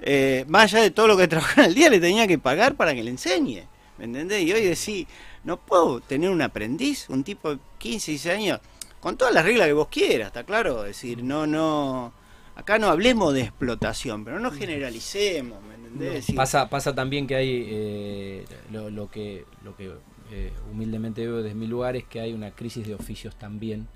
eh, 0.01 0.45
más 0.47 0.74
allá 0.74 0.84
de 0.84 0.91
todo 0.91 1.07
lo 1.07 1.17
que 1.17 1.28
trabajaba 1.30 1.67
el 1.67 1.74
día, 1.74 1.89
le 1.89 1.99
tenía 1.99 2.28
que 2.28 2.38
pagar 2.38 2.76
para 2.76 2.93
que 2.93 3.03
le 3.03 3.09
enseñe. 3.09 3.67
¿Me 3.97 4.05
entendés? 4.05 4.43
Y 4.43 4.53
hoy 4.53 4.63
decís, 4.63 5.07
no 5.43 5.57
puedo 5.57 6.01
tener 6.01 6.30
un 6.30 6.41
aprendiz, 6.41 7.09
un 7.09 7.24
tipo 7.24 7.51
de 7.51 7.59
15, 7.80 8.11
16 8.11 8.36
años, 8.36 8.59
con 8.99 9.17
todas 9.17 9.34
las 9.34 9.43
reglas 9.43 9.67
que 9.67 9.74
vos 9.74 9.88
quieras, 9.89 10.28
¿está 10.28 10.43
claro? 10.43 10.82
Es 10.82 10.97
decir, 10.97 11.24
no, 11.24 11.47
no. 11.47 12.13
Acá 12.55 12.78
no 12.78 12.88
hablemos 12.88 13.34
de 13.34 13.41
explotación, 13.41 14.24
pero 14.26 14.39
no 14.39 14.51
generalicemos, 14.51 15.61
¿me 15.63 15.70
entendés? 15.94 16.32
Pasa, 16.36 16.70
pasa 16.70 16.94
también 16.96 17.28
que 17.28 17.36
hay 17.36 17.66
eh, 17.70 18.46
lo, 18.72 18.89
lo 18.89 19.10
que, 19.10 19.46
lo 19.64 19.76
que 19.76 19.92
eh, 20.32 20.52
humildemente 20.72 21.26
veo 21.26 21.42
desde 21.44 21.56
mi 21.56 21.68
lugar 21.68 21.96
es 21.96 22.04
que 22.06 22.20
hay 22.22 22.34
una 22.34 22.52
crisis 22.52 22.86
de 22.88 22.94
oficios 22.96 23.36
también. 23.36 23.88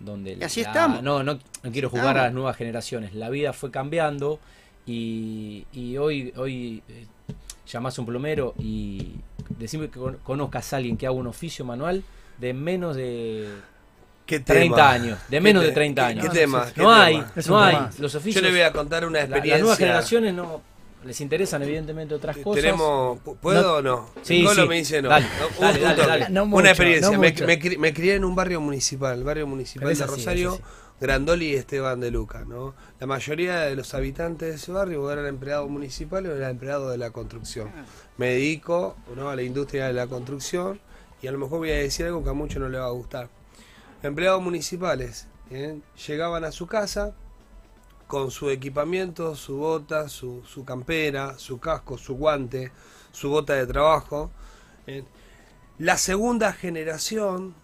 Donde 0.00 0.34
Y 0.40 0.42
así 0.44 0.62
la- 0.62 0.68
estamos. 0.68 1.02
No, 1.02 1.22
no, 1.24 1.34
no 1.62 1.72
quiero 1.72 1.90
jugar 1.90 2.04
Estamos. 2.06 2.20
a 2.20 2.24
las 2.26 2.32
nuevas 2.34 2.56
generaciones. 2.56 3.14
La 3.14 3.30
vida 3.30 3.52
fue 3.52 3.70
cambiando 3.72 4.38
y, 4.86 5.66
y 5.72 5.96
hoy, 5.96 6.32
hoy 6.36 6.82
eh, 6.88 7.06
llamás 7.66 7.98
a 7.98 8.02
un 8.02 8.06
plomero 8.06 8.54
y 8.58 9.12
decime 9.58 9.88
que 9.90 9.98
con- 9.98 10.16
conozcas 10.18 10.72
a 10.72 10.76
alguien 10.76 10.96
que 10.96 11.06
haga 11.06 11.16
un 11.16 11.26
oficio 11.26 11.64
manual 11.64 12.04
de 12.38 12.54
menos 12.54 12.94
de 12.94 13.48
¿Qué 14.24 14.38
30 14.40 14.76
tema? 14.76 14.90
años. 14.90 15.18
De 15.28 15.40
menos 15.40 15.62
¿Qué 15.62 15.66
de 15.66 15.72
te- 15.72 15.74
30 15.80 16.02
qué- 16.02 16.06
años. 16.12 16.22
¿Qué 16.22 16.28
No, 16.28 16.34
tema? 16.34 16.66
sí, 16.66 16.72
¿Qué 16.74 16.82
No 16.82 16.88
tema? 16.90 17.04
hay, 17.04 17.24
no 17.48 17.58
hay. 17.60 17.76
Los 17.98 18.12
Yo 18.12 18.18
oficios. 18.18 18.42
le 18.44 18.50
voy 18.50 18.60
a 18.60 18.72
contar 18.72 19.04
una 19.04 19.18
la- 19.18 19.24
experiencia. 19.24 19.52
las 19.54 19.60
nuevas 19.62 19.78
generaciones 19.78 20.34
no 20.34 20.62
les 21.04 21.20
interesan 21.20 21.62
evidentemente 21.62 22.14
otras 22.14 22.36
cosas. 22.38 22.62
Tenemos, 22.62 23.18
¿pu- 23.20 23.36
¿Puedo 23.38 23.76
o 23.76 23.82
no? 23.82 24.10
Sí, 24.22 24.40
Nicolo 24.40 24.62
sí. 24.62 24.68
me 24.68 24.74
dice 24.76 25.00
no. 25.02 25.08
Dale, 25.08 25.26
No, 25.40 25.46
un- 25.48 25.60
dale, 25.60 25.78
un 25.78 25.84
dale, 25.84 25.96
toque. 25.96 26.08
dale. 26.08 26.28
No 26.30 26.46
mucho, 26.46 26.58
Una 26.60 26.70
experiencia. 26.70 27.18
me, 27.78 27.92
crié 27.94 28.14
en 28.16 28.24
un 28.24 28.34
barrio 28.34 28.60
municipal, 28.60 29.16
el 29.18 29.24
barrio 29.24 29.46
municipal 29.46 29.94
de 29.96 30.06
Rosario. 30.06 30.60
Grandoli 31.00 31.50
y 31.50 31.54
Esteban 31.54 32.00
de 32.00 32.10
Luca. 32.10 32.44
¿no? 32.44 32.74
La 32.98 33.06
mayoría 33.06 33.60
de 33.60 33.76
los 33.76 33.94
habitantes 33.94 34.48
de 34.48 34.54
ese 34.56 34.72
barrio 34.72 35.08
eran 35.12 35.26
empleados 35.26 35.70
municipales 35.70 36.32
o 36.32 36.34
eran 36.36 36.50
empleados 36.50 36.90
de 36.90 36.98
la 36.98 37.10
construcción. 37.12 37.70
Me 38.16 38.30
dedico 38.30 38.96
¿no? 39.14 39.30
a 39.30 39.36
la 39.36 39.42
industria 39.42 39.86
de 39.86 39.92
la 39.92 40.08
construcción 40.08 40.80
y 41.22 41.28
a 41.28 41.32
lo 41.32 41.38
mejor 41.38 41.58
voy 41.58 41.70
a 41.70 41.76
decir 41.76 42.06
algo 42.06 42.24
que 42.24 42.30
a 42.30 42.32
muchos 42.32 42.60
no 42.60 42.68
les 42.68 42.80
va 42.80 42.86
a 42.86 42.90
gustar. 42.90 43.28
Empleados 44.02 44.42
municipales 44.42 45.28
¿bien? 45.48 45.84
llegaban 46.08 46.42
a 46.44 46.50
su 46.50 46.66
casa 46.66 47.14
con 48.08 48.30
su 48.30 48.48
equipamiento, 48.48 49.36
su 49.36 49.58
bota, 49.58 50.08
su, 50.08 50.42
su 50.44 50.64
campera, 50.64 51.38
su 51.38 51.60
casco, 51.60 51.98
su 51.98 52.16
guante, 52.16 52.72
su 53.12 53.28
bota 53.28 53.54
de 53.54 53.66
trabajo. 53.66 54.30
¿bien? 54.86 55.04
La 55.78 55.98
segunda 55.98 56.52
generación 56.52 57.54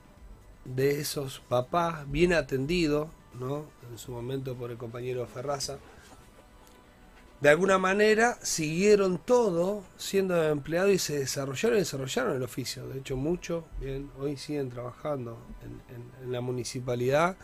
de 0.66 1.01
esos 1.01 1.40
papás, 1.49 2.09
bien 2.11 2.34
atendido, 2.34 3.11
¿no? 3.40 3.64
en 3.90 3.99
su 3.99 4.12
momento 4.12 4.55
por 4.55 4.70
el 4.70 4.76
compañero 4.76 5.26
Ferraza, 5.26 5.78
de 7.40 7.49
alguna 7.49 7.78
manera 7.78 8.38
siguieron 8.42 9.18
todo 9.18 9.82
siendo 9.97 10.42
empleados 10.45 10.92
y 10.92 10.99
se 10.99 11.18
desarrollaron 11.18 11.78
y 11.78 11.80
desarrollaron 11.80 12.36
el 12.36 12.42
oficio. 12.42 12.86
De 12.86 13.01
hecho, 13.01 13.16
muchos 13.16 13.64
hoy 14.18 14.36
siguen 14.36 14.70
trabajando 14.70 15.38
en 16.22 16.32
la 16.32 16.40
municipalidad. 16.40 17.36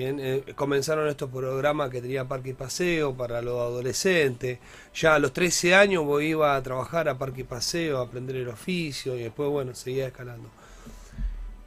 Eh, 0.00 0.52
comenzaron 0.54 1.08
estos 1.08 1.28
programas 1.28 1.90
que 1.90 2.00
tenía 2.00 2.24
Parque 2.26 2.50
y 2.50 2.52
Paseo 2.52 3.16
para 3.16 3.42
los 3.42 3.58
adolescentes. 3.60 4.60
Ya 4.94 5.16
a 5.16 5.18
los 5.18 5.32
13 5.32 5.74
años 5.74 6.04
vos 6.04 6.22
iba 6.22 6.54
a 6.54 6.62
trabajar 6.62 7.08
a 7.08 7.18
Parque 7.18 7.40
y 7.40 7.44
Paseo, 7.44 7.98
a 7.98 8.02
aprender 8.02 8.36
el 8.36 8.48
oficio 8.48 9.16
y 9.16 9.22
después, 9.24 9.50
bueno, 9.50 9.74
seguía 9.74 10.06
escalando. 10.06 10.48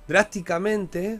Drásticamente, 0.07 1.19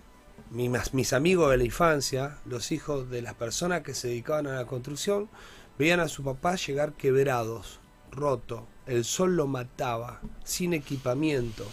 mi- 0.51 0.70
mas- 0.70 0.93
mis 0.93 1.14
amigos 1.14 1.51
de 1.51 1.57
la 1.57 1.64
infancia, 1.66 2.38
los 2.45 2.72
hijos 2.72 3.09
de 3.09 3.22
las 3.22 3.34
personas 3.36 3.82
que 3.82 3.93
se 3.93 4.07
dedicaban 4.07 4.47
a 4.47 4.55
la 4.55 4.66
construcción, 4.66 5.30
veían 5.78 5.99
a 5.99 6.07
su 6.07 6.24
papá 6.24 6.55
llegar 6.55 6.93
quebrados, 6.93 7.80
roto, 8.12 8.68
el 8.88 9.03
sol 9.05 9.36
lo 9.36 9.47
mataba, 9.47 10.22
sin 10.43 10.74
equipamiento, 10.74 11.66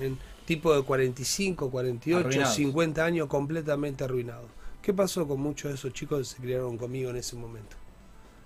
en 0.00 0.18
tipo 0.48 0.74
de 0.74 0.80
45, 0.80 1.70
48, 1.70 2.18
Arruinados. 2.20 2.54
50 2.54 3.04
años 3.04 3.28
completamente 3.28 4.04
arruinados. 4.04 4.46
¿Qué 4.80 4.94
pasó 4.94 5.28
con 5.28 5.40
muchos 5.40 5.70
de 5.70 5.74
esos 5.74 5.92
chicos 5.92 6.20
que 6.20 6.24
se 6.24 6.42
criaron 6.42 6.78
conmigo 6.78 7.10
en 7.10 7.16
ese 7.16 7.36
momento? 7.36 7.76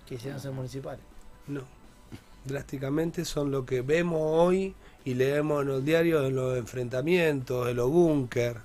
Quisieran 0.05 0.41
ser 0.41 0.51
municipales. 0.51 1.01
No. 1.47 1.63
Drásticamente 2.45 3.25
son 3.25 3.53
lo 3.53 3.65
que 3.65 3.83
vemos 3.83 4.19
hoy 4.21 4.75
y 5.05 5.15
leemos 5.15 5.63
en 5.63 5.71
el 5.71 5.85
diario 5.85 6.23
de 6.23 6.33
los 6.33 6.59
enfrentamientos, 6.59 7.69
de 7.69 7.75
los 7.75 7.89
búnker. 7.89 8.57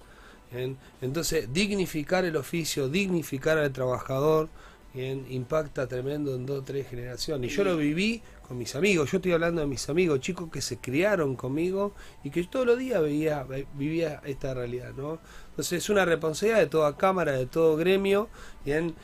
¿bien? 0.51 0.75
Entonces, 0.99 1.53
dignificar 1.53 2.25
el 2.25 2.37
oficio, 2.37 2.89
dignificar 2.89 3.59
al 3.59 3.71
trabajador, 3.71 4.49
¿bien? 4.95 5.27
impacta 5.29 5.85
tremendo 5.85 6.33
en 6.33 6.47
dos 6.47 6.61
o 6.61 6.63
tres 6.63 6.89
generaciones. 6.89 7.51
Y 7.51 7.55
yo 7.55 7.63
lo 7.63 7.77
viví 7.77 8.23
con 8.47 8.57
mis 8.57 8.75
amigos, 8.75 9.11
yo 9.11 9.17
estoy 9.17 9.33
hablando 9.33 9.61
de 9.61 9.67
mis 9.67 9.89
amigos, 9.89 10.21
chicos 10.21 10.49
que 10.51 10.61
se 10.61 10.77
criaron 10.77 11.35
conmigo 11.35 11.93
y 12.23 12.29
que 12.29 12.43
todos 12.45 12.65
los 12.65 12.77
días 12.77 13.01
veía, 13.01 13.45
vivía 13.73 14.21
esta 14.25 14.53
realidad. 14.53 14.93
¿no? 14.95 15.19
Entonces, 15.49 15.83
es 15.83 15.89
una 15.89 16.05
responsabilidad 16.05 16.59
de 16.59 16.67
toda 16.67 16.95
Cámara, 16.95 17.33
de 17.33 17.45
todo 17.45 17.75
gremio, 17.75 18.29
¿bien? 18.63 18.95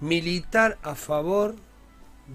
militar 0.00 0.78
a 0.82 0.94
favor 0.94 1.54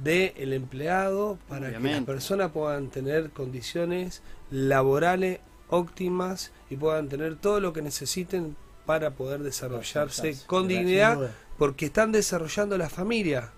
del 0.03 0.53
empleado 0.53 1.38
para 1.47 1.72
que 1.72 1.80
las 1.80 2.03
personas 2.03 2.51
puedan 2.51 2.89
tener 2.89 3.32
condiciones 3.32 4.22
laborales 4.49 5.39
óptimas 5.70 6.51
y 6.70 6.76
puedan 6.76 7.09
tener 7.09 7.36
todo 7.36 7.59
lo 7.59 7.74
que 7.74 7.82
necesiten 7.82 8.55
para 8.86 9.12
poder 9.12 9.41
desarrollarse 9.41 10.38
con 10.47 10.68
dignidad 10.68 11.32
porque 11.57 11.86
están 11.86 12.12
desarrollando 12.12 12.78
la 12.78 12.89
familia. 12.89 13.51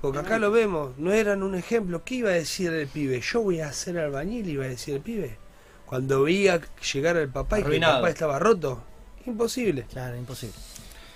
Porque 0.00 0.18
acá 0.18 0.38
lo 0.38 0.50
vemos, 0.50 0.96
no 0.98 1.12
eran 1.12 1.42
un 1.42 1.54
ejemplo. 1.54 2.02
¿Qué 2.04 2.16
iba 2.16 2.30
a 2.30 2.34
decir 2.34 2.72
el 2.72 2.86
pibe? 2.88 3.20
Yo 3.20 3.42
voy 3.42 3.60
a 3.60 3.72
ser 3.72 3.98
albañil, 3.98 4.48
iba 4.48 4.64
a 4.64 4.68
decir 4.68 4.94
el 4.94 5.00
pibe. 5.02 5.36
Cuando 5.84 6.22
veía 6.22 6.60
llegar 6.92 7.16
al 7.16 7.28
papá 7.28 7.60
y 7.60 7.64
que 7.64 7.76
el 7.76 7.80
papá 7.82 8.08
estaba 8.08 8.38
roto. 8.38 8.82
Imposible. 9.26 9.84
Claro, 9.90 10.16
imposible. 10.16 10.54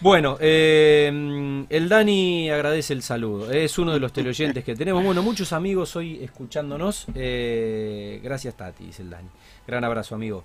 Bueno, 0.04 0.36
eh, 0.38 1.64
el 1.70 1.88
Dani 1.88 2.50
agradece 2.50 2.92
el 2.92 3.02
saludo. 3.02 3.50
Es 3.50 3.78
uno 3.78 3.94
de 3.94 3.98
los 3.98 4.12
teleoyentes 4.12 4.62
que 4.62 4.76
tenemos. 4.76 5.02
Bueno, 5.02 5.22
muchos 5.22 5.54
amigos 5.54 5.96
hoy 5.96 6.22
escuchándonos. 6.22 7.06
Eh, 7.14 8.20
gracias, 8.22 8.54
Tati, 8.54 8.84
dice 8.84 9.00
el 9.00 9.08
Dani. 9.08 9.30
Gran 9.66 9.82
abrazo, 9.82 10.14
amigo. 10.14 10.44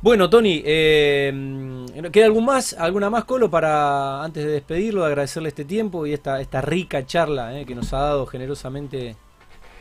Bueno, 0.00 0.30
Tony, 0.30 0.62
eh, 0.64 1.86
¿queda 2.12 2.26
algún 2.26 2.44
más, 2.44 2.72
alguna 2.74 3.10
más, 3.10 3.24
Colo, 3.24 3.50
para 3.50 4.22
antes 4.22 4.44
de 4.44 4.52
despedirlo, 4.52 5.04
agradecerle 5.04 5.48
este 5.48 5.64
tiempo 5.64 6.06
y 6.06 6.12
esta, 6.12 6.40
esta 6.40 6.60
rica 6.60 7.04
charla 7.04 7.58
eh, 7.58 7.66
que 7.66 7.74
nos 7.74 7.92
ha 7.92 7.98
dado 7.98 8.26
generosamente 8.26 9.16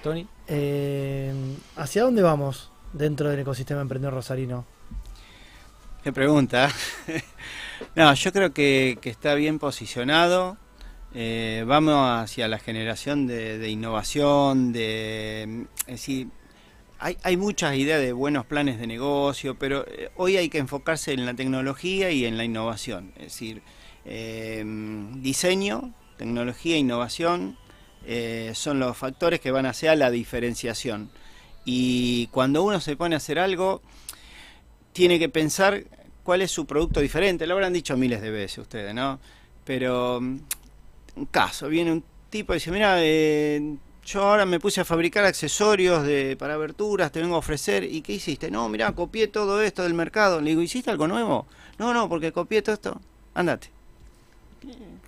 Tony? 0.01 0.27
Eh, 0.47 1.31
¿Hacia 1.75 2.01
dónde 2.01 2.23
vamos 2.23 2.71
dentro 2.93 3.29
del 3.29 3.41
ecosistema 3.41 3.81
emprendedor 3.81 4.15
rosarino? 4.15 4.65
Qué 6.03 6.11
pregunta. 6.11 6.69
No, 7.95 8.13
yo 8.13 8.31
creo 8.31 8.53
que, 8.53 8.97
está 9.03 9.35
bien 9.35 9.59
posicionado. 9.59 10.57
Eh, 11.13 11.63
vamos 11.65 11.95
hacia 11.95 12.47
la 12.47 12.59
generación 12.59 13.25
de, 13.25 13.67
innovación, 13.69 14.71
de, 14.71 15.65
es 15.81 15.87
decir, 15.87 16.27
hay, 16.99 17.37
muchas 17.37 17.75
ideas 17.75 18.01
de 18.01 18.13
buenos 18.13 18.45
planes 18.45 18.79
de 18.79 18.85
negocio, 18.85 19.57
pero 19.57 19.85
eh, 19.87 20.11
hoy 20.17 20.37
hay 20.37 20.49
que 20.49 20.57
enfocarse 20.57 21.13
en 21.13 21.25
la 21.25 21.33
tecnología 21.33 22.11
y 22.11 22.25
en 22.25 22.37
la 22.37 22.43
innovación. 22.43 23.13
Es 23.15 23.33
decir, 23.33 23.61
eh, 24.05 24.63
diseño, 25.15 25.93
tecnología 26.17 26.75
e 26.75 26.79
innovación 26.79 27.57
son 28.53 28.79
los 28.79 28.97
factores 28.97 29.39
que 29.39 29.51
van 29.51 29.65
a 29.65 29.69
hacer 29.69 29.97
la 29.97 30.09
diferenciación. 30.09 31.11
Y 31.65 32.27
cuando 32.27 32.63
uno 32.63 32.79
se 32.79 32.95
pone 32.95 33.15
a 33.15 33.17
hacer 33.17 33.39
algo, 33.39 33.81
tiene 34.93 35.19
que 35.19 35.29
pensar 35.29 35.83
cuál 36.23 36.41
es 36.41 36.51
su 36.51 36.65
producto 36.65 36.99
diferente. 36.99 37.47
Lo 37.47 37.55
habrán 37.55 37.73
dicho 37.73 37.97
miles 37.97 38.21
de 38.21 38.31
veces 38.31 38.59
ustedes, 38.59 38.93
¿no? 38.93 39.19
Pero, 39.65 40.17
un 40.17 41.25
caso, 41.31 41.67
viene 41.67 41.91
un 41.91 42.03
tipo 42.29 42.53
y 42.53 42.57
dice, 42.57 42.71
mira, 42.71 42.95
eh, 42.99 43.75
yo 44.05 44.23
ahora 44.23 44.45
me 44.45 44.59
puse 44.59 44.81
a 44.81 44.85
fabricar 44.85 45.25
accesorios 45.25 46.03
de, 46.03 46.35
para 46.35 46.55
aberturas, 46.55 47.11
te 47.11 47.21
vengo 47.21 47.35
a 47.35 47.39
ofrecer. 47.39 47.83
¿Y 47.83 48.01
qué 48.01 48.13
hiciste? 48.13 48.49
No, 48.49 48.67
mira, 48.69 48.91
copié 48.93 49.27
todo 49.27 49.61
esto 49.61 49.83
del 49.83 49.93
mercado. 49.93 50.41
Le 50.41 50.51
digo, 50.51 50.61
¿hiciste 50.61 50.89
algo 50.89 51.07
nuevo? 51.07 51.45
No, 51.77 51.93
no, 51.93 52.09
porque 52.09 52.31
copié 52.31 52.61
todo 52.61 52.73
esto. 52.73 52.99
Andate. 53.35 53.69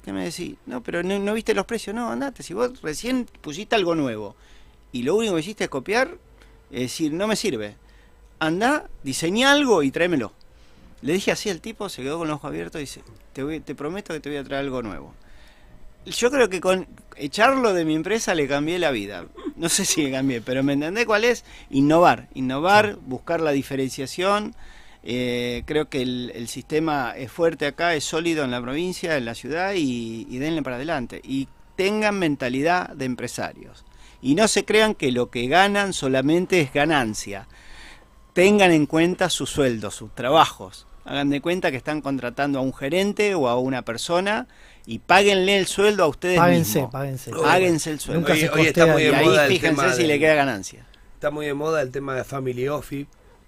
¿Qué 0.05 0.13
me 0.13 0.23
decís? 0.23 0.55
No, 0.65 0.81
pero 0.81 1.03
no, 1.03 1.17
no, 1.19 1.33
viste 1.33 1.53
los 1.53 1.65
precios. 1.65 1.95
No, 1.95 2.11
andate. 2.11 2.43
Si 2.43 2.53
vos 2.53 2.81
recién 2.81 3.27
pusiste 3.41 3.75
algo 3.75 3.95
nuevo 3.95 4.35
y 4.91 5.03
lo 5.03 5.15
único 5.15 5.35
que 5.35 5.41
hiciste 5.41 5.63
es 5.65 5.69
copiar, 5.69 6.17
es 6.71 6.81
decir, 6.81 7.13
no 7.13 7.27
me 7.27 7.35
sirve. 7.35 7.75
Anda, 8.39 8.89
diseñá 9.03 9.51
algo 9.51 9.83
y 9.83 9.91
tráemelo. 9.91 10.33
Le 11.01 11.13
dije 11.13 11.31
así 11.31 11.49
al 11.49 11.61
tipo, 11.61 11.89
se 11.89 12.03
quedó 12.03 12.19
con 12.19 12.27
los 12.27 12.35
ojos 12.35 12.49
abiertos 12.49 12.79
y 12.79 12.83
dice, 12.83 13.01
te, 13.33 13.43
voy, 13.43 13.59
te 13.59 13.73
prometo 13.73 14.13
que 14.13 14.19
te 14.19 14.29
voy 14.29 14.37
a 14.37 14.43
traer 14.43 14.65
algo 14.65 14.81
nuevo. 14.83 15.13
Yo 16.05 16.31
creo 16.31 16.49
que 16.49 16.61
con 16.61 16.87
echarlo 17.15 17.73
de 17.73 17.85
mi 17.85 17.95
empresa 17.95 18.33
le 18.33 18.47
cambié 18.47 18.79
la 18.79 18.91
vida. 18.91 19.25
No 19.55 19.69
sé 19.69 19.85
si 19.85 20.03
le 20.03 20.11
cambié, 20.11 20.41
pero 20.41 20.63
me 20.63 20.73
entendé 20.73 21.05
cuál 21.05 21.23
es 21.23 21.45
innovar. 21.69 22.27
Innovar, 22.33 22.97
buscar 23.01 23.41
la 23.41 23.51
diferenciación. 23.51 24.55
Eh, 25.03 25.63
creo 25.65 25.89
que 25.89 26.01
el, 26.01 26.31
el, 26.35 26.47
sistema 26.47 27.13
es 27.15 27.31
fuerte 27.31 27.65
acá, 27.65 27.95
es 27.95 28.03
sólido 28.03 28.43
en 28.43 28.51
la 28.51 28.61
provincia, 28.61 29.17
en 29.17 29.25
la 29.25 29.33
ciudad 29.33 29.73
y, 29.73 30.27
y 30.29 30.37
denle 30.37 30.61
para 30.61 30.75
adelante. 30.75 31.21
Y 31.23 31.47
tengan 31.75 32.19
mentalidad 32.19 32.89
de 32.89 33.05
empresarios. 33.05 33.85
Y 34.21 34.35
no 34.35 34.47
se 34.47 34.65
crean 34.65 34.93
que 34.93 35.11
lo 35.11 35.31
que 35.31 35.47
ganan 35.47 35.93
solamente 35.93 36.61
es 36.61 36.73
ganancia. 36.73 37.47
Tengan 38.33 38.71
en 38.71 38.85
cuenta 38.85 39.29
sus 39.29 39.49
sueldos, 39.49 39.95
sus 39.95 40.13
trabajos. 40.13 40.87
Hagan 41.03 41.29
de 41.29 41.41
cuenta 41.41 41.71
que 41.71 41.77
están 41.77 42.01
contratando 42.01 42.59
a 42.59 42.61
un 42.61 42.73
gerente 42.73 43.33
o 43.35 43.47
a 43.47 43.57
una 43.59 43.83
persona 43.83 44.47
y 44.85 44.99
páguenle 44.99 45.57
el 45.57 45.67
sueldo 45.67 46.03
a 46.03 46.07
ustedes 46.07 46.37
páguense, 46.37 46.79
mismos. 46.79 46.91
Páguense, 46.91 47.31
Páguense 47.31 47.91
el 47.91 47.99
sueldo. 47.99 48.31
Hoy, 48.31 48.49
hoy 48.53 48.67
está 48.67 48.85
muy 48.85 49.03
de 49.03 49.09
y 49.09 49.11
moda 49.11 49.41
ahí 49.43 49.51
el 49.51 49.59
fíjense 49.59 49.81
tema 49.81 49.93
si 49.93 50.01
de, 50.03 50.07
le 50.07 50.19
queda 50.19 50.35
ganancia. 50.35 50.85
Está 51.15 51.31
muy 51.31 51.45
de 51.45 51.53
moda 51.53 51.81
el 51.81 51.91
tema 51.91 52.15
de 52.15 52.23
Family 52.23 52.67
Office. 52.67 53.07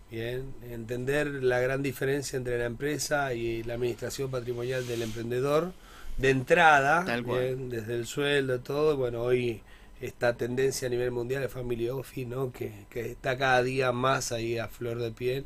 Bien, 0.10 0.54
entender 0.70 1.28
la 1.28 1.60
gran 1.60 1.82
diferencia 1.82 2.38
entre 2.38 2.60
la 2.60 2.66
empresa 2.66 3.34
y 3.34 3.64
la 3.64 3.74
administración 3.76 4.30
patrimonial 4.30 4.86
del 4.86 5.01
emprendedor 5.01 5.74
de 6.18 6.30
entrada, 6.30 7.04
bien, 7.22 7.70
desde 7.70 7.95
el 7.95 8.06
sueldo, 8.06 8.60
todo. 8.60 8.95
Bueno, 8.95 9.24
hoy 9.24 9.62
esta 10.01 10.34
tendencia 10.34 10.88
a 10.88 10.91
nivel 10.91 11.12
mundial 11.12 11.41
de 11.41 11.49
Family 11.49 11.89
Office, 11.89 12.28
¿no? 12.28 12.51
que, 12.51 12.86
que 12.89 13.12
está 13.12 13.38
cada 13.38 13.64
día 13.64 13.91
más 13.91 14.32
ahí 14.32 14.58
a 14.58 14.68
flor 14.68 14.99
de 14.99 15.12
piel. 15.12 15.45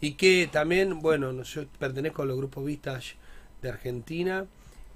Y 0.00 0.12
que 0.12 0.48
también, 0.50 1.00
bueno, 1.00 1.42
yo 1.42 1.66
pertenezco 1.78 2.22
a 2.22 2.26
los 2.26 2.36
grupos 2.36 2.64
Vistage 2.64 3.16
de 3.62 3.68
Argentina 3.70 4.46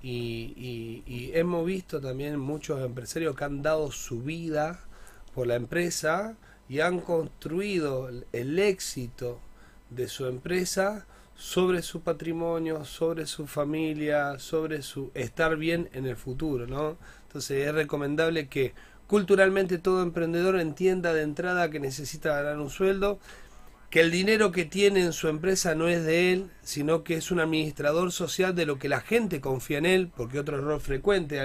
y, 0.02 0.52
y, 0.56 1.02
y, 1.06 1.30
hemos 1.34 1.64
visto 1.64 2.00
también 2.00 2.38
muchos 2.38 2.84
empresarios 2.84 3.36
que 3.36 3.44
han 3.44 3.62
dado 3.62 3.90
su 3.90 4.22
vida 4.22 4.80
por 5.34 5.46
la 5.46 5.56
empresa 5.56 6.36
y 6.68 6.80
han 6.80 7.00
construido 7.00 8.10
el 8.32 8.58
éxito 8.58 9.38
de 9.90 10.08
su 10.08 10.26
empresa 10.26 11.06
sobre 11.36 11.82
su 11.82 12.02
patrimonio, 12.02 12.84
sobre 12.84 13.26
su 13.26 13.46
familia, 13.46 14.38
sobre 14.38 14.82
su 14.82 15.10
estar 15.14 15.56
bien 15.56 15.88
en 15.92 16.06
el 16.06 16.16
futuro, 16.16 16.66
¿no? 16.66 16.96
Entonces 17.26 17.66
es 17.66 17.74
recomendable 17.74 18.48
que 18.48 18.74
culturalmente 19.06 19.78
todo 19.78 20.02
emprendedor 20.02 20.58
entienda 20.60 21.12
de 21.12 21.22
entrada 21.22 21.70
que 21.70 21.80
necesita 21.80 22.34
ganar 22.36 22.58
un 22.58 22.70
sueldo, 22.70 23.18
que 23.92 24.00
el 24.00 24.10
dinero 24.10 24.52
que 24.52 24.64
tiene 24.64 25.02
en 25.02 25.12
su 25.12 25.28
empresa 25.28 25.74
no 25.74 25.86
es 25.86 26.02
de 26.02 26.32
él, 26.32 26.50
sino 26.62 27.04
que 27.04 27.16
es 27.16 27.30
un 27.30 27.40
administrador 27.40 28.10
social 28.10 28.54
de 28.54 28.64
lo 28.64 28.78
que 28.78 28.88
la 28.88 29.02
gente 29.02 29.42
confía 29.42 29.76
en 29.76 29.84
él, 29.84 30.10
porque 30.16 30.38
otro 30.38 30.56
error 30.56 30.80
frecuente, 30.80 31.38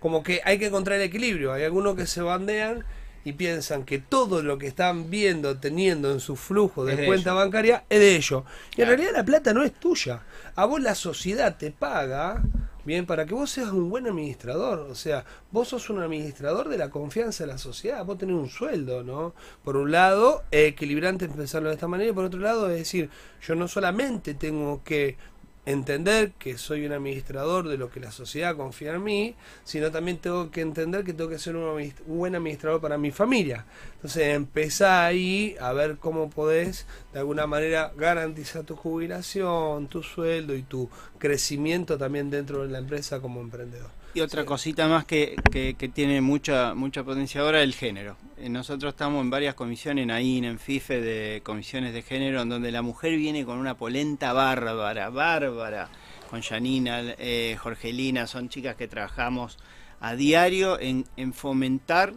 como 0.00 0.24
que 0.24 0.40
hay 0.44 0.58
que 0.58 0.66
encontrar 0.66 0.98
el 0.98 1.04
equilibrio, 1.04 1.52
hay 1.52 1.62
algunos 1.62 1.94
que 1.94 2.08
se 2.08 2.20
bandean 2.20 2.84
y 3.22 3.34
piensan 3.34 3.84
que 3.84 4.00
todo 4.00 4.42
lo 4.42 4.58
que 4.58 4.66
están 4.66 5.10
viendo, 5.10 5.58
teniendo 5.58 6.10
en 6.10 6.18
su 6.18 6.34
flujo 6.34 6.84
de, 6.84 6.96
de 6.96 7.06
cuenta 7.06 7.30
ellos. 7.30 7.44
bancaria 7.44 7.84
es 7.88 8.00
de 8.00 8.16
ellos. 8.16 8.42
Y 8.72 8.74
claro. 8.74 8.90
en 8.90 8.98
realidad 8.98 9.18
la 9.18 9.24
plata 9.24 9.54
no 9.54 9.62
es 9.62 9.72
tuya. 9.72 10.22
A 10.56 10.64
vos 10.64 10.82
la 10.82 10.96
sociedad 10.96 11.56
te 11.56 11.70
paga, 11.70 12.42
bien, 12.84 13.06
para 13.06 13.26
que 13.26 13.34
vos 13.34 13.50
seas 13.50 13.70
un 13.70 13.90
buen 13.90 14.06
administrador. 14.06 14.80
O 14.80 14.94
sea, 14.94 15.24
vos 15.50 15.68
sos 15.68 15.90
un 15.90 16.00
administrador 16.00 16.68
de 16.68 16.78
la 16.78 16.90
confianza 16.90 17.44
de 17.44 17.52
la 17.52 17.58
sociedad. 17.58 18.04
Vos 18.04 18.18
tenés 18.18 18.36
un 18.36 18.48
sueldo, 18.48 19.02
¿no? 19.02 19.34
Por 19.64 19.76
un 19.76 19.92
lado, 19.92 20.42
es 20.50 20.68
equilibrante 20.68 21.28
pensarlo 21.28 21.68
de 21.68 21.74
esta 21.74 21.88
manera. 21.88 22.10
Y 22.10 22.14
por 22.14 22.24
otro 22.24 22.40
lado, 22.40 22.70
es 22.70 22.78
decir, 22.78 23.10
yo 23.40 23.54
no 23.54 23.68
solamente 23.68 24.34
tengo 24.34 24.82
que 24.84 25.16
entender 25.64 26.32
que 26.32 26.58
soy 26.58 26.84
un 26.86 26.92
administrador 26.92 27.68
de 27.68 27.76
lo 27.76 27.90
que 27.90 28.00
la 28.00 28.10
sociedad 28.10 28.56
confía 28.56 28.94
en 28.94 29.04
mí, 29.04 29.34
sino 29.64 29.90
también 29.90 30.18
tengo 30.18 30.50
que 30.50 30.60
entender 30.60 31.04
que 31.04 31.12
tengo 31.12 31.30
que 31.30 31.38
ser 31.38 31.56
un, 31.56 31.92
buen 32.06 32.34
administrador 32.34 32.80
para 32.80 32.98
mi 32.98 33.12
familia. 33.12 33.64
Entonces 33.96 34.34
empezá 34.34 35.06
ahí 35.06 35.56
a 35.60 35.72
ver 35.72 35.98
cómo 35.98 36.30
podés 36.30 36.86
de 37.12 37.20
alguna 37.20 37.46
manera 37.46 37.92
garantizar 37.96 38.64
tu 38.64 38.74
jubilación, 38.74 39.86
tu 39.86 40.02
sueldo 40.02 40.54
y 40.54 40.62
tu 40.62 40.88
crecimiento 41.18 41.96
también 41.96 42.30
dentro 42.30 42.62
de 42.62 42.72
la 42.72 42.78
empresa 42.78 43.20
como 43.20 43.40
emprendedor. 43.40 44.01
Y 44.14 44.20
otra 44.20 44.42
sí. 44.42 44.46
cosita 44.46 44.88
más 44.88 45.04
que, 45.04 45.36
que, 45.50 45.74
que, 45.74 45.88
tiene 45.88 46.20
mucha 46.20 46.74
mucha 46.74 47.02
potencia 47.02 47.40
ahora, 47.40 47.62
el 47.62 47.74
género. 47.74 48.16
Nosotros 48.38 48.92
estamos 48.92 49.22
en 49.22 49.30
varias 49.30 49.54
comisiones, 49.54 50.02
en 50.02 50.10
AIN, 50.10 50.44
en 50.44 50.58
FIFE, 50.58 51.00
de 51.00 51.40
comisiones 51.42 51.94
de 51.94 52.02
género, 52.02 52.42
en 52.42 52.48
donde 52.48 52.70
la 52.72 52.82
mujer 52.82 53.16
viene 53.16 53.44
con 53.44 53.58
una 53.58 53.76
polenta 53.76 54.32
bárbara, 54.32 55.08
bárbara, 55.08 55.88
con 56.28 56.42
Janina, 56.42 57.00
eh, 57.18 57.56
Jorgelina, 57.58 58.26
son 58.26 58.48
chicas 58.48 58.76
que 58.76 58.88
trabajamos 58.88 59.58
a 60.00 60.14
diario 60.14 60.78
en, 60.80 61.06
en 61.16 61.32
fomentar 61.32 62.12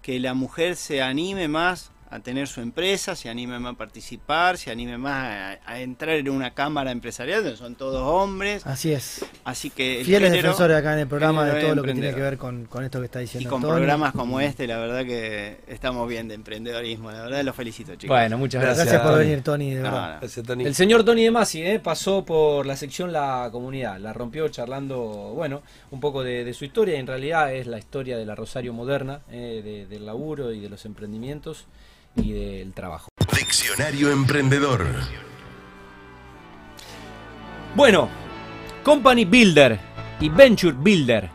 que 0.00 0.20
la 0.20 0.34
mujer 0.34 0.76
se 0.76 1.02
anime 1.02 1.48
más 1.48 1.90
a 2.14 2.20
tener 2.20 2.46
su 2.46 2.60
empresa, 2.60 3.16
se 3.16 3.28
anime 3.28 3.58
más 3.58 3.74
a 3.74 3.76
participar, 3.76 4.56
se 4.56 4.70
anime 4.70 4.96
más 4.96 5.58
a, 5.66 5.72
a, 5.72 5.80
entrar 5.80 6.14
en 6.14 6.28
una 6.28 6.54
cámara 6.54 6.92
empresarial 6.92 7.42
donde 7.42 7.56
son 7.56 7.74
todos 7.74 8.02
hombres. 8.02 8.64
Así 8.64 8.92
es. 8.92 9.24
Así 9.42 9.68
que 9.68 9.98
el 9.98 10.06
fieles 10.06 10.30
género, 10.30 10.50
defensores 10.50 10.76
acá 10.76 10.92
en 10.92 11.00
el 11.00 11.08
programa 11.08 11.44
de 11.44 11.60
todo 11.60 11.74
lo 11.74 11.82
que 11.82 11.92
tiene 11.92 12.14
que 12.14 12.20
ver 12.20 12.38
con, 12.38 12.66
con 12.66 12.84
esto 12.84 13.00
que 13.00 13.06
está 13.06 13.18
diciendo. 13.18 13.48
Y 13.48 13.50
con 13.50 13.60
Tony. 13.62 13.74
programas 13.74 14.12
como 14.12 14.38
este, 14.38 14.68
la 14.68 14.78
verdad 14.78 15.04
que 15.04 15.58
estamos 15.66 16.08
bien 16.08 16.28
de 16.28 16.34
emprendedorismo, 16.34 17.10
la 17.10 17.22
verdad 17.22 17.42
los 17.42 17.56
felicito, 17.56 17.96
chicos. 17.96 18.16
Bueno, 18.16 18.38
muchas 18.38 18.62
gracias. 18.62 18.86
Gracias 18.86 19.10
por 19.10 19.18
venir, 19.18 19.42
Tony, 19.42 19.74
de 19.74 19.82
verdad. 19.82 19.90
No, 19.90 20.12
no. 20.14 20.20
Gracias, 20.20 20.46
Tony. 20.46 20.64
El 20.66 20.74
señor 20.76 21.04
Tony 21.04 21.24
de 21.24 21.30
Masi 21.32 21.62
eh, 21.62 21.80
pasó 21.80 22.24
por 22.24 22.64
la 22.64 22.76
sección 22.76 23.12
La 23.12 23.48
Comunidad, 23.50 23.98
la 23.98 24.12
rompió 24.12 24.46
charlando, 24.50 25.00
bueno, 25.34 25.62
un 25.90 25.98
poco 25.98 26.22
de, 26.22 26.44
de 26.44 26.54
su 26.54 26.64
historia, 26.64 26.96
en 26.96 27.08
realidad 27.08 27.52
es 27.52 27.66
la 27.66 27.78
historia 27.78 28.16
de 28.16 28.24
la 28.24 28.36
Rosario 28.36 28.72
moderna, 28.72 29.22
eh, 29.32 29.62
de, 29.64 29.86
del 29.86 30.06
laburo 30.06 30.52
y 30.52 30.60
de 30.60 30.68
los 30.68 30.84
emprendimientos 30.84 31.66
y 32.16 32.32
del 32.32 32.72
trabajo. 32.72 33.08
Diccionario 33.36 34.10
Emprendedor. 34.10 34.86
Bueno, 37.74 38.08
Company 38.82 39.24
Builder 39.24 39.80
y 40.20 40.28
Venture 40.28 40.76
Builder. 40.78 41.30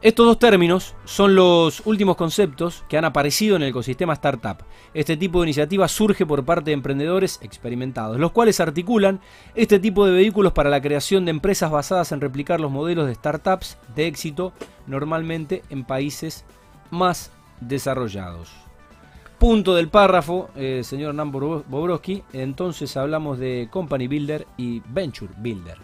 Estos 0.00 0.26
dos 0.26 0.38
términos 0.38 0.94
son 1.04 1.34
los 1.34 1.82
últimos 1.84 2.14
conceptos 2.14 2.84
que 2.88 2.96
han 2.96 3.04
aparecido 3.04 3.56
en 3.56 3.62
el 3.62 3.70
ecosistema 3.70 4.12
startup. 4.12 4.58
Este 4.94 5.16
tipo 5.16 5.40
de 5.40 5.46
iniciativa 5.46 5.88
surge 5.88 6.24
por 6.24 6.44
parte 6.44 6.70
de 6.70 6.74
emprendedores 6.74 7.40
experimentados, 7.42 8.16
los 8.20 8.30
cuales 8.30 8.60
articulan 8.60 9.20
este 9.56 9.80
tipo 9.80 10.06
de 10.06 10.12
vehículos 10.12 10.52
para 10.52 10.70
la 10.70 10.80
creación 10.80 11.24
de 11.24 11.32
empresas 11.32 11.72
basadas 11.72 12.12
en 12.12 12.20
replicar 12.20 12.60
los 12.60 12.70
modelos 12.70 13.08
de 13.08 13.16
startups 13.16 13.76
de 13.96 14.06
éxito, 14.06 14.52
normalmente 14.86 15.64
en 15.68 15.84
países 15.84 16.44
más 16.90 17.32
desarrollados. 17.60 18.67
Punto 19.38 19.76
del 19.76 19.88
párrafo, 19.88 20.50
eh, 20.56 20.82
señor 20.82 21.14
Nan 21.14 21.30
Bobrowski. 21.30 22.24
Entonces 22.32 22.96
hablamos 22.96 23.38
de 23.38 23.68
Company 23.70 24.08
Builder 24.08 24.46
y 24.56 24.82
Venture 24.88 25.32
Builder. 25.36 25.78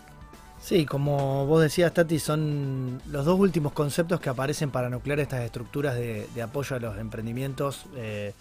Sí, 0.61 0.85
como 0.87 1.47
vos 1.47 1.63
decías, 1.63 1.93
Tati, 1.95 2.19
son 2.19 3.01
los 3.11 3.25
dos 3.25 3.39
últimos 3.39 3.73
conceptos 3.73 4.19
que 4.19 4.29
aparecen 4.29 4.71
para 4.71 4.89
nuclear 4.89 5.21
estas 5.21 5.43
estructuras 5.43 5.95
de, 5.95 6.27
apoyo 6.43 6.75
a 6.75 6.81
los 6.81 6.99
emprendimientos, 6.99 7.87
eh, 7.97 8.33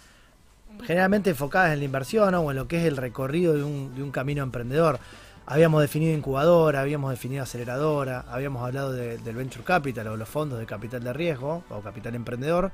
generalmente 0.82 1.30
enfocadas 1.30 1.74
en 1.74 1.78
la 1.78 1.84
inversión 1.84 2.34
o 2.34 2.50
en 2.50 2.56
lo 2.56 2.66
que 2.66 2.78
es 2.78 2.84
el 2.86 2.96
recorrido 2.96 3.52
de 3.52 3.62
un, 3.62 4.10
camino 4.10 4.42
emprendedor. 4.42 4.98
Habíamos 5.46 5.80
definido 5.82 6.16
incubadora, 6.16 6.80
habíamos 6.80 7.10
definido 7.10 7.44
aceleradora, 7.44 8.24
habíamos 8.28 8.64
hablado 8.64 8.90
del 8.90 9.36
venture 9.36 9.62
capital 9.62 10.08
o 10.08 10.16
los 10.16 10.28
fondos 10.28 10.58
de 10.58 10.66
capital 10.66 11.04
de 11.04 11.12
riesgo 11.12 11.62
o 11.68 11.82
capital 11.82 12.16
emprendedor. 12.16 12.72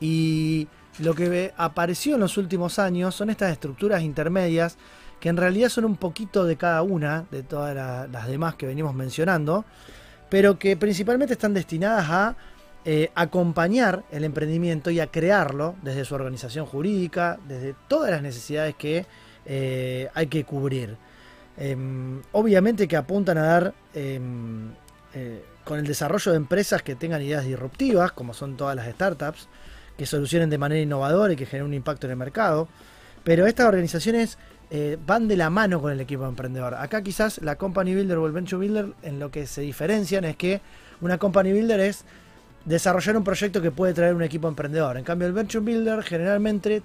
Y 0.00 0.66
lo 1.00 1.14
que 1.14 1.52
apareció 1.56 2.14
en 2.14 2.20
los 2.20 2.36
últimos 2.36 2.78
años 2.78 3.14
son 3.14 3.30
estas 3.30 3.52
estructuras 3.52 4.02
intermedias 4.02 4.76
que 5.20 5.28
en 5.28 5.36
realidad 5.36 5.68
son 5.68 5.84
un 5.84 5.96
poquito 5.96 6.44
de 6.44 6.56
cada 6.56 6.82
una, 6.82 7.26
de 7.30 7.42
todas 7.42 7.74
las 8.10 8.26
demás 8.26 8.54
que 8.54 8.66
venimos 8.66 8.94
mencionando, 8.94 9.64
pero 10.30 10.58
que 10.58 10.76
principalmente 10.76 11.34
están 11.34 11.52
destinadas 11.52 12.08
a 12.08 12.36
eh, 12.84 13.10
acompañar 13.14 14.04
el 14.10 14.24
emprendimiento 14.24 14.90
y 14.90 15.00
a 15.00 15.06
crearlo 15.08 15.74
desde 15.82 16.06
su 16.06 16.14
organización 16.14 16.64
jurídica, 16.64 17.38
desde 17.46 17.74
todas 17.88 18.10
las 18.10 18.22
necesidades 18.22 18.74
que 18.76 19.04
eh, 19.44 20.08
hay 20.14 20.26
que 20.28 20.44
cubrir. 20.44 20.96
Em, 21.58 22.22
obviamente 22.32 22.88
que 22.88 22.96
apuntan 22.96 23.36
a 23.36 23.42
dar 23.42 23.74
em, 23.92 24.70
eh, 25.12 25.44
con 25.64 25.78
el 25.78 25.86
desarrollo 25.86 26.32
de 26.32 26.38
empresas 26.38 26.82
que 26.82 26.94
tengan 26.94 27.20
ideas 27.20 27.44
disruptivas, 27.44 28.12
como 28.12 28.32
son 28.32 28.56
todas 28.56 28.74
las 28.74 28.88
startups, 28.88 29.48
que 30.00 30.06
solucionen 30.06 30.48
de 30.48 30.56
manera 30.56 30.80
innovadora 30.80 31.34
y 31.34 31.36
que 31.36 31.44
generen 31.44 31.66
un 31.66 31.74
impacto 31.74 32.06
en 32.06 32.12
el 32.12 32.16
mercado. 32.16 32.68
Pero 33.22 33.44
estas 33.44 33.66
organizaciones 33.66 34.38
eh, 34.70 34.96
van 35.06 35.28
de 35.28 35.36
la 35.36 35.50
mano 35.50 35.82
con 35.82 35.92
el 35.92 36.00
equipo 36.00 36.26
emprendedor. 36.26 36.72
Acá 36.72 37.02
quizás 37.02 37.36
la 37.42 37.56
Company 37.56 37.92
Builder 37.92 38.16
o 38.16 38.26
el 38.26 38.32
Venture 38.32 38.56
Builder 38.56 38.94
en 39.02 39.20
lo 39.20 39.30
que 39.30 39.46
se 39.46 39.60
diferencian 39.60 40.24
es 40.24 40.36
que 40.36 40.62
una 41.02 41.18
Company 41.18 41.52
Builder 41.52 41.80
es 41.80 42.06
desarrollar 42.64 43.14
un 43.18 43.24
proyecto 43.24 43.60
que 43.60 43.72
puede 43.72 43.92
traer 43.92 44.14
un 44.14 44.22
equipo 44.22 44.48
emprendedor. 44.48 44.96
En 44.96 45.04
cambio 45.04 45.28
el 45.28 45.34
Venture 45.34 45.62
Builder 45.62 46.02
generalmente 46.02 46.80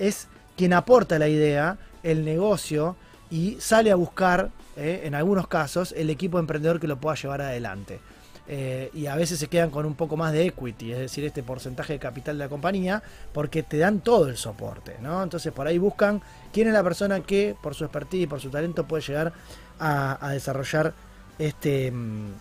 es 0.00 0.26
quien 0.56 0.72
aporta 0.72 1.20
la 1.20 1.28
idea, 1.28 1.78
el 2.02 2.24
negocio 2.24 2.96
y 3.30 3.56
sale 3.60 3.92
a 3.92 3.94
buscar, 3.94 4.50
eh, 4.76 5.02
en 5.04 5.14
algunos 5.14 5.46
casos, 5.46 5.94
el 5.96 6.10
equipo 6.10 6.40
emprendedor 6.40 6.80
que 6.80 6.88
lo 6.88 6.96
pueda 6.96 7.14
llevar 7.14 7.40
adelante. 7.40 8.00
Eh, 8.48 8.90
y 8.92 9.06
a 9.06 9.14
veces 9.14 9.38
se 9.38 9.46
quedan 9.46 9.70
con 9.70 9.86
un 9.86 9.94
poco 9.94 10.16
más 10.16 10.32
de 10.32 10.46
equity, 10.46 10.92
es 10.92 10.98
decir, 10.98 11.24
este 11.24 11.44
porcentaje 11.44 11.92
de 11.92 11.98
capital 12.00 12.36
de 12.36 12.44
la 12.44 12.48
compañía, 12.48 13.02
porque 13.32 13.62
te 13.62 13.78
dan 13.78 14.00
todo 14.00 14.28
el 14.28 14.36
soporte, 14.36 14.96
¿no? 15.00 15.22
Entonces 15.22 15.52
por 15.52 15.68
ahí 15.68 15.78
buscan 15.78 16.20
quién 16.52 16.66
es 16.66 16.74
la 16.74 16.82
persona 16.82 17.20
que 17.20 17.54
por 17.62 17.74
su 17.74 17.84
expertise 17.84 18.24
y 18.24 18.26
por 18.26 18.40
su 18.40 18.50
talento 18.50 18.86
puede 18.86 19.02
llegar 19.04 19.32
a, 19.78 20.30
desarrollar 20.32 20.92
este, 21.38 21.90
mm, 21.90 22.32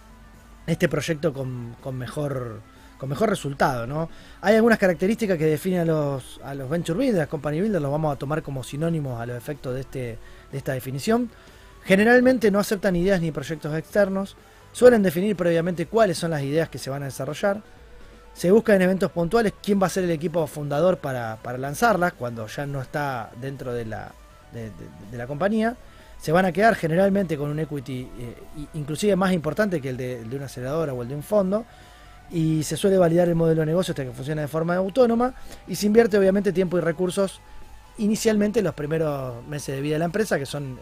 este 0.67 0.89
proyecto 0.89 1.33
con, 1.33 1.75
mejor 1.97 2.61
con 2.97 3.09
mejor 3.09 3.29
resultado, 3.29 3.87
¿no? 3.87 4.09
Hay 4.41 4.55
algunas 4.55 4.77
características 4.77 5.37
que 5.37 5.45
definen 5.45 5.81
a 5.81 5.85
los, 5.85 6.39
a 6.43 6.53
los 6.53 6.69
venture 6.69 6.97
builders, 6.99 7.27
company 7.27 7.59
builders, 7.59 7.81
los 7.81 7.91
vamos 7.91 8.13
a 8.13 8.15
tomar 8.17 8.43
como 8.43 8.63
sinónimos 8.63 9.19
a 9.19 9.25
los 9.25 9.35
efectos 9.35 9.73
de, 9.73 9.81
este, 9.81 10.19
de 10.51 10.57
esta 10.57 10.73
definición. 10.73 11.31
Generalmente 11.83 12.51
no 12.51 12.59
aceptan 12.59 12.95
ideas 12.95 13.19
ni 13.19 13.31
proyectos 13.31 13.75
externos, 13.75 14.37
Suelen 14.71 15.03
definir 15.03 15.35
previamente 15.35 15.85
cuáles 15.85 16.17
son 16.17 16.31
las 16.31 16.41
ideas 16.43 16.69
que 16.69 16.77
se 16.77 16.89
van 16.89 17.03
a 17.03 17.05
desarrollar. 17.05 17.61
Se 18.33 18.49
busca 18.51 18.73
en 18.73 18.81
eventos 18.81 19.11
puntuales 19.11 19.53
quién 19.61 19.81
va 19.81 19.87
a 19.87 19.89
ser 19.89 20.05
el 20.05 20.11
equipo 20.11 20.47
fundador 20.47 20.97
para, 20.97 21.37
lanzarlas 21.57 22.13
cuando 22.13 22.47
ya 22.47 22.65
no 22.65 22.81
está 22.81 23.29
dentro 23.41 23.73
de 23.73 23.85
la, 23.85 24.11
de, 24.53 25.17
la 25.17 25.27
compañía. 25.27 25.75
Se 26.19 26.31
van 26.31 26.45
a 26.45 26.51
quedar 26.51 26.75
generalmente 26.75 27.37
con 27.37 27.49
un 27.49 27.59
equity 27.59 28.07
eh, 28.19 28.35
inclusive 28.75 29.15
más 29.15 29.33
importante 29.33 29.81
que 29.81 29.89
el 29.89 29.97
de, 29.97 30.23
una 30.33 30.45
aceleradora 30.45 30.93
o 30.93 31.01
el 31.01 31.09
de 31.09 31.15
un 31.15 31.23
fondo. 31.23 31.65
Y 32.29 32.63
se 32.63 32.77
suele 32.77 32.97
validar 32.97 33.27
el 33.27 33.35
modelo 33.35 33.61
de 33.61 33.65
negocio 33.65 33.91
hasta 33.91 34.05
que 34.05 34.11
funcione 34.11 34.41
de 34.41 34.47
forma 34.47 34.75
autónoma. 34.75 35.33
Y 35.67 35.75
se 35.75 35.87
invierte 35.87 36.17
obviamente 36.17 36.53
tiempo 36.53 36.77
y 36.77 36.81
recursos 36.81 37.41
inicialmente 37.97 38.61
los 38.61 38.73
primeros 38.73 39.45
meses 39.47 39.75
de 39.75 39.81
vida 39.81 39.95
de 39.95 39.99
la 39.99 40.05
empresa, 40.05 40.39
que 40.39 40.45
son 40.45 40.79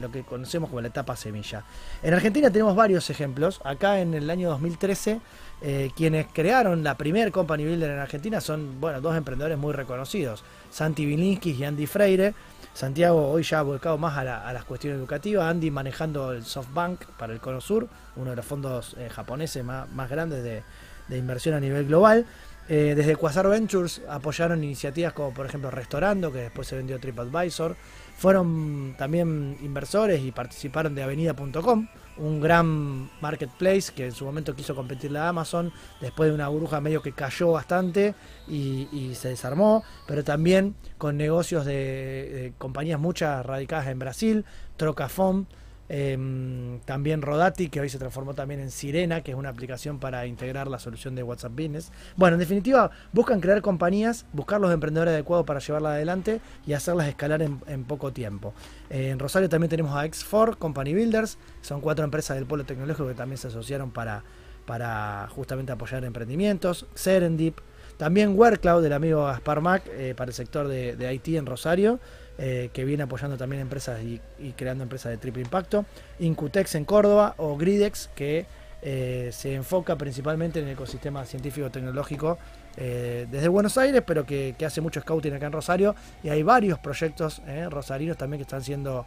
lo 0.00 0.10
que 0.10 0.22
conocemos 0.22 0.68
como 0.68 0.80
la 0.80 0.88
etapa 0.88 1.16
semilla. 1.16 1.64
En 2.02 2.14
Argentina 2.14 2.50
tenemos 2.50 2.76
varios 2.76 3.08
ejemplos. 3.10 3.60
Acá 3.64 4.00
en 4.00 4.14
el 4.14 4.28
año 4.28 4.50
2013, 4.50 5.20
eh, 5.64 5.90
quienes 5.94 6.26
crearon 6.32 6.82
la 6.82 6.96
primer 6.96 7.30
Company 7.30 7.64
Builder 7.64 7.90
en 7.92 7.98
Argentina 8.00 8.40
son 8.40 8.80
bueno, 8.80 9.00
dos 9.00 9.16
emprendedores 9.16 9.56
muy 9.56 9.72
reconocidos, 9.72 10.42
Santi 10.70 11.06
Vilinsky 11.06 11.52
y 11.52 11.64
Andy 11.64 11.86
Freire. 11.86 12.34
Santiago 12.74 13.30
hoy 13.30 13.42
ya 13.42 13.62
volcado 13.62 13.98
más 13.98 14.16
a, 14.16 14.52
las 14.52 14.64
cuestiones 14.64 14.98
educativas, 14.98 15.48
Andy 15.48 15.70
manejando 15.70 16.32
el 16.32 16.44
SoftBank 16.44 17.04
para 17.18 17.32
el 17.32 17.38
Cono 17.38 17.60
Sur, 17.60 17.86
uno 18.16 18.30
de 18.30 18.36
los 18.36 18.46
fondos 18.46 18.96
eh, 18.98 19.08
japoneses 19.10 19.62
más, 19.62 20.10
grandes 20.10 20.42
de 20.42 21.18
inversión 21.18 21.54
a 21.54 21.60
nivel 21.60 21.86
global. 21.86 22.26
Eh, 22.68 22.94
desde 22.96 23.16
Quasar 23.16 23.48
Ventures 23.48 24.02
apoyaron 24.08 24.62
iniciativas 24.62 25.12
como 25.12 25.34
por 25.34 25.46
ejemplo 25.46 25.70
Restaurando, 25.70 26.32
que 26.32 26.38
después 26.38 26.68
se 26.68 26.76
vendió 26.76 26.98
TripAdvisor. 26.98 27.76
Fueron 28.16 28.94
también 28.96 29.56
inversores 29.62 30.22
y 30.22 30.30
participaron 30.30 30.94
de 30.94 31.02
Avenida.com, 31.02 31.88
un 32.18 32.40
gran 32.40 33.10
marketplace 33.20 33.92
que 33.92 34.06
en 34.06 34.12
su 34.12 34.24
momento 34.24 34.54
quiso 34.54 34.76
competir 34.76 35.16
a 35.16 35.28
Amazon, 35.28 35.72
después 36.00 36.28
de 36.28 36.34
una 36.34 36.46
burbuja 36.46 36.80
medio 36.80 37.02
que 37.02 37.12
cayó 37.12 37.50
bastante 37.52 38.14
y, 38.46 39.12
se 39.16 39.28
desarmó, 39.28 39.82
pero 40.06 40.22
también 40.22 40.76
con 40.98 41.16
negocios 41.16 41.64
de, 41.64 41.74
de 41.74 42.52
compañías 42.58 43.00
muchas 43.00 43.44
radicadas 43.44 43.88
en 43.88 43.98
Brasil, 43.98 44.44
Trocafom, 44.76 45.46
Em, 45.88 46.80
también 46.80 47.22
Rodati, 47.22 47.68
que 47.68 47.80
hoy 47.80 47.88
se 47.88 47.98
transformó 47.98 48.34
también 48.34 48.60
en 48.60 48.70
Sirena, 48.70 49.20
que 49.20 49.32
es 49.32 49.36
una 49.36 49.50
aplicación 49.50 49.98
para 49.98 50.26
integrar 50.26 50.68
la 50.68 50.78
solución 50.78 51.14
de 51.14 51.22
WhatsApp 51.22 51.52
Business. 51.52 51.92
Bueno, 52.16 52.36
en 52.36 52.40
definitiva, 52.40 52.90
buscan 53.12 53.40
crear 53.40 53.60
compañías, 53.60 54.24
buscar 54.32 54.60
los 54.60 54.72
emprendedores 54.72 55.12
adecuados 55.12 55.44
para 55.44 55.60
llevarla 55.60 55.90
adelante 55.90 56.40
y 56.66 56.72
hacerlas 56.72 57.08
escalar 57.08 57.42
en, 57.42 57.84
poco 57.84 58.12
tiempo. 58.12 58.54
Eh, 58.90 59.10
en 59.10 59.18
Rosario 59.18 59.48
también 59.48 59.68
tenemos 59.70 59.94
a 59.94 60.06
X4 60.06 60.56
Company 60.56 60.94
Builders, 60.94 61.36
son 61.60 61.80
cuatro 61.80 62.04
empresas 62.04 62.36
del 62.36 62.46
polo 62.46 62.64
tecnológico 62.64 63.08
que 63.08 63.14
también 63.14 63.38
se 63.38 63.48
asociaron 63.48 63.90
para, 63.90 64.22
para 64.64 65.28
justamente 65.30 65.72
apoyar 65.72 66.04
emprendimientos. 66.04 66.86
Serendip, 66.94 67.58
también 67.96 68.38
WareCloud 68.38 68.82
del 68.82 68.92
amigo 68.94 69.26
Gaspar 69.26 69.60
Mac 69.60 69.82
eh, 69.88 70.14
para 70.16 70.30
el 70.30 70.34
sector 70.34 70.68
de, 70.68 70.96
de 70.96 71.12
IT 71.12 71.28
en 71.28 71.46
Rosario. 71.46 72.00
Eh, 72.38 72.70
que 72.72 72.86
viene 72.86 73.02
apoyando 73.02 73.36
también 73.36 73.60
empresas 73.60 74.00
y, 74.02 74.20
creando 74.56 74.82
empresas 74.82 75.12
de 75.12 75.18
triple 75.18 75.42
impacto, 75.42 75.84
Incutex 76.18 76.74
en 76.76 76.86
Córdoba 76.86 77.34
o 77.36 77.58
Gridex, 77.58 78.08
que 78.14 78.46
eh, 78.80 79.28
se 79.32 79.54
enfoca 79.54 79.96
principalmente 79.96 80.58
en 80.58 80.66
el 80.66 80.72
ecosistema 80.72 81.26
científico-tecnológico 81.26 82.38
eh, 82.78 83.26
desde 83.30 83.48
Buenos 83.48 83.76
Aires, 83.76 84.02
pero 84.06 84.24
que, 84.24 84.56
hace 84.64 84.80
mucho 84.80 85.02
scouting 85.02 85.34
acá 85.34 85.46
en 85.46 85.52
Rosario, 85.52 85.94
y 86.24 86.30
hay 86.30 86.42
varios 86.42 86.78
proyectos 86.78 87.42
rosarinos 87.68 88.16
también 88.16 88.38
que 88.38 88.44
están 88.44 88.62
siendo 88.62 89.04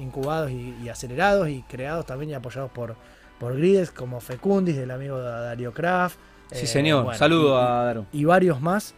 incubados 0.00 0.50
y, 0.50 0.88
acelerados 0.88 1.50
y 1.50 1.62
creados 1.68 2.06
también 2.06 2.30
y 2.30 2.34
apoyados 2.34 2.70
por, 2.70 2.96
por 3.38 3.54
Gridex, 3.56 3.90
como 3.90 4.20
Fecundis, 4.20 4.76
del 4.76 4.90
amigo 4.90 5.20
Dario 5.20 5.72
Kraft. 5.72 6.18
Sí, 6.50 6.66
señor. 6.66 7.14
Saludo 7.14 7.60
a 7.60 7.84
Dario. 7.84 8.06
Y 8.10 8.24
varios 8.24 8.60
más. 8.60 8.94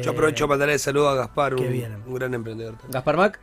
Yo 0.00 0.12
aprovecho 0.12 0.48
para 0.48 0.58
darle 0.58 0.74
el 0.74 0.80
saludo 0.80 1.08
a 1.08 1.14
Gaspar, 1.14 1.54
un, 1.54 2.14
gran 2.14 2.32
emprendedor. 2.34 2.74
¿Gaspar 2.88 3.16
Mac? 3.16 3.40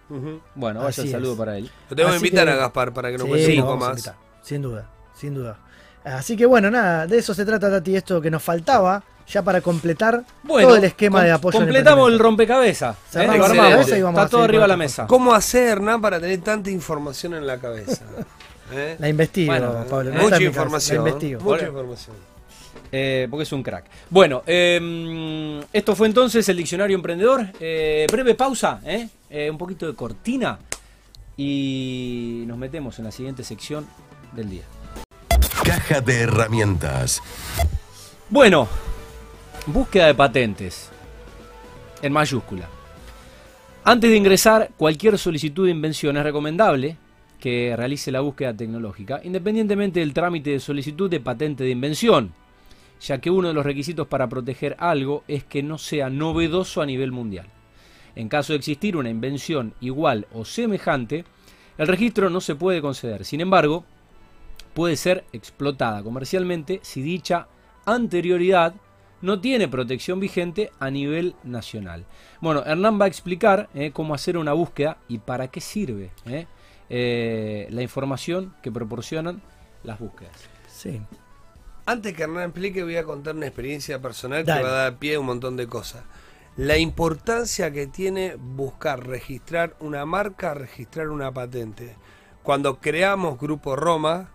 Bueno, 0.56 0.82
vaya 0.82 1.04
el 1.04 1.12
saludo 1.12 1.36
para 1.38 1.58
él. 1.58 1.70
Lo 1.90 1.96
tengo 1.96 2.10
que 2.10 2.16
invitar 2.16 2.48
a 2.50 2.56
Gaspar 2.56 2.94
para 2.94 3.12
que 3.12 3.18
nos 3.18 3.28
cuente 3.28 3.60
un 3.60 3.66
poco 3.66 3.78
más. 3.78 4.12
Sin 4.42 4.62
duda, 4.62 4.90
sin 5.16 5.36
duda. 5.36 5.58
Así 6.04 6.38
que 6.38 6.46
bueno, 6.46 6.72
nada, 6.72 7.06
de 7.06 7.18
eso 7.18 7.34
se 7.34 7.46
trata, 7.46 7.70
Tati, 7.70 7.96
esto 7.96 8.22
que 8.22 8.32
nos 8.32 8.42
faltaba 8.42 9.04
ya 9.28 9.44
para 9.44 9.62
completar 9.62 10.24
todo 10.48 10.76
el 10.76 10.84
esquema 10.84 11.24
de 11.24 11.32
apoyo. 11.32 11.60
Completamos 11.60 12.12
el, 12.12 12.20
rompecabezas. 12.20 12.96
¿eh? 13.16 13.28
Está 13.30 14.28
todo 14.28 14.44
arriba 14.44 14.64
de 14.64 14.70
la 14.70 14.78
mesa. 14.78 15.06
¿Cómo 15.08 15.34
hacer, 15.34 15.82
¿no? 15.82 16.02
para 16.02 16.20
tener 16.20 16.42
tanta 16.42 16.72
información 16.72 17.36
en 17.36 17.46
la 17.46 17.60
cabeza? 17.60 18.06
¿Eh? 18.72 18.98
La 19.00 19.10
investigo, 19.10 19.86
Pablo. 19.90 20.12
mucha 20.14 20.42
información. 20.42 21.04
Mucha 21.42 21.68
información. 21.68 22.16
Eh, 22.92 23.28
porque 23.30 23.44
es 23.44 23.52
un 23.52 23.62
crack. 23.62 23.86
Bueno, 24.10 24.44
em, 24.46 25.60
esto 25.72 25.96
fue 25.96 26.08
entonces 26.08 26.48
el 26.50 26.58
diccionario 26.58 26.96
emprendedor. 26.96 27.46
Eh, 27.60 28.08
breve 28.12 28.36
pausa, 28.36 28.82
¿eh? 28.86 29.08
un 29.50 29.58
poquito 29.58 29.86
de 29.86 29.94
cortina 29.94 30.60
y 31.38 32.44
nos 32.48 32.58
metemos 32.58 32.98
en 33.00 33.06
la 33.06 33.12
siguiente 33.12 33.44
sección 33.44 33.88
del 34.34 34.50
día. 34.50 34.64
Caja 35.64 36.02
de 36.02 36.22
herramientas. 36.22 37.22
Bueno, 38.30 38.68
búsqueda 39.68 40.08
de 40.08 40.16
patentes. 40.16 40.90
En 42.02 42.14
mayúscula. 42.14 42.68
Antes 43.84 44.10
de 44.10 44.18
ingresar 44.18 44.72
cualquier 44.78 45.18
solicitud 45.18 45.66
de 45.66 45.72
invención 45.72 46.18
es 46.18 46.24
recomendable 46.24 46.98
que 47.40 47.74
realice 47.76 48.12
la 48.12 48.20
búsqueda 48.20 48.54
tecnológica, 48.54 49.22
independientemente 49.24 50.00
del 50.00 50.14
trámite 50.14 50.52
de 50.52 50.60
solicitud 50.60 51.10
de 51.10 51.20
patente 51.20 51.64
de 51.64 51.70
invención, 51.70 52.34
ya 53.02 53.20
que 53.20 53.30
uno 53.30 53.48
de 53.48 53.54
los 53.54 53.66
requisitos 53.66 54.08
para 54.08 54.28
proteger 54.28 54.76
algo 54.80 55.24
es 55.28 55.44
que 55.44 55.64
no 55.64 55.78
sea 55.78 56.10
novedoso 56.10 56.82
a 56.82 56.86
nivel 56.86 57.12
mundial. 57.12 57.48
En 58.16 58.30
caso 58.30 58.54
de 58.54 58.58
existir 58.58 58.98
una 58.98 59.10
invención 59.10 59.74
igual 59.80 60.28
o 60.34 60.46
semejante, 60.46 61.26
el 61.78 61.88
registro 61.88 62.30
no 62.30 62.42
se 62.42 62.56
puede 62.56 62.82
conceder. 62.82 63.24
Sin 63.24 63.40
embargo, 63.40 63.86
puede 64.74 64.98
ser 64.98 65.24
explotada 65.32 66.04
comercialmente 66.04 66.80
si 66.84 67.02
dicha 67.02 67.48
anterioridad 67.86 68.74
no 69.22 69.40
tiene 69.40 69.68
protección 69.68 70.20
vigente 70.20 70.72
a 70.80 70.90
nivel 70.90 71.36
nacional. 71.44 72.06
Bueno, 72.42 72.64
Hernán 72.66 73.00
va 73.00 73.06
a 73.06 73.08
explicar 73.08 73.70
eh, 73.74 73.92
cómo 73.92 74.14
hacer 74.14 74.38
una 74.38 74.54
búsqueda 74.54 74.98
y 75.08 75.20
para 75.20 75.50
qué 75.50 75.62
sirve 75.62 76.12
eh, 76.26 76.48
eh, 76.90 77.68
la 77.72 77.82
información 77.82 78.54
que 78.62 78.72
proporcionan 78.72 79.42
las 79.84 80.00
búsquedas. 80.00 80.50
Sí. 80.68 81.02
Antes 81.90 82.14
que 82.14 82.22
Hernán 82.22 82.44
explique, 82.44 82.84
voy 82.84 82.98
a 82.98 83.04
contar 83.04 83.36
una 83.36 83.48
experiencia 83.48 84.00
personal 84.00 84.46
Dale. 84.46 84.62
que 84.62 84.64
va 84.64 84.74
a 84.74 84.84
dar 84.84 84.98
pie 85.00 85.16
a 85.16 85.20
un 85.20 85.26
montón 85.26 85.58
de 85.58 85.66
cosas. 85.66 86.04
La 86.56 86.78
importancia 86.78 87.74
que 87.74 87.88
tiene 87.88 88.36
buscar, 88.36 89.08
registrar 89.08 89.76
una 89.80 90.06
marca, 90.06 90.54
registrar 90.54 91.10
una 91.10 91.32
patente. 91.32 91.96
Cuando 92.44 92.80
creamos 92.80 93.40
Grupo 93.40 93.76
Roma, 93.76 94.30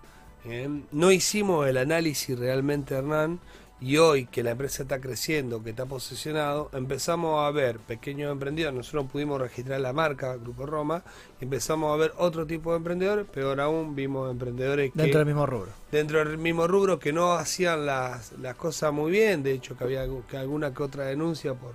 eh, 0.44 0.68
no 0.90 1.12
hicimos 1.12 1.68
el 1.68 1.76
análisis 1.76 2.36
realmente, 2.36 2.96
Hernán, 2.96 3.38
y 3.80 3.96
hoy 3.98 4.26
que 4.26 4.42
la 4.42 4.52
empresa 4.52 4.82
está 4.84 5.00
creciendo, 5.00 5.62
que 5.62 5.70
está 5.70 5.84
posicionado, 5.84 6.70
empezamos 6.72 7.44
a 7.44 7.50
ver 7.50 7.78
pequeños 7.80 8.32
emprendedores. 8.32 8.74
Nosotros 8.76 9.06
pudimos 9.12 9.40
registrar 9.40 9.80
la 9.80 9.92
marca 9.92 10.36
Grupo 10.36 10.64
Roma, 10.64 11.02
y 11.40 11.44
empezamos 11.44 11.92
a 11.92 11.96
ver 11.96 12.12
otro 12.16 12.46
tipo 12.46 12.70
de 12.70 12.78
emprendedores, 12.78 13.26
peor 13.26 13.60
aún, 13.60 13.94
vimos 13.94 14.30
emprendedores 14.30 14.92
que 14.92 15.02
Dentro 15.02 15.18
del 15.18 15.26
mismo 15.26 15.44
rubro. 15.44 15.68
dentro 15.92 16.18
del 16.24 16.38
mismo 16.38 16.66
rubro 16.66 16.98
que 16.98 17.12
no 17.12 17.34
hacían 17.34 17.84
las, 17.84 18.32
las 18.40 18.54
cosas 18.54 18.92
muy 18.92 19.10
bien, 19.10 19.42
de 19.42 19.52
hecho 19.52 19.76
que 19.76 19.84
había 19.84 20.06
que 20.28 20.36
alguna 20.38 20.72
que 20.72 20.82
otra 20.82 21.04
denuncia 21.04 21.52
por, 21.54 21.72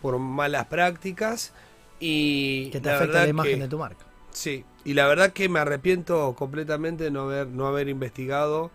por 0.00 0.18
malas 0.18 0.66
prácticas 0.66 1.52
y 2.00 2.70
Que 2.70 2.80
te 2.80 2.88
la 2.88 2.96
afecta 2.96 3.22
la 3.24 3.28
imagen 3.28 3.54
que- 3.56 3.60
de 3.62 3.68
tu 3.68 3.78
marca. 3.78 4.04
Sí, 4.30 4.64
y 4.84 4.94
la 4.94 5.06
verdad 5.06 5.32
que 5.34 5.48
me 5.50 5.58
arrepiento 5.58 6.34
completamente 6.34 7.04
de 7.04 7.10
no 7.10 7.22
haber, 7.22 7.48
no 7.48 7.66
haber 7.66 7.88
investigado 7.90 8.70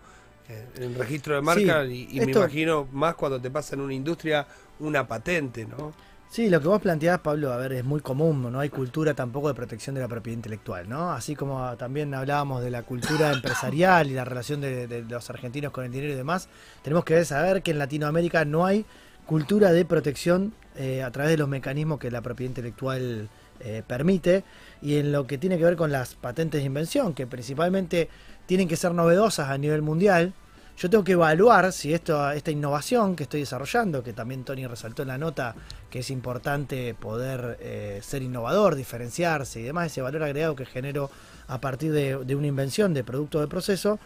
el 0.76 0.94
registro 0.94 1.34
de 1.34 1.42
marca 1.42 1.84
Sí, 1.84 2.08
y, 2.10 2.18
y 2.18 2.24
me 2.24 2.32
imagino 2.32 2.88
más 2.92 3.14
cuando 3.14 3.40
te 3.40 3.50
pasa 3.50 3.74
en 3.74 3.82
una 3.82 3.94
industria 3.94 4.46
una 4.80 5.06
patente, 5.06 5.66
¿no? 5.66 5.92
Sí, 6.30 6.50
lo 6.50 6.60
que 6.60 6.68
vos 6.68 6.82
planteás, 6.82 7.20
Pablo, 7.20 7.52
a 7.52 7.56
ver, 7.56 7.72
es 7.72 7.84
muy 7.84 8.00
común, 8.00 8.52
no 8.52 8.60
hay 8.60 8.68
cultura 8.68 9.14
tampoco 9.14 9.48
de 9.48 9.54
protección 9.54 9.94
de 9.94 10.02
la 10.02 10.08
propiedad 10.08 10.36
intelectual, 10.36 10.86
¿no? 10.86 11.10
Así 11.10 11.34
como 11.34 11.74
también 11.78 12.12
hablábamos 12.12 12.62
de 12.62 12.70
la 12.70 12.82
cultura 12.82 13.32
empresarial 13.34 14.10
y 14.10 14.14
la 14.14 14.26
relación 14.26 14.60
de, 14.60 14.86
de 14.86 15.02
los 15.02 15.30
argentinos 15.30 15.72
con 15.72 15.84
el 15.84 15.90
dinero 15.90 16.12
y 16.12 16.16
demás, 16.16 16.48
tenemos 16.82 17.04
que 17.04 17.24
saber 17.24 17.62
que 17.62 17.70
en 17.70 17.78
Latinoamérica 17.78 18.44
no 18.44 18.66
hay 18.66 18.84
cultura 19.28 19.72
de 19.72 19.84
protección 19.84 20.54
eh, 20.76 21.02
a 21.02 21.10
través 21.10 21.32
de 21.32 21.36
los 21.36 21.48
mecanismos 21.48 21.98
que 21.98 22.10
la 22.10 22.22
propiedad 22.22 22.50
intelectual 22.50 23.28
eh, 23.60 23.82
permite 23.86 24.44
y 24.80 24.96
en 24.96 25.12
lo 25.12 25.26
que 25.26 25.36
tiene 25.36 25.58
que 25.58 25.64
ver 25.64 25.76
con 25.76 25.92
las 25.92 26.14
patentes 26.14 26.60
de 26.62 26.66
invención, 26.66 27.12
que 27.12 27.26
principalmente 27.26 28.08
tienen 28.48 28.66
que 28.66 28.76
ser 28.76 28.94
novedosas 28.94 29.50
a 29.50 29.58
nivel 29.58 29.82
mundial, 29.82 30.32
yo 30.78 30.88
tengo 30.88 31.04
que 31.04 31.12
evaluar 31.12 31.70
si 31.70 31.92
esto, 31.92 32.30
esta 32.30 32.50
innovación 32.50 33.14
que 33.14 33.24
estoy 33.24 33.40
desarrollando, 33.40 34.02
que 34.02 34.14
también 34.14 34.42
Tony 34.42 34.66
resaltó 34.66 35.02
en 35.02 35.08
la 35.08 35.18
nota, 35.18 35.54
que 35.90 35.98
es 35.98 36.08
importante 36.08 36.94
poder 36.94 37.58
eh, 37.60 38.00
ser 38.02 38.22
innovador, 38.22 38.74
diferenciarse 38.74 39.60
y 39.60 39.64
demás, 39.64 39.88
ese 39.88 40.00
valor 40.00 40.22
agregado 40.22 40.56
que 40.56 40.64
genero 40.64 41.10
a 41.46 41.60
partir 41.60 41.92
de, 41.92 42.34
una 42.34 42.46
invención 42.46 42.94
de 42.94 43.04
producto 43.04 43.38
de 43.38 43.48
proceso, 43.48 43.98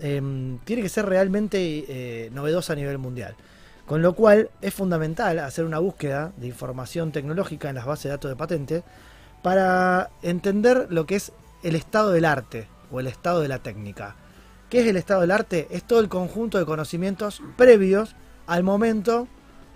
em, 0.00 0.58
tiene 0.60 0.80
que 0.80 0.88
ser 0.88 1.04
realmente 1.04 1.58
eh, 1.86 2.30
novedosa 2.32 2.72
a 2.72 2.76
nivel 2.76 2.96
mundial. 2.96 3.36
Con 3.84 4.00
lo 4.00 4.14
cual 4.14 4.48
es 4.62 4.72
fundamental 4.72 5.40
hacer 5.40 5.66
una 5.66 5.78
búsqueda 5.78 6.32
de 6.38 6.46
información 6.46 7.12
tecnológica 7.12 7.68
en 7.68 7.74
las 7.74 7.84
bases 7.84 8.04
de 8.04 8.10
datos 8.10 8.30
de 8.30 8.36
patente 8.36 8.82
para 9.42 10.08
entender 10.22 10.86
lo 10.88 11.04
que 11.04 11.16
es 11.16 11.32
el 11.62 11.74
estado 11.74 12.12
del 12.12 12.24
arte 12.24 12.66
o 12.90 13.00
el 13.00 13.06
estado 13.06 13.40
de 13.40 13.48
la 13.48 13.60
técnica. 13.60 14.16
¿Qué 14.68 14.80
es 14.80 14.86
el 14.86 14.96
estado 14.96 15.22
del 15.22 15.30
arte? 15.30 15.66
Es 15.70 15.84
todo 15.84 16.00
el 16.00 16.08
conjunto 16.08 16.58
de 16.58 16.64
conocimientos 16.64 17.42
previos 17.56 18.14
al 18.46 18.62
momento 18.62 19.28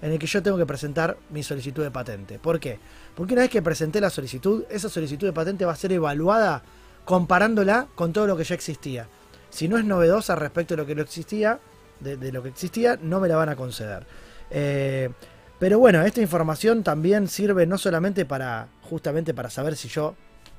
en 0.03 0.13
el 0.13 0.19
que 0.19 0.27
yo 0.27 0.43
tengo 0.43 0.59
que 0.59 0.67
presentar 0.67 1.17
mi 1.31 1.43
solicitud 1.43 1.83
de 1.83 1.91
patente. 1.91 2.39
¿Por 2.39 2.61
qué? 2.61 2.79
Porque 3.15 3.33
una 3.33 3.43
vez 3.43 3.51
que 3.51 3.63
presenté 3.63 4.01
la 4.01 4.11
solicitud, 4.11 4.65
esa 4.71 4.89
solicitud 4.89 5.27
de 5.27 5.33
patente 5.33 5.65
va 5.65 5.73
a 5.73 5.77
ser 5.77 5.93
evaluada 5.93 6.63
comparándola 7.05 7.89
con 7.95 8.13
todo 8.13 8.27
lo 8.27 8.37
que 8.37 8.45
ya 8.45 8.55
existía. 8.55 9.09
Si 9.51 9.69
no 9.69 9.79
es 9.79 9.85
novedosa 9.85 10.37
respecto 10.37 10.75
de 10.75 10.83
lo 10.83 10.87
que 10.87 11.01
existía, 11.01 11.59
de 12.01 12.33
lo 12.33 12.43
que 12.43 12.51
existía, 12.51 12.99
no 13.01 13.21
me 13.21 13.29
la 13.29 13.37
van 13.37 13.49
a 13.49 13.57
conceder. 13.57 14.07
Eh, 14.51 15.11
pero 15.59 15.79
bueno, 15.79 16.03
esta 16.03 16.21
información 16.21 16.83
también 16.83 17.29
sirve 17.29 17.67
no 17.67 17.79
solamente 17.79 18.25
para 18.27 18.69
justamente 18.83 19.33
para 19.33 19.51
saber 19.51 19.77
si 19.77 19.89
yo 19.89 20.15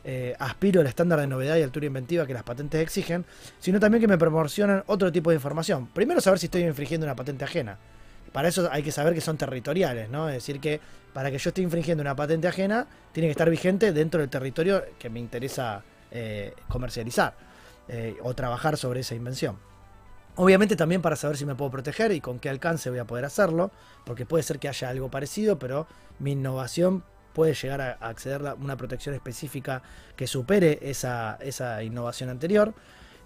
eh, 0.07 0.35
aspiro 0.37 0.81
al 0.81 0.87
estándar 0.87 1.19
de 1.19 1.25
novedad 1.25 1.57
y 1.57 1.63
altura 1.63 1.87
inventiva 1.87 2.27
que 2.27 2.33
las 2.33 2.43
patentes 2.43 2.79
exigen, 2.79 3.25
sino 3.59 3.79
también 3.79 4.01
que 4.01 4.07
me 4.07 4.19
proporcionan 4.19 4.83
otro 4.85 5.11
tipo 5.11 5.31
de 5.31 5.37
información. 5.37 5.87
Primero 5.87 6.21
saber 6.21 6.37
si 6.37 6.45
estoy 6.45 6.63
infringiendo 6.63 7.07
una 7.07 7.15
patente 7.15 7.43
ajena. 7.43 7.79
Para 8.31 8.49
eso 8.49 8.69
hay 8.71 8.83
que 8.83 8.91
saber 8.91 9.15
que 9.15 9.21
son 9.21 9.35
territoriales, 9.37 10.09
¿no? 10.09 10.29
Es 10.29 10.35
decir, 10.35 10.59
que 10.59 10.79
para 11.11 11.31
que 11.31 11.39
yo 11.39 11.49
esté 11.49 11.63
infringiendo 11.63 12.01
una 12.01 12.15
patente 12.15 12.47
ajena, 12.47 12.85
tiene 13.13 13.27
que 13.27 13.31
estar 13.31 13.49
vigente 13.49 13.93
dentro 13.93 14.19
del 14.19 14.29
territorio 14.29 14.83
que 14.99 15.09
me 15.09 15.19
interesa 15.19 15.81
eh, 16.11 16.53
comercializar 16.67 17.33
eh, 17.87 18.15
o 18.21 18.35
trabajar 18.35 18.77
sobre 18.77 18.99
esa 18.99 19.15
invención. 19.15 19.57
Obviamente 20.35 20.75
también 20.75 21.01
para 21.01 21.15
saber 21.15 21.37
si 21.37 21.45
me 21.45 21.55
puedo 21.55 21.71
proteger 21.71 22.11
y 22.11 22.21
con 22.21 22.39
qué 22.39 22.49
alcance 22.49 22.89
voy 22.89 22.99
a 22.99 23.05
poder 23.05 23.25
hacerlo, 23.25 23.71
porque 24.05 24.25
puede 24.25 24.43
ser 24.43 24.59
que 24.59 24.67
haya 24.67 24.89
algo 24.89 25.09
parecido, 25.09 25.57
pero 25.57 25.87
mi 26.19 26.33
innovación 26.33 27.03
puede 27.35 27.53
llegar 27.53 27.81
a 27.81 27.91
acceder 28.01 28.47
a 28.47 28.55
una 28.55 28.77
protección 28.77 29.13
específica 29.13 29.83
que 30.15 30.25
supere 30.25 30.79
esa, 30.81 31.37
esa 31.41 31.83
innovación 31.83 32.29
anterior. 32.29 32.73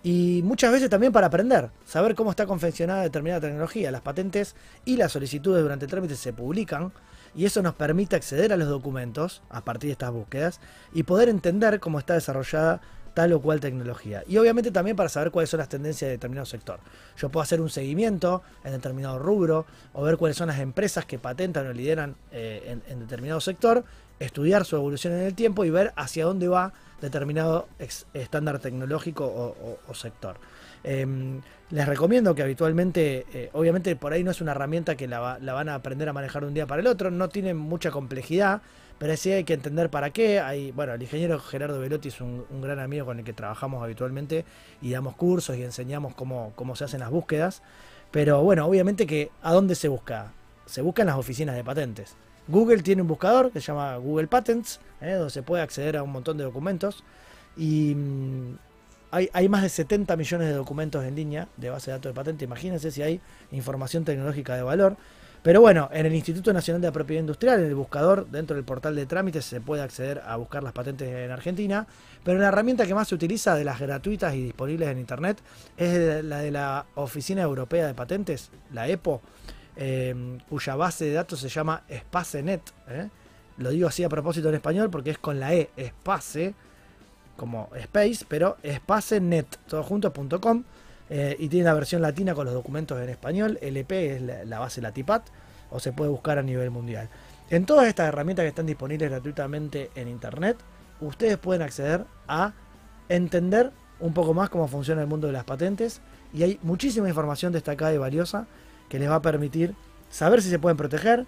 Y 0.01 0.41
muchas 0.43 0.71
veces 0.71 0.89
también 0.89 1.13
para 1.13 1.27
aprender, 1.27 1.69
saber 1.85 2.15
cómo 2.15 2.31
está 2.31 2.45
confeccionada 2.45 3.03
determinada 3.03 3.41
tecnología. 3.41 3.91
Las 3.91 4.01
patentes 4.01 4.55
y 4.83 4.97
las 4.97 5.11
solicitudes 5.11 5.61
durante 5.61 5.85
el 5.85 5.91
trámite 5.91 6.15
se 6.15 6.33
publican 6.33 6.91
y 7.35 7.45
eso 7.45 7.61
nos 7.61 7.75
permite 7.75 8.15
acceder 8.15 8.51
a 8.51 8.57
los 8.57 8.67
documentos 8.67 9.43
a 9.49 9.63
partir 9.63 9.89
de 9.89 9.91
estas 9.93 10.11
búsquedas 10.11 10.59
y 10.93 11.03
poder 11.03 11.29
entender 11.29 11.79
cómo 11.79 11.99
está 11.99 12.15
desarrollada 12.15 12.81
tal 13.13 13.33
o 13.33 13.41
cual 13.41 13.59
tecnología. 13.59 14.23
Y 14.27 14.37
obviamente 14.37 14.71
también 14.71 14.95
para 14.95 15.09
saber 15.09 15.31
cuáles 15.31 15.49
son 15.49 15.59
las 15.59 15.69
tendencias 15.69 16.07
de 16.07 16.13
determinado 16.13 16.45
sector. 16.45 16.79
Yo 17.17 17.29
puedo 17.29 17.43
hacer 17.43 17.61
un 17.61 17.69
seguimiento 17.69 18.41
en 18.63 18.71
determinado 18.71 19.19
rubro 19.19 19.65
o 19.93 20.03
ver 20.03 20.17
cuáles 20.17 20.37
son 20.37 20.47
las 20.47 20.59
empresas 20.59 21.05
que 21.05 21.19
patentan 21.19 21.67
o 21.67 21.73
lideran 21.73 22.15
eh, 22.31 22.77
en, 22.87 22.99
determinado 22.99 23.41
sector, 23.41 23.83
estudiar 24.19 24.65
su 24.65 24.75
evolución 24.75 25.13
en 25.13 25.21
el 25.21 25.35
tiempo 25.35 25.65
y 25.65 25.69
ver 25.69 25.93
hacia 25.95 26.25
dónde 26.25 26.47
va 26.47 26.73
determinado 27.01 27.67
estándar 28.13 28.59
tecnológico 28.59 29.25
o, 29.87 29.93
sector. 29.93 30.37
Em, 30.83 31.41
les 31.71 31.87
recomiendo 31.87 32.35
que 32.35 32.43
habitualmente, 32.43 33.25
eh, 33.33 33.49
obviamente 33.53 33.95
por 33.95 34.11
ahí 34.11 34.23
no 34.23 34.31
es 34.31 34.41
una 34.41 34.51
herramienta 34.51 34.95
que 34.95 35.07
la, 35.07 35.37
la 35.41 35.53
van 35.53 35.69
a 35.69 35.75
aprender 35.75 36.09
a 36.09 36.13
manejar 36.13 36.41
de 36.41 36.47
un 36.49 36.53
día 36.53 36.67
para 36.67 36.81
el 36.81 36.87
otro, 36.87 37.11
no 37.11 37.29
tiene 37.29 37.53
mucha 37.53 37.91
complejidad, 37.91 38.61
pero 38.99 39.15
sí 39.15 39.31
hay 39.31 39.45
que 39.45 39.53
entender 39.53 39.89
para 39.89 40.11
qué. 40.11 40.39
Hay, 40.39 40.71
bueno, 40.71 40.93
el 40.93 41.01
ingeniero 41.01 41.39
Gerardo 41.39 41.79
Velotti 41.79 42.09
es 42.09 42.19
un, 42.21 42.45
gran 42.61 42.79
amigo 42.79 43.05
con 43.05 43.17
el 43.17 43.25
que 43.25 43.33
trabajamos 43.33 43.81
habitualmente 43.81 44.45
y 44.81 44.91
damos 44.91 45.15
cursos 45.15 45.55
y 45.55 45.63
enseñamos 45.63 46.13
cómo, 46.13 46.51
cómo 46.55 46.75
se 46.75 46.83
hacen 46.83 46.99
las 46.99 47.09
búsquedas. 47.09 47.63
Pero 48.11 48.43
bueno, 48.43 48.65
obviamente 48.65 49.07
que 49.07 49.31
¿a 49.41 49.53
dónde 49.53 49.75
se 49.75 49.87
busca? 49.87 50.33
Se 50.65 50.81
busca 50.81 51.01
en 51.01 51.07
las 51.07 51.17
oficinas 51.17 51.55
de 51.55 51.63
patentes. 51.63 52.15
Google 52.49 52.83
tiene 52.83 53.01
un 53.01 53.07
buscador 53.07 53.51
que 53.51 53.61
se 53.61 53.67
llama 53.67 53.95
Google 53.97 54.27
Patents, 54.27 54.81
¿eh? 55.01 55.13
donde 55.13 55.29
se 55.29 55.43
puede 55.43 55.63
acceder 55.63 55.95
a 55.95 56.03
un 56.03 56.11
montón 56.11 56.37
de 56.37 56.43
documentos. 56.43 57.03
Y 57.55 57.95
mm, 57.95 58.57
hay, 59.11 59.29
hay 59.31 59.47
más 59.47 59.61
de 59.61 59.69
70 59.69 60.17
millones 60.17 60.47
de 60.47 60.53
documentos 60.53 61.05
en 61.05 61.15
línea 61.15 61.47
de 61.55 61.69
base 61.69 61.91
de 61.91 61.97
datos 61.97 62.09
de 62.09 62.15
patente. 62.15 62.43
Imagínense 62.43 62.91
si 62.91 63.01
hay 63.01 63.21
información 63.51 64.03
tecnológica 64.03 64.55
de 64.55 64.63
valor. 64.63 64.97
Pero 65.41 65.61
bueno, 65.61 65.89
en 65.93 66.05
el 66.05 66.13
Instituto 66.13 66.51
Nacional 66.51 66.81
de 66.81 66.87
la 66.89 66.91
Propiedad 66.91 67.21
Industrial, 67.21 67.59
en 67.59 67.67
el 67.67 67.75
buscador, 67.75 68.27
dentro 68.27 68.55
del 68.55 68.65
portal 68.65 68.95
de 68.95 69.05
trámites, 69.05 69.45
se 69.45 69.61
puede 69.61 69.81
acceder 69.81 70.21
a 70.25 70.35
buscar 70.35 70.63
las 70.63 70.73
patentes 70.73 71.07
en 71.07 71.31
Argentina. 71.31 71.87
Pero 72.25 72.39
la 72.39 72.49
herramienta 72.49 72.85
que 72.85 72.93
más 72.93 73.07
se 73.07 73.15
utiliza 73.15 73.55
de 73.55 73.63
las 73.63 73.79
gratuitas 73.79 74.35
y 74.35 74.43
disponibles 74.43 74.89
en 74.89 74.99
Internet 74.99 75.39
es 75.77 76.23
la 76.25 76.39
de 76.39 76.51
la 76.51 76.85
Oficina 76.95 77.41
Europea 77.41 77.87
de 77.87 77.93
Patentes, 77.93 78.51
la 78.73 78.89
EPO, 78.89 79.21
eh, 79.77 80.37
cuya 80.49 80.75
base 80.75 81.05
de 81.05 81.13
datos 81.13 81.39
se 81.39 81.47
llama 81.47 81.83
SpaceNet. 81.89 82.61
¿eh? 82.89 83.09
Lo 83.57 83.69
digo 83.69 83.87
así 83.87 84.03
a 84.03 84.09
propósito 84.09 84.49
en 84.49 84.55
español 84.55 84.89
porque 84.89 85.11
es 85.11 85.17
con 85.17 85.39
la 85.39 85.53
E, 85.53 85.69
Space, 85.77 86.53
como 87.37 87.69
Space, 87.75 88.25
pero 88.27 88.57
SpaceNet, 88.65 89.57
todo 89.67 89.83
junto.com, 89.83 90.63
eh, 91.09 91.35
y 91.39 91.49
tiene 91.49 91.65
la 91.65 91.73
versión 91.73 92.01
latina 92.01 92.35
con 92.35 92.45
los 92.45 92.53
documentos 92.53 93.01
en 93.01 93.09
español. 93.09 93.57
LP 93.61 94.15
es 94.15 94.21
la, 94.21 94.45
la 94.45 94.59
base 94.59 94.81
Latipat 94.81 95.23
o 95.71 95.79
se 95.79 95.91
puede 95.91 96.09
buscar 96.09 96.37
a 96.37 96.43
nivel 96.43 96.69
mundial. 96.71 97.09
En 97.49 97.65
todas 97.65 97.87
estas 97.87 98.07
herramientas 98.07 98.43
que 98.43 98.49
están 98.49 98.65
disponibles 98.65 99.09
gratuitamente 99.09 99.89
en 99.95 100.07
internet, 100.07 100.57
ustedes 101.01 101.37
pueden 101.37 101.61
acceder 101.61 102.05
a 102.27 102.53
entender 103.07 103.71
un 103.99 104.13
poco 104.13 104.33
más 104.33 104.49
cómo 104.49 104.67
funciona 104.67 105.01
el 105.01 105.07
mundo 105.07 105.27
de 105.27 105.33
las 105.33 105.43
patentes 105.43 106.01
y 106.33 106.43
hay 106.43 106.59
muchísima 106.61 107.09
información 107.09 107.51
destacada 107.51 107.93
y 107.93 107.97
valiosa 107.97 108.47
que 108.87 108.99
les 108.99 109.09
va 109.09 109.15
a 109.15 109.21
permitir 109.21 109.75
saber 110.09 110.41
si 110.41 110.49
se 110.49 110.59
pueden 110.59 110.77
proteger. 110.77 111.25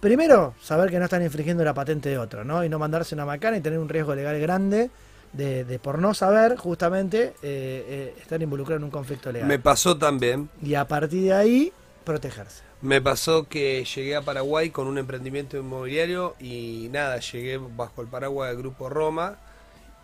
Primero, 0.00 0.54
saber 0.60 0.90
que 0.90 0.98
no 0.98 1.04
están 1.04 1.22
infringiendo 1.22 1.64
la 1.64 1.74
patente 1.74 2.08
de 2.08 2.18
otro, 2.18 2.44
¿no? 2.44 2.64
Y 2.64 2.68
no 2.68 2.78
mandarse 2.78 3.14
una 3.14 3.24
macana 3.24 3.56
y 3.56 3.60
tener 3.60 3.78
un 3.78 3.88
riesgo 3.88 4.14
legal 4.14 4.38
grande 4.38 4.90
de, 5.36 5.64
de 5.64 5.78
por 5.78 5.98
no 5.98 6.14
saber, 6.14 6.56
justamente, 6.56 7.34
eh, 7.42 7.84
eh, 7.88 8.14
estar 8.20 8.40
involucrado 8.42 8.78
en 8.78 8.84
un 8.84 8.90
conflicto 8.90 9.30
legal. 9.30 9.48
Me 9.48 9.58
pasó 9.58 9.96
también. 9.96 10.48
Y 10.62 10.74
a 10.74 10.86
partir 10.86 11.24
de 11.24 11.32
ahí, 11.32 11.72
protegerse. 12.04 12.62
Me 12.82 13.00
pasó 13.00 13.48
que 13.48 13.84
llegué 13.84 14.16
a 14.16 14.22
Paraguay 14.22 14.70
con 14.70 14.86
un 14.86 14.98
emprendimiento 14.98 15.56
inmobiliario 15.56 16.36
y 16.38 16.88
nada, 16.92 17.18
llegué 17.20 17.58
bajo 17.58 18.02
el 18.02 18.08
paraguas 18.08 18.50
del 18.50 18.58
Grupo 18.58 18.88
Roma 18.88 19.38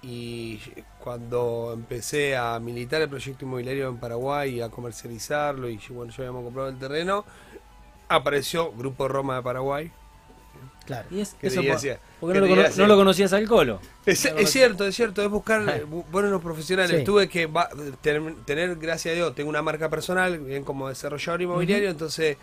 y 0.02 0.59
cuando 0.98 1.70
empecé 1.74 2.36
a 2.36 2.59
militar 2.59 3.02
el 3.02 3.09
proyecto 3.09 3.44
inmobiliario 3.44 3.88
en 3.88 3.98
Paraguay 3.98 4.56
y 4.56 4.60
a 4.62 4.68
comercializarlo 4.68 5.68
y 5.68 5.78
bueno, 5.90 6.12
ya 6.12 6.22
habíamos 6.22 6.44
comprado 6.44 6.70
el 6.70 6.78
terreno, 6.78 7.24
apareció 8.09 8.72
Grupo 8.72 9.06
Roma 9.06 9.36
de 9.36 9.42
Paraguay. 9.42 9.92
Claro. 10.84 11.06
Y 11.10 11.20
es, 11.20 11.34
¿Qué 11.40 11.46
eso 11.46 11.62
por- 11.62 11.98
porque 12.20 12.40
¿Qué 12.40 12.48
no 12.48 12.54
lo, 12.56 12.68
no 12.76 12.86
lo 12.86 12.96
conocías 12.96 13.32
al 13.32 13.46
colo. 13.48 13.80
Es, 14.06 14.24
es 14.24 14.50
cierto, 14.50 14.86
es 14.86 14.94
cierto, 14.96 15.22
es 15.22 15.28
buscar 15.28 15.62
eh, 15.68 15.84
bu- 15.86 16.04
buenos 16.10 16.42
profesionales. 16.42 16.98
Sí. 16.98 17.04
Tuve 17.04 17.28
que 17.28 17.46
va- 17.46 17.68
tener, 18.00 18.34
tener, 18.44 18.76
gracias 18.76 19.12
a 19.12 19.16
Dios, 19.16 19.34
tengo 19.34 19.48
una 19.50 19.62
marca 19.62 19.88
personal, 19.88 20.38
bien 20.40 20.64
como 20.64 20.88
desarrollador 20.88 21.42
inmobiliario, 21.42 21.88
entonces 21.90 22.36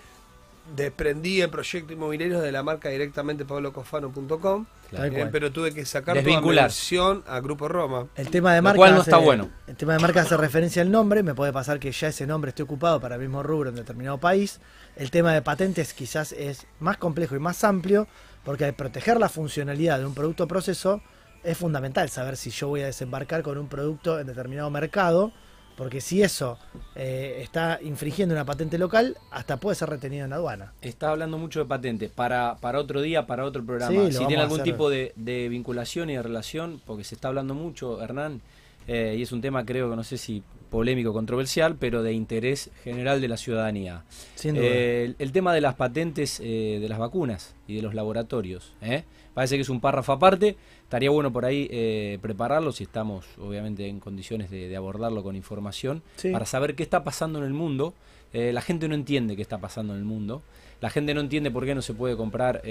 desprendí 0.76 1.41
el 1.41 1.49
proyecto 1.49 1.94
inmobiliario 1.94 2.40
de 2.41 2.52
la 2.52 2.61
marca 2.61 2.90
directamente 2.90 3.44
pablocofano.com, 3.44 4.66
bien, 4.91 5.14
cual. 5.14 5.30
pero 5.32 5.52
tuve 5.52 5.74
que 5.74 5.84
sacar 5.84 6.22
toda 6.24 6.41
mi 6.41 6.56
versión 6.56 7.24
a 7.28 7.40
Grupo 7.40 7.68
Roma. 7.68 8.06
El 8.16 8.30
tema 8.30 8.52
de 8.53 8.60
Lo 8.60 8.64
marca. 8.64 8.78
cual 8.78 8.94
no 8.95 9.02
hace- 9.02 9.10
está 9.10 9.18
bueno. 9.18 9.49
El 9.68 9.76
tema 9.76 9.94
de 9.94 9.99
marca 9.99 10.22
hace 10.22 10.38
referencia 10.38 10.84
al 10.84 10.91
nombre. 10.91 11.24
Me 11.24 11.34
puede 11.34 11.52
pasar 11.52 11.80
que 11.80 11.91
ya 11.91 12.10
ese 12.10 12.28
nombre 12.28 12.49
esté 12.49 12.61
ocupado 12.64 12.99
para 13.02 13.16
el 13.16 13.22
mismo 13.22 13.41
rubro 13.41 13.70
en 13.70 13.76
determinado 13.78 14.20
país. 14.20 14.60
El 14.95 15.10
tema 15.10 15.34
de 15.34 15.41
patentes 15.41 15.94
quizás 15.95 16.34
es 16.34 16.68
más 16.80 16.98
complejo 16.98 17.36
y 17.36 17.40
más 17.40 17.64
amplio, 17.64 18.07
porque 18.44 18.66
al 18.66 18.74
proteger 18.74 19.20
la 19.20 19.30
funcionalidad 19.30 19.99
de 19.99 20.06
un 20.06 20.14
producto 20.14 20.45
o 20.45 20.48
proceso, 20.48 21.02
es 21.44 21.57
fundamental 21.57 22.10
saber 22.10 22.38
si 22.38 22.49
yo 22.49 22.68
voy 22.68 22.82
a 22.82 22.86
desembarcar 22.88 23.44
con 23.44 23.57
un 23.57 23.68
producto 23.68 24.20
en 24.20 24.28
determinado 24.28 24.70
mercado, 24.70 25.32
porque 25.78 26.02
si 26.02 26.22
eso 26.22 26.60
eh, 26.95 27.40
está 27.41 27.80
infringiendo 27.82 28.36
una 28.36 28.44
patente 28.44 28.78
local, 28.78 29.16
hasta 29.32 29.57
puede 29.57 29.76
ser 29.76 29.90
retenido 29.90 30.26
en 30.26 30.34
aduana. 30.34 30.74
Está 30.82 31.11
hablando 31.11 31.38
mucho 31.38 31.60
de 31.60 31.66
patente. 31.66 32.10
Para, 32.10 32.57
para 32.60 32.80
otro 32.80 33.02
día, 33.02 33.26
para 33.26 33.45
otro 33.45 33.64
programa. 33.64 33.91
Sí, 33.91 34.11
si 34.11 34.26
tiene 34.26 34.44
algún 34.44 34.61
tipo 34.61 34.90
de, 34.90 35.14
de 35.16 35.48
vinculación 35.48 36.10
y 36.10 36.16
de 36.16 36.24
relación, 36.24 36.82
porque 36.86 37.06
se 37.06 37.16
está 37.16 37.30
hablando 37.30 37.53
mucho, 37.53 38.02
Hernán, 38.02 38.41
eh, 38.88 39.16
y 39.18 39.22
es 39.22 39.32
un 39.32 39.40
tema 39.40 39.66
creo 39.66 39.90
que 39.90 39.95
no 39.95 40.03
sé 40.03 40.18
si 40.18 40.44
polémico, 40.70 41.14
controversial, 41.14 41.76
pero 41.80 42.04
de 42.04 42.14
interés 42.14 42.70
general 42.84 43.22
de 43.22 43.28
la 43.28 43.38
ciudadanía. 43.38 44.04
Sin 44.36 44.56
duda. 44.56 44.66
Eh, 44.66 45.04
el, 45.06 45.16
el 45.20 45.32
tema 45.32 45.54
de 45.54 45.62
las 45.62 45.76
patentes 45.76 46.40
eh, 46.44 46.78
de 46.82 46.90
las 46.90 47.00
vacunas 47.00 47.56
y 47.68 47.76
de 47.76 47.82
los 47.82 47.94
laboratorios. 47.94 48.74
¿eh? 48.82 49.04
Parece 49.34 49.56
que 49.56 49.62
es 49.62 49.70
un 49.70 49.82
párrafo 49.82 50.12
aparte. 50.14 50.58
Estaría 50.84 51.10
bueno 51.10 51.32
por 51.32 51.46
ahí 51.46 51.68
eh, 51.72 52.18
prepararlo 52.22 52.72
si 52.72 52.84
estamos 52.84 53.26
obviamente 53.40 53.88
en 53.88 54.00
condiciones 54.00 54.50
de, 54.50 54.68
de 54.70 54.76
abordarlo 54.76 55.24
con 55.24 55.36
información 55.36 56.02
Sí. 56.16 56.32
para 56.32 56.46
saber 56.46 56.76
qué 56.76 56.84
está 56.84 57.04
pasando 57.04 57.40
en 57.40 57.46
el 57.46 57.54
mundo. 57.54 57.94
Eh, 58.34 58.52
la 58.54 58.62
gente 58.62 58.88
no 58.88 58.96
entiende 58.96 59.36
qué 59.36 59.41
está 59.41 59.58
pasando 59.58 59.94
en 59.94 60.00
el 60.00 60.06
mundo. 60.06 60.41
La 60.82 60.90
gente 60.90 61.14
no 61.14 61.22
entiende 61.22 61.52
por 61.52 61.66
qué 61.66 61.76
no 61.76 61.82
se 61.82 61.94
puede 61.94 62.16
comprar 62.16 62.62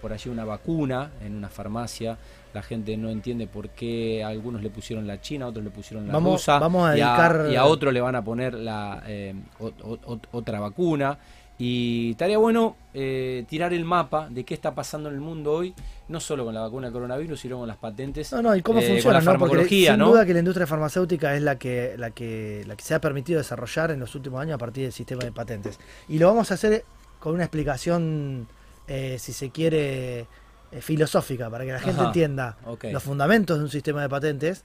por 0.00 0.12
allí 0.12 0.28
una 0.30 0.44
vacuna 0.44 1.12
en 1.24 1.36
una 1.36 1.48
farmacia. 1.48 2.18
La 2.56 2.62
gente 2.62 2.96
no 2.96 3.10
entiende 3.10 3.46
por 3.46 3.68
qué 3.68 4.24
a 4.24 4.28
algunos 4.28 4.62
le 4.62 4.70
pusieron 4.70 5.06
la 5.06 5.20
china, 5.20 5.44
a 5.44 5.48
otros 5.48 5.62
le 5.62 5.70
pusieron 5.70 6.06
la 6.06 6.12
Vamos- 6.14 6.40
rusa. 6.40 6.58
vamos 6.58 6.88
a 6.88 6.96
y 6.96 7.00
dedicar- 7.00 7.48
y 7.52 7.56
a 7.56 7.66
otro 7.66 7.92
le 7.92 8.00
van 8.00 8.14
a 8.16 8.24
poner 8.24 8.54
la 8.54 9.02
eh, 9.06 9.34
o- 9.60 9.72
o- 9.82 9.98
o- 10.14 10.20
otra 10.32 10.58
vacuna. 10.58 11.18
Y 11.58 12.10
estaría 12.12 12.36
bueno 12.38 12.76
eh, 12.94 13.44
tirar 13.48 13.72
el 13.74 13.84
mapa 13.84 14.28
de 14.30 14.44
qué 14.44 14.54
está 14.54 14.74
pasando 14.74 15.08
en 15.10 15.14
el 15.16 15.20
mundo 15.20 15.52
hoy, 15.52 15.74
no 16.08 16.18
solo 16.20 16.44
con 16.46 16.54
la 16.54 16.60
vacuna 16.62 16.86
del 16.86 16.92
coronavirus, 16.94 17.38
sino 17.40 17.58
con 17.58 17.68
las 17.68 17.76
patentes. 17.78 18.32
No, 18.32 18.40
no, 18.42 18.56
y 18.56 18.62
cómo 18.62 18.80
eh, 18.80 18.88
funciona, 18.88 19.20
¿no? 19.20 19.38
Porque 19.38 19.66
sin 19.68 19.98
¿no? 19.98 20.08
duda 20.10 20.24
que 20.26 20.32
la 20.32 20.38
industria 20.40 20.66
farmacéutica 20.66 21.34
es 21.34 21.42
la 21.42 21.56
que, 21.58 21.94
la 21.98 22.10
que, 22.10 22.64
la 22.66 22.74
que 22.76 22.82
se 22.84 22.94
ha 22.94 23.00
permitido 23.02 23.38
desarrollar 23.38 23.90
en 23.90 24.00
los 24.00 24.14
últimos 24.14 24.40
años 24.40 24.54
a 24.54 24.58
partir 24.58 24.84
del 24.84 24.92
sistema 24.92 25.24
de 25.24 25.32
patentes. 25.32 25.78
Y 26.08 26.18
lo 26.18 26.26
vamos 26.28 26.50
a 26.50 26.54
hacer 26.54 26.84
con 27.20 27.34
una 27.34 27.44
explicación, 27.44 28.46
eh, 28.88 29.16
si 29.18 29.32
se 29.32 29.50
quiere, 29.50 30.26
eh, 30.72 30.80
filosófica, 30.80 31.48
para 31.50 31.64
que 31.64 31.72
la 31.72 31.80
gente 31.80 32.00
Ajá, 32.00 32.08
entienda 32.08 32.56
los 32.92 33.02
fundamentos 33.02 33.58
de 33.58 33.64
un 33.64 33.70
sistema 33.70 34.02
de 34.02 34.08
patentes, 34.08 34.64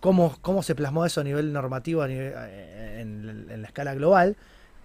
cómo, 0.00 0.36
cómo 0.40 0.62
se 0.62 0.74
plasmó 0.74 1.04
eso 1.06 1.20
a 1.20 1.24
nivel 1.24 1.52
normativo, 1.52 2.02
a 2.02 2.08
nivel- 2.08 2.32
eh, 2.36 2.98
en, 3.00 3.46
en 3.50 3.62
la 3.62 3.66
escala 3.68 3.94
global, 3.94 4.36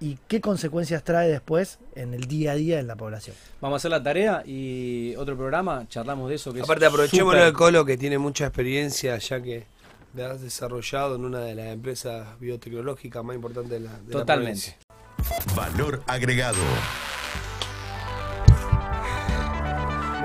y 0.01 0.17
qué 0.27 0.41
consecuencias 0.41 1.03
trae 1.05 1.29
después 1.29 1.79
en 1.95 2.13
el 2.13 2.25
día 2.25 2.51
a 2.51 2.55
día 2.55 2.79
en 2.81 2.87
la 2.87 2.97
población. 2.97 3.33
Vamos 3.61 3.75
a 3.75 3.77
hacer 3.77 3.91
la 3.91 4.03
tarea 4.03 4.43
y 4.45 5.15
otro 5.15 5.37
programa, 5.37 5.85
charlamos 5.87 6.27
de 6.29 6.35
eso. 6.35 6.51
Que 6.51 6.59
es 6.59 6.63
Aparte, 6.65 6.85
aprovechémoslo 6.85 7.31
súper- 7.39 7.45
del 7.45 7.53
Colo 7.53 7.85
que 7.85 7.97
tiene 7.97 8.17
mucha 8.17 8.45
experiencia, 8.47 9.17
ya 9.17 9.41
que 9.41 9.65
la 10.13 10.31
has 10.31 10.41
desarrollado 10.41 11.15
en 11.15 11.23
una 11.23 11.39
de 11.39 11.55
las 11.55 11.67
empresas 11.67 12.37
biotecnológicas 12.41 13.23
más 13.23 13.35
importantes 13.37 13.71
de 13.71 13.79
la, 13.79 13.91
de 13.93 14.03
la 14.05 14.19
Totalmente. 14.19 14.75
provincia. 14.77 15.55
Valor 15.55 16.03
agregado. 16.07 16.57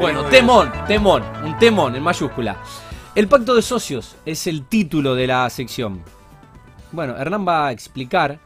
Bueno, 0.00 0.24
temón, 0.24 0.72
temón, 0.88 1.22
un 1.44 1.58
temón 1.58 1.94
en 1.94 2.02
mayúscula. 2.02 2.56
El 3.14 3.28
pacto 3.28 3.54
de 3.54 3.60
socios 3.60 4.16
es 4.24 4.46
el 4.46 4.64
título 4.64 5.14
de 5.14 5.26
la 5.26 5.50
sección. 5.50 6.00
Bueno, 6.90 7.18
Hernán 7.18 7.46
va 7.46 7.66
a 7.66 7.72
explicar, 7.72 8.38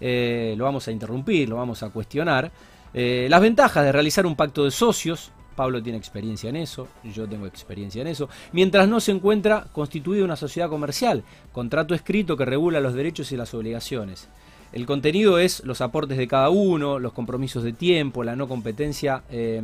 eh, 0.00 0.54
lo 0.56 0.66
vamos 0.66 0.86
a 0.86 0.92
interrumpir, 0.92 1.48
lo 1.48 1.56
vamos 1.56 1.82
a 1.82 1.90
cuestionar, 1.90 2.52
eh, 2.94 3.26
las 3.28 3.40
ventajas 3.40 3.84
de 3.84 3.90
realizar 3.90 4.24
un 4.24 4.36
pacto 4.36 4.62
de 4.62 4.70
socios. 4.70 5.32
Pablo 5.56 5.82
tiene 5.82 5.98
experiencia 5.98 6.48
en 6.48 6.54
eso, 6.54 6.86
yo 7.02 7.28
tengo 7.28 7.46
experiencia 7.46 8.02
en 8.02 8.06
eso. 8.06 8.28
Mientras 8.52 8.86
no 8.86 9.00
se 9.00 9.10
encuentra 9.10 9.66
constituida 9.72 10.24
una 10.24 10.36
sociedad 10.36 10.68
comercial, 10.68 11.24
contrato 11.50 11.92
escrito 11.92 12.36
que 12.36 12.44
regula 12.44 12.78
los 12.78 12.94
derechos 12.94 13.32
y 13.32 13.36
las 13.36 13.52
obligaciones. 13.52 14.28
El 14.72 14.86
contenido 14.86 15.40
es 15.40 15.64
los 15.64 15.80
aportes 15.80 16.16
de 16.16 16.28
cada 16.28 16.50
uno, 16.50 17.00
los 17.00 17.12
compromisos 17.12 17.64
de 17.64 17.72
tiempo, 17.72 18.22
la 18.22 18.36
no 18.36 18.46
competencia, 18.46 19.24
eh, 19.28 19.60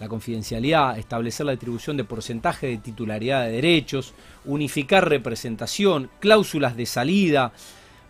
la 0.00 0.08
confidencialidad, 0.08 0.98
establecer 0.98 1.44
la 1.46 1.52
distribución 1.52 1.96
de 1.96 2.04
porcentaje 2.04 2.66
de 2.68 2.78
titularidad 2.78 3.44
de 3.44 3.52
derechos, 3.52 4.14
unificar 4.46 5.08
representación, 5.08 6.10
cláusulas 6.18 6.74
de 6.76 6.86
salida. 6.86 7.52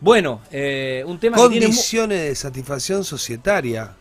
Bueno, 0.00 0.40
eh, 0.52 1.02
un 1.06 1.18
tema 1.18 1.36
que 1.36 1.48
tiene 1.50 1.66
Condiciones 1.66 2.22
de 2.22 2.34
satisfacción 2.36 3.04
societaria. 3.04 3.94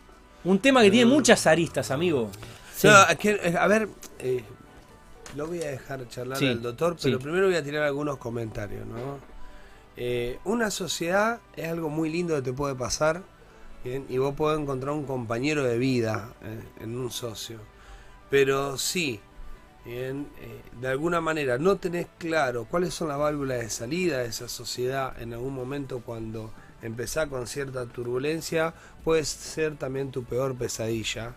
un 0.44 0.58
tema 0.60 0.82
que 0.82 0.90
tiene 0.90 1.10
muchas 1.10 1.46
aristas, 1.46 1.90
amigo. 1.90 2.30
Sí. 2.74 2.86
No, 2.88 2.94
a 2.94 3.66
ver, 3.66 3.88
eh, 4.20 4.42
lo 5.36 5.48
voy 5.48 5.60
a 5.62 5.70
dejar 5.72 6.08
charlar 6.08 6.38
Sí, 6.38 6.46
al 6.46 6.62
doctor, 6.62 6.96
pero 7.02 7.18
sí. 7.18 7.22
primero 7.22 7.46
voy 7.48 7.56
a 7.56 7.62
tirar 7.62 7.82
algunos 7.82 8.16
comentarios, 8.18 8.86
¿no? 8.86 9.18
Eh, 9.96 10.38
una 10.44 10.70
sociedad 10.70 11.40
es 11.56 11.68
algo 11.68 11.90
muy 11.90 12.08
lindo 12.08 12.34
que 12.36 12.42
te 12.42 12.52
puede 12.54 12.74
pasar, 12.74 13.20
¿bien? 13.84 14.06
y 14.08 14.16
vos 14.18 14.34
podés 14.34 14.58
encontrar 14.60 14.94
un 14.94 15.04
compañero 15.04 15.64
de 15.64 15.76
vida 15.76 16.30
eh, 16.42 16.60
en 16.84 16.96
un 16.96 17.10
socio. 17.10 17.58
Pero 18.30 18.78
sí, 18.78 19.20
eh, 19.86 20.14
de 20.80 20.88
alguna 20.88 21.20
manera 21.20 21.58
no 21.58 21.76
tenés 21.76 22.06
claro 22.18 22.66
cuáles 22.70 22.94
son 22.94 23.08
las 23.08 23.18
válvulas 23.18 23.60
de 23.60 23.70
salida 23.70 24.18
de 24.18 24.26
esa 24.26 24.48
sociedad 24.48 25.20
en 25.20 25.32
algún 25.32 25.54
momento 25.54 26.00
cuando 26.00 26.52
empezás 26.82 27.28
con 27.28 27.46
cierta 27.46 27.86
turbulencia, 27.86 28.74
puede 29.04 29.24
ser 29.24 29.76
también 29.76 30.10
tu 30.10 30.24
peor 30.24 30.54
pesadilla. 30.54 31.34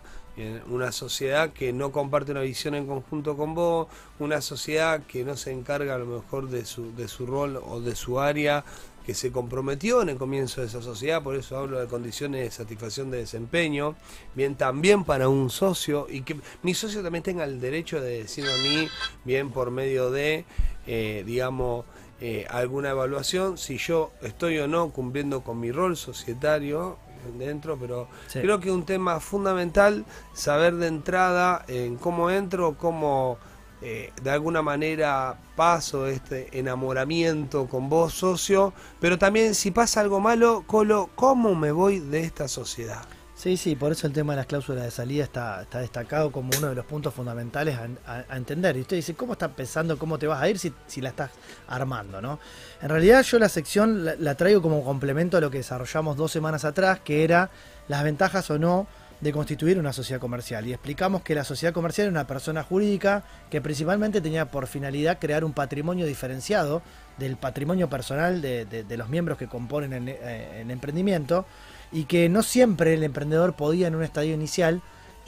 Una 0.68 0.90
sociedad 0.90 1.52
que 1.52 1.72
no 1.72 1.92
comparte 1.92 2.32
una 2.32 2.40
visión 2.40 2.74
en 2.74 2.88
conjunto 2.88 3.36
con 3.36 3.54
vos, 3.54 3.86
una 4.18 4.40
sociedad 4.40 5.00
que 5.06 5.24
no 5.24 5.36
se 5.36 5.52
encarga 5.52 5.94
a 5.94 5.98
lo 5.98 6.06
mejor 6.06 6.48
de 6.48 6.64
su, 6.64 6.92
de 6.96 7.06
su 7.06 7.24
rol 7.24 7.56
o 7.64 7.80
de 7.80 7.94
su 7.94 8.18
área, 8.18 8.64
que 9.04 9.14
se 9.14 9.30
comprometió 9.30 10.00
en 10.02 10.08
el 10.08 10.16
comienzo 10.16 10.60
de 10.60 10.66
esa 10.66 10.80
sociedad, 10.80 11.22
por 11.22 11.36
eso 11.36 11.58
hablo 11.58 11.78
de 11.78 11.86
condiciones 11.86 12.42
de 12.42 12.50
satisfacción 12.50 13.10
de 13.10 13.18
desempeño, 13.18 13.96
bien 14.34 14.54
también 14.54 15.04
para 15.04 15.28
un 15.28 15.50
socio, 15.50 16.06
y 16.08 16.22
que 16.22 16.36
mi 16.62 16.74
socio 16.74 17.02
también 17.02 17.22
tenga 17.22 17.44
el 17.44 17.60
derecho 17.60 18.00
de 18.00 18.22
decirme 18.22 18.50
a 18.52 18.56
mí, 18.56 18.88
bien 19.24 19.50
por 19.50 19.70
medio 19.70 20.10
de, 20.10 20.44
eh, 20.86 21.22
digamos, 21.26 21.84
eh, 22.20 22.46
alguna 22.48 22.90
evaluación, 22.90 23.58
si 23.58 23.76
yo 23.76 24.10
estoy 24.22 24.58
o 24.58 24.68
no 24.68 24.90
cumpliendo 24.90 25.42
con 25.42 25.60
mi 25.60 25.70
rol 25.70 25.96
societario 25.96 26.96
dentro, 27.38 27.76
pero 27.78 28.08
Sí. 28.28 28.40
creo 28.40 28.60
que 28.60 28.68
es 28.68 28.74
un 28.74 28.84
tema 28.86 29.18
fundamental 29.20 30.04
saber 30.34 30.74
de 30.76 30.86
entrada 30.88 31.64
en 31.68 31.96
cómo 31.96 32.30
entro, 32.30 32.76
cómo 32.78 33.38
eh, 33.86 34.14
de 34.22 34.30
alguna 34.30 34.62
manera 34.62 35.36
paso 35.56 36.06
este 36.06 36.48
enamoramiento 36.58 37.66
con 37.66 37.90
vos, 37.90 38.14
socio, 38.14 38.72
pero 38.98 39.18
también 39.18 39.54
si 39.54 39.72
pasa 39.72 40.00
algo 40.00 40.20
malo, 40.20 40.64
Colo, 40.66 41.10
¿cómo 41.14 41.54
me 41.54 41.70
voy 41.70 42.00
de 42.00 42.20
esta 42.20 42.48
sociedad? 42.48 43.02
Sí, 43.34 43.58
sí, 43.58 43.76
por 43.76 43.92
eso 43.92 44.06
el 44.06 44.14
tema 44.14 44.32
de 44.32 44.38
las 44.38 44.46
cláusulas 44.46 44.84
de 44.84 44.90
salida 44.90 45.24
está, 45.24 45.60
está 45.60 45.80
destacado 45.80 46.32
como 46.32 46.48
uno 46.56 46.68
de 46.68 46.74
los 46.74 46.86
puntos 46.86 47.12
fundamentales 47.12 47.76
a, 48.06 48.24
entender. 48.34 48.74
Y 48.78 48.80
usted 48.80 48.96
dice, 48.96 49.14
¿cómo 49.14 49.34
estás 49.34 49.50
pensando 49.50 49.98
cómo 49.98 50.18
te 50.18 50.26
vas 50.26 50.40
a 50.40 50.48
ir 50.48 50.58
si, 50.58 50.72
si 50.86 51.02
la 51.02 51.10
estás 51.10 51.32
armando? 51.68 52.22
¿no? 52.22 52.38
En 52.80 52.88
realidad 52.88 53.22
yo 53.22 53.38
la 53.38 53.50
sección 53.50 54.06
la 54.18 54.34
traigo 54.34 54.62
como 54.62 54.82
complemento 54.82 55.36
a 55.36 55.42
lo 55.42 55.50
que 55.50 55.58
desarrollamos 55.58 56.16
dos 56.16 56.32
semanas 56.32 56.64
atrás, 56.64 57.00
que 57.00 57.22
era 57.22 57.50
las 57.86 58.02
ventajas 58.02 58.48
o 58.50 58.58
no 58.58 58.86
de 59.20 59.32
constituir 59.32 59.78
una 59.78 59.92
sociedad 59.92 60.20
comercial. 60.20 60.66
Y 60.66 60.72
explicamos 60.72 61.22
que 61.22 61.34
la 61.34 61.44
sociedad 61.44 61.72
comercial 61.72 62.06
era 62.06 62.12
una 62.12 62.26
persona 62.26 62.62
jurídica 62.62 63.24
que 63.50 63.60
principalmente 63.60 64.20
tenía 64.20 64.46
por 64.50 64.66
finalidad 64.66 65.18
crear 65.18 65.44
un 65.44 65.52
patrimonio 65.52 66.06
diferenciado 66.06 66.82
del 67.18 67.36
patrimonio 67.36 67.88
personal 67.88 68.42
de, 68.42 68.64
de- 68.64 68.96
los 68.96 69.08
miembros 69.08 69.38
que 69.38 69.46
componen 69.48 70.08
eh, 70.08 70.60
el 70.62 70.70
emprendimiento 70.70 71.46
y 71.92 72.04
que 72.04 72.28
no 72.28 72.42
siempre 72.42 72.94
el 72.94 73.02
emprendedor 73.04 73.54
podía 73.54 73.86
en 73.88 73.94
un 73.94 74.02
estadio 74.02 74.34
inicial 74.34 74.82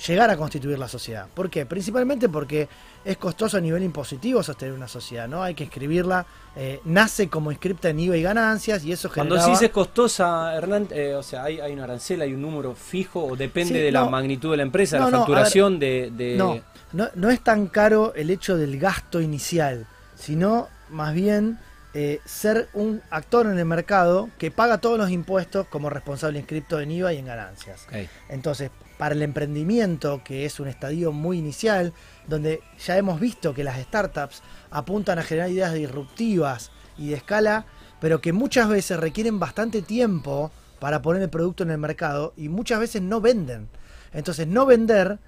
llegar 0.07 0.29
a 0.31 0.37
constituir 0.37 0.79
la 0.79 0.89
sociedad. 0.89 1.27
¿Por 1.33 1.49
qué? 1.49 1.65
Principalmente 1.67 2.29
porque 2.29 2.69
es 3.05 3.17
costoso 3.17 3.57
a 3.57 3.61
nivel 3.61 3.83
impositivo 3.83 4.43
sostener 4.43 4.75
una 4.75 4.89
sociedad, 4.89 5.29
¿no? 5.29 5.43
Hay 5.43 5.55
que 5.55 5.65
escribirla, 5.65 6.27
eh, 6.57 6.81
nace 6.85 7.29
como 7.29 7.51
inscripta 7.53 7.89
en 7.89 8.01
IVA 8.01 8.17
y 8.17 8.23
ganancias 8.23 8.85
y 8.85 8.93
eso 8.93 9.09
Cuando 9.09 9.37
generaba... 9.37 9.53
decís 9.55 9.67
es 9.69 9.73
costosa, 9.73 10.55
Hernán, 10.55 10.89
eh, 10.91 11.15
o 11.15 11.23
sea, 11.23 11.45
hay, 11.45 11.61
hay 11.61 11.73
un 11.73 11.81
arancel, 11.81 12.21
hay 12.21 12.35
un 12.35 12.43
número 12.43 12.75
fijo 12.75 13.25
o 13.25 13.37
depende 13.37 13.75
Sí, 13.75 13.81
de 13.81 13.93
la 13.93 14.05
magnitud 14.07 14.51
de 14.51 14.57
la 14.59 14.63
empresa, 14.65 14.99
No, 14.99 15.05
la 15.05 15.11
no, 15.11 15.17
a 15.17 15.21
ver, 15.21 15.27
facturación 15.29 15.79
de, 15.79 16.11
de- 16.15 16.37
No, 16.37 16.61
no, 16.93 17.09
no 17.15 17.31
es 17.31 17.41
tan 17.43 17.69
caro 17.69 18.13
el 18.15 18.31
hecho 18.31 18.57
del 18.57 18.79
gasto 18.79 19.21
inicial, 19.21 19.87
sino 20.17 20.69
más 20.91 21.15
bien 21.15 21.59
eh, 21.95 22.21
ser 22.27 22.69
un 22.75 23.01
actor 23.11 23.47
en 23.47 23.59
el 23.59 23.65
mercado 23.65 24.29
que 24.39 24.51
paga 24.51 24.79
todos 24.79 24.99
los 24.99 25.11
impuestos 25.11 25.67
como 25.69 25.89
responsable 25.91 26.39
inscripto 26.39 26.81
en 26.81 26.91
IVA 26.91 27.15
y 27.15 27.19
en 27.19 27.27
ganancias. 27.27 27.87
Entonces, 28.29 28.71
para 28.99 29.15
el 29.15 29.23
emprendimiento, 29.23 30.23
que 30.25 30.45
es 30.45 30.61
un 30.61 30.69
estadio 30.69 31.13
muy 31.13 31.39
inicial, 31.39 31.93
donde 32.27 32.61
ya 32.85 32.97
hemos 32.97 33.21
visto 33.21 33.55
que 33.55 33.65
las 33.65 33.81
startups 33.81 34.43
apuntan 34.71 35.19
a 35.19 35.23
generar 35.23 35.51
ideas 35.51 35.75
disruptivas 35.75 36.71
y 36.97 37.09
de 37.09 37.17
escala, 37.17 37.67
pero 38.01 38.21
que 38.21 38.33
muchas 38.33 38.69
veces 38.69 38.99
requieren 38.99 39.39
bastante 39.39 39.83
tiempo 39.83 40.51
para 40.79 41.03
poner 41.03 41.23
el 41.23 41.31
producto 41.31 41.63
en 41.63 41.71
el 41.71 41.79
mercado 41.79 42.33
y 42.37 42.49
muchas 42.49 42.81
veces 42.81 43.03
no 43.03 43.21
venden. 43.21 43.69
Entonces, 44.13 44.47
no 44.47 44.67
vender, 44.67 45.19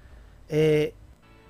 eh, 0.49 0.93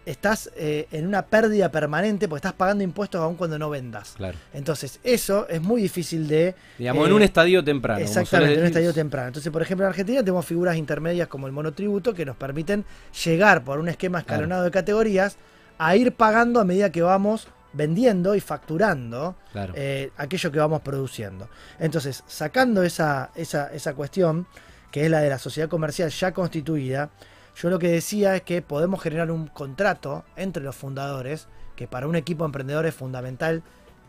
estás 0.10 0.50
eh, 0.56 0.88
en 0.92 1.06
una 1.06 1.22
pérdida 1.24 1.70
permanente 1.72 2.28
porque 2.28 2.40
estás 2.40 2.54
pagando 2.54 2.84
impuestos 2.84 3.22
aun 3.22 3.36
cuando 3.36 3.60
no 3.60 3.70
vendas. 3.70 4.14
Claro. 4.18 4.38
Entonces, 4.54 5.00
eso 5.04 5.48
es 5.50 5.62
muy 5.62 5.82
difícil 5.84 6.28
de... 6.28 6.56
Digamos, 6.78 7.06
eh, 7.06 7.10
en 7.10 7.14
un 7.16 7.22
estadio 7.22 7.64
temprano. 7.64 8.00
Exactamente, 8.00 8.54
en 8.56 8.60
un 8.62 8.66
estadio 8.66 8.94
temprano. 8.94 9.28
Entonces, 9.28 9.52
por 9.52 9.62
ejemplo, 9.62 9.86
en 9.86 9.90
Argentina 9.90 10.20
tenemos 10.22 10.46
figuras 10.46 10.76
intermedias 10.78 11.28
como 11.28 11.46
el 11.48 11.54
monotributo 11.54 12.14
que 12.14 12.26
nos 12.26 12.36
permiten 12.36 12.86
llegar 13.24 13.64
por 13.64 13.80
un 13.80 13.88
esquema 13.88 14.20
Claro. 14.24 14.34
escalonado 14.44 14.64
de 14.64 14.72
categorías 14.72 15.38
a 15.78 15.96
ir 15.96 16.12
pagando 16.14 16.60
a 16.60 16.66
medida 16.66 16.92
que 16.92 17.02
vamos 17.02 17.48
vendiendo 17.72 18.34
y 18.34 18.40
facturando 18.40 19.36
Claro. 19.52 19.74
eh, 19.76 20.12
aquello 20.18 20.52
que 20.52 20.58
vamos 20.58 20.82
produciendo. 20.82 21.50
Entonces, 21.80 22.24
sacando 22.28 22.82
esa, 22.84 23.30
esa, 23.36 23.72
esa 23.74 23.94
cuestión, 23.94 24.48
que 24.92 25.06
es 25.06 25.12
la 25.12 25.20
de 25.22 25.30
la 25.30 25.38
sociedad 25.38 25.70
comercial 25.70 26.10
ya 26.10 26.32
constituida, 26.34 27.12
yo 27.56 27.70
lo 27.70 27.80
que 27.80 27.90
decía 27.90 28.36
es 28.36 28.42
que 28.44 28.62
podemos 28.62 29.02
generar 29.02 29.32
un 29.32 29.48
contrato 29.48 30.24
entre 30.36 30.64
los 30.64 30.76
fundadores, 30.76 31.48
que 31.76 31.88
para 31.88 32.08
un 32.08 32.16
equipo 32.16 32.46
emprendedor 32.46 32.86
es 32.86 32.96
fundamental 32.96 33.64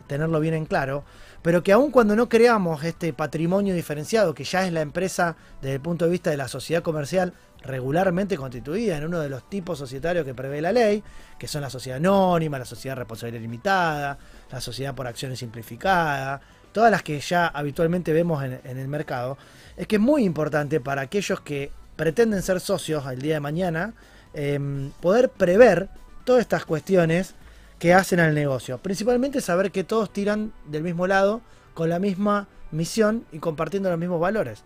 tenerlo 0.07 0.39
bien 0.39 0.53
en 0.53 0.65
claro, 0.65 1.05
pero 1.41 1.63
que 1.63 1.71
aun 1.71 1.89
cuando 1.89 2.15
no 2.15 2.27
creamos 2.27 2.83
este 2.83 3.13
patrimonio 3.13 3.73
diferenciado, 3.73 4.33
que 4.33 4.43
ya 4.43 4.65
es 4.65 4.73
la 4.73 4.81
empresa 4.81 5.37
desde 5.61 5.75
el 5.75 5.81
punto 5.81 6.05
de 6.05 6.11
vista 6.11 6.29
de 6.29 6.37
la 6.37 6.47
sociedad 6.47 6.83
comercial 6.83 7.33
regularmente 7.63 8.37
constituida 8.37 8.97
en 8.97 9.05
uno 9.05 9.19
de 9.19 9.29
los 9.29 9.47
tipos 9.49 9.77
societarios 9.77 10.25
que 10.25 10.33
prevé 10.33 10.61
la 10.61 10.71
ley, 10.71 11.03
que 11.37 11.47
son 11.47 11.61
la 11.61 11.69
sociedad 11.69 11.97
anónima, 11.97 12.59
la 12.59 12.65
sociedad 12.65 12.97
responsabilidad 12.97 13.41
limitada, 13.41 14.17
la 14.51 14.61
sociedad 14.61 14.95
por 14.95 15.07
acciones 15.07 15.39
simplificada, 15.39 16.41
todas 16.71 16.91
las 16.91 17.03
que 17.03 17.19
ya 17.19 17.47
habitualmente 17.47 18.13
vemos 18.13 18.43
en, 18.43 18.59
en 18.63 18.77
el 18.77 18.87
mercado, 18.87 19.37
es 19.77 19.87
que 19.87 19.95
es 19.97 20.01
muy 20.01 20.23
importante 20.23 20.79
para 20.79 21.01
aquellos 21.03 21.41
que 21.41 21.71
pretenden 22.01 22.41
ser 22.41 22.59
socios 22.59 23.05
el 23.05 23.21
día 23.21 23.35
de 23.35 23.41
mañana, 23.41 23.93
em, 24.33 24.89
poder 25.01 25.29
prever 25.29 25.87
todas 26.23 26.41
estas 26.41 26.65
cuestiones 26.65 27.35
que 27.77 27.93
hacen 27.93 28.19
al 28.19 28.33
negocio. 28.33 28.79
Principalmente 28.79 29.39
saber 29.39 29.69
que 29.69 29.83
todos 29.83 30.11
tiran 30.11 30.51
del 30.65 30.81
mismo 30.81 31.05
lado, 31.05 31.41
con 31.75 31.89
la 31.89 31.99
misma 31.99 32.47
misión 32.71 33.23
y 33.31 33.37
compartiendo 33.37 33.91
los 33.91 33.99
mismos 33.99 34.19
valores. 34.19 34.63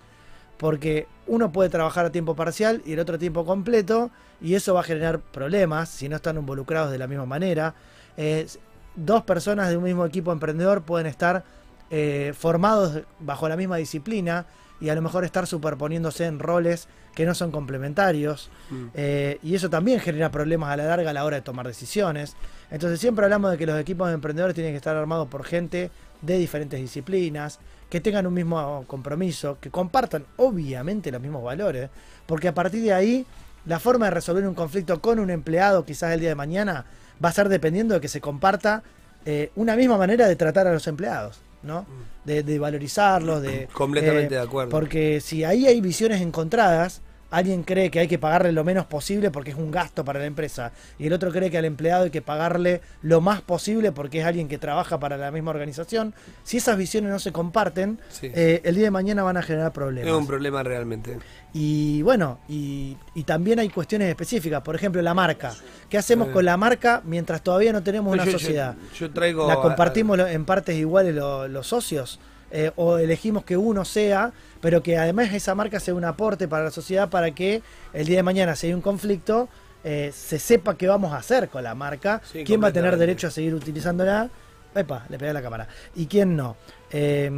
Porque 0.57 1.07
uno 1.27 1.51
puede 1.51 1.69
trabajar 1.69 2.05
a 2.05 2.09
tiempo 2.09 2.37
parcial 2.37 2.81
y 2.85 2.93
el 2.93 2.99
otro 2.99 3.15
a 3.17 3.19
tiempo 3.19 3.45
completo, 3.45 4.11
y 4.39 4.55
eso 4.55 4.73
va 4.73 4.79
a 4.79 4.83
generar 4.83 5.19
problemas 5.19 5.89
si 5.89 6.07
no 6.07 6.15
están 6.15 6.37
involucrados 6.37 6.89
de 6.89 6.99
la 6.99 7.07
misma 7.07 7.25
manera. 7.25 7.75
Eh, 8.15 8.47
dos 8.95 9.23
personas 9.23 9.67
de 9.67 9.75
un 9.75 9.83
mismo 9.83 10.05
equipo 10.05 10.31
emprendedor 10.31 10.83
pueden 10.83 11.05
estar 11.05 11.43
eh, 11.89 12.33
formados 12.33 13.01
bajo 13.19 13.49
la 13.49 13.57
misma 13.57 13.75
disciplina 13.75 14.45
y 14.81 14.89
a 14.89 14.95
lo 14.95 15.01
mejor 15.01 15.23
estar 15.23 15.47
superponiéndose 15.47 16.25
en 16.25 16.39
roles 16.39 16.87
que 17.13 17.25
no 17.25 17.33
son 17.33 17.51
complementarios. 17.51 18.49
Mm. 18.69 18.85
Eh, 18.93 19.39
y 19.41 19.55
eso 19.55 19.69
también 19.69 19.99
genera 19.99 20.31
problemas 20.31 20.71
a 20.71 20.77
la 20.77 20.85
larga 20.85 21.09
a 21.09 21.13
la 21.13 21.23
hora 21.25 21.37
de 21.37 21.41
tomar 21.41 21.65
decisiones. 21.65 22.35
Entonces 22.69 22.99
siempre 22.99 23.25
hablamos 23.25 23.51
de 23.51 23.57
que 23.57 23.65
los 23.65 23.79
equipos 23.79 24.07
de 24.07 24.15
emprendedores 24.15 24.53
tienen 24.53 24.73
que 24.73 24.77
estar 24.77 24.95
armados 24.95 25.27
por 25.27 25.43
gente 25.43 25.91
de 26.21 26.37
diferentes 26.37 26.79
disciplinas, 26.79 27.59
que 27.89 28.01
tengan 28.01 28.27
un 28.27 28.33
mismo 28.33 28.83
compromiso, 28.87 29.57
que 29.61 29.69
compartan 29.69 30.25
obviamente 30.37 31.11
los 31.11 31.21
mismos 31.21 31.43
valores, 31.43 31.89
porque 32.25 32.47
a 32.47 32.53
partir 32.53 32.83
de 32.83 32.93
ahí 32.93 33.25
la 33.65 33.79
forma 33.79 34.05
de 34.05 34.11
resolver 34.11 34.47
un 34.47 34.55
conflicto 34.55 35.01
con 35.01 35.19
un 35.19 35.29
empleado 35.29 35.85
quizás 35.85 36.13
el 36.13 36.19
día 36.19 36.29
de 36.29 36.35
mañana 36.35 36.85
va 37.23 37.29
a 37.29 37.33
ser 37.33 37.49
dependiendo 37.49 37.93
de 37.93 38.01
que 38.01 38.07
se 38.07 38.21
comparta 38.21 38.83
eh, 39.25 39.51
una 39.55 39.75
misma 39.75 39.97
manera 39.97 40.27
de 40.27 40.35
tratar 40.35 40.67
a 40.67 40.73
los 40.73 40.87
empleados, 40.87 41.39
¿no? 41.65 41.85
De, 42.23 42.43
de 42.43 42.59
valorizarlos, 42.59 43.41
de... 43.41 43.67
Completamente 43.73 44.35
eh, 44.35 44.37
de 44.37 44.43
acuerdo. 44.43 44.69
Porque 44.69 45.21
si 45.21 45.43
ahí 45.43 45.67
hay 45.67 45.81
visiones 45.81 46.21
encontradas, 46.21 47.01
alguien 47.35 47.63
cree 47.63 47.91
que 47.91 47.99
hay 47.99 48.07
que 48.07 48.17
pagarle 48.17 48.51
lo 48.51 48.63
menos 48.63 48.85
posible 48.85 49.29
porque 49.31 49.51
es 49.51 49.57
un 49.57 49.69
gasto 49.71 50.05
para 50.05 50.19
la 50.19 50.25
empresa 50.25 50.71
y 50.97 51.07
el 51.07 51.13
otro 51.13 51.31
cree 51.31 51.51
que 51.51 51.57
al 51.57 51.65
empleado 51.65 52.05
hay 52.05 52.09
que 52.09 52.21
pagarle 52.21 52.81
lo 53.01 53.21
más 53.21 53.41
posible 53.41 53.91
porque 53.91 54.21
es 54.21 54.25
alguien 54.25 54.47
que 54.47 54.57
trabaja 54.57 54.99
para 54.99 55.17
la 55.17 55.31
misma 55.31 55.51
organización. 55.51 56.13
Si 56.43 56.57
esas 56.57 56.77
visiones 56.77 57.11
no 57.11 57.19
se 57.19 57.31
comparten, 57.31 57.99
Sí. 58.09 58.31
eh, 58.33 58.61
el 58.63 58.75
día 58.75 58.85
de 58.85 58.91
mañana 58.91 59.23
van 59.23 59.37
a 59.37 59.41
generar 59.41 59.67
es 59.67 59.73
problemas. 59.73 60.13
un 60.13 60.27
problema 60.27 60.63
realmente. 60.63 61.17
Y 61.53 62.01
bueno, 62.01 62.39
y, 62.49 62.97
y 63.13 63.23
también 63.23 63.59
hay 63.59 63.69
cuestiones 63.69 64.09
específicas, 64.09 64.61
por 64.61 64.75
ejemplo 64.75 65.01
la 65.01 65.13
marca. 65.13 65.53
¿Qué 65.89 65.97
hacemos 65.97 66.29
Eh. 66.29 66.31
con 66.31 66.45
la 66.45 66.57
marca 66.57 67.01
mientras 67.05 67.41
todavía 67.41 67.71
no 67.73 67.81
tenemos 67.83 68.13
una 68.13 68.25
Yo- 68.25 68.31
yo- 68.31 68.39
sociedad? 68.39 68.75
Yo, 68.97 69.11
traigo. 69.11 69.47
¿La 69.47 69.53
a- 69.53 69.61
compartimos 69.61 70.19
en 70.19 70.45
partes 70.45 70.75
iguales 70.75 71.15
lo- 71.15 71.47
los 71.47 71.67
socios? 71.67 72.19
Eh, 72.51 72.71
¿O 72.75 72.97
elegimos 72.97 73.43
que 73.43 73.57
uno 73.57 73.83
sea, 73.85 74.31
pero 74.61 74.81
que 74.83 74.97
además 74.97 75.33
esa 75.33 75.55
marca 75.55 75.79
sea 75.79 75.93
un 75.95 76.05
aporte 76.05 76.47
para 76.47 76.63
la 76.65 76.71
sociedad 76.71 77.09
para 77.09 77.31
que 77.31 77.61
el 77.93 78.05
día 78.05 78.17
de 78.17 78.23
mañana, 78.23 78.55
si 78.55 78.67
hay 78.67 78.73
un 78.73 78.81
conflicto, 78.81 79.49
eh, 79.83 80.11
se 80.13 80.39
sepa 80.39 80.75
qué 80.77 80.87
vamos 80.87 81.11
a 81.13 81.17
hacer 81.17 81.49
con 81.49 81.63
la 81.63 81.75
marca? 81.75 82.21
Sí, 82.31 82.43
¿Quién 82.43 82.63
va 82.63 82.67
a 82.67 82.73
tener 82.73 82.97
derecho 82.97 83.27
a 83.27 83.31
seguir 83.31 83.53
utilizándola? 83.55 84.29
Epa, 84.73 85.05
le 85.09 85.17
pegué 85.17 85.29
a 85.31 85.33
la 85.33 85.41
cámara. 85.41 85.67
¿Y 85.95 86.05
quién 86.07 86.35
no? 86.35 86.55
Eh, 86.91 87.29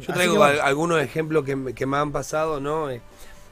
Yo 0.00 0.12
traigo 0.14 0.34
que 0.44 0.60
algunos 0.60 1.00
ejemplos 1.02 1.44
que, 1.44 1.56
me- 1.56 1.72
que 1.74 1.86
me 1.86 1.96
han 1.96 2.12
pasado, 2.12 2.60
¿no? 2.60 2.90
Eh, 2.90 3.00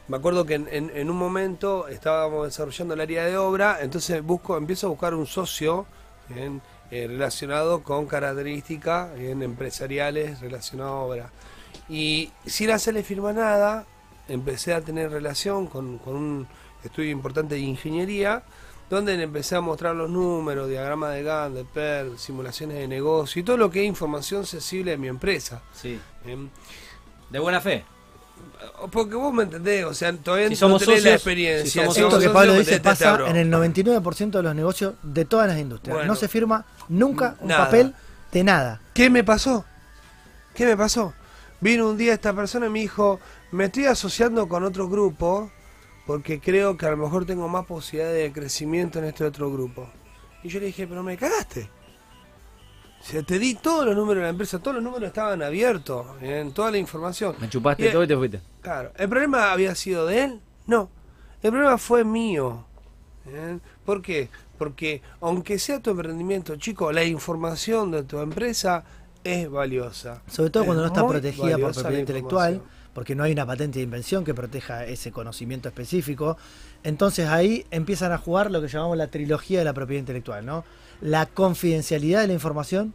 me 0.09 0.17
acuerdo 0.17 0.45
que 0.45 0.55
en, 0.55 0.69
en- 0.71 0.91
en 0.95 1.11
un 1.11 1.17
momento 1.17 1.89
estábamos 1.89 2.47
desarrollando 2.47 2.95
el 2.95 3.01
área 3.01 3.25
de 3.25 3.37
obra, 3.37 3.79
entonces 3.81 4.23
busco, 4.23 4.57
empiezo 4.57 4.87
a 4.87 4.91
buscar 4.91 5.15
un 5.15 5.27
socio 5.27 5.87
eh, 6.93 7.07
relacionado 7.09 7.83
con 7.83 8.07
características 8.07 9.19
bien, 9.19 9.43
empresariales 9.43 10.41
relacionadas 10.41 10.93
a 10.93 10.97
obra. 10.97 11.31
Y 11.89 12.31
sin 12.45 12.71
hacerle 12.71 13.03
firma 13.03 13.33
nada, 13.33 13.87
empecé 14.29 14.75
a 14.75 14.83
tener 14.83 15.11
relación 15.11 15.69
con, 15.69 15.97
con 15.97 16.17
un 16.17 16.47
estudio 16.85 17.11
importante 17.11 17.55
de 17.55 17.63
ingeniería, 17.63 18.43
donde 18.91 19.17
le 19.17 19.23
empecé 19.23 19.57
a 19.57 19.63
mostrar 19.63 19.97
los 19.97 20.11
números, 20.11 20.69
diagrama 20.69 21.09
de 21.09 21.23
Gantt, 21.23 21.57
de 21.57 21.65
PER, 21.65 22.19
simulaciones 22.19 22.77
de 22.77 22.87
negocio 22.87 23.41
y 23.41 23.43
todo 23.43 23.57
lo 23.57 23.71
que 23.71 23.81
es 23.81 23.87
información 23.87 24.45
sensible 24.45 24.91
de 24.91 24.99
mi 24.99 25.09
empresa. 25.09 25.63
Sí. 25.73 25.99
De 27.31 27.39
buena 27.39 27.63
fe. 27.63 27.87
Porque 28.91 29.15
vos 29.15 29.33
me 29.33 29.45
entendés, 29.45 29.85
o 29.85 29.95
sea, 29.95 30.13
todavía 30.17 30.49
Si 30.49 30.55
no 30.55 30.59
somos 30.59 30.81
tenés 30.81 30.97
la 30.97 31.11
socios, 31.11 31.15
experiencia. 31.15 31.65
si 31.65 31.79
somos 31.79 31.97
Esto 31.97 32.11
vos 32.11 32.19
que 32.19 32.31
Pablo 32.31 32.55
socio, 32.57 32.71
dice 32.73 32.81
pasa 32.81 33.19
en 33.29 33.37
el 33.37 33.51
99% 33.51 34.31
de 34.31 34.43
los 34.43 34.55
negocios 34.55 34.95
de 35.03 35.25
todas 35.25 35.47
las 35.49 35.59
industrias. 35.59 35.97
Bueno. 35.97 36.13
no 36.13 36.17
se 36.17 36.29
firma 36.29 36.65
nunca 36.89 37.37
un 37.41 37.49
Nada. 37.49 37.65
papel 37.67 37.95
de 38.33 38.45
nada. 38.45 38.81
¿Qué 38.95 39.09
me 39.11 39.23
pasó? 39.25 39.65
¿Qué 40.55 40.67
me 40.67 40.77
pasó? 40.77 41.15
Vino 41.61 41.89
un 41.89 41.97
día 41.97 42.13
esta 42.13 42.33
persona 42.35 42.67
y 42.67 42.71
me 42.71 42.81
dijo, 42.81 43.21
me 43.53 43.67
estoy 43.67 43.87
asociando 43.87 44.49
con 44.49 44.65
otro 44.65 44.89
grupo 44.89 45.51
porque 46.07 46.41
creo 46.41 46.77
que 46.77 46.87
a 46.87 46.91
lo 46.91 46.97
mejor 46.97 47.25
tengo 47.25 47.47
más 47.49 47.65
posibilidades 47.67 48.23
de 48.25 48.33
crecimiento 48.33 48.99
en 48.99 49.05
este 49.07 49.25
otro 49.25 49.51
grupo. 49.53 49.89
Y 50.43 50.49
yo 50.49 50.59
le 50.59 50.67
dije, 50.67 50.87
pero 50.89 51.03
me 51.05 51.17
cagaste. 51.17 51.71
O 53.03 53.05
sea, 53.05 53.23
te 53.23 53.39
di 53.39 53.55
todos 53.57 53.85
los 53.85 53.97
números 53.97 54.17
de 54.21 54.23
la 54.25 54.29
empresa, 54.29 54.59
todos 54.61 54.77
los 54.77 54.85
números 54.85 55.09
estaban 55.09 55.43
abiertos, 55.43 56.07
en 56.21 56.53
toda 56.53 56.71
la 56.71 56.79
información. 56.79 57.35
Me 57.41 57.49
chupaste 57.49 57.89
Y- 57.89 57.93
todo 57.93 58.05
y 58.05 58.07
te 58.07 58.17
fuiste. 58.17 58.41
Claro, 58.61 58.93
¿el 58.97 59.09
problema 59.09 59.51
había 59.53 59.75
sido 59.75 60.07
de 60.07 60.25
él? 60.25 60.41
No, 60.67 60.89
el 61.43 61.51
problema 61.51 61.79
fue 61.79 62.05
mío. 62.05 62.65
¿Bien? 63.25 63.61
¿Por 63.85 64.03
qué? 64.03 64.29
Porque 64.59 65.03
aunque 65.21 65.59
sea 65.59 65.81
tu 65.81 65.91
emprendimiento, 65.91 66.57
chico, 66.57 66.93
la 66.93 67.05
información 67.05 67.91
de 67.91 68.05
tu 68.05 68.19
empresa 68.21 68.85
es 69.25 69.51
valiosa. 69.51 70.23
Sobre 70.29 70.51
todo 70.51 70.65
cuando 70.65 70.83
no 70.83 70.87
Es 70.89 70.93
está 70.93 71.07
protegida 71.07 71.59
por 71.59 71.73
propiedad 71.73 71.99
intelectual, 71.99 72.63
porque 72.95 73.15
no 73.15 73.25
hay 73.25 73.33
una 73.33 73.47
patente 73.47 73.79
de 73.81 73.85
invención 73.85 74.25
que 74.25 74.35
proteja 74.35 74.85
ese 74.87 75.11
conocimiento 75.13 75.69
específico. 75.69 76.37
Entonces 76.85 77.29
ahí 77.29 77.65
empiezan 77.71 78.13
a 78.13 78.19
jugar 78.19 78.51
lo 78.51 78.61
que 78.61 78.69
llamamos 78.69 78.97
la 78.97 79.07
trilogía 79.09 79.61
de 79.61 79.65
la 79.65 79.73
propiedad 79.73 80.01
intelectual, 80.01 80.45
¿no? 80.45 80.65
La 81.03 81.27
confidencialidad 81.27 82.23
de 82.23 82.29
la 82.29 82.33
información 82.33 82.95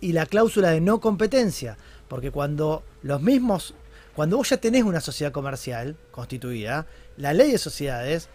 y 0.00 0.12
la 0.12 0.26
cláusula 0.26 0.70
de 0.70 0.80
no 0.80 1.00
competencia. 1.00 1.76
Porque 2.08 2.30
cuando 2.30 2.82
los 3.02 3.22
mismos, 3.22 3.74
cuando 4.16 4.36
vos 4.36 4.50
ya 4.50 4.56
tenés 4.56 4.82
una 4.82 5.00
sociedad 5.00 5.30
comercial 5.30 5.96
constituida, 6.10 6.86
la 7.16 7.32
ley 7.32 7.52
de 7.52 7.58
sociedades 7.58 8.28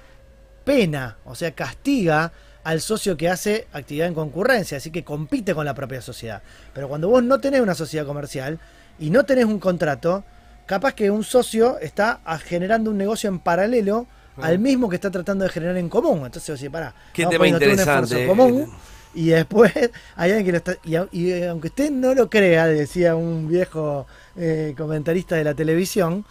pena, 0.63 1.17
o 1.25 1.35
sea, 1.35 1.51
castiga 1.51 2.31
al 2.63 2.81
socio 2.81 3.17
que 3.17 3.29
hace 3.29 3.67
actividad 3.71 4.07
en 4.07 4.13
concurrencia, 4.13 4.77
así 4.77 4.91
que 4.91 5.03
compite 5.03 5.53
con 5.53 5.65
la 5.65 5.73
propia 5.73 6.01
sociedad. 6.01 6.41
Pero 6.73 6.87
cuando 6.87 7.09
vos 7.09 7.23
no 7.23 7.39
tenés 7.39 7.61
una 7.61 7.75
sociedad 7.75 8.05
comercial 8.05 8.59
y 8.99 9.09
no 9.09 9.25
tenés 9.25 9.45
un 9.45 9.59
contrato, 9.59 10.23
capaz 10.65 10.93
que 10.93 11.09
un 11.09 11.23
socio 11.23 11.79
está 11.79 12.19
generando 12.45 12.91
un 12.91 12.97
negocio 12.97 13.29
en 13.29 13.39
paralelo 13.39 14.07
Ah. 14.37 14.47
al 14.47 14.59
mismo 14.59 14.87
que 14.87 14.95
está 14.95 15.09
tratando 15.09 15.43
de 15.43 15.49
generar 15.49 15.77
en 15.77 15.89
común. 15.89 16.17
Entonces, 16.25 16.49
vos 16.49 16.59
decís, 16.59 16.71
pará, 16.71 16.93
Qué 17.13 17.25
tema 17.25 17.47
interesante, 17.47 18.21
esfuerzo 18.21 18.27
común 18.27 18.71
y 19.17 19.29
después 19.29 19.73
hay 20.15 20.31
alguien 20.31 20.45
que 20.45 20.51
lo 20.51 20.57
está. 20.59 20.77
Y, 20.83 20.95
y, 21.11 21.31
eh, 21.31 21.47
aunque 21.47 21.69
usted 21.69 21.89
no 21.89 22.13
lo 22.13 22.29
crea, 22.29 22.67
decía 22.67 23.15
un 23.15 23.47
viejo 23.47 24.05
eh, 24.35 24.75
comentarista 24.77 25.35
de 25.35 25.43
la 25.43 25.55
televisión, 25.55 26.23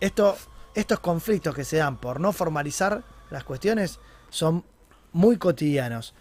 esto, 0.00 0.36
estos 0.74 1.00
conflictos 1.00 1.54
que 1.54 1.64
se 1.64 1.78
dan 1.78 1.98
por 1.98 2.20
no 2.20 2.32
formalizar 2.32 3.02
las 3.28 3.44
cuestiones 3.44 3.98
son 4.30 4.64
muy 5.12 5.36
cotidianos. 5.36 6.14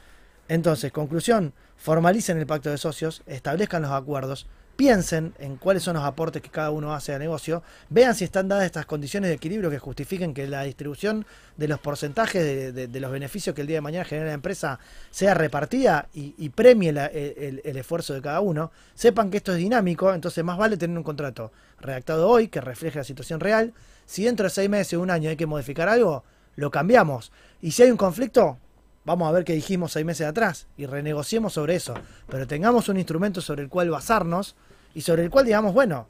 Entonces, 0.50 0.92
conclusión, 0.92 1.54
formalicen 1.78 2.38
el 2.40 2.48
pacto 2.48 2.70
de 2.70 2.78
socios, 2.78 3.22
establezcan 3.28 3.84
los 3.84 3.92
acuerdos, 3.92 4.48
piensen 4.78 5.34
en 5.40 5.58
cuáles 5.58 5.84
son 5.84 5.96
los 5.96 6.06
aportes 6.06 6.42
que 6.42 6.50
cada 6.50 6.70
uno 6.70 6.94
hace 6.94 7.12
al 7.12 7.20
negocio, 7.20 7.64
vean 7.90 8.14
si 8.14 8.24
están 8.24 8.48
dadas 8.48 8.66
estas 8.66 8.86
condiciones 8.86 9.30
de 9.30 9.36
equilibrio 9.36 9.72
que 9.72 9.80
justifiquen 9.80 10.36
que 10.36 10.48
la 10.48 10.64
distribución 10.64 11.26
de 11.58 11.68
los 11.68 11.80
porcentajes 11.80 12.74
de, 12.74 13.00
los 13.00 13.12
beneficios 13.12 13.56
que 13.56 13.62
el 13.62 13.68
día 13.68 13.78
de 13.78 13.82
mañana 13.82 14.06
genera 14.06 14.28
la 14.28 14.34
empresa 14.34 14.80
sea 15.10 15.34
repartida 15.34 16.08
y, 16.14 16.50
premie 16.50 16.90
el 16.90 17.78
esfuerzo 17.78 18.14
de 18.14 18.22
cada 18.22 18.40
uno. 18.40 18.72
Sepan 18.94 19.32
que 19.32 19.38
esto 19.38 19.52
es 19.52 19.58
dinámico, 19.58 20.14
entonces 20.14 20.44
más 20.44 20.58
vale 20.58 20.78
tener 20.78 20.96
un 20.96 21.04
contrato 21.04 21.52
redactado 21.80 22.30
hoy 22.30 22.48
que 22.48 22.62
refleje 22.62 23.00
la 23.00 23.04
situación 23.04 23.40
real. 23.40 23.74
Si 24.06 24.24
dentro 24.24 24.44
de 24.46 24.52
seis 24.52 24.70
meses 24.70 24.94
o 24.94 25.02
un 25.02 25.10
año 25.10 25.30
hay 25.30 25.36
que 25.36 25.48
modificar 25.48 25.90
algo, 25.90 26.24
lo 26.56 26.70
cambiamos. 26.70 27.32
Y 27.62 27.72
si 27.72 27.82
hay 27.82 27.92
un 27.92 27.98
conflicto, 27.98 28.58
vamos 29.06 29.28
a 29.28 29.32
ver 29.32 29.44
qué 29.44 29.54
dijimos 29.54 29.94
seis 29.94 30.06
meses 30.06 30.28
atrás 30.28 30.68
y 30.78 30.86
renegociemos 30.86 31.54
sobre 31.54 31.76
eso. 31.76 31.96
Pero 32.30 32.46
tengamos 32.46 32.90
un 32.90 32.98
instrumento 32.98 33.42
sobre 33.42 33.64
el 33.64 33.70
cual 33.70 33.90
basarnos 33.90 34.56
y 34.94 35.02
sobre 35.02 35.24
el 35.24 35.30
cual 35.30 35.46
digamos, 35.46 35.74
bueno, 35.74 36.08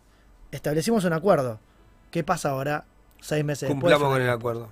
establecimos 0.51 1.03
un 1.05 1.13
acuerdo. 1.13 1.59
¿Qué 2.11 2.23
pasa 2.23 2.51
ahora 2.51 2.85
seis 3.19 3.43
meses 3.43 3.69
después? 3.69 3.81
Cumplamos 3.81 4.09
con 4.09 4.21
el 4.21 4.29
acuerdo. 4.29 4.69